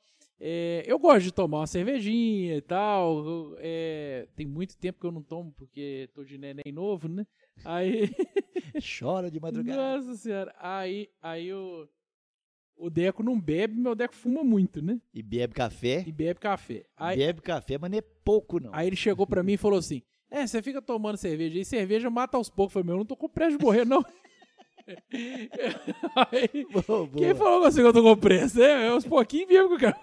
É, 0.43 0.83
eu 0.87 0.97
gosto 0.97 1.25
de 1.25 1.31
tomar 1.31 1.59
uma 1.59 1.67
cervejinha 1.67 2.55
e 2.57 2.61
tal. 2.61 3.55
é, 3.59 4.27
tem 4.35 4.47
muito 4.47 4.75
tempo 4.75 4.99
que 4.99 5.05
eu 5.05 5.11
não 5.11 5.21
tomo, 5.21 5.53
porque 5.55 6.09
tô 6.15 6.23
de 6.23 6.35
neném 6.35 6.73
novo, 6.73 7.07
né? 7.07 7.27
Aí. 7.63 8.09
Chora 8.99 9.29
de 9.29 9.39
madrugada. 9.39 9.99
Nossa 9.99 10.15
senhora. 10.15 10.51
Aí, 10.57 11.09
aí 11.21 11.53
o, 11.53 11.87
o 12.75 12.89
Deco 12.89 13.21
não 13.21 13.39
bebe, 13.39 13.87
o 13.87 13.93
Deco 13.93 14.15
fuma 14.15 14.43
muito, 14.43 14.81
né? 14.81 14.99
E 15.13 15.21
bebe 15.21 15.53
café. 15.53 16.03
E 16.07 16.11
bebe 16.11 16.39
café. 16.39 16.85
Aí, 16.97 17.17
Bebe 17.17 17.41
café, 17.41 17.77
mas 17.77 17.91
não 17.91 17.99
é 17.99 18.01
pouco, 18.01 18.59
não. 18.59 18.73
Aí 18.73 18.87
ele 18.87 18.95
chegou 18.95 19.27
pra 19.27 19.43
mim 19.43 19.53
e 19.53 19.57
falou 19.57 19.77
assim: 19.77 20.01
É, 20.31 20.47
você 20.47 20.59
fica 20.63 20.81
tomando 20.81 21.17
cerveja 21.17 21.55
aí, 21.55 21.63
cerveja 21.63 22.09
mata 22.09 22.37
aos 22.37 22.49
poucos. 22.49 22.75
Eu 22.75 22.81
falei, 22.81 22.85
meu, 22.87 22.95
eu 22.95 22.99
não 22.99 23.05
tô 23.05 23.15
com 23.15 23.29
pressa 23.29 23.57
de 23.59 23.63
morrer, 23.63 23.85
não. 23.85 24.03
aí, 26.32 26.65
Boa, 26.71 27.07
quem 27.09 27.36
falou 27.36 27.71
que 27.71 27.79
eu 27.79 27.93
tô 27.93 28.01
com 28.03 28.15
pressa? 28.17 28.61
É, 28.63 28.86
é 28.86 28.88
aos 28.89 29.05
pouquinhos 29.05 29.47
mesmo 29.47 29.77
que 29.77 29.86
eu 29.86 29.93
quero. 29.93 29.97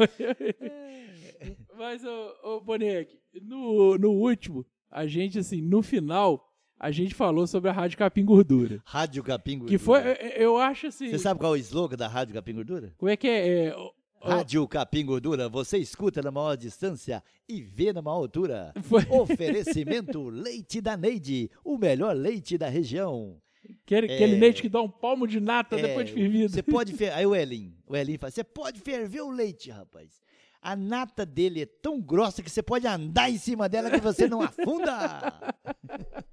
Mas, 1.76 2.04
ô, 2.04 2.32
ô 2.44 2.60
Boneque, 2.60 3.18
no, 3.42 3.96
no 3.96 4.10
último, 4.10 4.66
a 4.90 5.06
gente, 5.06 5.38
assim, 5.38 5.60
no 5.62 5.82
final, 5.82 6.44
a 6.78 6.90
gente 6.90 7.14
falou 7.14 7.46
sobre 7.46 7.70
a 7.70 7.72
Rádio 7.72 7.98
Capim 7.98 8.24
Gordura. 8.24 8.80
Rádio 8.84 9.22
Capim 9.22 9.58
Gordura. 9.58 9.70
Que 9.70 9.78
foi, 9.84 10.00
eu- 10.00 10.14
eu 10.36 10.56
acho 10.58 10.88
assim. 10.88 11.10
Você 11.10 11.18
sabe 11.18 11.38
qual 11.40 11.54
é 11.54 11.58
o 11.58 11.60
slogan 11.60 11.96
da 11.96 12.08
Rádio 12.08 12.34
Capim 12.34 12.54
Gordura? 12.54 12.92
Como 12.98 13.10
é 13.10 13.16
que 13.16 13.28
é? 13.28 13.66
é, 13.68 13.76
Rádio 14.20 14.66
Capim 14.66 15.04
Gordura, 15.06 15.48
você 15.48 15.78
escuta 15.78 16.20
na 16.20 16.32
maior 16.32 16.56
distância 16.56 17.22
e 17.48 17.62
vê 17.62 17.92
na 17.92 18.02
maior 18.02 18.16
altura. 18.16 18.72
Foi- 18.82 19.06
Oferecimento 19.10 20.28
Leite 20.28 20.80
da 20.80 20.96
Neide, 20.96 21.48
o 21.64 21.78
melhor 21.78 22.16
leite 22.16 22.58
da 22.58 22.68
região. 22.68 23.40
Aquele, 23.84 24.06
é- 24.10 24.14
aquele 24.14 24.36
leite 24.38 24.62
que 24.62 24.68
dá 24.68 24.80
um 24.82 24.90
palmo 24.90 25.26
de 25.26 25.40
nata 25.40 25.78
É, 25.78 25.82
depois 25.82 26.06
de 26.06 26.12
fervido. 26.12 26.48
Você 26.48 26.62
pode 26.62 26.92
fer... 26.94 27.12
Aí 27.12 27.26
o 27.26 27.34
Elin, 27.34 27.74
o 27.86 27.96
Elin 27.96 28.16
fala, 28.18 28.30
você 28.30 28.44
pode 28.44 28.80
ferver 28.80 29.20
o 29.22 29.30
leite, 29.30 29.70
rapaz. 29.70 30.20
A 30.60 30.74
nata 30.74 31.24
dele 31.24 31.62
é 31.62 31.66
tão 31.66 32.00
grossa 32.00 32.42
que 32.42 32.50
você 32.50 32.62
pode 32.62 32.86
andar 32.86 33.30
em 33.30 33.38
cima 33.38 33.68
dela 33.68 33.90
que 33.90 34.00
você 34.00 34.26
não 34.28 34.42
afunda. 34.42 35.32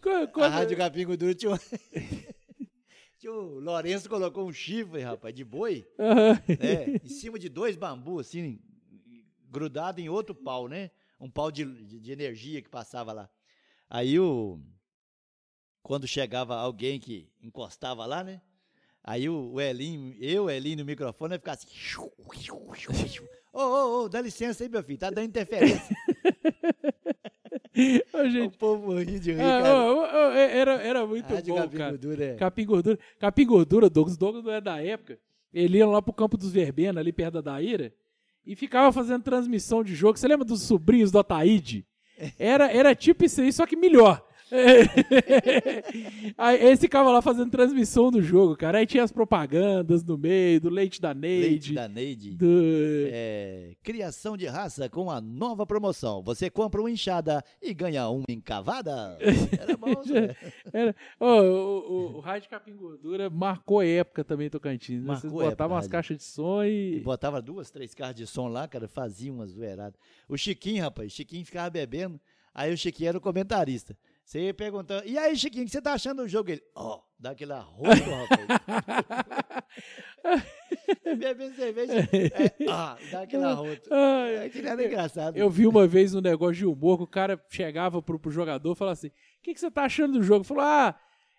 Qu- 0.00 0.08
A 0.10 0.26
quando- 0.28 0.52
Rádio 0.52 0.76
Capim 0.76 1.04
Gordura 1.06 1.34
tinha 1.34 1.52
um... 1.52 1.56
tinha 3.18 3.32
o 3.32 3.58
Lourenço 3.60 4.08
colocou 4.08 4.46
um 4.46 4.52
chifre, 4.52 5.00
rapaz, 5.02 5.34
de 5.34 5.44
boi, 5.44 5.86
Aham. 5.98 6.32
né? 6.48 7.00
em 7.04 7.08
cima 7.08 7.38
de 7.38 7.48
dois 7.48 7.76
bambus, 7.76 8.28
assim, 8.28 8.60
grudado 9.50 10.00
em 10.00 10.08
outro 10.08 10.34
pau, 10.34 10.68
né? 10.68 10.90
Um 11.20 11.28
pau 11.30 11.50
de, 11.50 11.64
de 11.64 12.12
energia 12.12 12.62
que 12.62 12.68
passava 12.68 13.12
lá. 13.12 13.28
Aí 13.90 14.18
o... 14.20 14.60
quando 15.88 16.06
chegava 16.06 16.54
alguém 16.54 17.00
que 17.00 17.26
encostava 17.42 18.04
lá, 18.04 18.22
né? 18.22 18.42
Aí 19.02 19.26
o, 19.26 19.52
o 19.54 19.60
Elinho, 19.60 20.14
eu, 20.20 20.50
Elinho, 20.50 20.76
no 20.80 20.84
microfone, 20.84 21.32
ia 21.32 21.38
ficar 21.38 21.52
assim. 21.52 21.66
Ô, 23.50 23.60
ô, 23.62 24.02
ô, 24.04 24.08
dá 24.10 24.20
licença 24.20 24.62
aí, 24.62 24.68
meu 24.68 24.82
filho, 24.82 24.98
tá 24.98 25.08
dando 25.08 25.24
interferência. 25.24 25.96
Ô, 28.12 28.28
gente, 28.28 28.54
O 28.54 28.58
povo 28.58 28.98
ri 28.98 29.18
de 29.18 29.32
rir, 29.32 29.40
ah, 29.40 29.62
cara. 29.62 29.74
ô, 29.76 29.94
ô, 29.94 30.00
ô, 30.00 30.32
era, 30.32 30.72
era 30.82 31.06
muito 31.06 31.32
Rádio 31.32 31.54
bom, 31.54 31.60
Capim 31.62 31.76
cara. 31.78 31.90
Gordura 31.92 32.24
é- 32.24 32.34
Capim 32.34 32.66
Gordura. 32.66 32.98
Capim 33.18 33.46
Gordura, 33.46 33.88
Douglas. 33.88 34.16
Douglas 34.18 34.44
não 34.44 34.52
é 34.52 34.60
da 34.60 34.82
época. 34.82 35.18
Ele 35.54 35.78
ia 35.78 35.86
lá 35.86 36.02
pro 36.02 36.12
campo 36.12 36.36
dos 36.36 36.52
Verbena, 36.52 37.00
ali 37.00 37.12
perto 37.12 37.34
da 37.34 37.52
Daíra, 37.52 37.94
e 38.44 38.54
ficava 38.54 38.92
fazendo 38.92 39.22
transmissão 39.22 39.82
de 39.82 39.94
jogo. 39.94 40.18
Você 40.18 40.28
lembra 40.28 40.44
dos 40.44 40.60
sobrinhos 40.62 41.10
do 41.10 41.18
Ataíde? 41.18 41.86
Era, 42.38 42.70
era 42.70 42.94
tipo 42.94 43.24
isso 43.24 43.40
aí, 43.40 43.50
só 43.52 43.64
que 43.64 43.76
melhor. 43.76 44.27
aí 46.36 46.64
eles 46.64 46.80
ficavam 46.80 47.12
lá 47.12 47.20
fazendo 47.22 47.50
transmissão 47.50 48.10
do 48.10 48.22
jogo, 48.22 48.56
cara. 48.56 48.78
Aí 48.78 48.86
tinha 48.86 49.02
as 49.02 49.12
propagandas 49.12 50.02
no 50.04 50.16
meio, 50.16 50.60
do 50.60 50.68
leite 50.70 51.00
da 51.00 51.12
Leite 51.12 51.48
Neide. 51.48 51.74
da 51.74 51.88
Neide. 51.88 52.34
Do... 52.34 52.46
É, 53.10 53.74
criação 53.82 54.36
de 54.36 54.46
raça 54.46 54.88
com 54.88 55.10
a 55.10 55.20
nova 55.20 55.66
promoção. 55.66 56.22
Você 56.22 56.48
compra 56.50 56.80
uma 56.80 56.90
enxada 56.90 57.42
e 57.62 57.72
ganha 57.74 58.08
uma 58.08 58.24
encavada. 58.28 59.18
Era 59.58 59.76
bom, 59.76 60.02
Zé. 60.02 60.36
Era, 60.72 60.94
Ô, 61.20 61.26
o, 61.26 61.78
o, 62.12 62.16
o 62.16 62.20
Rádio 62.20 62.48
Capim 62.50 62.74
Gordura 62.76 63.28
marcou 63.30 63.82
época 63.82 64.24
também 64.24 64.48
Tocantins. 64.50 65.02
né? 65.02 65.14
Vocês 65.14 65.24
Marcou 65.24 65.40
época, 65.42 65.50
botavam 65.50 65.76
umas 65.76 65.88
caixas 65.88 66.16
de 66.16 66.24
som 66.24 66.62
E 66.64 66.96
e. 66.96 67.00
botava 67.00 67.40
duas, 67.42 67.70
três 67.70 67.94
carros 67.94 68.16
de 68.16 68.26
som 68.26 68.48
lá, 68.48 68.66
cara, 68.66 68.88
fazia 68.88 69.32
umas 69.32 69.50
zoeiradas. 69.50 69.98
O 70.28 70.36
Chiquinho, 70.36 70.82
rapaz, 70.82 71.12
Chiquinho 71.12 71.44
ficava 71.44 71.68
bebendo, 71.70 72.20
aí 72.54 72.72
o 72.72 72.76
Chiquinho 72.76 73.08
era 73.08 73.18
o 73.18 73.20
comentarista. 73.20 73.96
Você 74.28 74.40
ia 74.40 74.52
perguntando, 74.52 75.08
e 75.08 75.16
aí, 75.16 75.34
Chiquinho, 75.34 75.62
o 75.62 75.66
que 75.66 75.72
você 75.72 75.80
tá 75.80 75.94
achando 75.94 76.20
do 76.22 76.28
jogo? 76.28 76.50
Ele, 76.50 76.60
ó, 76.74 77.00
dá 77.18 77.30
aquele 77.30 77.54
arroto, 77.54 77.88
rapaz. 77.88 79.64
Bebendo 81.18 81.54
cerveja, 81.56 81.94
é, 81.94 82.70
ah, 82.70 82.98
dá 83.10 83.22
aquele 83.22 83.44
arroto. 83.44 83.88
Ai, 83.90 84.44
Aquilo 84.44 84.68
era 84.68 84.84
engraçado. 84.84 85.34
Eu 85.34 85.48
vi 85.48 85.66
uma 85.66 85.86
vez 85.86 86.14
um 86.14 86.20
negócio 86.20 86.56
de 86.56 86.66
humor 86.66 86.98
que 86.98 87.04
o 87.04 87.06
cara 87.06 87.42
chegava 87.48 88.02
pro, 88.02 88.18
pro 88.18 88.30
jogador 88.30 88.72
e 88.72 88.76
falava 88.76 88.92
assim: 88.92 89.08
O 89.08 89.12
que, 89.42 89.54
que 89.54 89.60
você 89.60 89.70
tá 89.70 89.84
achando 89.84 90.18
do 90.18 90.22
jogo? 90.22 90.44
Falou: 90.44 90.62
Ah, 90.62 90.94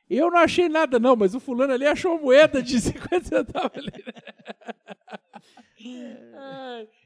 eu 0.09 0.31
não 0.31 0.39
achei 0.39 0.67
nada, 0.67 0.97
não, 0.97 1.15
mas 1.15 1.35
o 1.35 1.39
fulano 1.39 1.73
ali 1.73 1.85
achou 1.85 2.13
uma 2.13 2.21
moeda 2.23 2.59
de 2.63 2.81
50 2.81 3.23
centavos 3.23 3.77
ali. 3.77 3.91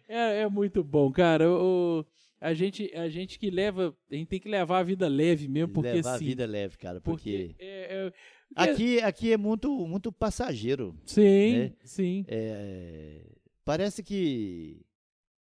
É, 0.08 0.42
é 0.42 0.48
muito 0.50 0.84
bom, 0.84 1.12
cara. 1.12 1.50
O, 1.50 2.00
o- 2.00 2.06
a, 2.50 2.54
gente, 2.54 2.92
a 2.96 3.08
gente 3.10 3.40
que 3.40 3.50
leva. 3.50 3.96
A 4.12 4.16
gente 4.16 4.28
tem 4.28 4.40
que 4.40 4.50
levar 4.50 4.80
a 4.80 4.84
vida 4.84 5.08
leve 5.08 5.48
mesmo, 5.48 5.74
porque 5.74 5.92
Levar 5.94 6.18
sim. 6.18 6.26
a 6.26 6.28
vida 6.28 6.46
leve, 6.46 6.78
cara, 6.78 7.00
porque. 7.02 7.48
porque... 7.50 7.64
é- 7.64 8.08
é- 8.08 8.14
Aqui, 8.56 9.00
aqui 9.02 9.34
é 9.34 9.38
muito, 9.38 9.72
muito 9.88 10.12
passageiro. 10.12 10.96
sim, 11.08 11.58
né? 11.58 11.74
sim. 11.84 12.24
É, 12.28 13.22
parece 13.66 14.04
que 14.04 14.86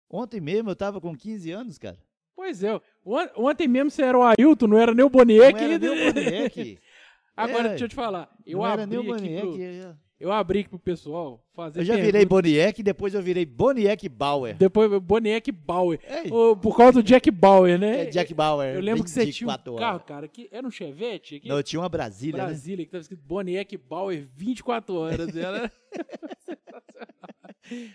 ontem 0.09 0.41
mesmo 0.41 0.71
eu 0.71 0.75
tava 0.75 0.99
com 0.99 1.15
15 1.15 1.51
anos, 1.51 1.77
cara. 1.77 1.99
Pois 2.35 2.63
é. 2.63 2.73
on- 3.05 3.29
Ontem 3.37 3.67
mesmo 3.67 3.91
você 3.91 4.01
era 4.01 4.17
o 4.17 4.23
Ailton, 4.23 4.65
não 4.67 4.77
era 4.79 4.93
nem 4.93 5.05
o 5.05 5.09
Boniek. 5.09 5.53
Não 5.53 5.59
era 5.59 5.77
nem 5.77 5.89
o 5.89 6.13
Boniek. 6.13 6.79
Agora, 7.37 7.65
É, 7.65 7.69
deixa 7.69 7.85
eu 7.85 7.89
te 7.89 7.95
falar. 7.95 8.33
Eu 8.45 8.57
não 8.59 8.65
era 8.65 8.87
nem 8.87 8.97
abri 8.97 9.11
o 9.11 9.15
pro, 9.15 9.21
Boniek. 9.51 9.95
Eu 10.25 10.31
abri 10.31 10.61
aqui 10.61 10.69
pro 10.69 10.79
pessoal 10.79 11.39
fazer 11.53 11.81
Eu 11.81 11.85
já 11.85 11.93
pergunta. 11.93 12.11
virei 12.11 12.25
Boniek, 12.25 12.81
depois 12.81 13.13
eu 13.13 13.21
virei 13.21 13.45
Boniek 13.45 14.09
Bauer. 14.09 14.55
Depois 14.57 14.89
Boniek 15.01 15.51
Bauer. 15.51 15.99
Ei, 16.03 16.31
Ô, 16.31 16.55
por 16.57 16.75
causa 16.75 16.93
do 16.93 17.03
Jack 17.03 17.29
Bauer, 17.29 17.77
né? 17.77 18.01
é 18.01 18.05
Jack 18.05 18.33
Bauer. 18.33 18.73
Eu 18.75 18.81
lembro 18.81 19.03
que 19.03 19.09
você 19.11 19.31
tinha 19.31 19.47
um 19.47 19.51
24 19.51 19.75
carro, 19.75 19.93
horas. 19.95 20.07
cara, 20.07 20.27
que 20.27 20.49
era 20.51 20.65
um 20.65 20.71
Chevette 20.71 21.35
aqui. 21.35 21.47
Não, 21.47 21.57
eu 21.57 21.63
tinha 21.63 21.79
uma 21.79 21.89
Brasília, 21.89 22.37
né? 22.37 22.45
Brasília, 22.45 22.85
que 22.85 22.91
tava 22.91 23.01
escrito 23.01 23.21
Boniek 23.23 23.77
Bauer 23.77 24.25
24 24.35 24.95
horas. 24.95 25.35
Era... 25.35 25.71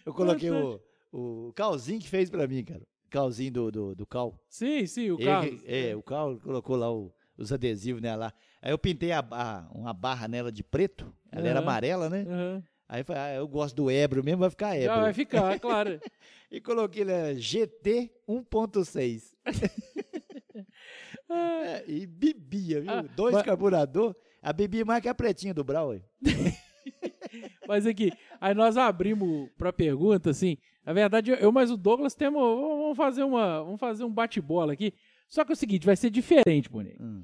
Eu 0.05 0.12
coloquei 0.14 0.51
o, 0.51 0.81
o 1.12 1.53
Calzinho 1.55 2.01
que 2.01 2.09
fez 2.09 2.31
pra 2.31 2.47
mim, 2.47 2.64
cara. 2.64 2.83
Calzinho 3.09 3.53
do, 3.53 3.70
do, 3.72 3.95
do 3.95 4.07
Cal. 4.07 4.39
sim, 4.49 4.87
sim, 4.87 5.11
o 5.11 5.18
carro. 5.18 5.61
é, 5.66 5.97
o 5.97 6.03
Cal 6.03 6.39
colocou 6.39 6.76
lá 6.76 6.93
o- 6.93 7.12
os 7.37 7.53
adesivos 7.53 8.01
nela 8.01 8.26
lá. 8.26 8.33
Aí 8.62 8.70
eu 8.72 8.78
pintei 8.78 9.12
a, 9.12 9.20
a- 9.30 9.68
uma 9.74 9.92
barra 9.92 10.28
nela 10.28 10.50
de 10.52 10.62
preto. 10.62 11.12
Ela 11.32 11.48
era 11.48 11.58
Aham. 11.61 11.68
amarela, 11.68 12.11
né? 12.11 12.24
Aham. 12.28 12.62
Aí 12.88 13.00
eu 13.02 13.04
falei, 13.04 13.22
ah, 13.22 13.34
eu 13.34 13.46
gosto 13.46 13.76
do 13.76 13.90
Ebro 13.90 14.22
mesmo, 14.24 14.40
vai 14.40 14.50
ficar 14.50 14.74
Ebro. 14.76 14.86
Já 14.96 15.00
vai 15.00 15.12
ficar, 15.14 15.58
claro. 15.61 16.00
E 16.52 16.61
coloquei 16.61 17.04
lá 17.04 17.32
GT 17.34 18.11
1.6. 18.28 19.22
Ah, 21.28 21.62
É, 21.64 21.84
e 21.86 22.06
bebia, 22.06 22.80
viu? 22.80 22.90
Ah, 22.90 23.02
Dois 23.02 23.34
mas- 23.34 23.44
carburador. 23.44 24.16
A 24.42 24.52
bebia 24.52 24.84
mais 24.84 25.00
que 25.02 25.08
a 25.08 25.14
pretinha 25.14 25.52
do 25.54 25.62
Brau. 25.62 25.94
Mas 27.68 27.86
aqui, 27.86 28.11
aí 28.40 28.54
nós 28.54 28.76
abrimos 28.76 29.48
pra 29.56 29.72
pergunta, 29.72 30.30
assim. 30.30 30.56
Na 30.84 30.92
verdade, 30.92 31.30
eu 31.38 31.52
mais 31.52 31.70
o 31.70 31.76
Douglas 31.76 32.14
temos. 32.14 32.40
Vamos 32.42 32.96
fazer 32.96 33.22
uma. 33.22 33.62
Vamos 33.62 33.78
fazer 33.78 34.02
um 34.02 34.11
bate-bola 34.12 34.72
aqui. 34.72 34.92
Só 35.28 35.44
que 35.44 35.52
é 35.52 35.54
o 35.54 35.56
seguinte, 35.56 35.86
vai 35.86 35.94
ser 35.94 36.11
diferente, 36.11 36.68
Boneco. 36.70 37.00
Hum. 37.00 37.22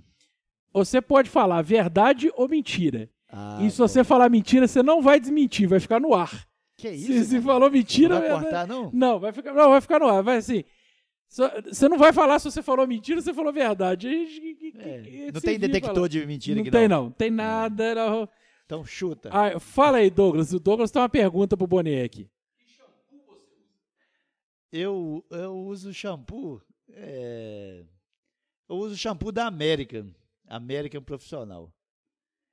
Você 0.85 1.01
pode 1.01 1.29
falar 1.31 1.63
verdade 1.63 2.31
ou 2.37 2.49
mentira. 2.49 3.09
Ah, 3.31 3.59
e 3.61 3.71
se 3.71 3.79
bom. 3.79 3.89
você 3.89 4.05
falar 4.05 4.29
mentira, 4.29 4.67
você 4.69 4.83
não 4.83 5.03
vai 5.03 5.19
desmentir, 5.19 5.67
vai 5.69 5.81
ficar 5.81 6.01
no 6.01 6.15
ar. 6.15 6.47
Que 6.77 6.91
isso? 6.91 7.07
Se, 7.13 7.25
se 7.25 7.41
falou 7.41 7.71
mentira, 7.71 8.15
não 8.15 8.21
vai 8.21 8.31
vai- 8.31 8.41
cortar, 8.43 8.67
não? 8.67 8.91
não, 8.93 9.19
vai 9.19 9.33
ficar, 9.33 9.53
não, 9.55 9.71
vai 9.71 9.81
ficar 9.81 9.99
no 9.99 10.07
ar. 10.09 10.23
Vai 10.23 10.37
assim. 10.37 10.63
Você 11.29 11.89
não 11.89 11.99
vai 11.99 12.13
falar 12.13 12.39
se 12.39 12.45
você 12.51 12.63
falou 12.63 12.87
mentira 12.87 13.19
ou 13.19 13.23
se 13.23 13.27
você 13.31 13.35
falou 13.35 13.53
verdade. 13.53 14.09
É, 14.79 15.31
não 15.33 15.41
tem 15.41 15.59
detector 15.59 15.95
falar. 15.95 16.09
de 16.09 16.25
mentira 16.25 16.55
Não 16.57 16.63
aqui, 16.63 16.71
tem, 16.71 16.87
não. 16.87 17.05
não. 17.05 17.11
Tem 17.11 17.31
nada. 17.31 17.95
não. 17.95 18.29
Então 18.65 18.85
chuta. 18.85 19.31
Ah, 19.33 19.59
fala 19.59 19.99
aí, 19.99 20.09
Douglas. 20.11 20.53
O 20.53 20.61
Douglas 20.61 20.91
tem 20.91 21.01
uma 21.03 21.09
pergunta 21.09 21.57
pro 21.57 21.67
Boneck. 21.67 22.29
Eu, 24.73 25.25
eu 25.31 25.57
uso 25.57 25.93
shampoo. 25.95 26.61
é, 26.93 27.85
eu 28.69 28.77
uso 28.77 28.97
shampoo 28.97 29.33
da 29.33 29.47
American. 29.47 30.09
American 30.49 31.03
Profissional. 31.03 31.73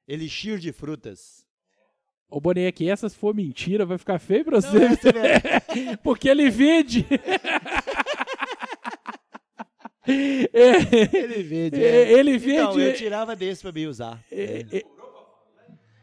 Elixir 0.08 0.58
de 0.60 0.72
frutas. 0.72 1.46
Ô, 2.30 2.39
Boneck, 2.41 2.89
essa 2.89 3.08
se 3.08 3.16
for 3.16 3.34
mentira, 3.36 3.86
vai 3.86 3.98
ficar 3.98 4.20
feio 4.20 4.44
pra 4.44 4.60
você. 4.60 4.78
é- 4.78 5.96
Porque 6.04 6.28
ele 6.28 6.50
vende. 6.50 7.06
É, 10.06 11.16
Ele 11.18 11.44
vende. 11.44 11.82
é, 11.82 11.88
é. 11.88 12.12
ele 12.20 12.32
Então, 12.36 12.74
vende. 12.74 12.82
eu 12.88 12.94
tirava 12.96 13.36
desse 13.36 13.62
pra 13.62 13.72
mim 13.72 13.86
usar. 13.86 14.22
é, 14.30 14.66
É. 14.72 14.78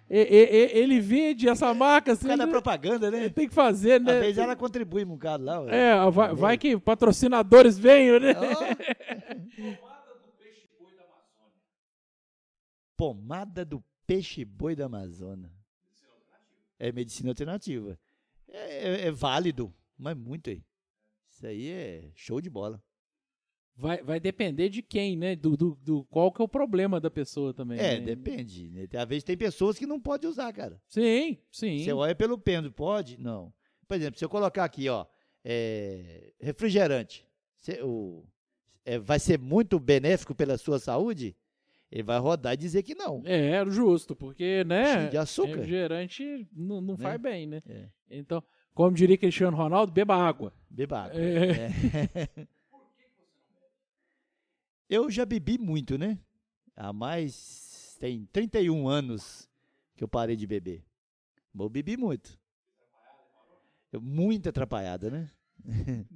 é, 0.08 0.20
é, 0.22 0.42
é, 0.42 0.78
ele 0.78 0.98
vende 1.00 1.46
essa 1.48 1.74
marca. 1.74 2.12
Assim, 2.12 2.22
Por 2.22 2.28
causa 2.28 2.38
da 2.38 2.44
ele- 2.44 2.50
propaganda, 2.52 3.10
né? 3.10 3.28
tem 3.28 3.46
que 3.48 3.54
fazer, 3.54 3.94
Às 4.00 4.02
né? 4.02 4.20
vezes 4.20 4.38
ela 4.38 4.56
contribui 4.56 5.04
um 5.04 5.08
bocado 5.08 5.44
lá. 5.44 5.60
ué. 5.60 5.70
É, 5.90 6.10
vai, 6.10 6.34
vai 6.34 6.56
que 6.58 6.78
patrocinadores 6.78 7.78
venham, 7.78 8.18
né? 8.20 8.34
Ó. 8.38 9.80
Pomada 13.00 13.64
do 13.64 13.82
peixe 14.06 14.44
boi 14.44 14.76
da 14.76 14.84
Amazônia. 14.84 15.50
É 16.78 16.92
medicina 16.92 17.30
alternativa. 17.30 17.98
É, 18.46 18.88
é- 18.88 19.06
é 19.06 19.10
válido, 19.10 19.72
mas 19.96 20.14
muito 20.14 20.50
aí. 20.50 20.62
Isso 21.30 21.46
aí 21.46 21.70
é 21.70 22.10
show 22.14 22.42
de 22.42 22.50
bola. 22.50 22.82
Vai, 23.74 24.02
vai 24.02 24.20
depender 24.20 24.68
de 24.68 24.82
quem, 24.82 25.16
né? 25.16 25.34
Do, 25.34 25.56
do, 25.56 25.74
do 25.76 26.04
qual 26.10 26.30
que 26.30 26.42
é 26.42 26.44
o 26.44 26.48
problema 26.48 27.00
da 27.00 27.10
pessoa 27.10 27.54
também. 27.54 27.78
É, 27.80 27.98
né? 28.00 28.04
depende. 28.14 28.68
Né? 28.68 28.86
Às 28.92 29.08
vezes 29.08 29.24
tem 29.24 29.34
pessoas 29.34 29.78
que 29.78 29.86
não 29.86 29.98
podem 29.98 30.28
usar, 30.28 30.52
cara. 30.52 30.78
Sim, 30.86 31.38
sim. 31.50 31.82
Você 31.82 31.94
olha 31.94 32.14
pelo 32.14 32.36
pêndulo, 32.36 32.70
pode? 32.70 33.16
Não. 33.18 33.50
Por 33.88 33.94
exemplo, 33.96 34.18
se 34.18 34.24
eu 34.26 34.28
colocar 34.28 34.62
aqui, 34.64 34.90
ó, 34.90 35.06
é, 35.42 36.34
refrigerante, 36.38 37.26
cê- 37.56 37.80
o- 37.82 38.26
é, 38.84 38.98
vai 38.98 39.18
ser 39.18 39.38
muito 39.38 39.80
benéfico 39.80 40.34
pela 40.34 40.58
sua 40.58 40.78
saúde? 40.78 41.34
Ele 41.90 42.02
vai 42.04 42.18
rodar 42.18 42.54
e 42.54 42.56
dizer 42.56 42.82
que 42.84 42.94
não. 42.94 43.22
É, 43.24 43.50
era 43.50 43.68
justo, 43.70 44.14
porque, 44.14 44.62
né? 44.64 44.94
Cheio 44.98 45.10
de 45.10 45.16
açúcar. 45.16 45.48
Refrigerante 45.56 46.48
não, 46.52 46.80
não 46.80 46.94
Né? 46.96 47.02
faz 47.02 47.20
bem, 47.20 47.46
né? 47.48 47.62
É. 47.66 47.88
Então, 48.08 48.42
como 48.74 48.94
diria 48.94 49.18
Cristiano 49.18 49.56
Ronaldo, 49.56 49.92
beba 49.92 50.14
água. 50.14 50.52
Beba 50.70 51.00
água. 51.06 51.20
É. 51.20 51.66
É. 51.66 52.46
Eu 54.88 55.10
já 55.10 55.24
bebi 55.24 55.56
muito, 55.58 55.96
né? 55.96 56.18
Há 56.76 56.92
mais. 56.92 57.96
Tem 58.00 58.24
31 58.32 58.88
anos 58.88 59.48
que 59.96 60.02
eu 60.02 60.08
parei 60.08 60.34
de 60.34 60.46
beber. 60.46 60.82
Mas 61.52 61.64
eu 61.64 61.68
bebi 61.70 61.96
muito. 61.96 62.38
Eu- 63.92 64.00
muito 64.00 64.48
atrapalhada, 64.48 65.10
né? 65.10 65.30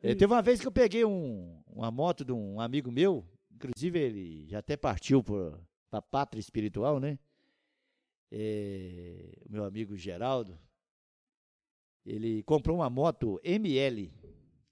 Teve 0.00 0.26
uma 0.26 0.42
vez 0.42 0.60
que 0.60 0.66
eu 0.66 0.72
peguei 0.72 1.04
um- 1.04 1.62
uma 1.66 1.90
moto 1.90 2.24
de 2.24 2.32
um 2.32 2.60
amigo 2.60 2.90
meu, 2.90 3.24
inclusive 3.54 3.98
ele 3.98 4.46
já 4.48 4.58
até 4.58 4.76
partiu 4.76 5.22
para 5.22 5.58
a 5.92 6.02
pátria 6.02 6.40
espiritual, 6.40 7.00
né? 7.00 7.18
É, 8.30 9.42
o 9.46 9.52
meu 9.52 9.64
amigo 9.64 9.96
Geraldo, 9.96 10.58
ele 12.04 12.42
comprou 12.42 12.76
uma 12.78 12.90
moto 12.90 13.40
ML 13.42 14.12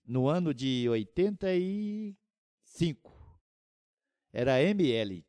no 0.05 0.29
ano 0.29 0.53
de 0.53 0.89
85. 0.89 3.13
Era 4.33 4.63
ML. 4.63 5.25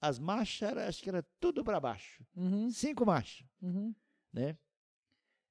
as 0.00 0.18
marchas, 0.18 0.70
era, 0.70 0.88
acho 0.88 1.02
que 1.02 1.08
era 1.08 1.22
tudo 1.38 1.64
para 1.64 1.80
baixo. 1.80 2.24
Uhum, 2.34 2.70
Cinco 2.70 3.06
marchas, 3.06 3.46
uhum. 3.62 3.94
né? 4.32 4.58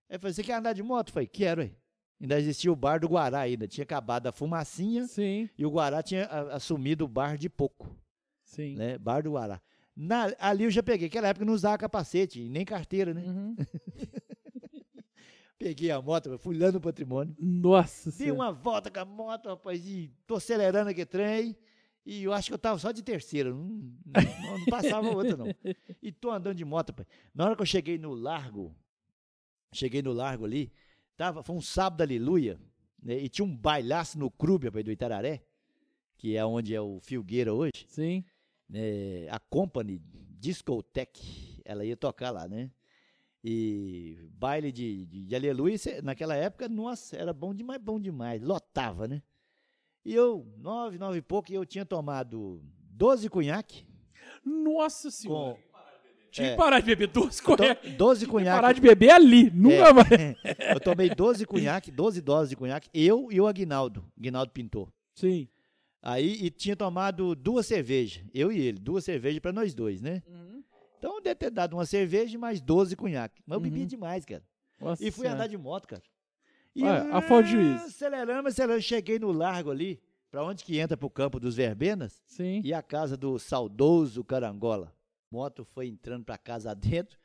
Aí 0.09 0.15
eu 0.15 0.19
falei, 0.19 0.33
você 0.33 0.43
quer 0.43 0.53
andar 0.53 0.73
de 0.73 0.83
moto? 0.83 1.09
Eu 1.09 1.13
falei, 1.13 1.27
quero, 1.27 1.61
aí. 1.61 1.75
Ainda 2.21 2.37
existia 2.39 2.71
o 2.71 2.75
bar 2.75 2.99
do 2.99 3.07
Guará 3.07 3.39
ainda, 3.39 3.67
tinha 3.67 3.83
acabado 3.83 4.27
a 4.27 4.31
fumacinha 4.31 5.07
Sim, 5.07 5.49
e 5.57 5.65
o 5.65 5.69
Guará 5.71 6.03
tinha 6.03 6.25
a- 6.25 6.55
assumido 6.55 7.05
o 7.05 7.07
bar 7.07 7.37
de 7.37 7.49
pouco, 7.49 7.95
sim. 8.43 8.75
né? 8.75 8.97
Bar 8.97 9.23
do 9.23 9.31
Guará. 9.31 9.61
Na- 9.95 10.33
ali 10.39 10.63
eu 10.65 10.71
já 10.71 10.83
peguei, 10.83 11.07
naquela 11.07 11.29
época 11.29 11.45
não 11.45 11.53
usava 11.53 11.77
capacete, 11.77 12.47
nem 12.49 12.65
carteira, 12.65 13.13
né? 13.13 13.23
Uhum. 13.25 13.55
Peguei 15.57 15.91
a 15.91 16.01
moto, 16.01 16.37
fui 16.39 16.57
lá 16.57 16.71
no 16.71 16.79
patrimônio, 16.79 17.35
Nossa 17.37 18.09
dei 18.11 18.27
senhora. 18.27 18.33
uma 18.33 18.51
volta 18.51 18.89
com 18.89 18.99
a 18.99 19.05
moto, 19.05 19.49
rapaz, 19.49 19.85
e 19.85 20.09
tô 20.25 20.35
acelerando 20.35 20.89
aquele 20.89 21.05
trem, 21.05 21.57
e 22.05 22.23
eu 22.23 22.31
acho 22.31 22.47
que 22.47 22.53
eu 22.53 22.57
tava 22.59 22.79
só 22.79 22.93
de 22.93 23.03
terceira, 23.03 23.49
não, 23.49 23.59
não- 23.59 24.57
não 24.59 24.65
passava 24.67 25.09
outra 25.09 25.35
não. 25.35 25.47
E 26.01 26.13
tô 26.13 26.31
andando 26.31 26.55
de 26.55 26.63
moto, 26.63 26.91
rapaz. 26.91 27.07
Na 27.35 27.45
hora 27.45 27.55
que 27.57 27.61
eu 27.61 27.65
cheguei 27.65 27.97
no 27.97 28.13
largo, 28.13 28.73
cheguei 29.73 30.01
no 30.01 30.13
largo 30.13 30.45
ali, 30.45 30.71
tava, 31.19 31.43
foi 31.43 31.53
um 31.53 31.61
sábado 31.61 32.01
aleluia, 32.01 32.57
né, 33.03 33.19
e 33.19 33.27
tinha 33.27 33.43
um 33.43 33.53
bailaço 33.53 34.17
no 34.17 34.31
clube, 34.31 34.67
rapaz, 34.67 34.85
do 34.85 34.91
Itararé, 34.91 35.43
que 36.17 36.37
é 36.37 36.45
onde 36.45 36.73
é 36.73 36.79
o 36.79 37.01
Filgueira 37.01 37.53
hoje, 37.53 37.85
Sim. 37.89 38.23
né, 38.69 39.27
a 39.29 39.37
Company 39.37 40.01
Discotech, 40.39 41.61
ela 41.65 41.83
ia 41.83 41.97
tocar 41.97 42.31
lá, 42.31 42.47
né? 42.47 42.71
E 43.43 44.29
baile 44.31 44.71
de, 44.71 45.05
de, 45.05 45.25
de 45.25 45.35
aleluia, 45.35 45.75
naquela 46.01 46.35
época, 46.35 46.69
nossa, 46.69 47.17
era 47.17 47.33
bom 47.33 47.53
demais, 47.53 47.81
bom 47.81 47.99
demais, 47.99 48.41
lotava, 48.41 49.05
né? 49.05 49.21
E 50.05 50.13
eu, 50.13 50.47
nove, 50.57 50.97
nove 50.97 51.17
e 51.17 51.21
pouco, 51.21 51.51
e 51.51 51.55
eu 51.55 51.65
tinha 51.65 51.85
tomado 51.85 52.61
12 52.91 53.29
cunhaque, 53.29 53.85
Nossa 54.45 55.11
senhora. 55.11 55.55
com 55.55 55.68
Tinha 56.31 56.47
é. 56.47 56.51
que 56.51 56.57
parar 56.57 56.79
de 56.79 56.85
beber 56.85 57.07
doce 57.07 57.41
to- 57.41 57.45
correto. 57.45 57.89
12 57.89 58.25
Parar 58.27 58.31
cunhaque, 58.31 58.73
de 58.75 58.81
beber 58.81 59.09
ali. 59.11 59.49
Nunca 59.51 59.75
É. 59.89 59.93
mais. 59.93 60.07
eu 60.75 60.79
tomei 60.79 61.09
12 61.09 61.45
cunhaque, 61.45 61.91
12 61.91 62.21
doses 62.21 62.49
de 62.49 62.55
cunhaque, 62.55 62.89
eu 62.93 63.31
e 63.31 63.39
o 63.41 63.47
Aguinaldo, 63.47 64.05
Aguinaldo 64.17 64.51
Pintor. 64.51 64.89
Sim. 65.15 65.47
Aí, 66.01 66.37
e 66.45 66.49
tinha 66.49 66.75
tomado 66.75 67.35
duas 67.35 67.65
cervejas, 67.65 68.23
eu 68.33 68.51
e 68.51 68.59
ele, 68.59 68.79
duas 68.79 69.03
cervejas 69.03 69.39
para 69.39 69.51
nós 69.51 69.73
dois, 69.73 70.01
né? 70.01 70.23
Então, 70.97 71.15
eu 71.15 71.21
deve 71.21 71.35
ter 71.35 71.49
dado 71.49 71.73
uma 71.75 71.85
cerveja 71.85 72.35
e 72.35 72.37
mais 72.37 72.61
12 72.61 72.95
cunhaque. 72.95 73.41
Mas 73.45 73.55
eu 73.55 73.61
bebia 73.61 73.81
Uhum. 73.81 73.87
demais, 73.87 74.23
cara. 74.25 74.43
Nossa 74.79 75.03
E 75.03 75.11
fui 75.11 75.23
senhora. 75.23 75.35
andar 75.35 75.47
de 75.47 75.57
moto, 75.57 75.87
cara. 75.87 76.01
E 76.75 76.83
Olha, 76.83 77.13
a 77.15 77.21
falta 77.21 77.43
de 77.43 77.51
juízo. 77.51 77.83
Acelerando, 77.85 78.47
acelerando. 78.47 78.81
Cheguei 78.81 79.17
no 79.19 79.31
largo 79.31 79.71
ali, 79.71 79.99
pra 80.31 80.43
onde 80.43 80.63
que 80.63 80.77
entra 80.77 80.95
pro 80.95 81.09
campo 81.09 81.39
dos 81.39 81.55
Verbenas, 81.55 82.21
Sim. 82.25 82.61
e 82.63 82.73
a 82.73 82.81
casa 82.81 83.17
do 83.17 83.37
saudoso 83.39 84.23
Carangola. 84.23 84.93
Moto 85.31 85.63
foi 85.65 85.87
entrando 85.87 86.25
pra 86.25 86.37
casa 86.37 86.73
dentro, 86.73 87.17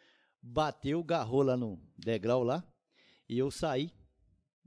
bateu, 0.43 1.03
garrou 1.03 1.43
lá 1.43 1.57
no 1.57 1.79
degrau 1.97 2.43
lá, 2.43 2.63
e 3.29 3.39
eu 3.39 3.51
saí 3.51 3.91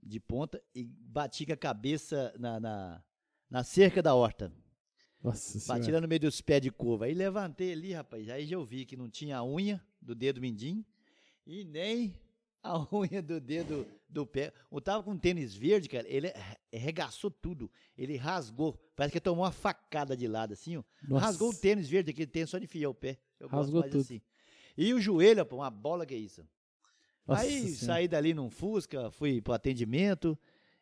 de 0.01 0.19
ponta 0.19 0.61
e 0.73 0.83
bati 0.83 1.45
com 1.45 1.53
a 1.53 1.57
cabeça 1.57 2.33
na, 2.39 2.59
na, 2.59 3.03
na 3.49 3.63
cerca 3.63 4.01
da 4.01 4.15
horta. 4.15 4.51
Nossa 5.23 5.57
Bati 5.67 5.85
senhora. 5.85 5.93
lá 5.93 6.01
no 6.01 6.07
meio 6.07 6.21
dos 6.21 6.39
pés 6.41 6.61
de 6.61 6.71
curva. 6.71 7.05
Aí 7.05 7.13
levantei 7.13 7.73
ali, 7.73 7.91
rapaz. 7.93 8.29
Aí 8.29 8.45
já 8.45 8.55
eu 8.55 8.63
vi 8.63 8.85
que 8.85 8.95
não 8.95 9.09
tinha 9.09 9.37
a 9.37 9.43
unha 9.45 9.83
do 10.01 10.13
dedo 10.15 10.39
mindinho 10.39 10.85
e 11.45 11.63
nem 11.65 12.13
a 12.63 12.77
unha 12.95 13.21
do 13.21 13.41
dedo 13.41 13.85
do 14.07 14.25
pé. 14.25 14.53
Eu 14.71 14.79
tava 14.79 15.03
com 15.03 15.11
um 15.11 15.17
tênis 15.17 15.53
verde, 15.55 15.89
cara. 15.89 16.07
Ele 16.07 16.27
arre- 16.27 16.57
arregaçou 16.73 17.31
tudo. 17.31 17.69
Ele 17.97 18.15
rasgou. 18.15 18.79
Parece 18.95 19.11
que 19.13 19.19
tomou 19.19 19.43
uma 19.43 19.51
facada 19.51 20.15
de 20.15 20.27
lado, 20.27 20.53
assim, 20.53 20.77
ó. 20.77 20.83
Nossa. 21.03 21.25
Rasgou 21.25 21.49
o 21.49 21.55
tênis 21.55 21.89
verde, 21.89 22.11
aquele 22.11 22.27
tênis 22.27 22.49
só 22.51 22.57
de 22.59 22.65
enfiar 22.65 22.89
o 22.89 22.93
pé. 22.93 23.17
Eu 23.39 23.47
gosto 23.49 23.61
Rasgou 23.63 23.79
mais 23.81 23.91
tudo. 23.91 24.01
assim. 24.01 24.21
E 24.77 24.93
o 24.93 25.01
joelho, 25.01 25.45
pô, 25.45 25.57
uma 25.57 25.69
bola 25.69 26.05
que 26.05 26.13
é 26.13 26.17
isso. 26.17 26.43
Nossa 27.25 27.41
Aí 27.41 27.51
senhora. 27.61 27.75
saí 27.75 28.07
dali 28.07 28.33
num 28.33 28.49
Fusca, 28.49 29.11
fui 29.11 29.41
pro 29.41 29.53
atendimento. 29.53 30.37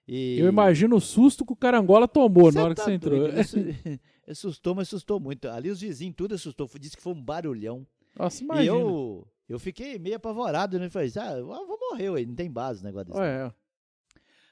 E... 0.08 0.38
Eu 0.38 0.48
imagino 0.48 0.96
o 0.98 1.02
susto 1.02 1.44
que 1.46 1.54
o 1.54 1.56
carangola 1.56 2.08
tomou 2.08 2.52
na 2.52 2.64
hora 2.64 2.76
tá 2.76 2.84
que 2.84 2.90
você 2.90 2.94
entrou. 2.96 3.28
Isso, 3.30 3.58
assustou, 4.30 4.76
mas 4.76 4.88
assustou 4.88 5.20
muito. 5.20 5.48
Ali 5.48 5.70
os 5.70 5.82
vizinhos 5.82 6.16
tudo 6.16 6.36
assustou. 6.36 6.70
Disse 6.80 6.96
que 6.96 7.02
foi 7.02 7.14
um 7.14 7.22
barulhão. 7.22 7.86
Nossa, 8.18 8.42
E 8.42 8.46
imagina. 8.46 8.68
eu, 8.68 9.28
eu 9.50 9.60
fiquei 9.60 9.98
meio 9.98 10.18
apavorado, 10.18 10.78
né? 10.78 10.90
Falei, 10.90 11.12
ah, 11.20 11.38
eu 11.38 11.48
vou 11.48 11.80
morrer, 11.92 12.10
ué, 12.12 12.26
não 12.26 12.36
tem 12.36 12.52
base 12.52 12.82
o 12.82 12.86
negócio 12.86 13.08
desse. 13.08 13.20
Ué, 13.20 13.52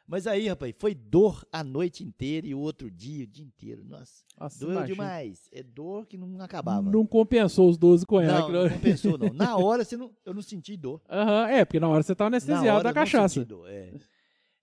Mas 0.06 0.28
aí, 0.28 0.48
rapaz, 0.50 0.74
foi 0.78 0.94
dor 0.94 1.48
a 1.52 1.64
noite 1.64 2.04
inteira 2.04 2.46
e 2.46 2.54
o 2.54 2.60
outro 2.60 2.92
dia, 2.92 3.24
o 3.24 3.28
dia 3.28 3.46
inteiro. 3.46 3.86
Nossa, 3.86 4.24
nossa, 4.38 4.60
doeu 4.60 4.72
imagina. 4.74 4.96
demais. 4.96 5.50
É 5.52 5.64
dor 5.64 6.06
que 6.06 6.18
não 6.18 6.40
acabava. 6.42 6.92
Não 6.92 7.06
compensou 7.08 7.70
os 7.70 7.78
12 7.78 8.06
conhaques. 8.06 8.52
não, 8.54 8.64
né? 8.64 8.70
não 8.70 8.76
compensou, 8.76 9.18
não. 9.18 9.34
Na 9.34 9.56
hora 9.58 9.86
você 9.86 9.96
não, 9.96 10.14
eu 10.26 10.34
não 10.34 10.42
senti 10.42 10.76
dor. 10.76 11.02
Aham, 11.10 11.48
é, 11.50 11.64
porque 11.64 11.80
na 11.80 11.88
hora 11.88 12.04
você 12.04 12.14
tá 12.14 12.26
Na 12.26 12.28
anestesiado 12.36 12.66
da 12.84 12.90
eu 12.90 12.94
não 12.94 12.94
cachaça. 12.94 13.34
senti 13.36 13.46
dor, 13.46 13.70
é. 13.70 13.94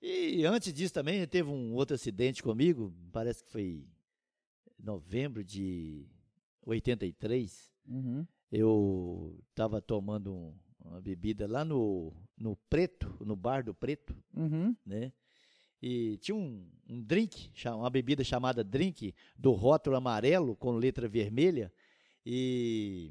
E 0.03 0.45
antes 0.45 0.73
disso 0.73 0.93
também 0.95 1.27
teve 1.27 1.49
um 1.51 1.75
outro 1.75 1.95
acidente 1.95 2.43
comigo, 2.43 2.93
parece 3.13 3.43
que 3.45 3.51
foi 3.51 3.87
em 4.79 4.85
novembro 4.85 5.43
de 5.45 6.07
83. 6.67 7.71
Uhum. 7.89 8.27
Eu 8.51 9.39
estava 9.51 9.81
tomando 9.81 10.33
um- 10.33 10.55
uma 10.85 11.01
bebida 11.01 11.47
lá 11.47 11.65
no, 11.65 12.13
no 12.37 12.57
Preto, 12.69 13.15
no 13.25 13.37
bar 13.37 13.63
do 13.65 13.75
Preto, 13.75 14.17
Uhum. 14.35 14.75
né? 14.85 15.13
E 15.83 16.19
tinha 16.19 16.35
um, 16.37 16.67
um 16.89 17.01
drink, 17.03 17.51
uma 17.67 17.89
bebida 17.89 18.23
chamada 18.23 18.63
drink, 18.63 19.15
do 19.37 19.53
rótulo 19.53 19.97
amarelo 19.97 20.55
com 20.57 20.73
letra 20.73 21.09
vermelha. 21.09 21.73
E 22.25 23.11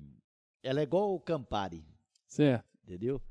ela 0.62 0.80
é 0.80 0.84
igual 0.84 1.14
o 1.16 1.20
Campari, 1.20 1.84
Certo. 2.28 2.66
entendeu? 2.84 3.22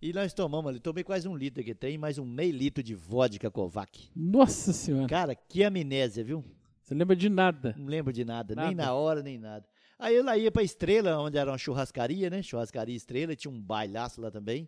E 0.00 0.12
nós 0.12 0.32
tomamos 0.32 0.70
ali, 0.70 0.78
tomei 0.80 1.02
quase 1.04 1.28
um 1.28 1.36
litro 1.36 1.62
que 1.62 1.74
tem, 1.74 1.98
mais 1.98 2.18
um 2.18 2.24
meio 2.24 2.52
litro 2.52 2.82
de 2.82 2.94
vodka 2.94 3.50
Kovac. 3.50 4.08
Nossa 4.14 4.72
senhora. 4.72 5.08
Cara, 5.08 5.34
que 5.34 5.64
amnésia, 5.64 6.22
viu? 6.24 6.44
Você 6.82 6.94
lembra 6.94 7.16
de 7.16 7.28
nada. 7.28 7.74
Não 7.76 7.86
lembro 7.86 8.12
de 8.12 8.24
nada, 8.24 8.54
nem 8.54 8.64
Nada. 8.74 8.76
na 8.84 8.94
hora, 8.94 9.22
nem 9.22 9.36
nada. 9.38 9.66
Aí 9.98 10.14
eu 10.14 10.24
lá 10.24 10.38
ia 10.38 10.50
pra 10.52 10.62
Estrela, 10.62 11.18
onde 11.20 11.36
era 11.36 11.50
uma 11.50 11.58
churrascaria, 11.58 12.30
né? 12.30 12.40
Churrascaria 12.42 12.94
Estrela, 12.96 13.34
tinha 13.34 13.50
um 13.52 13.60
bailaço 13.60 14.20
lá 14.20 14.30
também. 14.30 14.62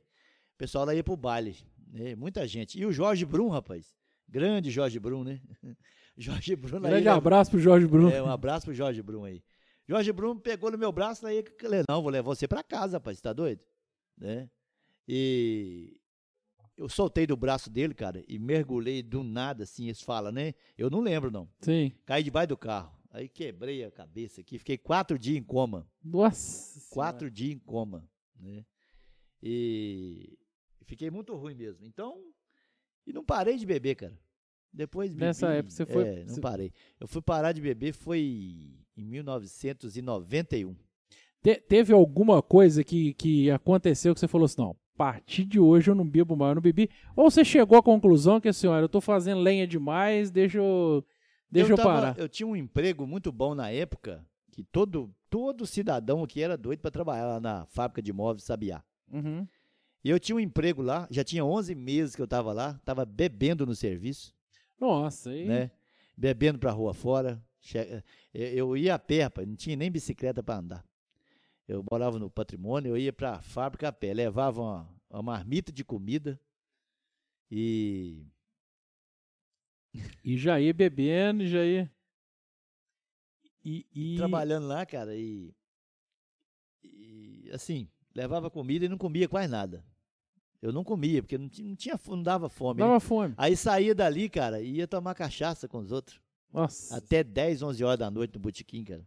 O 0.55 0.59
pessoal 0.59 0.85
lá 0.85 0.95
ia 0.95 1.05
pro 1.05 1.17
baile, 1.17 1.57
né? 1.93 2.17
Muita 2.17 2.47
gente. 2.47 2.79
E 2.79 2.85
o 2.85 2.93
Jorge 2.93 3.25
Brum, 3.25 3.49
rapaz. 3.49 3.97
Grande 4.31 4.71
Jorge 4.71 4.99
Brum, 4.99 5.25
né? 5.25 5.41
Jorge 6.17 6.55
Brum 6.57 6.79
lá 6.79 6.89
Grande 6.91 7.05
ia- 7.05 7.15
abraço 7.15 7.51
pro 7.51 7.59
Jorge 7.61 7.87
Bruno. 7.87 8.11
É, 8.11 8.23
um 8.23 8.29
abraço 8.31 8.67
pro 8.67 8.75
Jorge 8.75 9.03
Brum 9.03 9.25
aí. 9.25 9.43
Jorge 9.89 10.13
Brum 10.13 10.39
pegou 10.39 10.71
no 10.71 10.79
meu 10.79 10.93
braço, 10.93 11.27
aí 11.27 11.39
eu 11.39 11.45
falei, 11.61 11.83
não, 11.89 12.01
vou 12.01 12.11
levar 12.11 12.29
você 12.29 12.47
pra 12.47 12.63
casa, 12.63 12.99
rapaz, 12.99 13.17
você 13.19 13.23
tá 13.23 13.33
doido? 13.33 13.61
Né? 14.17 14.49
E 15.09 16.01
eu 16.77 16.89
soltei 16.89 17.27
do 17.27 17.37
braço 17.37 17.69
dele, 17.69 17.93
cara, 17.95 18.23
e 18.29 18.39
mergulhei 18.39 19.03
do 19.03 19.25
nada, 19.25 19.65
assim, 19.65 19.87
eles 19.87 20.01
falam, 20.01 20.31
né? 20.31 20.55
Eu 20.79 20.89
não 20.91 21.01
lembro, 21.01 21.31
não. 21.31 21.49
Sim. 21.61 21.93
Caí 22.07 22.23
debaixo 22.23 22.49
do 22.51 22.57
carro. 22.57 22.97
Aí 23.11 23.29
quebrei 23.29 23.83
a 23.85 23.91
cabeça 23.91 24.41
aqui, 24.41 24.59
fiquei 24.59 24.79
quatro 24.79 25.19
dias 25.19 25.37
em 25.37 25.43
coma. 25.43 25.91
Nossa. 26.05 26.89
Quatro 26.91 27.29
dias 27.29 27.57
em 27.57 27.59
coma, 27.59 28.09
né? 28.39 28.65
E 29.43 30.39
fiquei 30.85 31.11
muito 31.11 31.35
ruim 31.35 31.55
mesmo. 31.55 31.85
Então, 31.85 32.23
e 33.11 33.13
não 33.13 33.25
parei 33.25 33.57
de 33.57 33.67
beber, 33.67 33.95
cara. 33.97 34.19
Depois 34.73 35.11
bebi, 35.11 35.25
Nessa 35.25 35.49
época 35.53 35.75
você 35.75 35.85
foi- 35.85 36.05
É, 36.07 36.25
não 36.25 36.35
você- 36.35 36.41
parei. 36.41 36.73
Eu 37.01 37.09
fui 37.09 37.21
parar 37.21 37.53
de 37.53 37.61
beber 37.61 37.93
foi 37.93 38.21
em 38.97 39.05
1991. 39.05 40.75
Te- 41.43 41.57
teve 41.61 41.93
alguma 41.93 42.43
coisa 42.43 42.85
que, 42.85 43.15
que 43.15 43.51
aconteceu 43.51 44.15
que 44.15 44.21
você 44.21 44.29
falou 44.29 44.45
assim, 44.45 44.61
não, 44.61 44.71
a 44.95 44.97
partir 44.97 45.45
de 45.45 45.59
hoje 45.59 45.91
eu 45.91 45.95
não 45.95 46.07
bebo 46.07 46.37
mais, 46.37 46.51
eu 46.51 46.55
não 46.57 46.63
bebi? 46.63 46.89
Ou 47.17 47.31
você 47.31 47.45
chegou 47.45 47.79
à 47.79 47.83
conclusão 47.83 48.41
que 48.41 48.49
assim, 48.49 48.67
olha, 48.67 48.85
eu 48.85 48.89
tô 48.89 49.01
fazendo 49.01 49.41
lenha 49.41 49.67
demais, 49.67 50.31
deixa 50.31 50.59
eu, 50.59 51.05
deixa 51.51 51.73
eu, 51.73 51.77
tava- 51.77 51.89
parar. 51.95 52.19
Eu 52.19 52.29
tinha 52.29 52.47
um 52.47 52.55
emprego 52.55 53.07
muito 53.07 53.33
bom 53.33 53.55
na 53.55 53.71
época, 53.71 54.25
que 54.53 54.63
todo, 54.63 55.11
todo 55.31 55.67
cidadão 55.67 56.23
aqui 56.23 56.43
era 56.43 56.57
doido 56.59 56.81
para 56.81 56.91
trabalhar 56.91 57.27
lá 57.27 57.41
na 57.41 57.65
fábrica 57.67 58.03
de 58.03 58.13
móveis 58.13 58.45
Sabiá. 58.45 58.83
Uhum. 59.11 59.47
E 60.03 60.09
eu 60.11 60.19
tinha 60.19 60.37
um 60.37 60.41
emprego 60.41 60.81
lá, 60.83 61.07
já 61.11 61.23
tinha 61.23 61.45
11 61.45 61.75
meses 61.75 62.15
que 62.17 62.23
eu 62.23 62.25
estava 62.25 62.53
lá, 62.53 62.77
estava 62.81 63.05
bebendo 63.05 63.67
no 63.67 63.75
serviço. 63.75 64.35
Nossa, 64.79 65.31
aí... 65.31 65.47
né? 65.47 65.71
Bebendo 66.17 66.59
pra 66.59 66.71
rua 66.71 66.95
fora. 66.95 67.43
Che- 67.61 68.03
eh, 68.33 68.55
Eu 68.55 68.77
ia 68.77 68.95
a 68.95 68.99
pé, 68.99 69.25
rapaz, 69.25 69.47
não 69.47 69.55
tinha 69.57 69.77
nem 69.77 69.91
bicicleta 69.91 70.43
para 70.43 70.59
andar. 70.59 70.85
Eu 71.69 71.85
morava 71.91 72.19
no 72.19 72.31
patrimônio, 72.31 72.91
eu 72.91 72.99
ia 72.99 73.13
pra 73.13 73.41
fábrica 73.43 73.89
a 73.89 73.93
pé, 73.93 74.13
levava 74.15 74.61
uma, 74.61 74.89
uma 75.11 75.23
marmita 75.23 75.71
de 75.71 75.85
comida 75.85 76.41
e 77.51 78.25
E 80.25 80.37
já 80.39 80.61
ia 80.61 80.73
bebendo, 80.73 81.47
já 81.47 81.65
ia... 81.65 81.91
E, 83.65 83.87
e- 83.95 84.17
trabalhando 84.17 84.67
lá, 84.67 84.87
cara, 84.87 85.15
e, 85.15 85.55
e, 86.83 87.51
assim, 87.53 87.89
levava 88.15 88.51
comida 88.51 88.87
e 88.87 88.89
não 88.89 88.97
comia 88.97 89.29
quase 89.29 89.49
nada. 89.49 89.85
Eu 90.63 90.73
não 90.73 90.85
comia, 90.85 91.23
porque 91.23 91.39
não 91.39 91.49
tinha, 91.49 91.69
não, 91.69 91.75
tinha 91.77 91.99
não 92.09 92.23
dava 92.23 92.49
fome. 92.49 92.81
né? 92.81 92.87
Dava 92.87 93.01
fome. 93.01 93.35
Aí 93.37 93.57
saía 93.57 93.95
dali, 93.95 94.29
cara, 94.29 94.61
e 94.61 94.77
ia 94.77 94.87
tomar 94.87 95.15
cachaça 95.15 95.67
com 95.67 95.79
os 95.79 95.91
outros. 95.91 96.21
Nossa. 96.53 96.97
Até 96.97 97.23
10, 97.25 97.63
11 97.63 97.83
horas 97.85 97.99
da 97.99 98.11
noite 98.11 98.35
no 98.35 98.41
botequim, 98.41 98.85
cara. 98.85 99.07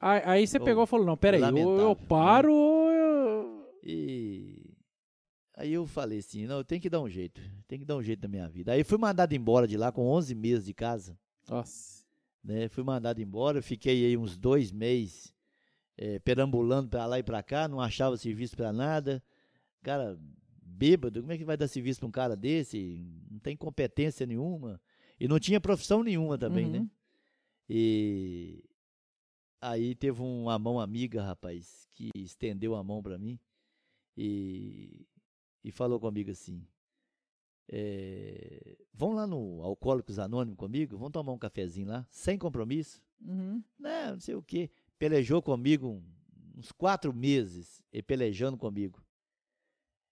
Aí, 0.00 0.22
aí 0.24 0.46
você 0.46 0.56
Oh, 0.58 0.64
pegou 0.64 0.84
e 0.84 0.86
falou, 0.86 1.04
não, 1.04 1.16
peraí, 1.16 1.42
ou 1.42 1.48
eu 1.48 1.52
lamentável, 1.54 1.96
paro 1.96 2.52
ou 2.54 2.90
eu... 2.90 3.68
E 3.82 4.74
aí 5.56 5.72
eu 5.74 5.86
falei 5.86 6.20
assim, 6.20 6.46
não, 6.46 6.58
eu 6.58 6.64
tenho 6.64 6.80
que 6.80 6.88
dar 6.88 7.00
um 7.02 7.08
jeito, 7.08 7.40
tem 7.68 7.78
que 7.78 7.84
dar 7.84 7.96
um 7.96 8.02
jeito 8.02 8.22
na 8.22 8.28
minha 8.28 8.48
vida. 8.48 8.72
Aí 8.72 8.82
fui 8.82 8.96
mandado 8.96 9.34
embora 9.34 9.68
de 9.68 9.76
lá 9.76 9.92
com 9.92 10.06
11 10.06 10.34
meses 10.34 10.64
de 10.64 10.72
casa, 10.72 11.18
Nossa. 11.48 12.02
né? 12.42 12.68
Fui 12.70 12.82
mandado 12.82 13.20
embora, 13.20 13.60
fiquei 13.60 14.06
aí 14.06 14.16
uns 14.16 14.38
dois 14.38 14.72
meses 14.72 15.34
eh, 15.98 16.18
perambulando 16.20 16.88
pra 16.88 17.04
lá 17.04 17.18
e 17.18 17.22
pra 17.22 17.42
cá, 17.42 17.68
não 17.68 17.80
achava 17.80 18.16
serviço 18.16 18.56
pra 18.56 18.72
nada. 18.72 19.22
Cara, 19.82 20.18
bêbado, 20.70 21.20
como 21.20 21.32
é 21.32 21.38
que 21.38 21.44
vai 21.44 21.56
dar 21.56 21.68
serviço 21.68 22.00
pra 22.00 22.08
um 22.08 22.12
cara 22.12 22.36
desse? 22.36 23.04
Não 23.30 23.38
tem 23.38 23.56
competência 23.56 24.26
nenhuma. 24.26 24.80
E 25.18 25.28
não 25.28 25.38
tinha 25.38 25.60
profissão 25.60 26.02
nenhuma 26.02 26.38
também, 26.38 26.68
né? 26.68 26.78
Uhum. 26.78 26.90
E 27.68 28.64
aí 29.60 29.94
teve 29.94 30.22
uma 30.22 30.58
mão 30.58 30.80
amiga, 30.80 31.22
rapaz, 31.22 31.86
que 31.92 32.10
estendeu 32.14 32.74
a 32.74 32.82
mão 32.82 33.02
pra 33.02 33.18
mim 33.18 33.38
e, 34.16 35.06
e 35.62 35.70
falou 35.70 36.00
comigo 36.00 36.30
assim: 36.30 36.66
é, 37.68 38.76
Vão 38.92 39.12
lá 39.12 39.26
no 39.26 39.62
Alcoólicos 39.62 40.18
Anônimos 40.18 40.58
comigo, 40.58 40.96
vão 40.96 41.10
tomar 41.10 41.32
um 41.32 41.38
cafezinho 41.38 41.88
lá, 41.88 42.06
sem 42.10 42.38
compromisso. 42.38 43.02
Uhum. 43.20 43.62
Não, 43.78 44.12
não 44.12 44.20
sei 44.20 44.34
o 44.34 44.42
quê. 44.42 44.70
Pelejou 44.98 45.42
comigo 45.42 46.02
uns 46.56 46.72
quatro 46.72 47.12
meses, 47.12 47.82
e 47.92 48.02
pelejando 48.02 48.56
comigo. 48.56 49.02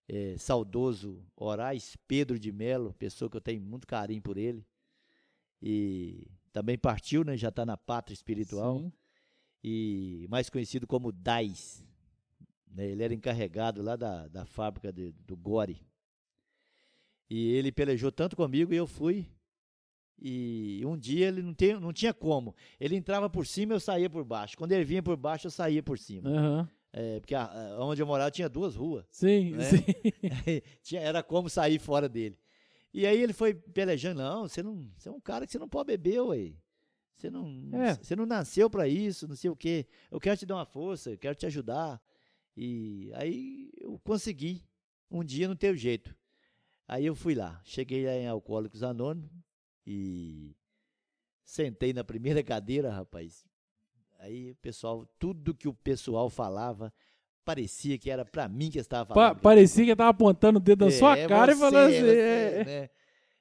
É, 0.08 0.36
saudoso 0.38 1.22
Horais 1.36 1.96
Pedro 2.08 2.38
de 2.38 2.50
Melo, 2.50 2.94
pessoa 2.94 3.30
que 3.30 3.36
eu 3.36 3.40
tenho 3.42 3.60
muito 3.60 3.86
carinho 3.86 4.22
por 4.22 4.38
ele. 4.38 4.66
E 5.60 6.26
também 6.52 6.78
partiu, 6.78 7.24
né? 7.24 7.36
Já 7.36 7.48
está 7.50 7.66
na 7.66 7.76
pátria 7.76 8.14
espiritual. 8.14 8.78
Sim. 8.80 8.92
E 9.62 10.26
mais 10.30 10.48
conhecido 10.48 10.86
como 10.86 11.12
Dais. 11.12 11.84
né, 12.70 12.86
Ele 12.90 13.02
era 13.02 13.12
encarregado 13.12 13.82
lá 13.82 13.96
da, 13.96 14.28
da 14.28 14.46
fábrica 14.46 14.92
de- 14.92 15.12
do 15.26 15.36
Gore. 15.36 15.82
E 17.28 17.52
ele 17.52 17.70
pelejou 17.70 18.10
tanto 18.10 18.34
comigo 18.36 18.72
e 18.72 18.76
eu 18.76 18.86
fui. 18.86 19.26
E 20.20 20.82
um 20.86 20.96
dia 20.96 21.28
ele 21.28 21.42
não, 21.42 21.52
tem, 21.54 21.78
não 21.78 21.92
tinha 21.92 22.14
como. 22.14 22.54
Ele 22.80 22.96
entrava 22.96 23.28
por 23.28 23.46
cima, 23.46 23.74
eu 23.74 23.80
saía 23.80 24.08
por 24.08 24.24
baixo. 24.24 24.56
Quando 24.56 24.72
ele 24.72 24.84
vinha 24.84 25.02
por 25.02 25.16
baixo, 25.16 25.46
eu 25.46 25.50
saía 25.50 25.82
por 25.82 25.98
cima. 25.98 26.28
Aham. 26.30 26.68
É, 26.92 27.20
porque 27.20 27.34
a- 27.34 27.44
a- 27.44 27.84
onde 27.84 28.00
eu 28.02 28.06
morava 28.06 28.30
tinha 28.30 28.48
duas 28.48 28.74
ruas. 28.74 29.04
Sim, 29.10 29.52
Né? 29.52 29.64
sim. 29.64 29.76
Tinha- 30.82 31.00
era 31.02 31.22
como 31.22 31.48
sair 31.50 31.78
fora 31.78 32.08
dele. 32.08 32.38
E 32.92 33.06
aí 33.06 33.20
ele 33.22 33.32
foi 33.34 33.54
pelejando, 33.54 34.20
não, 34.22 34.48
você 34.48 34.62
não, 34.62 34.90
você 34.96 35.08
é 35.08 35.12
um 35.12 35.20
cara 35.20 35.44
que 35.46 35.52
você 35.52 35.58
não 35.58 35.68
pode 35.68 35.86
beber, 35.88 36.20
ué. 36.22 36.54
Você 37.16 37.30
não, 37.30 37.68
É. 37.74 37.94
você 37.96 38.16
não 38.16 38.24
nasceu 38.24 38.70
pra 38.70 38.88
isso, 38.88 39.28
não 39.28 39.36
sei 39.36 39.50
o 39.50 39.56
quê. 39.56 39.86
Eu 40.10 40.18
quero 40.18 40.36
te 40.38 40.46
dar 40.46 40.54
uma 40.54 40.64
força, 40.66 41.10
eu 41.10 41.18
quero 41.18 41.34
te 41.34 41.44
ajudar. 41.46 42.00
E 42.56 43.10
aí 43.14 43.70
eu 43.76 43.98
consegui. 43.98 44.64
Um 45.10 45.22
dia 45.24 45.46
não 45.48 45.56
teve 45.56 45.76
jeito. 45.78 46.14
Aí 46.86 47.04
eu 47.04 47.14
fui 47.14 47.34
lá, 47.34 47.60
cheguei 47.64 48.06
lá 48.06 48.12
em 48.12 48.26
Alcoólicos 48.26 48.82
Anônimos 48.82 49.30
e 49.86 50.54
sentei 51.44 51.92
na 51.92 52.02
primeira 52.04 52.42
cadeira, 52.42 52.90
rapaz. 52.90 53.44
Aí 54.18 54.54
pessoal, 54.56 55.06
tudo 55.18 55.54
que 55.54 55.68
o 55.68 55.74
pessoal 55.74 56.28
falava, 56.28 56.92
parecia 57.44 57.96
que 57.98 58.10
era 58.10 58.24
pra 58.24 58.48
mim 58.48 58.70
que 58.70 58.78
estava 58.78 59.06
Pa- 59.06 59.14
falando. 59.14 59.40
parecia 59.40 59.84
que 59.84 59.96
tava 59.96 60.10
apontando 60.10 60.58
o 60.58 60.62
dedo 60.62 60.84
na 60.86 60.90
sua 60.90 61.16
É, 61.16 61.26
cara 61.28 61.52
e 61.52 61.54
você, 61.54 61.60
falando 61.60 61.86
assim. 61.90 62.00
você, 62.00 62.18
é, 62.20 62.64
né? 62.64 62.90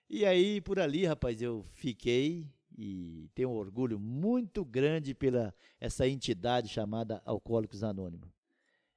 E 0.10 0.26
aí, 0.26 0.62
por 0.62 0.80
ali, 0.80 1.06
rapaz, 1.06 1.42
eu 1.42 1.66
fiquei 1.74 2.48
e 2.78 3.30
tenho 3.34 3.50
um 3.50 3.56
orgulho 3.56 4.00
muito 4.00 4.64
grande 4.64 5.14
pela 5.14 5.54
essa 5.80 6.08
entidade 6.08 6.70
chamada 6.70 7.22
Alcoólicos 7.26 7.84
Anônimos. 7.84 8.30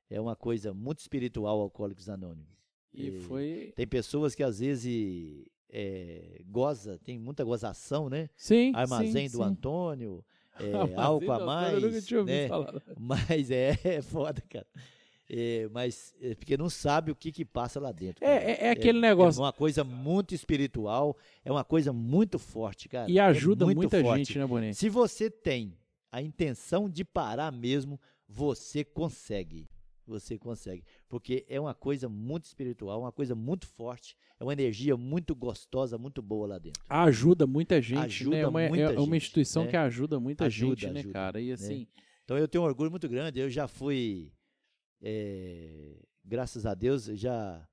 É 0.09 0.21
uma 0.21 0.37
coisa 0.37 0.75
muito 0.75 0.99
espiritual, 1.01 1.61
Alcoólicos 1.61 2.09
Anônimos. 2.09 2.49
E 2.93 3.11
foi. 3.23 3.73
Tem 3.75 3.87
pessoas 3.87 4.35
que 4.35 4.43
às 4.43 4.59
vezes 4.59 5.47
é, 5.69 6.43
goza, 6.47 6.99
tem 6.99 7.19
muita 7.19 7.43
gozação, 7.43 8.09
né? 8.11 8.29
Sim. 8.37 8.73
Armazém 8.75 9.29
sim, 9.29 9.37
do 9.37 9.43
sim. 9.43 9.49
Antônio, 9.51 10.25
é, 10.67 10.95
álcool 10.97 11.27
do 11.27 11.33
a 11.33 11.45
mais, 11.45 11.75
Eu 11.75 11.81
nunca 11.81 12.03
tinha 12.03 12.21
ouvido 12.21 12.35
né? 12.35 12.49
falar. 12.49 12.83
Mas 12.99 13.51
é, 13.51 13.79
é 13.85 14.03
foda, 14.03 14.43
cara. 14.49 14.67
É, 15.33 15.69
mas 15.71 16.13
é 16.21 16.35
porque 16.35 16.57
não 16.57 16.69
sabe 16.69 17.13
o 17.13 17.15
que 17.15 17.31
que 17.31 17.45
passa 17.45 17.79
lá 17.79 17.93
dentro. 17.93 18.25
É, 18.25 18.51
é, 18.51 18.67
é 18.67 18.71
aquele 18.73 18.99
negócio. 18.99 19.39
É 19.39 19.45
uma 19.45 19.53
coisa 19.53 19.85
muito 19.85 20.35
espiritual, 20.35 21.17
é 21.45 21.53
uma 21.53 21.63
coisa 21.63 21.93
muito 21.93 22.37
forte, 22.37 22.89
cara. 22.89 23.09
e 23.09 23.17
ajuda 23.17 23.63
é 23.63 23.67
muito 23.67 23.77
muita 23.77 24.03
forte. 24.03 24.19
gente, 24.19 24.39
né, 24.41 24.45
Boninho? 24.45 24.75
Se 24.75 24.89
você 24.89 25.31
tem 25.31 25.79
a 26.11 26.21
intenção 26.21 26.91
de 26.91 27.05
parar 27.05 27.53
mesmo, 27.53 28.01
você 28.29 28.83
consegue. 28.83 29.69
Você 30.11 30.37
consegue. 30.37 30.85
Porque 31.09 31.47
é 31.49 31.61
uma 31.61 31.73
coisa 31.73 32.09
muito 32.09 32.45
espiritual, 32.45 33.01
uma 33.01 33.13
coisa 33.13 33.35
muito 33.35 33.67
forte, 33.67 34.17
é 34.39 34.45
uma 34.45 34.53
energia 34.53 34.97
muito 34.97 35.35
gostosa, 35.35 35.97
muito 35.97 36.21
boa 36.21 36.49
lá 36.49 36.59
dentro. 36.59 36.83
Ajuda 36.89 37.47
muita 37.47 37.81
gente, 37.81 37.99
Ajuda 37.99 38.37
né? 38.37 38.43
É 38.43 38.47
uma, 38.49 38.69
muita 38.69 38.83
é 38.83 38.91
uma 38.91 39.05
gente, 39.05 39.17
instituição 39.17 39.65
né? 39.65 39.71
que 39.71 39.77
ajuda 39.77 40.19
muita 40.19 40.47
Ajuda, 40.47 40.81
gente, 40.81 40.93
né, 40.93 41.01
ajuda, 41.01 41.13
cara? 41.13 41.41
E 41.41 41.53
assim, 41.53 41.87
Então 42.25 42.37
eu 42.37 42.49
tenho 42.49 42.65
um 42.65 42.67
orgulho 42.67 42.91
muito 42.91 43.09
grande. 43.09 43.39
Eu 43.39 43.49
já 43.49 43.69
fui, 43.69 44.33
é, 45.01 45.97
graças 46.25 46.67
a 46.67 46.75
Deus, 46.75 47.05
já 47.05 47.67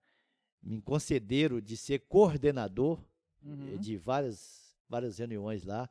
me 0.62 0.82
concederam 0.82 1.60
de 1.60 1.76
ser 1.76 2.00
coordenador 2.08 3.00
uhum, 3.44 3.74
eh, 3.74 3.78
de 3.78 3.98
várias, 3.98 4.76
várias 4.90 5.18
reuniões 5.18 5.64
lá, 5.64 5.90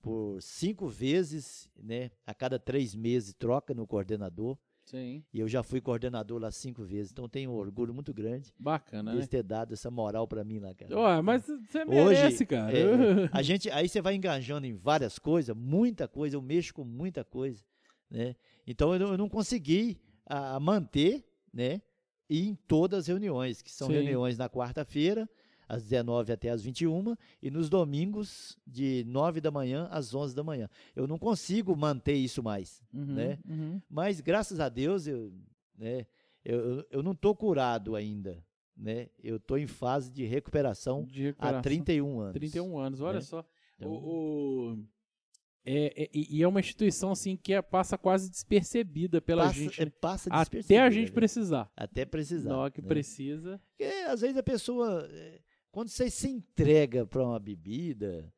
por 0.00 0.40
cinco 0.42 0.86
vezes, 0.88 1.68
né? 1.76 2.10
A 2.26 2.34
cada 2.34 2.58
três 2.58 2.94
meses 2.94 3.32
troca 3.32 3.72
no 3.72 3.86
coordenador. 3.86 4.58
Sim, 4.84 5.24
E 5.32 5.40
eu 5.40 5.48
já 5.48 5.62
fui 5.62 5.80
coordenador 5.80 6.40
lá 6.40 6.50
cinco 6.50 6.84
vezes. 6.84 7.12
Então 7.12 7.28
tenho 7.28 7.50
um 7.50 7.54
orgulho 7.54 7.92
muito 7.94 8.12
grande 8.12 8.52
bacana, 8.58 9.12
de 9.12 9.18
né? 9.18 9.26
ter 9.26 9.42
dado 9.42 9.74
essa 9.74 9.90
moral 9.90 10.26
pra 10.28 10.44
mim 10.44 10.58
lá, 10.58 10.74
cara. 10.74 10.98
Ué, 10.98 11.22
mas 11.22 11.44
você 11.46 11.84
Hoje, 11.84 12.20
merece, 12.22 12.46
cara. 12.46 12.76
é, 12.76 12.84
a 13.32 13.42
gente, 13.42 13.70
aí 13.70 13.88
você 13.88 14.00
vai 14.00 14.14
engajando 14.14 14.66
em 14.66 14.74
várias 14.74 15.18
coisas, 15.18 15.56
muita 15.56 16.06
coisa, 16.06 16.36
eu 16.36 16.42
mexo 16.42 16.74
com 16.74 16.84
muita 16.84 17.24
coisa, 17.24 17.64
né? 18.10 18.34
Então 18.66 18.92
eu 18.92 18.98
não, 18.98 19.08
eu 19.12 19.18
não 19.18 19.28
consegui 19.28 20.00
a, 20.26 20.58
manter, 20.60 21.24
né? 21.52 21.80
E 22.28 22.48
em 22.48 22.54
todas 22.54 23.00
as 23.00 23.06
reuniões, 23.06 23.60
que 23.60 23.70
são 23.70 23.88
Sim. 23.88 23.94
reuniões 23.94 24.38
na 24.38 24.48
quarta-feira, 24.48 25.28
às 25.68 25.82
19 25.82 26.32
até 26.32 26.50
às 26.50 26.62
21 26.62 27.16
e 27.42 27.50
nos 27.50 27.68
domingos 27.68 28.58
de 28.66 29.04
9 29.06 29.40
da 29.40 29.50
manhã 29.50 29.88
às 29.90 30.14
11 30.14 30.34
da 30.34 30.42
manhã. 30.42 30.68
Eu 30.94 31.06
não 31.06 31.18
consigo 31.18 31.76
manter 31.76 32.14
isso 32.14 32.42
mais, 32.42 32.82
Uhum, 32.92 33.04
né? 33.14 33.38
uhum. 33.48 33.80
mas 33.88 34.20
graças 34.20 34.60
a 34.60 34.68
Deus 34.68 35.06
eu, 35.06 35.32
né? 35.78 36.06
Eu, 36.44 36.84
eu, 36.90 37.02
não 37.02 37.12
estou 37.12 37.34
curado 37.34 37.96
ainda, 37.96 38.44
né? 38.76 39.08
Eu 39.22 39.36
estou 39.36 39.56
em 39.56 39.66
fase 39.66 40.10
de 40.12 40.24
recuperação 40.26 41.04
De 41.04 41.22
há 41.22 41.26
recuperação. 41.28 41.62
31 41.62 42.20
anos. 42.20 42.32
31 42.34 42.78
anos, 42.78 43.00
olha 43.00 43.14
né? 43.14 43.20
só. 43.22 43.44
Então, 43.78 43.90
O, 43.90 44.72
o- 44.74 44.84
é, 45.66 46.02
é- 46.04 46.10
e 46.12 46.42
é 46.42 46.46
uma 46.46 46.60
instituição 46.60 47.10
assim 47.12 47.34
que 47.34 47.54
é- 47.54 47.62
passa 47.62 47.96
quase 47.96 48.28
despercebida 48.30 49.22
pela 49.22 49.44
passa, 49.44 49.54
gente, 49.58 49.80
é, 49.80 49.86
né? 49.86 49.92
passa 49.98 50.28
até 50.30 50.80
a 50.82 50.90
gente 50.90 51.08
né? 51.08 51.14
precisar. 51.14 51.72
Até 51.74 52.04
precisar. 52.04 52.50
Na 52.50 52.58
hora 52.58 52.70
que 52.70 52.82
né? 52.82 52.88
precisa. 52.88 53.58
Porque 53.70 53.84
às 54.06 54.20
vezes 54.20 54.36
a 54.36 54.42
pessoa, 54.42 55.08
é, 55.10 55.40
quando 55.74 55.88
você 55.88 56.08
se 56.08 56.28
entrega 56.28 57.04
para 57.04 57.22
uma 57.22 57.38
bebida 57.40 58.32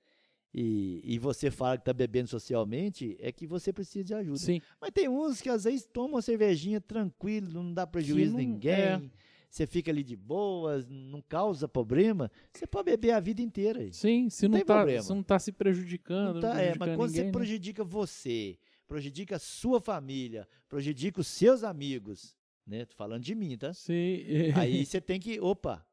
e, 0.54 1.02
e 1.04 1.18
você 1.18 1.50
fala 1.50 1.76
que 1.76 1.82
está 1.82 1.92
bebendo 1.92 2.28
socialmente, 2.30 3.14
é 3.20 3.30
que 3.30 3.46
você 3.46 3.72
precisa 3.74 4.02
de 4.04 4.14
ajuda. 4.14 4.38
Sim. 4.38 4.60
Mas 4.80 4.90
tem 4.90 5.06
uns 5.06 5.42
que 5.42 5.50
às 5.50 5.64
vezes 5.64 5.84
tomam 5.84 6.12
uma 6.12 6.22
cervejinha 6.22 6.80
tranquilo, 6.80 7.52
não 7.52 7.74
dá 7.74 7.86
prejuízo 7.86 8.30
a 8.36 8.38
não- 8.40 8.48
ninguém. 8.48 8.72
é. 8.74 9.02
Você 9.50 9.66
fica 9.66 9.90
ali 9.90 10.02
de 10.02 10.16
boas, 10.16 10.86
não 10.88 11.22
causa 11.22 11.68
problema. 11.68 12.30
Você 12.52 12.66
pode 12.66 12.86
beber 12.86 13.12
a 13.12 13.20
vida 13.20 13.40
inteira. 13.40 13.80
aí. 13.80 13.92
Sim, 13.92 14.28
se 14.28 14.48
não, 14.48 14.56
tem 14.58 14.64
tá, 14.66 15.02
se 15.02 15.10
não 15.10 15.22
tá 15.22 15.36
prejudicando, 15.56 16.26
Não 16.26 16.34
não, 16.34 16.40
tá- 16.40 16.60
é, 16.60 16.74
mas 16.78 16.96
quando 16.96 17.08
ninguém, 17.08 17.08
você 17.08 17.24
né? 17.24 17.32
prejudica 17.32 17.84
você, 17.84 18.58
prejudica 18.88 19.36
a 19.36 19.38
sua 19.38 19.80
família, 19.80 20.48
prejudica 20.68 21.20
os 21.20 21.26
seus 21.26 21.62
amigos, 21.64 22.36
né? 22.66 22.84
Tô 22.86 22.94
falando 22.96 23.22
de 23.22 23.34
mim, 23.34 23.56
tá? 23.56 23.72
Sim. 23.72 24.24
Aí 24.56 24.84
você 24.84 25.00
tem 25.00 25.18
que, 25.20 25.38
opa, 25.40 25.86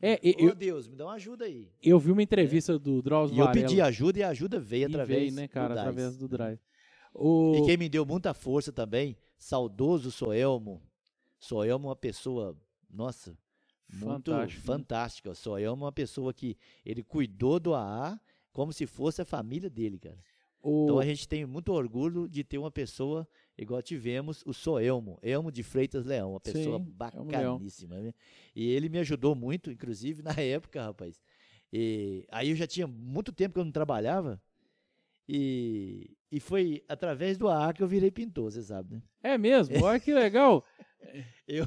É, 0.00 0.18
e- 0.22 0.34
ô 0.44 0.48
eu, 0.48 0.54
Deus, 0.54 0.88
me 0.88 0.96
dá 0.96 1.04
uma 1.04 1.14
ajuda 1.14 1.44
aí. 1.44 1.70
eu 1.82 1.98
vi 1.98 2.10
uma 2.10 2.22
entrevista 2.22 2.78
do 2.78 3.00
Drauzio 3.02 3.36
E 3.36 3.38
eu 3.38 3.50
pedi 3.52 3.80
ajuda 3.80 4.18
e 4.18 4.22
a 4.22 4.28
ajuda 4.30 4.58
veio 4.58 4.82
e 4.82 4.84
através 4.86 5.20
veio, 5.20 5.32
né, 5.32 5.46
cara, 5.48 5.74
do 5.74 5.80
através 5.80 6.16
do? 6.16 6.26
Drive. 6.28 6.58
O... 7.14 7.54
E 7.56 7.66
quem 7.66 7.76
me 7.76 7.88
deu 7.88 8.04
muita 8.06 8.32
força 8.34 8.72
também, 8.72 9.16
saudoso 9.36 10.10
Soelmo. 10.10 10.82
Soelmo 11.38 11.86
é 11.86 11.88
uma 11.90 11.96
pessoa, 11.96 12.56
nossa, 12.90 13.36
muito 13.92 14.30
Fantástico, 14.30 14.60
né? 14.60 14.66
fantástica. 14.66 15.34
Soelmo 15.34 15.82
é 15.82 15.86
uma 15.86 15.92
pessoa 15.92 16.32
que 16.32 16.56
ele 16.84 17.02
cuidou 17.02 17.60
do 17.60 17.74
AA 17.74 18.18
como 18.52 18.72
se 18.72 18.86
fosse 18.86 19.20
a 19.20 19.24
família 19.24 19.68
dele, 19.70 19.98
cara. 19.98 20.18
o- 20.62 20.84
Então 20.84 20.98
a 20.98 21.04
gente 21.04 21.28
tem 21.28 21.44
muito 21.44 21.72
orgulho 21.72 22.28
de 22.28 22.42
ter 22.44 22.56
uma 22.58 22.70
pessoa 22.70 23.28
igual 23.58 23.80
tivemos 23.82 24.42
o 24.46 24.52
Soelmo, 24.52 25.18
Elmo 25.22 25.50
de 25.52 25.62
Freitas 25.62 26.04
Leão, 26.04 26.30
uma 26.32 26.40
pessoa 26.40 26.78
Sim, 26.78 26.84
bacaníssima. 26.96 28.00
né? 28.00 28.12
E 28.54 28.68
ele 28.70 28.88
me 28.88 28.98
ajudou 28.98 29.34
muito, 29.34 29.70
inclusive 29.70 30.22
na 30.22 30.32
época, 30.40 30.82
rapaz. 30.82 31.20
E 31.72 32.26
aí 32.30 32.50
eu 32.50 32.56
já 32.56 32.66
tinha 32.66 32.86
muito 32.86 33.32
tempo 33.32 33.54
que 33.54 33.60
eu 33.60 33.64
não 33.64 33.72
trabalhava. 33.72 34.40
E, 35.28 36.10
E 36.30 36.40
foi 36.40 36.82
através 36.88 37.36
do 37.38 37.48
AA 37.48 37.72
que 37.72 37.82
eu 37.82 37.86
virei 37.88 38.10
pintor, 38.10 38.50
você 38.50 38.62
sabe, 38.62 38.94
né? 38.94 39.02
É 39.22 39.38
mesmo? 39.38 39.82
Olha 39.84 40.00
que 40.00 40.12
legal. 40.12 40.64
Eu. 41.46 41.66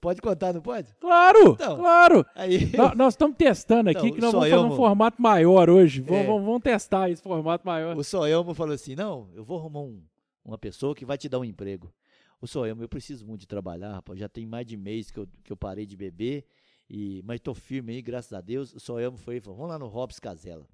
Pode 0.00 0.20
contar, 0.20 0.52
não 0.52 0.60
pode? 0.60 0.92
Claro, 1.00 1.52
Então, 1.52 1.76
claro. 1.76 2.26
Aí. 2.34 2.72
Nó- 2.76 2.92
Nós 2.96 3.14
estamos 3.14 3.36
testando 3.36 3.88
aqui 3.90 3.98
Então, 4.00 4.12
que 4.16 4.20
nós 4.20 4.32
vamos 4.32 4.48
fazer 4.50 4.60
um 4.64 4.74
formato 4.76 5.22
maior 5.22 5.70
hoje. 5.70 6.00
Vamos, 6.00 6.22
É. 6.22 6.26
vamos- 6.26 6.44
vamos 6.44 6.62
testar 6.62 7.08
esse 7.08 7.22
formato 7.22 7.64
maior. 7.64 7.96
O 7.96 8.02
Soelmo 8.02 8.52
falou 8.52 8.74
assim: 8.74 8.96
não, 8.96 9.30
eu 9.32 9.44
vou 9.44 9.60
arrumar 9.60 9.80
um- 9.82 10.02
uma 10.44 10.58
pessoa 10.58 10.94
que 10.94 11.04
vai 11.04 11.18
te 11.18 11.28
dar 11.28 11.38
um 11.38 11.44
emprego. 11.44 11.92
O 12.40 12.46
Soelmo, 12.46 12.82
eu 12.82 12.88
preciso 12.88 13.24
muito 13.24 13.42
de 13.42 13.46
trabalhar, 13.46 13.92
rapaz. 13.92 14.18
Já 14.18 14.28
tem 14.28 14.44
mais 14.46 14.66
de 14.66 14.76
mês 14.76 15.10
que 15.10 15.18
eu, 15.18 15.28
que 15.44 15.52
eu 15.52 15.56
parei 15.56 15.86
de 15.86 15.96
beber, 15.96 16.44
e, 16.90 17.22
mas 17.24 17.40
tô 17.40 17.54
firme 17.54 17.92
aí, 17.92 18.02
graças 18.02 18.32
a 18.32 18.40
Deus. 18.40 18.74
O 18.74 18.80
Soelmo 18.80 19.16
foi 19.16 19.40
falou: 19.40 19.56
vamos 19.56 19.70
lá 19.70 19.78
no 19.78 19.86
Robson 19.86 20.20
Casella. 20.20 20.68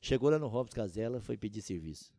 Chegou 0.00 0.30
lá 0.30 0.38
no 0.38 0.48
Robson 0.48 0.76
Casella, 0.76 1.20
foi 1.20 1.36
pedir 1.36 1.62
serviço. 1.62 2.12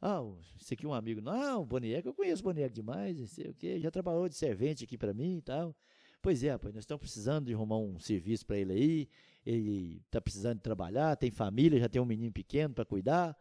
Ah, 0.00 0.20
esse 0.60 0.74
aqui 0.74 0.84
é 0.84 0.88
um 0.88 0.94
amigo. 0.94 1.20
Não, 1.20 1.62
o 1.62 1.66
Boniek, 1.66 2.06
eu 2.06 2.14
conheço 2.14 2.42
o 2.42 2.44
Boniek 2.44 2.72
demais, 2.72 3.18
não 3.18 3.26
sei 3.26 3.48
o 3.48 3.54
quê. 3.54 3.80
Já 3.80 3.90
trabalhou 3.90 4.28
de 4.28 4.34
servente 4.34 4.84
aqui 4.84 4.98
pra 4.98 5.14
mim 5.14 5.38
e 5.38 5.42
tal. 5.42 5.74
Pois 6.20 6.42
é, 6.42 6.50
rapaz, 6.50 6.74
nós 6.74 6.82
estamos 6.82 7.00
precisando 7.00 7.46
de 7.46 7.54
arrumar 7.54 7.78
um 7.78 7.98
serviço 7.98 8.44
pra 8.44 8.58
ele 8.58 8.72
aí. 8.72 9.08
Ele 9.44 10.02
tá 10.10 10.20
precisando 10.20 10.56
de 10.56 10.62
trabalhar, 10.62 11.16
tem 11.16 11.30
família, 11.30 11.78
já 11.78 11.88
tem 11.88 12.02
um 12.02 12.04
menino 12.04 12.32
pequeno 12.32 12.74
pra 12.74 12.84
cuidar. 12.84 13.36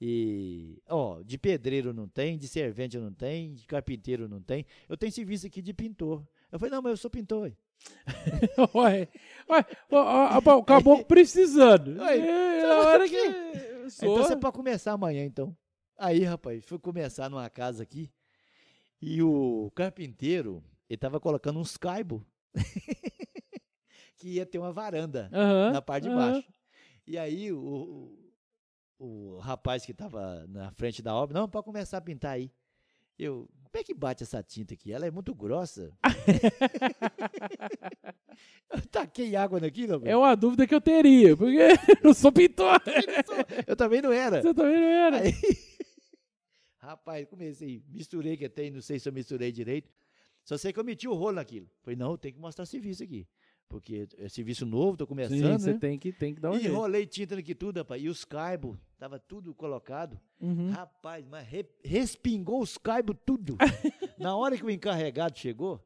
E, 0.00 0.82
ó, 0.88 1.22
de 1.22 1.38
pedreiro 1.38 1.92
não 1.94 2.08
tem, 2.08 2.36
de 2.36 2.48
servente 2.48 2.98
não 2.98 3.12
tem, 3.12 3.54
de 3.54 3.66
carpinteiro 3.66 4.28
não 4.28 4.42
tem. 4.42 4.66
Eu 4.88 4.96
tenho 4.96 5.12
serviço 5.12 5.46
aqui 5.46 5.62
de 5.62 5.72
pintor. 5.72 6.26
Eu 6.50 6.58
falei, 6.58 6.72
não, 6.72 6.82
mas 6.82 6.90
eu 6.90 6.96
sou 6.96 7.10
pintor. 7.10 7.52
ué." 8.74 9.08
Ué, 9.50 9.66
o 10.56 10.64
caboclo 10.64 11.04
precisando. 11.06 11.98
Ué, 12.00 12.18
É, 12.18 12.62
na 12.66 12.78
hora 12.80 13.08
que. 13.08 13.16
Então 13.16 13.90
Sou. 13.90 14.16
você 14.18 14.36
pode 14.36 14.54
começar 14.56 14.92
amanhã, 14.92 15.24
então. 15.24 15.54
Aí, 15.98 16.24
rapaz, 16.24 16.64
fui 16.64 16.78
começar 16.78 17.28
numa 17.28 17.48
casa 17.50 17.82
aqui 17.82 18.10
e 19.00 19.22
o 19.22 19.70
carpinteiro, 19.74 20.64
ele 20.88 20.96
tava 20.96 21.20
colocando 21.20 21.58
uns 21.60 21.76
caibos 21.76 22.22
que 24.16 24.28
ia 24.30 24.46
ter 24.46 24.58
uma 24.58 24.72
varanda 24.72 25.28
Aham, 25.32 25.72
na 25.72 25.82
parte 25.82 26.08
de 26.08 26.14
baixo. 26.14 26.48
E 27.06 27.18
aí 27.18 27.52
o, 27.52 28.16
o, 28.98 29.38
rapaz 29.38 29.84
que 29.84 29.92
estava 29.92 30.46
na 30.48 30.70
frente 30.72 31.02
da 31.02 31.14
obra, 31.14 31.38
não, 31.38 31.48
pode 31.48 31.64
começar 31.64 31.98
a 31.98 32.00
pintar 32.00 32.32
aí. 32.32 32.50
Eu, 33.18 33.48
como 33.64 33.80
é 33.80 33.84
que 33.84 33.94
bate 33.94 34.22
essa 34.22 34.42
tinta 34.42 34.74
aqui? 34.74 34.92
Ela 34.92 35.06
é 35.06 35.10
muito 35.10 35.34
grossa. 35.34 35.92
eu 38.70 38.86
taquei 38.86 39.36
água 39.36 39.60
naquilo, 39.60 40.02
É 40.04 40.16
uma 40.16 40.34
dúvida 40.34 40.66
que 40.66 40.74
eu 40.74 40.80
teria, 40.80 41.36
porque 41.36 41.58
eu 42.02 42.14
sou 42.14 42.32
pintor. 42.32 42.80
eu 43.66 43.76
também 43.76 44.02
não 44.02 44.12
era. 44.12 44.42
Você 44.42 44.54
também 44.54 44.80
não 44.80 44.88
era. 44.88 45.22
Aí, 45.22 45.32
rapaz, 46.78 47.26
comecei, 47.28 47.82
misturei 47.88 48.36
que 48.36 48.48
tem, 48.48 48.70
não 48.70 48.80
sei 48.80 48.98
se 48.98 49.08
eu 49.08 49.12
misturei 49.12 49.52
direito. 49.52 49.90
Só 50.44 50.58
sei 50.58 50.72
que 50.72 50.78
eu 50.78 50.84
meti 50.84 51.08
o 51.08 51.14
rolo 51.14 51.36
naquilo. 51.36 51.68
Falei, 51.82 51.96
não, 51.96 52.16
tem 52.16 52.32
que 52.32 52.38
mostrar 52.38 52.66
serviço 52.66 53.02
aqui. 53.02 53.26
Porque 53.68 54.06
é 54.18 54.28
serviço 54.28 54.64
novo, 54.64 54.96
tô 54.96 55.04
Sim, 55.04 55.08
começando, 55.08 55.58
você 55.60 55.72
né? 55.72 55.78
tem 55.78 55.98
que, 55.98 56.12
tem 56.12 56.34
que 56.34 56.40
dar 56.40 56.50
um 56.50 56.54
E 56.56 56.60
jeito. 56.60 56.72
enrolei 56.72 57.06
tinta 57.06 57.34
naquilo 57.34 57.58
tudo, 57.58 57.78
rapaz. 57.78 58.00
E 58.02 58.08
os 58.08 58.24
caibos, 58.24 58.76
tava 58.98 59.18
tudo 59.18 59.54
colocado. 59.54 60.20
Uhum. 60.40 60.70
Rapaz, 60.70 61.26
mas 61.26 61.46
re- 61.48 61.68
respingou 61.82 62.60
os 62.60 62.78
caibos 62.78 63.16
tudo. 63.24 63.56
Na 64.18 64.36
hora 64.36 64.56
que 64.56 64.64
o 64.64 64.70
encarregado 64.70 65.36
chegou, 65.38 65.84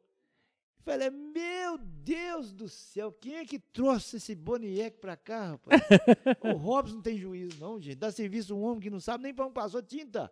falei, 0.84 1.08
meu 1.08 1.78
Deus 1.78 2.52
do 2.52 2.68
céu, 2.68 3.10
quem 3.12 3.36
é 3.36 3.44
que 3.44 3.58
trouxe 3.58 4.16
esse 4.16 4.34
Boniek 4.34 4.98
pra 4.98 5.16
cá, 5.16 5.52
rapaz? 5.52 5.80
o 6.42 6.56
Robson 6.58 6.96
não 6.96 7.02
tem 7.02 7.16
juízo 7.16 7.58
não, 7.60 7.80
gente. 7.80 7.94
Dá 7.96 8.10
serviço 8.10 8.52
a 8.52 8.56
um 8.56 8.62
homem 8.64 8.80
que 8.80 8.90
não 8.90 9.00
sabe 9.00 9.22
nem 9.24 9.32
pra 9.32 9.44
onde 9.46 9.54
passou 9.54 9.80
tinta. 9.82 10.30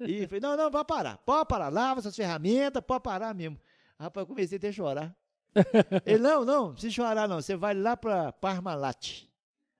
E 0.00 0.26
falei, 0.26 0.40
não, 0.40 0.56
não, 0.56 0.70
pode 0.70 0.86
parar, 0.86 1.16
pode 1.18 1.48
parar, 1.48 1.68
lava 1.68 1.98
essas 2.00 2.14
ferramentas, 2.14 2.82
pode 2.86 3.02
parar 3.02 3.34
mesmo. 3.34 3.58
Rapaz, 3.98 4.22
eu 4.22 4.28
comecei 4.28 4.58
até 4.58 4.68
a 4.68 4.72
chorar. 4.72 5.16
Ele, 6.06 6.18
não, 6.18 6.44
não, 6.44 6.64
não 6.66 6.72
precisa 6.72 6.92
chorar 6.94 7.28
não, 7.28 7.40
você 7.40 7.56
vai 7.56 7.74
lá 7.74 7.96
pra 7.96 8.32
Parmalat, 8.32 9.24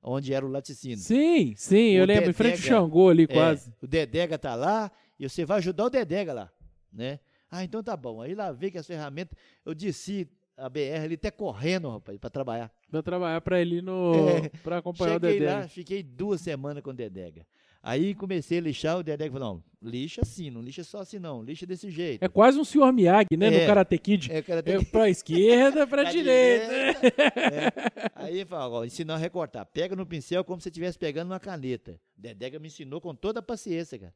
onde 0.03 0.33
era 0.33 0.45
o 0.45 0.49
laticínio. 0.49 0.99
Sim, 0.99 1.55
sim, 1.57 1.91
eu 1.93 2.05
O 2.05 2.07
lembro, 2.07 2.31
em 2.31 2.33
frente 2.33 2.53
ao 2.53 2.57
Dedega. 2.59 2.75
Xangô 2.81 3.09
ali 3.09 3.23
É, 3.25 3.27
quase. 3.27 3.73
o 3.83 3.87
Dedega 3.87 4.39
tá 4.39 4.55
lá 4.55 4.91
e 5.19 5.29
você 5.29 5.45
vai 5.45 5.59
ajudar 5.59 5.85
o 5.85 5.91
Dedega 5.91 6.33
lá, 6.33 6.53
né? 6.93 7.21
Ah, 7.51 7.63
então 7.65 7.83
tá 7.83 7.97
bom. 7.97 8.21
Aí 8.23 8.35
lá 8.35 8.51
vê 8.53 8.71
que 8.71 8.79
as 8.79 8.87
ferramentas, 8.87 9.39
eu 9.65 9.75
desci 9.75 10.29
a 10.57 10.69
BR 10.69 11.05
ali 11.05 11.15
até 11.15 11.31
correndo, 11.31 11.89
rapaz, 11.91 12.19
pra 12.19 12.31
trabalhar. 12.31 12.71
Pra 12.91 13.03
trabalhar 13.03 13.41
pra 13.41 13.61
ele 13.61 13.81
no. 13.83 14.29
É, 14.29 14.49
pra 14.63 14.79
acompanhar 14.79 15.15
Cheguei 15.21 15.37
o 15.37 15.41
Dedé. 15.41 15.55
lá, 15.55 15.69
fiquei 15.69 16.03
duas 16.03 16.41
semanas 16.41 16.83
com 16.83 16.91
o 16.91 16.95
Dedega. 16.95 17.47
Aí 17.89 18.17
comecei 18.17 18.59
a 18.59 18.61
lixar, 18.61 18.99
o 18.99 19.03
Dedega 19.05 19.33
falou, 19.33 19.63
não, 19.81 19.91
lixa 19.91 20.21
assim, 20.23 20.51
não 20.51 20.61
lixa 20.61 20.83
só 20.83 20.99
assim 20.99 21.21
não, 21.21 21.41
lixa 21.41 21.65
desse 21.65 21.89
jeito. 21.89 22.21
É 22.21 22.27
quase 22.29 22.59
um 22.59 22.65
senhor 22.65 22.93
Miyagi, 22.93 23.37
né? 23.39 23.49
No 23.49 23.59
É. 23.59 23.65
Karate 23.65 23.97
Kid. 23.97 24.33
É, 24.33 24.43
cara, 24.43 24.61
É 24.67 24.85
pra 24.85 25.09
esquerda, 25.09 25.87
pra 25.87 26.03
Pra 26.03 26.11
direita. 26.11 27.07
É. 27.07 27.73
Aí 28.17 28.35
ele 28.39 28.45
falou, 28.45 28.81
ó, 28.81 28.85
ensinou 28.85 29.15
a 29.15 29.19
recortar. 29.21 29.65
Pega 29.67 29.95
no 29.95 30.05
pincel 30.05 30.43
como 30.43 30.61
se 30.61 30.65
você 30.65 30.71
estivesse 30.71 30.99
pegando 30.99 31.31
uma 31.31 31.39
caneta. 31.39 32.01
Dedega 32.17 32.59
me 32.59 32.67
ensinou 32.67 33.01
com 33.01 33.15
toda 33.15 33.39
a 33.39 33.43
paciência, 33.43 33.97
cara. 33.97 34.15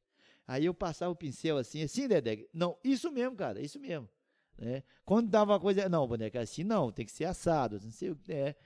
Aí 0.48 0.64
eu 0.64 0.74
passava 0.74 1.12
o 1.12 1.14
pincel 1.14 1.56
assim, 1.56 1.80
assim, 1.84 2.08
Dedega. 2.08 2.44
Não, 2.52 2.76
isso 2.82 3.08
mesmo, 3.12 3.36
cara, 3.36 3.60
isso 3.60 3.78
mesmo. 3.78 4.08
Né? 4.58 4.82
Quando 5.04 5.28
dava 5.28 5.52
uma 5.52 5.60
coisa, 5.60 5.88
não, 5.88 6.08
boneca, 6.08 6.40
assim 6.40 6.64
não, 6.64 6.90
tem 6.90 7.06
que 7.06 7.12
ser 7.12 7.26
assado, 7.26 7.78
não 7.80 7.92
sei 7.92 8.10
o 8.10 8.16
que 8.16 8.32
é. 8.32 8.56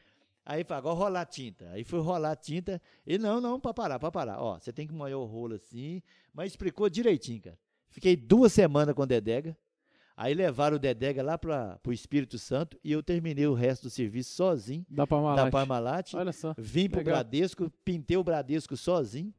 Aí 0.47 0.63
falou, 0.63 0.79
agora 0.79 0.95
rolar 1.07 1.21
a 1.23 1.27
tinta. 1.27 1.71
Aí 1.71 1.85
foi 1.85 2.01
rolar 2.01 2.33
a 2.33 2.37
tinta. 2.37 2.81
Ele, 3.07 3.23
não, 3.23 3.41
não, 3.41 3.59
pra 3.59 3.73
parar, 3.73 3.99
pra 3.99 4.11
parar. 4.11 4.41
Ó, 4.41 4.59
você 4.59 4.73
tem 4.73 4.87
que 4.87 4.93
molhar 4.93 5.19
o 5.19 5.25
rolo 5.25 5.55
assim, 5.55 6.03
mas 6.33 6.53
explicou 6.53 6.89
direitinho, 6.91 7.41
cara. 7.41 7.59
Fiquei 7.89 8.17
duas 8.17 8.53
semanas 8.53 8.95
com 8.95 9.03
o 9.03 9.07
Dedega. 9.07 9.57
Aí 10.17 10.33
levaram 10.35 10.77
o 10.77 10.79
Dedega 10.79 11.23
lá 11.23 11.37
para 11.37 11.81
o 11.85 11.93
Espírito 11.93 12.39
Santo 12.39 12.79
e 12.85 12.93
eu 12.93 13.03
terminei 13.03 13.47
o 13.47 13.55
resto 13.55 13.85
do 13.85 13.91
serviço 13.91 14.35
sozinho, 14.35 14.87
Dá 14.89 15.07
pra 15.07 15.35
da. 15.35 15.51
Parmalat. 15.51 16.15
Olha 16.15 16.33
só. 16.33 16.55
Vim 16.57 16.89
pro 16.89 16.99
legal. 16.99 17.15
Bradesco, 17.17 17.71
pintei 17.85 18.17
o 18.17 18.23
Bradesco 18.23 18.77
sozinho 18.77 19.35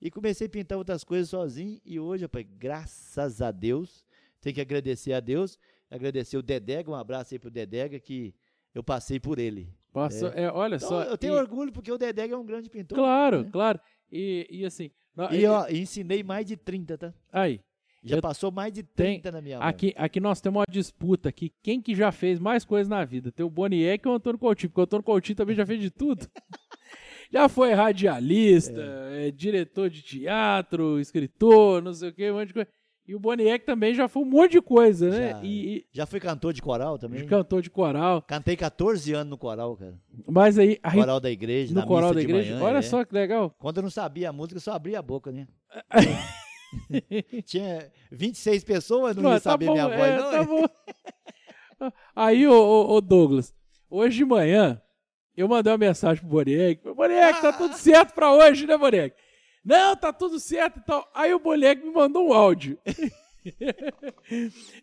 e 0.00 0.10
comecei 0.10 0.46
a 0.46 0.50
pintar 0.50 0.78
outras 0.78 1.02
coisas 1.02 1.30
sozinho. 1.30 1.80
E 1.84 1.98
hoje, 1.98 2.24
rapaz, 2.24 2.46
graças 2.58 3.42
a 3.42 3.50
Deus, 3.50 4.04
tem 4.40 4.54
que 4.54 4.60
agradecer 4.60 5.12
a 5.12 5.20
Deus, 5.20 5.58
agradecer 5.90 6.36
o 6.36 6.42
Dedega, 6.42 6.90
um 6.90 6.94
abraço 6.94 7.34
aí 7.34 7.38
pro 7.38 7.50
Dedega, 7.50 7.98
que 7.98 8.32
eu 8.72 8.84
passei 8.84 9.18
por 9.18 9.38
ele. 9.38 9.68
Passou- 9.92 10.28
é, 10.30 10.50
olha 10.50 10.76
Então, 10.76 10.88
só. 10.88 11.02
eu 11.02 11.18
tenho 11.18 11.34
e- 11.34 11.38
orgulho 11.38 11.72
porque 11.72 11.90
o 11.90 11.98
Dedega 11.98 12.34
é 12.34 12.36
um 12.36 12.44
grande 12.46 12.70
pintor. 12.70 12.96
Claro, 12.96 13.42
né? 13.44 13.48
claro. 13.52 13.80
E, 14.10 14.46
e 14.50 14.64
assim. 14.64 14.90
nó- 15.16 15.30
E 15.30 15.44
ó, 15.46 15.66
ensinei 15.68 16.22
mais 16.22 16.46
de 16.46 16.56
30, 16.56 16.96
tá? 16.98 17.12
Aí. 17.32 17.60
Já 18.02 18.16
Eu- 18.16 18.22
passou 18.22 18.50
mais 18.50 18.72
de 18.72 18.82
Tem- 18.82 19.20
30 19.20 19.30
na 19.30 19.42
minha 19.42 19.58
mão. 19.58 19.66
Aqui, 19.68 19.92
aqui 19.96 20.20
nós 20.20 20.40
temos 20.40 20.60
uma 20.60 20.64
disputa 20.70 21.28
aqui. 21.28 21.52
Quem 21.62 21.82
que 21.82 21.94
já 21.94 22.10
fez 22.10 22.38
mais 22.40 22.64
coisas 22.64 22.88
na 22.88 23.04
vida? 23.04 23.30
Tem 23.30 23.44
o 23.44 23.50
Boniek 23.50 24.06
ou 24.08 24.14
o 24.14 24.16
Antônio 24.16 24.38
Coutinho? 24.38 24.70
Porque 24.70 24.80
o 24.80 24.84
Antônio 24.84 25.04
Coutinho 25.04 25.36
também 25.36 25.54
já 25.54 25.66
fez 25.66 25.78
de 25.80 25.90
tudo. 25.90 26.26
já 27.30 27.48
foi 27.48 27.72
radialista, 27.74 28.80
é, 29.12 29.30
diretor 29.30 29.90
de 29.90 30.02
teatro, 30.02 30.98
escritor, 30.98 31.82
não 31.82 31.92
sei 31.92 32.08
o 32.08 32.12
que, 32.14 32.30
um 32.30 32.34
monte 32.36 32.48
de 32.48 32.54
coisa. 32.54 32.68
E 33.06 33.14
o 33.14 33.18
Boniek 33.18 33.64
também 33.64 33.92
já 33.92 34.06
foi 34.06 34.22
um 34.22 34.26
monte 34.26 34.52
de 34.52 34.60
coisa, 34.62 35.10
né? 35.10 35.30
Já. 35.30 35.40
E, 35.42 35.84
Já 35.92 36.06
fui 36.06 36.20
cantor 36.20 36.52
de 36.52 36.62
coral 36.62 36.96
também. 36.98 37.26
cantor 37.26 37.60
de 37.60 37.68
coral. 37.70 38.22
Cantei 38.22 38.56
14 38.56 39.12
anos 39.14 39.30
no 39.30 39.38
coral, 39.38 39.76
cara. 39.76 39.98
Mas 40.28 40.58
aí, 40.58 40.78
aí 40.82 40.98
Coral 40.98 41.18
da 41.18 41.30
igreja, 41.30 41.74
no 41.74 41.84
coral 41.86 42.14
da 42.14 42.22
igreja, 42.22 42.54
manhã, 42.54 42.64
olha 42.64 42.78
é. 42.78 42.82
só 42.82 43.04
que 43.04 43.12
legal. 43.12 43.52
Quando 43.58 43.78
eu 43.78 43.82
não 43.82 43.90
sabia 43.90 44.30
a 44.30 44.32
música, 44.32 44.58
eu 44.58 44.60
só 44.60 44.72
abria 44.72 45.00
a 45.00 45.02
boca, 45.02 45.32
né? 45.32 45.48
Tinha 47.44 47.90
26 48.12 48.62
pessoas, 48.64 49.16
não, 49.16 49.24
Não, 49.24 49.30
ia 49.32 49.40
tá 49.40 49.50
saber 49.50 49.66
bom, 49.66 49.72
minha 49.72 49.88
voz, 49.88 50.00
é, 50.00 50.16
não. 50.16 50.30
tá 50.30 50.44
bom. 50.44 50.64
Aí, 52.14 52.46
ô, 52.46 52.52
ô, 52.52 52.94
ô, 52.94 53.00
Douglas, 53.00 53.54
hoje 53.88 54.18
de 54.18 54.24
manhã, 54.24 54.80
eu 55.36 55.48
mandei 55.48 55.72
uma 55.72 55.78
mensagem 55.78 56.20
pro 56.22 56.30
Boniek. 56.30 56.82
Boniek, 56.94 57.40
tá 57.40 57.52
tudo 57.52 57.74
certo 57.74 58.14
pra 58.14 58.32
hoje, 58.32 58.66
né, 58.66 58.76
Boniek? 58.76 59.16
Não, 59.64 59.94
tá 59.96 60.12
tudo 60.12 60.38
certo 60.40 60.78
e 60.80 60.82
tal. 60.82 61.08
Aí 61.14 61.32
o 61.34 61.38
Boniek 61.38 61.82
me 61.84 61.92
mandou 61.92 62.28
um 62.28 62.32
áudio. 62.32 62.78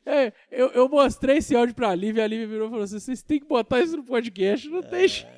É, 0.05 0.33
eu, 0.49 0.69
eu 0.69 0.89
mostrei 0.89 1.37
esse 1.37 1.55
áudio 1.55 1.75
pra 1.75 1.93
Lívia, 1.93 2.23
a 2.23 2.27
Lívia 2.27 2.47
virou 2.47 2.67
e 2.67 2.69
falou 2.71 2.83
assim: 2.85 2.99
vocês 2.99 3.21
têm 3.21 3.39
que 3.39 3.45
botar 3.45 3.81
isso 3.81 3.95
no 3.95 4.03
podcast, 4.03 4.67
não 4.67 4.81
tem 4.81 5.07
jeito. 5.07 5.29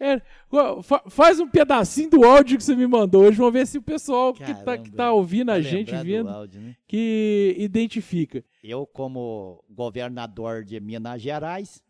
É, 0.00 0.20
fa- 0.82 1.04
faz 1.08 1.38
um 1.38 1.48
pedacinho 1.48 2.10
do 2.10 2.24
áudio 2.24 2.58
que 2.58 2.64
você 2.64 2.74
me 2.74 2.86
mandou 2.88 3.22
hoje, 3.22 3.36
vamos 3.36 3.52
ver 3.52 3.66
se 3.68 3.78
o 3.78 3.82
pessoal 3.82 4.32
que 4.34 4.40
tá, 4.42 4.52
que 4.54 4.64
Caramba, 4.64 4.96
tá 4.96 5.12
ouvindo 5.12 5.50
a 5.50 5.54
Pra 5.54 5.62
gente 5.62 5.94
vindo, 5.98 6.28
áudio, 6.28 6.60
né? 6.60 6.76
que 6.88 7.54
identifica. 7.56 8.44
Eu, 8.64 8.84
como 8.86 9.62
governador 9.70 10.64
de 10.64 10.80
Minas 10.80 11.22
Gerais, 11.22 11.82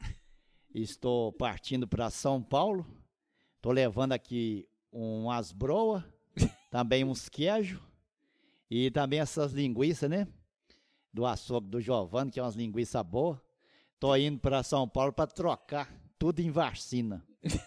estou 0.74 1.32
partindo 1.32 1.88
para 1.88 2.10
São 2.10 2.42
Paulo. 2.42 2.86
Estou 3.56 3.72
levando 3.72 4.12
aqui 4.12 4.66
umas 4.92 5.52
broas, 5.52 6.02
também 6.70 7.04
uns 7.04 7.28
queijos 7.28 7.80
e 8.70 8.90
também 8.90 9.20
essas 9.20 9.52
linguiças, 9.52 10.08
né? 10.10 10.26
Do 11.12 11.26
açougue 11.26 11.68
do 11.68 11.80
Giovanni, 11.80 12.30
que 12.30 12.38
é 12.38 12.42
umas 12.42 12.54
linguiças 12.54 13.02
boas. 13.02 13.38
Estou 13.94 14.16
indo 14.16 14.38
para 14.38 14.62
São 14.62 14.88
Paulo 14.88 15.12
para 15.12 15.26
trocar 15.26 15.92
tudo 16.18 16.40
em 16.40 16.50
vacina. 16.50 17.24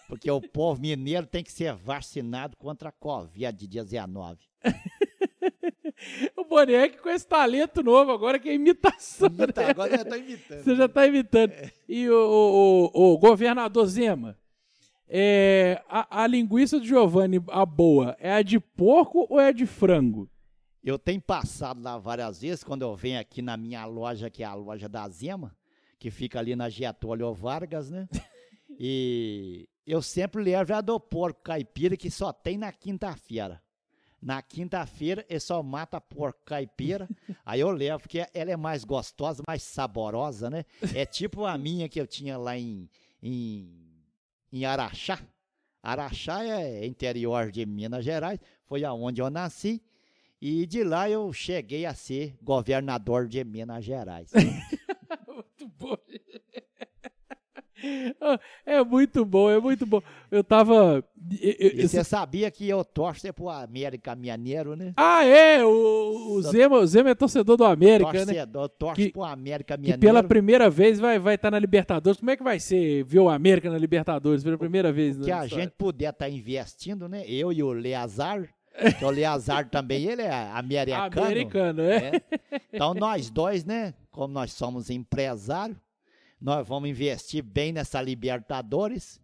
Porque 0.08 0.30
o 0.30 0.40
povo 0.40 0.80
mineiro 0.80 1.26
tem 1.26 1.42
que 1.44 1.50
ser 1.52 1.74
vacinado 1.74 2.56
contra 2.56 2.88
a 2.88 2.92
Covid-19. 2.92 4.38
O 6.36 6.44
Boneco 6.44 7.02
com 7.02 7.08
esse 7.08 7.26
talento 7.26 7.82
novo 7.82 8.10
agora 8.12 8.38
que 8.38 8.48
é 8.48 8.54
imitação. 8.54 9.28
Imita, 9.28 9.62
né? 9.62 9.70
agora 9.70 9.96
já 9.96 10.04
tô 10.04 10.14
imitando. 10.16 10.62
Você 10.62 10.76
já 10.76 10.84
está 10.86 11.06
imitando. 11.06 11.52
E 11.88 12.08
o, 12.10 12.14
o- 12.14 12.90
o- 12.92 13.14
o 13.14 13.18
governador 13.18 13.86
Zema, 13.86 14.36
é, 15.08 15.82
a, 15.88 16.22
a 16.22 16.26
linguiça 16.26 16.78
do 16.78 16.86
Giovanni, 16.86 17.42
a 17.48 17.64
boa, 17.66 18.16
é 18.18 18.32
a 18.32 18.42
de 18.42 18.58
porco 18.58 19.26
ou 19.28 19.40
é 19.40 19.48
a 19.48 19.52
de 19.52 19.66
frango? 19.66 20.28
Eu 20.82 20.98
tenho 20.98 21.20
passado 21.20 21.82
lá 21.82 21.96
várias 21.96 22.40
vezes, 22.40 22.62
quando 22.62 22.82
eu 22.82 22.94
venho 22.94 23.18
aqui 23.18 23.40
na 23.40 23.56
minha 23.56 23.84
loja, 23.86 24.28
que 24.28 24.42
é 24.42 24.46
a 24.46 24.54
loja 24.54 24.88
da 24.88 25.08
Zema, 25.08 25.56
que 25.98 26.10
fica 26.10 26.38
ali 26.38 26.54
na 26.54 26.68
Getúlio 26.68 27.32
Vargas, 27.32 27.90
né? 27.90 28.08
E 28.76 29.68
eu 29.86 30.02
sempre 30.02 30.42
levo 30.42 30.74
a 30.74 30.80
do 30.80 30.98
porco 30.98 31.42
caipira, 31.44 31.96
que 31.96 32.10
só 32.10 32.32
tem 32.32 32.58
na 32.58 32.72
quinta-feira. 32.72 33.62
Na 34.20 34.42
quinta-feira, 34.42 35.24
ele 35.28 35.38
só 35.38 35.62
mata 35.62 36.00
porco 36.00 36.40
caipira. 36.44 37.08
Aí 37.46 37.60
eu 37.60 37.70
levo, 37.70 38.00
porque 38.00 38.26
ela 38.34 38.50
é 38.50 38.56
mais 38.56 38.82
gostosa, 38.82 39.44
mais 39.46 39.62
saborosa, 39.62 40.50
né? 40.50 40.64
É 40.94 41.06
tipo 41.06 41.44
a 41.44 41.56
minha 41.56 41.88
que 41.88 42.00
eu 42.00 42.06
tinha 42.06 42.36
lá 42.36 42.58
em, 42.58 42.88
em, 43.22 43.83
em 44.54 44.64
Araxá. 44.64 45.18
Araxá 45.82 46.44
é 46.44 46.86
interior 46.86 47.50
de 47.50 47.66
Minas 47.66 48.04
Gerais, 48.04 48.38
foi 48.66 48.84
aonde 48.84 49.20
eu 49.20 49.28
nasci. 49.28 49.82
E 50.40 50.64
de 50.66 50.84
lá 50.84 51.10
eu 51.10 51.32
cheguei 51.32 51.84
a 51.84 51.94
ser 51.94 52.36
governador 52.40 53.26
de 53.26 53.42
Minas 53.44 53.84
Gerais. 53.84 54.30
É 58.66 58.82
muito 58.82 59.24
bom, 59.24 59.50
é 59.50 59.60
muito 59.60 59.84
bom. 59.86 60.00
Eu 60.30 60.42
tava. 60.42 61.04
eu- 61.40 61.54
eu- 61.58 61.70
E 61.84 61.88
você 61.88 62.02
sabia 62.02 62.50
que 62.50 62.68
eu 62.68 62.84
torço 62.84 63.32
pro 63.32 63.48
América 63.48 64.14
Mineiro, 64.14 64.74
né? 64.76 64.92
Ah, 64.96 65.24
é! 65.24 65.64
O, 65.64 66.32
o, 66.32 66.42
Zema, 66.42 66.78
o 66.78 66.86
Zema 66.86 67.10
é 67.10 67.14
torcedor 67.14 67.56
do 67.56 67.64
América, 67.64 68.12
né? 68.12 68.24
Torcedor, 68.24 68.68
torço 68.70 68.94
Que- 68.96 69.10
pro 69.12 69.22
América 69.22 69.74
Que 69.76 69.80
Mineiro. 69.82 70.00
pela 70.00 70.22
primeira 70.22 70.68
vez 70.70 70.98
vai 70.98 71.16
estar 71.16 71.24
vai 71.24 71.38
tá 71.38 71.50
na 71.50 71.58
Libertadores. 71.58 72.18
Como 72.18 72.30
é 72.30 72.36
que 72.36 72.42
vai 72.42 72.58
ser 72.58 73.04
ver 73.04 73.20
o 73.20 73.28
América 73.28 73.70
na 73.70 73.78
Libertadores 73.78 74.42
pela 74.42 74.58
primeira 74.58 74.92
vez? 74.92 75.16
que 75.16 75.30
na 75.30 75.40
a 75.40 75.44
história? 75.44 75.64
gente 75.64 75.74
puder 75.76 76.10
estar 76.10 76.28
investindo, 76.28 77.08
né? 77.08 77.24
Eu 77.26 77.52
e 77.52 77.62
o 77.62 77.72
Leazar, 77.72 78.48
que 78.98 79.04
o 79.04 79.10
Leazar 79.10 79.68
também, 79.68 80.04
ele 80.06 80.22
é 80.22 80.32
americano. 80.52 81.26
Americano, 81.26 81.82
é. 81.82 82.10
né? 82.12 82.20
Então 82.72 82.94
nós 82.94 83.30
dois, 83.30 83.64
né? 83.64 83.94
Como 84.10 84.32
nós 84.32 84.52
somos 84.52 84.90
empresários, 84.90 85.76
nós 86.44 86.68
vamos 86.68 86.90
investir 86.90 87.42
bem 87.42 87.72
nessa 87.72 88.02
Libertadores 88.02 89.18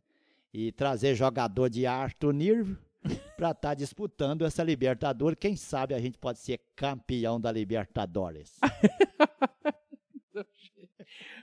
e 0.55 0.73
trazer 0.73 1.15
jogador 1.15 1.69
de 1.69 1.87
alto 1.87 2.31
nível 2.31 2.79
para 3.37 3.51
estar 3.51 3.75
disputando 3.75 4.47
essa 4.47 4.65
Libertadores. 4.65 5.37
Quem 5.39 5.55
sabe 5.55 5.93
a 5.93 6.01
gente 6.01 6.17
pode 6.17 6.39
ser 6.39 6.59
campeão 6.75 7.39
da 7.39 7.53
Libertadores. 7.53 8.59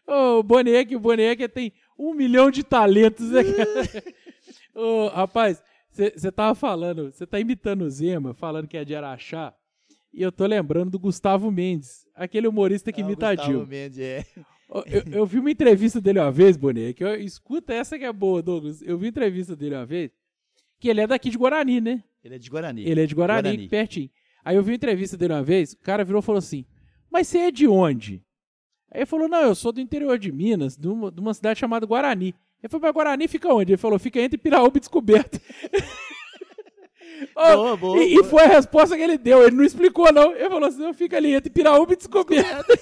O 0.09 0.41
Boneque, 0.41 0.95
o 0.95 1.01
Boneque 1.01 1.49
tem 1.49 1.73
um 1.99 2.13
milhão 2.13 2.49
de 2.49 2.63
talentos. 2.63 3.29
Né? 3.29 3.41
Ô, 4.73 5.09
rapaz, 5.09 5.61
você 5.91 6.31
tava 6.31 6.55
falando, 6.55 7.11
você 7.11 7.27
tá 7.27 7.37
imitando 7.37 7.81
o 7.81 7.89
Zema, 7.89 8.33
falando 8.33 8.69
que 8.69 8.77
é 8.77 8.85
de 8.85 8.95
Araxá, 8.95 9.53
e 10.13 10.21
eu 10.21 10.31
tô 10.31 10.45
lembrando 10.45 10.91
do 10.91 10.99
Gustavo 10.99 11.51
Mendes, 11.51 12.07
aquele 12.15 12.47
humorista 12.47 12.89
que 12.89 13.01
Ah, 13.01 13.03
imita 13.03 13.27
a 13.27 13.35
Gustavo 13.35 13.51
Dilma. 13.51 13.65
Mendes, 13.65 13.99
é. 13.99 14.25
Eu, 14.69 15.03
eu 15.11 15.25
vi 15.25 15.39
uma 15.39 15.51
entrevista 15.51 16.01
dele 16.01 16.19
uma 16.19 16.31
vez, 16.31 16.57
Boneque, 16.57 17.01
eu, 17.01 17.15
escuta 17.15 17.73
essa 17.73 17.97
que 17.97 18.03
é 18.03 18.11
boa, 18.11 18.41
Douglas. 18.41 18.81
Eu 18.81 18.97
vi 18.97 19.05
uma 19.05 19.09
entrevista 19.09 19.55
dele 19.55 19.75
uma 19.75 19.85
vez, 19.85 20.11
que 20.79 20.89
ele 20.89 21.01
é 21.01 21.07
daqui 21.07 21.29
de 21.29 21.37
Guarani, 21.37 21.79
né? 21.79 22.03
Ele 22.23 22.35
é 22.35 22.37
de 22.37 22.49
Guarani. 22.49 22.81
Ele 22.85 23.01
é 23.01 23.05
de 23.05 23.15
Guarani, 23.15 23.49
Guarani. 23.49 23.69
pertinho. 23.69 24.09
Aí 24.43 24.55
eu 24.55 24.63
vi 24.63 24.71
uma 24.71 24.75
entrevista 24.75 25.15
dele 25.15 25.33
uma 25.33 25.43
vez, 25.43 25.73
o 25.73 25.77
cara 25.79 26.03
virou 26.03 26.19
e 26.19 26.23
falou 26.25 26.39
assim: 26.39 26.65
Mas 27.09 27.27
você 27.27 27.39
é 27.39 27.51
de 27.51 27.67
onde? 27.67 28.21
Aí 28.91 28.99
ele 28.99 29.05
falou: 29.05 29.29
Não, 29.29 29.41
eu 29.41 29.55
sou 29.55 29.71
do 29.71 29.79
interior 29.79 30.17
de 30.19 30.31
Minas, 30.31 30.75
de 30.75 30.87
uma, 30.87 31.11
de 31.11 31.19
uma 31.19 31.33
cidade 31.33 31.59
chamada 31.59 31.85
Guarani. 31.85 32.35
Ele 32.61 32.69
falou: 32.69 32.81
Mas 32.81 32.93
Guarani 32.93 33.27
fica 33.27 33.53
onde? 33.53 33.71
Ele 33.71 33.77
falou: 33.77 33.97
Fica 33.97 34.19
entre 34.19 34.37
Piraúba 34.37 34.77
e 34.77 34.79
Descoberta. 34.81 35.41
Ô, 37.35 37.55
Boa, 37.55 37.77
boa, 37.77 38.03
e, 38.03 38.11
e 38.11 38.15
boa. 38.15 38.23
foi 38.25 38.43
a 38.43 38.47
resposta 38.47 38.95
que 38.95 39.01
ele 39.01 39.17
deu. 39.17 39.41
Ele 39.45 39.55
não 39.55 39.63
explicou, 39.63 40.11
não. 40.13 40.33
Ele 40.35 40.49
falou 40.49 40.67
assim: 40.69 40.81
"Não, 40.81 40.93
Fica 40.93 41.17
ali 41.17 41.33
entre 41.33 41.49
Piraúba 41.49 41.93
e 41.93 41.97
Descoberta. 41.97 42.65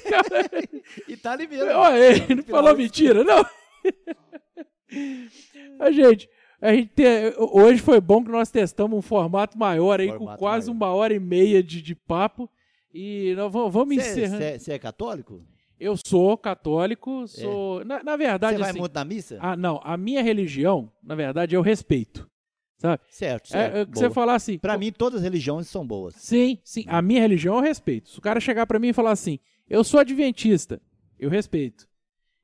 E 1.07 1.15
tá 1.17 1.31
ali 1.33 1.47
mesmo. 1.47 1.71
Ó, 1.71 1.91
ele 1.95 2.35
não 2.35 2.43
falou 2.43 2.75
mentira, 2.75 3.23
não. 3.23 3.45
a 5.79 5.91
gente, 5.91 6.29
a 6.61 6.73
gente 6.73 6.89
tem- 6.89 7.33
hoje 7.37 7.81
foi 7.81 7.99
bom 7.99 8.23
que 8.23 8.31
nós 8.31 8.49
testamos 8.51 8.97
um 8.97 9.01
formato 9.01 9.57
maior 9.57 9.99
aí, 9.99 10.07
com 10.11 10.19
Formato 10.19 10.39
quase 10.39 10.67
maior. 10.71 10.77
uma 10.77 10.95
hora 10.95 11.13
e 11.13 11.19
meia 11.19 11.61
de, 11.63 11.81
de 11.81 11.95
papo. 11.95 12.49
E 12.93 13.33
nós 13.35 13.51
vamos, 13.51 13.73
vamos 13.73 13.95
encerrando. 13.95 14.59
Você 14.59 14.73
é 14.73 14.79
católico? 14.79 15.41
Eu 15.77 15.95
sou 16.05 16.37
católico, 16.37 17.27
sou. 17.27 17.83
Na, 17.83 18.01
na 18.01 18.15
verdade, 18.15 18.55
Você 18.55 18.61
vai 18.61 18.69
assim. 18.69 18.79
muito 18.79 18.93
na 18.93 19.03
missa? 19.03 19.37
Ah, 19.41 19.57
não, 19.57 19.81
a 19.83 19.97
minha 19.97 20.23
religião, 20.23 20.89
na 21.03 21.15
verdade, 21.15 21.53
eu 21.55 21.61
respeito. 21.61 22.29
Sabe? 22.77 23.01
certo, 23.09 23.45
É, 23.47 23.47
certo. 23.49 23.77
é 23.77 23.85
que 23.85 23.97
você 23.97 24.09
falar 24.09 24.35
assim. 24.35 24.57
Pra 24.59 24.77
mim, 24.77 24.91
todas 24.91 25.19
as 25.19 25.23
religiões 25.23 25.67
são 25.67 25.85
boas. 25.85 26.15
Sim, 26.15 26.57
sim. 26.63 26.83
A 26.87 27.01
minha 27.01 27.21
religião 27.21 27.55
eu 27.55 27.61
respeito. 27.61 28.09
Se 28.09 28.19
o 28.19 28.21
cara 28.21 28.39
chegar 28.39 28.65
pra 28.67 28.79
mim 28.79 28.89
e 28.89 28.93
falar 28.93 29.11
assim, 29.11 29.39
eu 29.69 29.83
sou 29.83 29.99
adventista, 29.99 30.81
eu 31.17 31.29
respeito. 31.29 31.87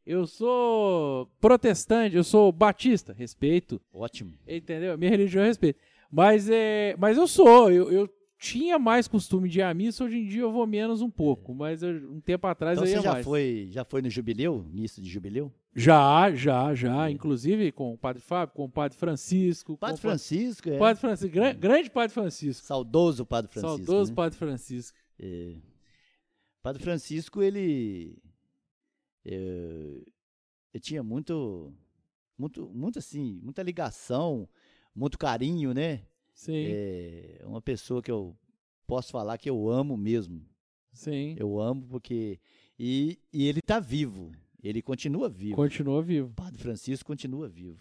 Eu 0.05 0.25
sou 0.25 1.27
protestante, 1.39 2.15
eu 2.15 2.23
sou 2.23 2.51
batista, 2.51 3.13
respeito. 3.13 3.79
Ótimo. 3.93 4.33
Entendeu? 4.47 4.93
A 4.93 4.97
minha 4.97 5.11
religião 5.11 5.43
eu 5.43 5.47
respeito. 5.47 5.79
Mas, 6.09 6.49
é, 6.49 6.95
mas 6.97 7.17
eu 7.17 7.27
sou, 7.27 7.71
eu, 7.71 7.91
eu 7.91 8.09
tinha 8.41 8.80
mais 8.80 9.07
costume 9.07 9.47
de 9.47 9.59
ir 9.59 9.61
à 9.61 9.72
missa, 9.72 10.03
hoje 10.03 10.18
em 10.18 10.27
dia 10.27 10.41
eu 10.41 10.51
vou 10.51 10.65
menos 10.65 10.99
um 10.99 11.09
pouco. 11.11 11.53
Mas 11.53 11.84
eu- 11.84 12.11
um 12.11 12.19
tempo 12.19 12.47
atrás 12.47 12.76
Então 12.76 12.88
eu 12.88 12.91
ia 12.91 12.97
você 12.97 13.03
já 13.03 13.11
mais. 13.13 13.23
foi, 13.26 13.68
já 13.69 13.85
foi 13.85 14.01
no 14.01 14.09
jubileu? 14.09 14.65
Missa 14.72 14.99
de 14.99 15.07
jubileu? 15.07 15.53
Já, 15.76 16.31
já, 16.34 16.73
já. 16.73 17.09
Inclusive 17.11 17.72
com 17.72 17.93
o 17.93 17.97
Padre 17.97 18.19
Fábio, 18.22 18.55
com 18.55 18.65
o 18.65 18.69
Padre 18.69 18.97
Francisco. 18.97 19.77
Padre 19.77 19.95
o 19.95 19.99
Francisco, 19.99 20.69
é. 20.69 20.77
Padre 20.80 20.99
Francisco, 20.99 21.34
gran- 21.35 21.53
grande 21.53 21.89
Padre 21.91 22.13
Francisco. 22.13 22.65
Saudoso 22.65 23.26
Padre 23.26 23.51
Francisco. 23.51 23.77
Saudoso 23.85 24.11
né? 24.11 24.15
Padre 24.15 24.38
Francisco. 24.39 24.97
É. 25.19 25.55
Padre 26.63 26.81
Francisco, 26.84 27.41
ele. 27.43 28.18
é, 29.23 30.01
ele 30.73 30.81
tinha 30.81 31.03
muito. 31.03 31.72
Muito, 32.38 32.68
muito 32.73 32.97
assim, 32.97 33.39
muita 33.43 33.61
ligação, 33.61 34.49
muito 34.95 35.15
carinho, 35.15 35.76
né? 35.76 36.01
Sim, 36.45 36.65
É 36.68 37.41
uma 37.45 37.61
pessoa 37.61 38.01
que 38.01 38.11
eu 38.11 38.35
posso 38.88 39.11
falar 39.11 39.38
que 39.38 39.49
eu 39.49 39.69
amo 39.69 39.95
mesmo. 39.95 40.41
sim. 40.91 41.35
Eu 41.38 41.59
amo 41.59 41.85
porque. 41.88 42.39
E, 42.80 43.19
e 43.31 43.47
ele 43.47 43.61
tá 43.61 43.80
vivo. 43.80 44.31
Ele 44.63 44.81
continua 44.81 45.30
vivo. 45.30 45.55
Continua 45.55 46.01
vivo. 46.01 46.34
Padre 46.35 46.59
Francisco 46.59 47.05
continua 47.07 47.47
vivo. 47.47 47.77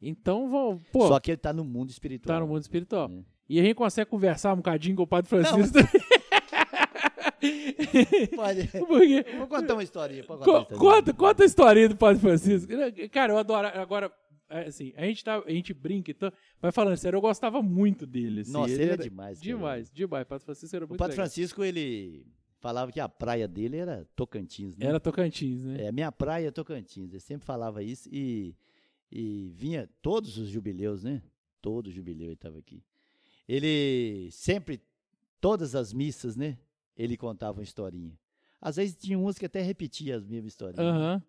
Então, 0.00 0.48
vão, 0.50 0.80
pô, 0.92 1.08
Só 1.08 1.18
que 1.20 1.30
ele 1.32 1.36
tá 1.38 1.52
no 1.52 1.64
mundo 1.64 1.90
espiritual. 1.90 2.36
tá 2.36 2.40
no 2.40 2.46
mundo 2.46 2.62
espiritual. 2.62 3.08
né? 3.08 3.24
E 3.48 3.58
a 3.60 3.62
gente 3.62 3.74
consegue 3.74 4.10
conversar 4.10 4.52
um 4.52 4.56
bocadinho 4.56 4.96
com 4.96 5.02
o 5.02 5.06
Padre 5.06 5.28
Francisco. 5.28 5.78
Pode. 8.36 8.68
Porque, 8.86 9.24
Vou 9.36 9.46
contar 9.48 9.74
uma 9.74 9.82
historinha. 9.82 10.22
pode 10.24 10.44
co- 10.44 10.44
contar 10.44 10.58
uma 10.58 10.62
historinha. 10.62 10.94
conta, 10.96 11.12
conta 11.14 11.42
a 11.42 11.46
historinha 11.46 11.88
do 11.88 11.96
Padre 11.96 12.20
Francisco. 12.20 12.72
Cara, 13.10 13.32
eu 13.32 13.38
adoro. 13.38 13.66
Agora, 13.68 14.06
é, 14.06 14.10
assim, 14.60 14.92
a 14.96 15.04
gente, 15.04 15.24
tá, 15.24 15.38
a 15.44 15.50
gente 15.50 15.72
brinca 15.74 16.10
e 16.10 16.14
tal, 16.14 16.32
mas 16.60 16.74
falando 16.74 16.96
sério, 16.96 17.16
eu 17.16 17.20
gostava 17.20 17.62
muito 17.62 18.06
dele. 18.06 18.40
assim, 18.42 18.52
Nossa, 18.52 18.72
ele 18.72 18.82
é 18.82 18.86
era 18.88 19.02
demais, 19.02 19.38
cara. 19.38 19.44
Demais, 19.56 19.90
demais. 19.90 20.26
Padre 20.26 20.44
Francisco 20.44 20.76
era 20.76 20.84
O 20.84 20.88
muito 20.88 20.98
Padre 20.98 21.12
legal. 21.12 21.26
Francisco, 21.26 21.64
ele 21.64 22.26
falava 22.58 22.92
que 22.92 23.00
a 23.00 23.08
praia 23.08 23.48
dele 23.48 23.76
era 23.78 24.06
Tocantins, 24.14 24.76
né? 24.76 24.86
Era 24.86 25.00
Tocantins, 25.00 25.64
né? 25.64 25.86
É, 25.86 25.92
minha 25.92 26.12
praia 26.12 26.48
é 26.48 26.50
Tocantins. 26.50 27.10
Ele 27.10 27.20
sempre 27.20 27.44
falava 27.44 27.82
isso 27.82 28.08
e, 28.12 28.54
e 29.10 29.50
vinha 29.54 29.88
todos 30.00 30.38
os 30.38 30.48
jubileus, 30.48 31.02
né? 31.02 31.22
Todo 31.60 31.90
jubileu 31.90 32.26
ele 32.26 32.34
estava 32.34 32.58
aqui. 32.58 32.82
Ele 33.48 34.28
sempre, 34.30 34.80
todas 35.40 35.74
as 35.74 35.92
missas, 35.92 36.36
né? 36.36 36.56
Ele 36.96 37.16
contava 37.16 37.58
uma 37.58 37.64
historinha. 37.64 38.16
Às 38.60 38.76
vezes 38.76 38.94
tinha 38.94 39.18
uns 39.18 39.38
que 39.38 39.46
até 39.46 39.60
repetia 39.60 40.16
as 40.16 40.24
mesmas 40.24 40.52
historinhas. 40.52 40.86
Aham. 40.86 41.22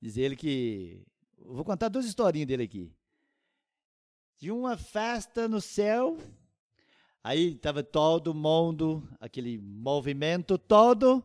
Diz 0.00 0.16
ele 0.16 0.36
que. 0.36 1.02
Vou 1.46 1.62
contar 1.62 1.88
duas 1.88 2.06
historinhas 2.06 2.48
dele 2.48 2.62
aqui. 2.62 2.90
De 4.38 4.50
uma 4.50 4.78
festa 4.78 5.46
no 5.46 5.60
céu. 5.60 6.16
Aí 7.22 7.52
estava 7.52 7.82
todo 7.82 8.34
mundo, 8.34 9.06
aquele 9.20 9.58
movimento 9.58 10.56
todo. 10.56 11.22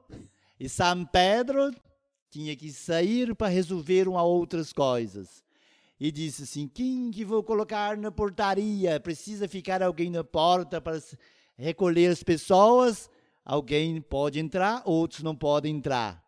E 0.59 0.67
São 0.67 1.05
Pedro 1.05 1.73
tinha 2.29 2.53
que 2.55 2.69
sair 2.71 3.33
para 3.33 3.47
resolver 3.47 4.09
uma 4.09 4.21
outras 4.21 4.73
coisas. 4.73 5.41
E 5.97 6.11
disse 6.11 6.43
assim: 6.43 6.67
quem 6.67 7.11
que 7.11 7.23
vou 7.23 7.41
colocar 7.41 7.95
na 7.95 8.11
portaria? 8.11 8.99
Precisa 8.99 9.47
ficar 9.47 9.81
alguém 9.81 10.09
na 10.09 10.23
porta 10.23 10.81
para 10.81 11.01
recolher 11.57 12.11
as 12.11 12.23
pessoas? 12.23 13.09
Alguém 13.45 14.01
pode 14.01 14.37
entrar, 14.37 14.83
outros 14.85 15.23
não 15.23 15.35
podem 15.35 15.77
entrar. 15.77 16.21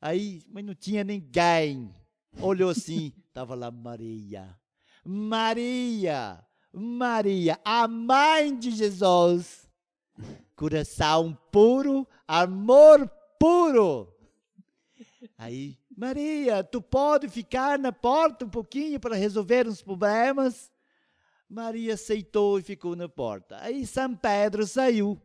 Aí, 0.00 0.42
mas 0.48 0.64
não 0.64 0.74
tinha 0.74 1.04
ninguém. 1.04 1.94
Olhou 2.38 2.70
assim, 2.70 3.12
tava 3.32 3.54
lá 3.54 3.70
Maria. 3.70 4.56
Maria, 5.04 6.44
Maria, 6.72 7.58
a 7.64 7.88
mãe 7.88 8.56
de 8.56 8.70
Jesus. 8.70 9.68
coração 10.54 11.36
puro, 11.50 12.06
amor 12.28 13.10
puro. 13.38 14.14
Aí, 15.38 15.78
Maria, 15.96 16.62
tu 16.62 16.82
pode 16.82 17.28
ficar 17.28 17.78
na 17.78 17.92
porta 17.92 18.44
um 18.44 18.48
pouquinho 18.50 19.00
para 19.00 19.16
resolver 19.16 19.66
uns 19.66 19.82
problemas? 19.82 20.70
Maria 21.48 21.94
aceitou 21.94 22.58
e 22.58 22.62
ficou 22.62 22.94
na 22.94 23.08
porta. 23.08 23.58
Aí 23.60 23.86
São 23.86 24.14
Pedro 24.14 24.66
saiu. 24.66 25.20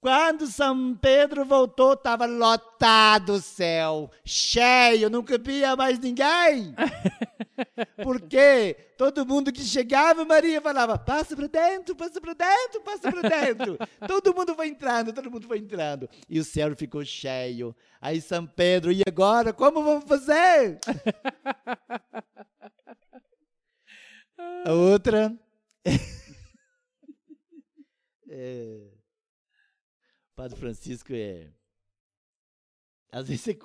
Quando 0.00 0.46
São 0.46 0.94
Pedro 0.94 1.44
voltou, 1.44 1.94
estava 1.94 2.24
lotado 2.24 3.32
o 3.32 3.40
céu, 3.40 4.08
cheio, 4.24 5.10
não 5.10 5.24
cabia 5.24 5.74
mais 5.74 5.98
ninguém. 5.98 6.72
Porque 8.04 8.76
todo 8.96 9.26
mundo 9.26 9.52
que 9.52 9.60
chegava, 9.60 10.24
Maria 10.24 10.60
falava: 10.60 10.96
passa 10.96 11.34
para 11.34 11.48
dentro, 11.48 11.96
passa 11.96 12.20
para 12.20 12.32
dentro, 12.32 12.80
passa 12.82 13.10
para 13.10 13.28
dentro. 13.28 13.76
todo 14.06 14.32
mundo 14.32 14.54
foi 14.54 14.68
entrando, 14.68 15.12
todo 15.12 15.30
mundo 15.32 15.48
foi 15.48 15.58
entrando. 15.58 16.08
E 16.28 16.38
o 16.38 16.44
céu 16.44 16.76
ficou 16.76 17.04
cheio. 17.04 17.74
Aí 18.00 18.20
São 18.20 18.46
Pedro, 18.46 18.92
e 18.92 19.02
agora? 19.04 19.52
Como 19.52 19.82
vamos 19.82 20.04
fazer? 20.04 20.78
A 24.64 24.72
outra. 24.72 25.36
é 28.28 28.97
Padre 30.38 30.56
Francisco 30.56 31.12
é. 31.12 31.48
Às 33.10 33.26
vezes 33.26 33.40
você 33.42 33.58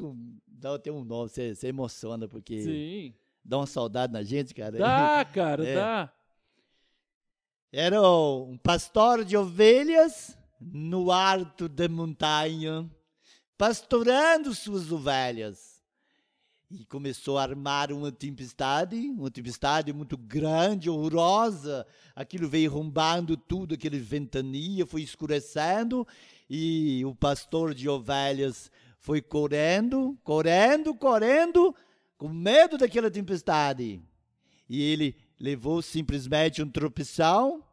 dá 0.47 0.73
até 0.73 0.91
um 0.91 1.03
nome, 1.03 1.29
você, 1.29 1.53
você 1.53 1.67
emociona, 1.67 2.27
porque 2.27 2.63
Sim. 2.63 3.13
dá 3.45 3.57
uma 3.57 3.67
saudade 3.67 4.11
na 4.11 4.23
gente, 4.23 4.55
cara. 4.55 4.75
Dá, 4.75 5.23
cara, 5.31 5.67
é. 5.67 5.75
dá. 5.75 6.13
Era 7.71 8.01
um 8.01 8.57
pastor 8.57 9.23
de 9.23 9.37
ovelhas 9.37 10.35
no 10.59 11.11
alto 11.11 11.69
da 11.69 11.87
montanha, 11.87 12.89
pastorando 13.55 14.51
suas 14.55 14.91
ovelhas. 14.91 15.72
E 16.75 16.85
começou 16.85 17.37
a 17.37 17.43
armar 17.43 17.91
uma 17.91 18.11
tempestade, 18.11 18.97
uma 19.11 19.29
tempestade 19.29 19.93
muito 19.93 20.17
grande, 20.17 20.89
horrorosa. 20.89 21.85
Aquilo 22.15 22.49
veio 22.49 22.71
rombando 22.71 23.37
tudo, 23.37 23.75
aquele 23.75 23.99
ventania 23.99 24.83
foi 24.83 25.03
escurecendo 25.03 26.07
e 26.49 27.05
o 27.05 27.13
pastor 27.13 27.75
de 27.75 27.87
ovelhas 27.87 28.71
foi 28.97 29.21
correndo, 29.21 30.17
correndo, 30.23 30.95
correndo, 30.95 31.75
com 32.17 32.27
medo 32.27 32.75
daquela 32.75 33.11
tempestade. 33.11 34.01
E 34.67 34.81
ele 34.81 35.15
levou 35.39 35.79
simplesmente 35.79 36.63
um 36.63 36.67
tropeção 36.71 37.63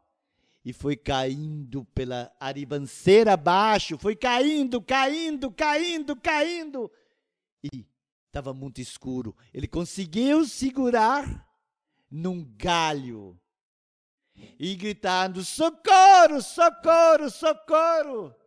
e 0.63 0.71
foi 0.71 0.95
caindo 0.95 1.85
pela 1.85 2.31
aribanceira 2.39 3.33
abaixo, 3.33 3.97
foi 3.97 4.15
caindo, 4.15 4.79
caindo, 4.79 5.49
caindo, 5.49 6.15
caindo. 6.15 6.91
E 7.63 7.83
estava 8.31 8.53
muito 8.53 8.79
escuro. 8.79 9.35
Ele 9.53 9.67
conseguiu 9.67 10.45
segurar 10.45 11.47
num 12.09 12.43
galho 12.57 13.39
e 14.57 14.75
gritando: 14.75 15.43
socorro, 15.43 16.41
socorro, 16.41 17.29
socorro 17.29 18.41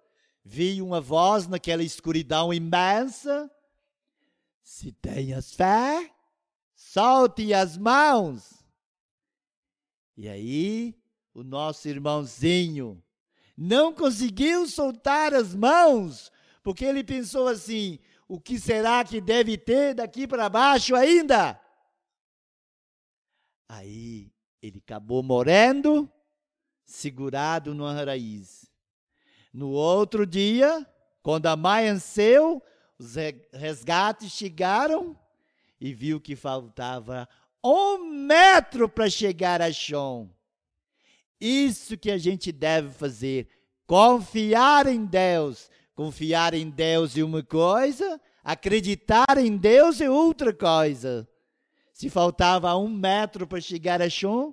vi 0.44 0.82
uma 0.82 1.01
voz 1.01 1.48
naquela 1.48 1.82
escuridão 1.82 2.52
imensa. 2.52 3.51
Se 4.62 4.93
tenhas 4.93 5.55
fé, 5.55 6.11
solte 6.74 7.55
as 7.55 7.78
mãos. 7.78 8.62
E 10.16 10.28
aí, 10.28 10.94
o 11.32 11.43
nosso 11.43 11.89
irmãozinho 11.89 13.02
não 13.56 13.93
conseguiu 13.93 14.69
soltar 14.69 15.32
as 15.32 15.55
mãos, 15.55 16.31
porque 16.62 16.85
ele 16.85 17.02
pensou 17.02 17.48
assim: 17.48 17.98
o 18.29 18.41
que 18.41 18.59
será 18.59 19.05
que 19.05 19.21
deve 19.21 19.57
ter 19.59 19.95
daqui 19.95 20.27
para 20.27 20.49
baixo 20.49 20.95
ainda? 20.95 21.61
Aí 23.69 24.33
ele 24.63 24.79
acabou 24.79 25.23
morrendo, 25.23 26.11
segurado 26.87 27.75
numa 27.75 27.93
raiz. 27.93 28.71
No 29.53 29.71
outro 29.71 30.27
dia, 30.27 30.87
quando 31.23 31.47
amanheceu, 31.47 32.63
os 32.99 33.15
resgates 33.53 34.33
chegaram 34.33 35.19
e 35.81 35.93
viu 35.93 36.21
que 36.21 36.35
faltava 36.35 37.29
um 37.63 37.99
metro 37.99 38.89
para 38.89 39.09
chegar 39.09 39.61
a 39.63 39.73
chão. 39.73 40.31
Isso 41.41 41.97
que 41.99 42.11
a 42.11 42.19
gente 42.19 42.53
deve 42.53 42.91
fazer, 42.91 43.49
confiar 43.87 44.87
em 44.87 45.05
Deus. 45.05 45.71
Confiar 45.95 46.55
em 46.55 46.69
Deus 46.69 47.16
é 47.16 47.23
uma 47.23 47.43
coisa, 47.43 48.21
acreditar 48.43 49.39
em 49.39 49.57
Deus 49.57 50.01
é 50.01 50.11
outra 50.11 50.53
coisa. 50.53 51.29
Se 51.93 52.11
faltava 52.11 52.77
um 52.77 52.89
metro 52.89 53.47
para 53.47 53.61
chegar 53.61 54.03
a 54.03 54.11
chão, 54.11 54.53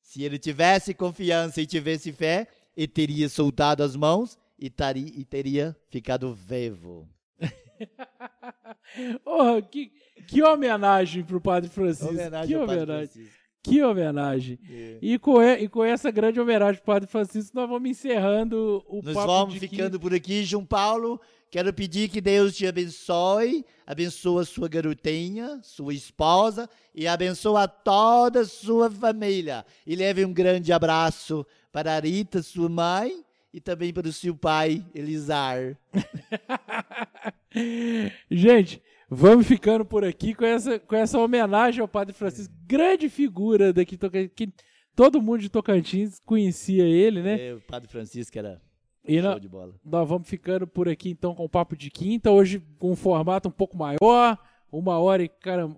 se 0.00 0.22
ele 0.22 0.38
tivesse 0.38 0.94
confiança 0.94 1.60
e 1.60 1.66
tivesse 1.66 2.12
fé, 2.12 2.48
e 2.76 2.88
teria 2.88 3.28
soltado 3.28 3.82
as 3.82 3.94
mãos 3.94 4.38
e, 4.58 4.70
taria, 4.70 5.12
e 5.14 5.24
teria 5.24 5.76
ficado 5.90 6.34
vivo. 6.34 7.08
oh, 9.24 9.62
que, 9.62 9.92
que 10.26 10.42
homenagem 10.42 11.22
para 11.22 11.36
o 11.36 11.40
Padre 11.40 11.68
Francisco. 11.68 12.08
Homenagem 12.08 12.48
que 12.48 12.56
homenagem. 12.56 13.28
Que 13.64 13.82
homenagem. 13.82 14.58
É. 14.70 14.98
E, 15.00 15.18
com, 15.18 15.42
e 15.42 15.66
com 15.70 15.82
essa 15.82 16.10
grande 16.10 16.38
homenagem 16.38 16.82
para 16.82 16.82
o 16.82 16.94
Padre 16.94 17.08
Francisco, 17.08 17.56
nós 17.56 17.66
vamos 17.68 17.90
encerrando 17.90 18.84
o 18.86 18.96
nós 18.96 19.14
papo. 19.14 19.26
Nós 19.26 19.38
vamos 19.38 19.54
ficando 19.56 19.98
que... 19.98 20.02
por 20.02 20.14
aqui, 20.14 20.44
João 20.44 20.66
Paulo. 20.66 21.18
Quero 21.50 21.72
pedir 21.72 22.10
que 22.10 22.20
Deus 22.20 22.54
te 22.54 22.66
abençoe, 22.66 23.64
abençoe 23.86 24.44
sua 24.44 24.68
garotinha, 24.68 25.60
sua 25.62 25.94
esposa 25.94 26.68
e 26.94 27.06
abençoe 27.06 27.66
toda 27.82 28.40
a 28.40 28.44
sua 28.44 28.90
família. 28.90 29.64
E 29.86 29.96
leve 29.96 30.26
um 30.26 30.32
grande 30.32 30.70
abraço 30.70 31.46
para 31.72 31.96
a 31.96 32.00
Rita, 32.00 32.42
sua 32.42 32.68
mãe, 32.68 33.24
e 33.52 33.60
também 33.60 33.94
para 33.94 34.08
o 34.08 34.12
seu 34.12 34.36
pai, 34.36 34.84
Elizar. 34.94 35.78
Gente, 38.28 38.82
vamos 39.08 39.46
ficando 39.46 39.84
por 39.84 40.04
aqui 40.04 40.34
com 40.34 40.44
essa, 40.44 40.78
com 40.78 40.96
essa 40.96 41.18
homenagem 41.18 41.80
ao 41.80 41.88
Padre 41.88 42.14
Francisco, 42.14 42.52
grande 42.66 43.08
figura 43.08 43.72
daqui, 43.72 43.98
que 44.34 44.52
todo 44.94 45.22
mundo 45.22 45.40
de 45.40 45.48
Tocantins 45.48 46.20
conhecia 46.24 46.84
ele, 46.84 47.22
né? 47.22 47.48
É, 47.48 47.54
o 47.54 47.60
Padre 47.60 47.88
Francisco 47.88 48.38
era 48.38 48.60
e 49.06 49.20
Show 49.20 49.38
de 49.38 49.48
bola. 49.48 49.74
Nós 49.84 50.08
vamos 50.08 50.26
ficando 50.28 50.66
por 50.66 50.88
aqui 50.88 51.10
então 51.10 51.34
com 51.34 51.44
o 51.44 51.48
papo 51.48 51.76
de 51.76 51.90
quinta, 51.90 52.30
hoje 52.30 52.62
com 52.78 52.92
um 52.92 52.96
formato 52.96 53.48
um 53.48 53.52
pouco 53.52 53.76
maior, 53.76 54.38
uma 54.72 54.98
hora 54.98 55.22
e 55.22 55.28
cara, 55.28 55.70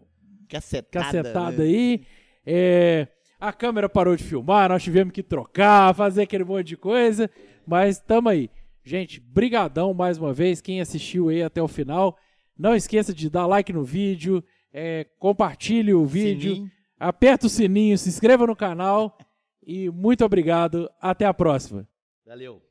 cacetada, 0.49 1.05
cacetada 1.05 1.57
né? 1.59 1.65
aí. 1.65 2.03
É, 2.47 3.09
a 3.41 3.53
câmera 3.53 3.89
parou 3.89 4.15
de 4.15 4.23
filmar, 4.23 4.69
nós 4.69 4.83
tivemos 4.83 5.13
que 5.13 5.23
trocar, 5.23 5.93
fazer 5.95 6.23
aquele 6.23 6.45
monte 6.45 6.69
de 6.69 6.77
coisa, 6.77 7.29
mas 7.67 7.99
tamo 7.99 8.29
aí. 8.29 8.49
Gente, 8.85 9.19
brigadão 9.19 9.93
mais 9.93 10.17
uma 10.17 10.33
vez, 10.33 10.61
quem 10.61 10.81
assistiu 10.81 11.29
aí 11.29 11.43
até 11.43 11.61
o 11.61 11.67
final. 11.67 12.17
Não 12.59 12.75
esqueça 12.75 13.13
de 13.13 13.29
dar 13.29 13.47
like 13.47 13.73
no 13.73 13.85
vídeo, 13.85 14.43
é, 14.73 15.05
compartilhe 15.19 15.95
o 15.95 16.05
vídeo, 16.05 16.55
sininho. 16.55 16.73
aperta 16.99 17.47
o 17.47 17.51
sininho, 17.51 17.97
se 17.99 18.09
inscreva 18.09 18.47
no 18.47 18.57
canal 18.57 19.17
e 19.63 19.91
muito 19.91 20.25
obrigado. 20.25 20.91
Até 21.01 21.27
a 21.27 21.35
próxima. 21.35 21.87
Valeu. 22.25 22.66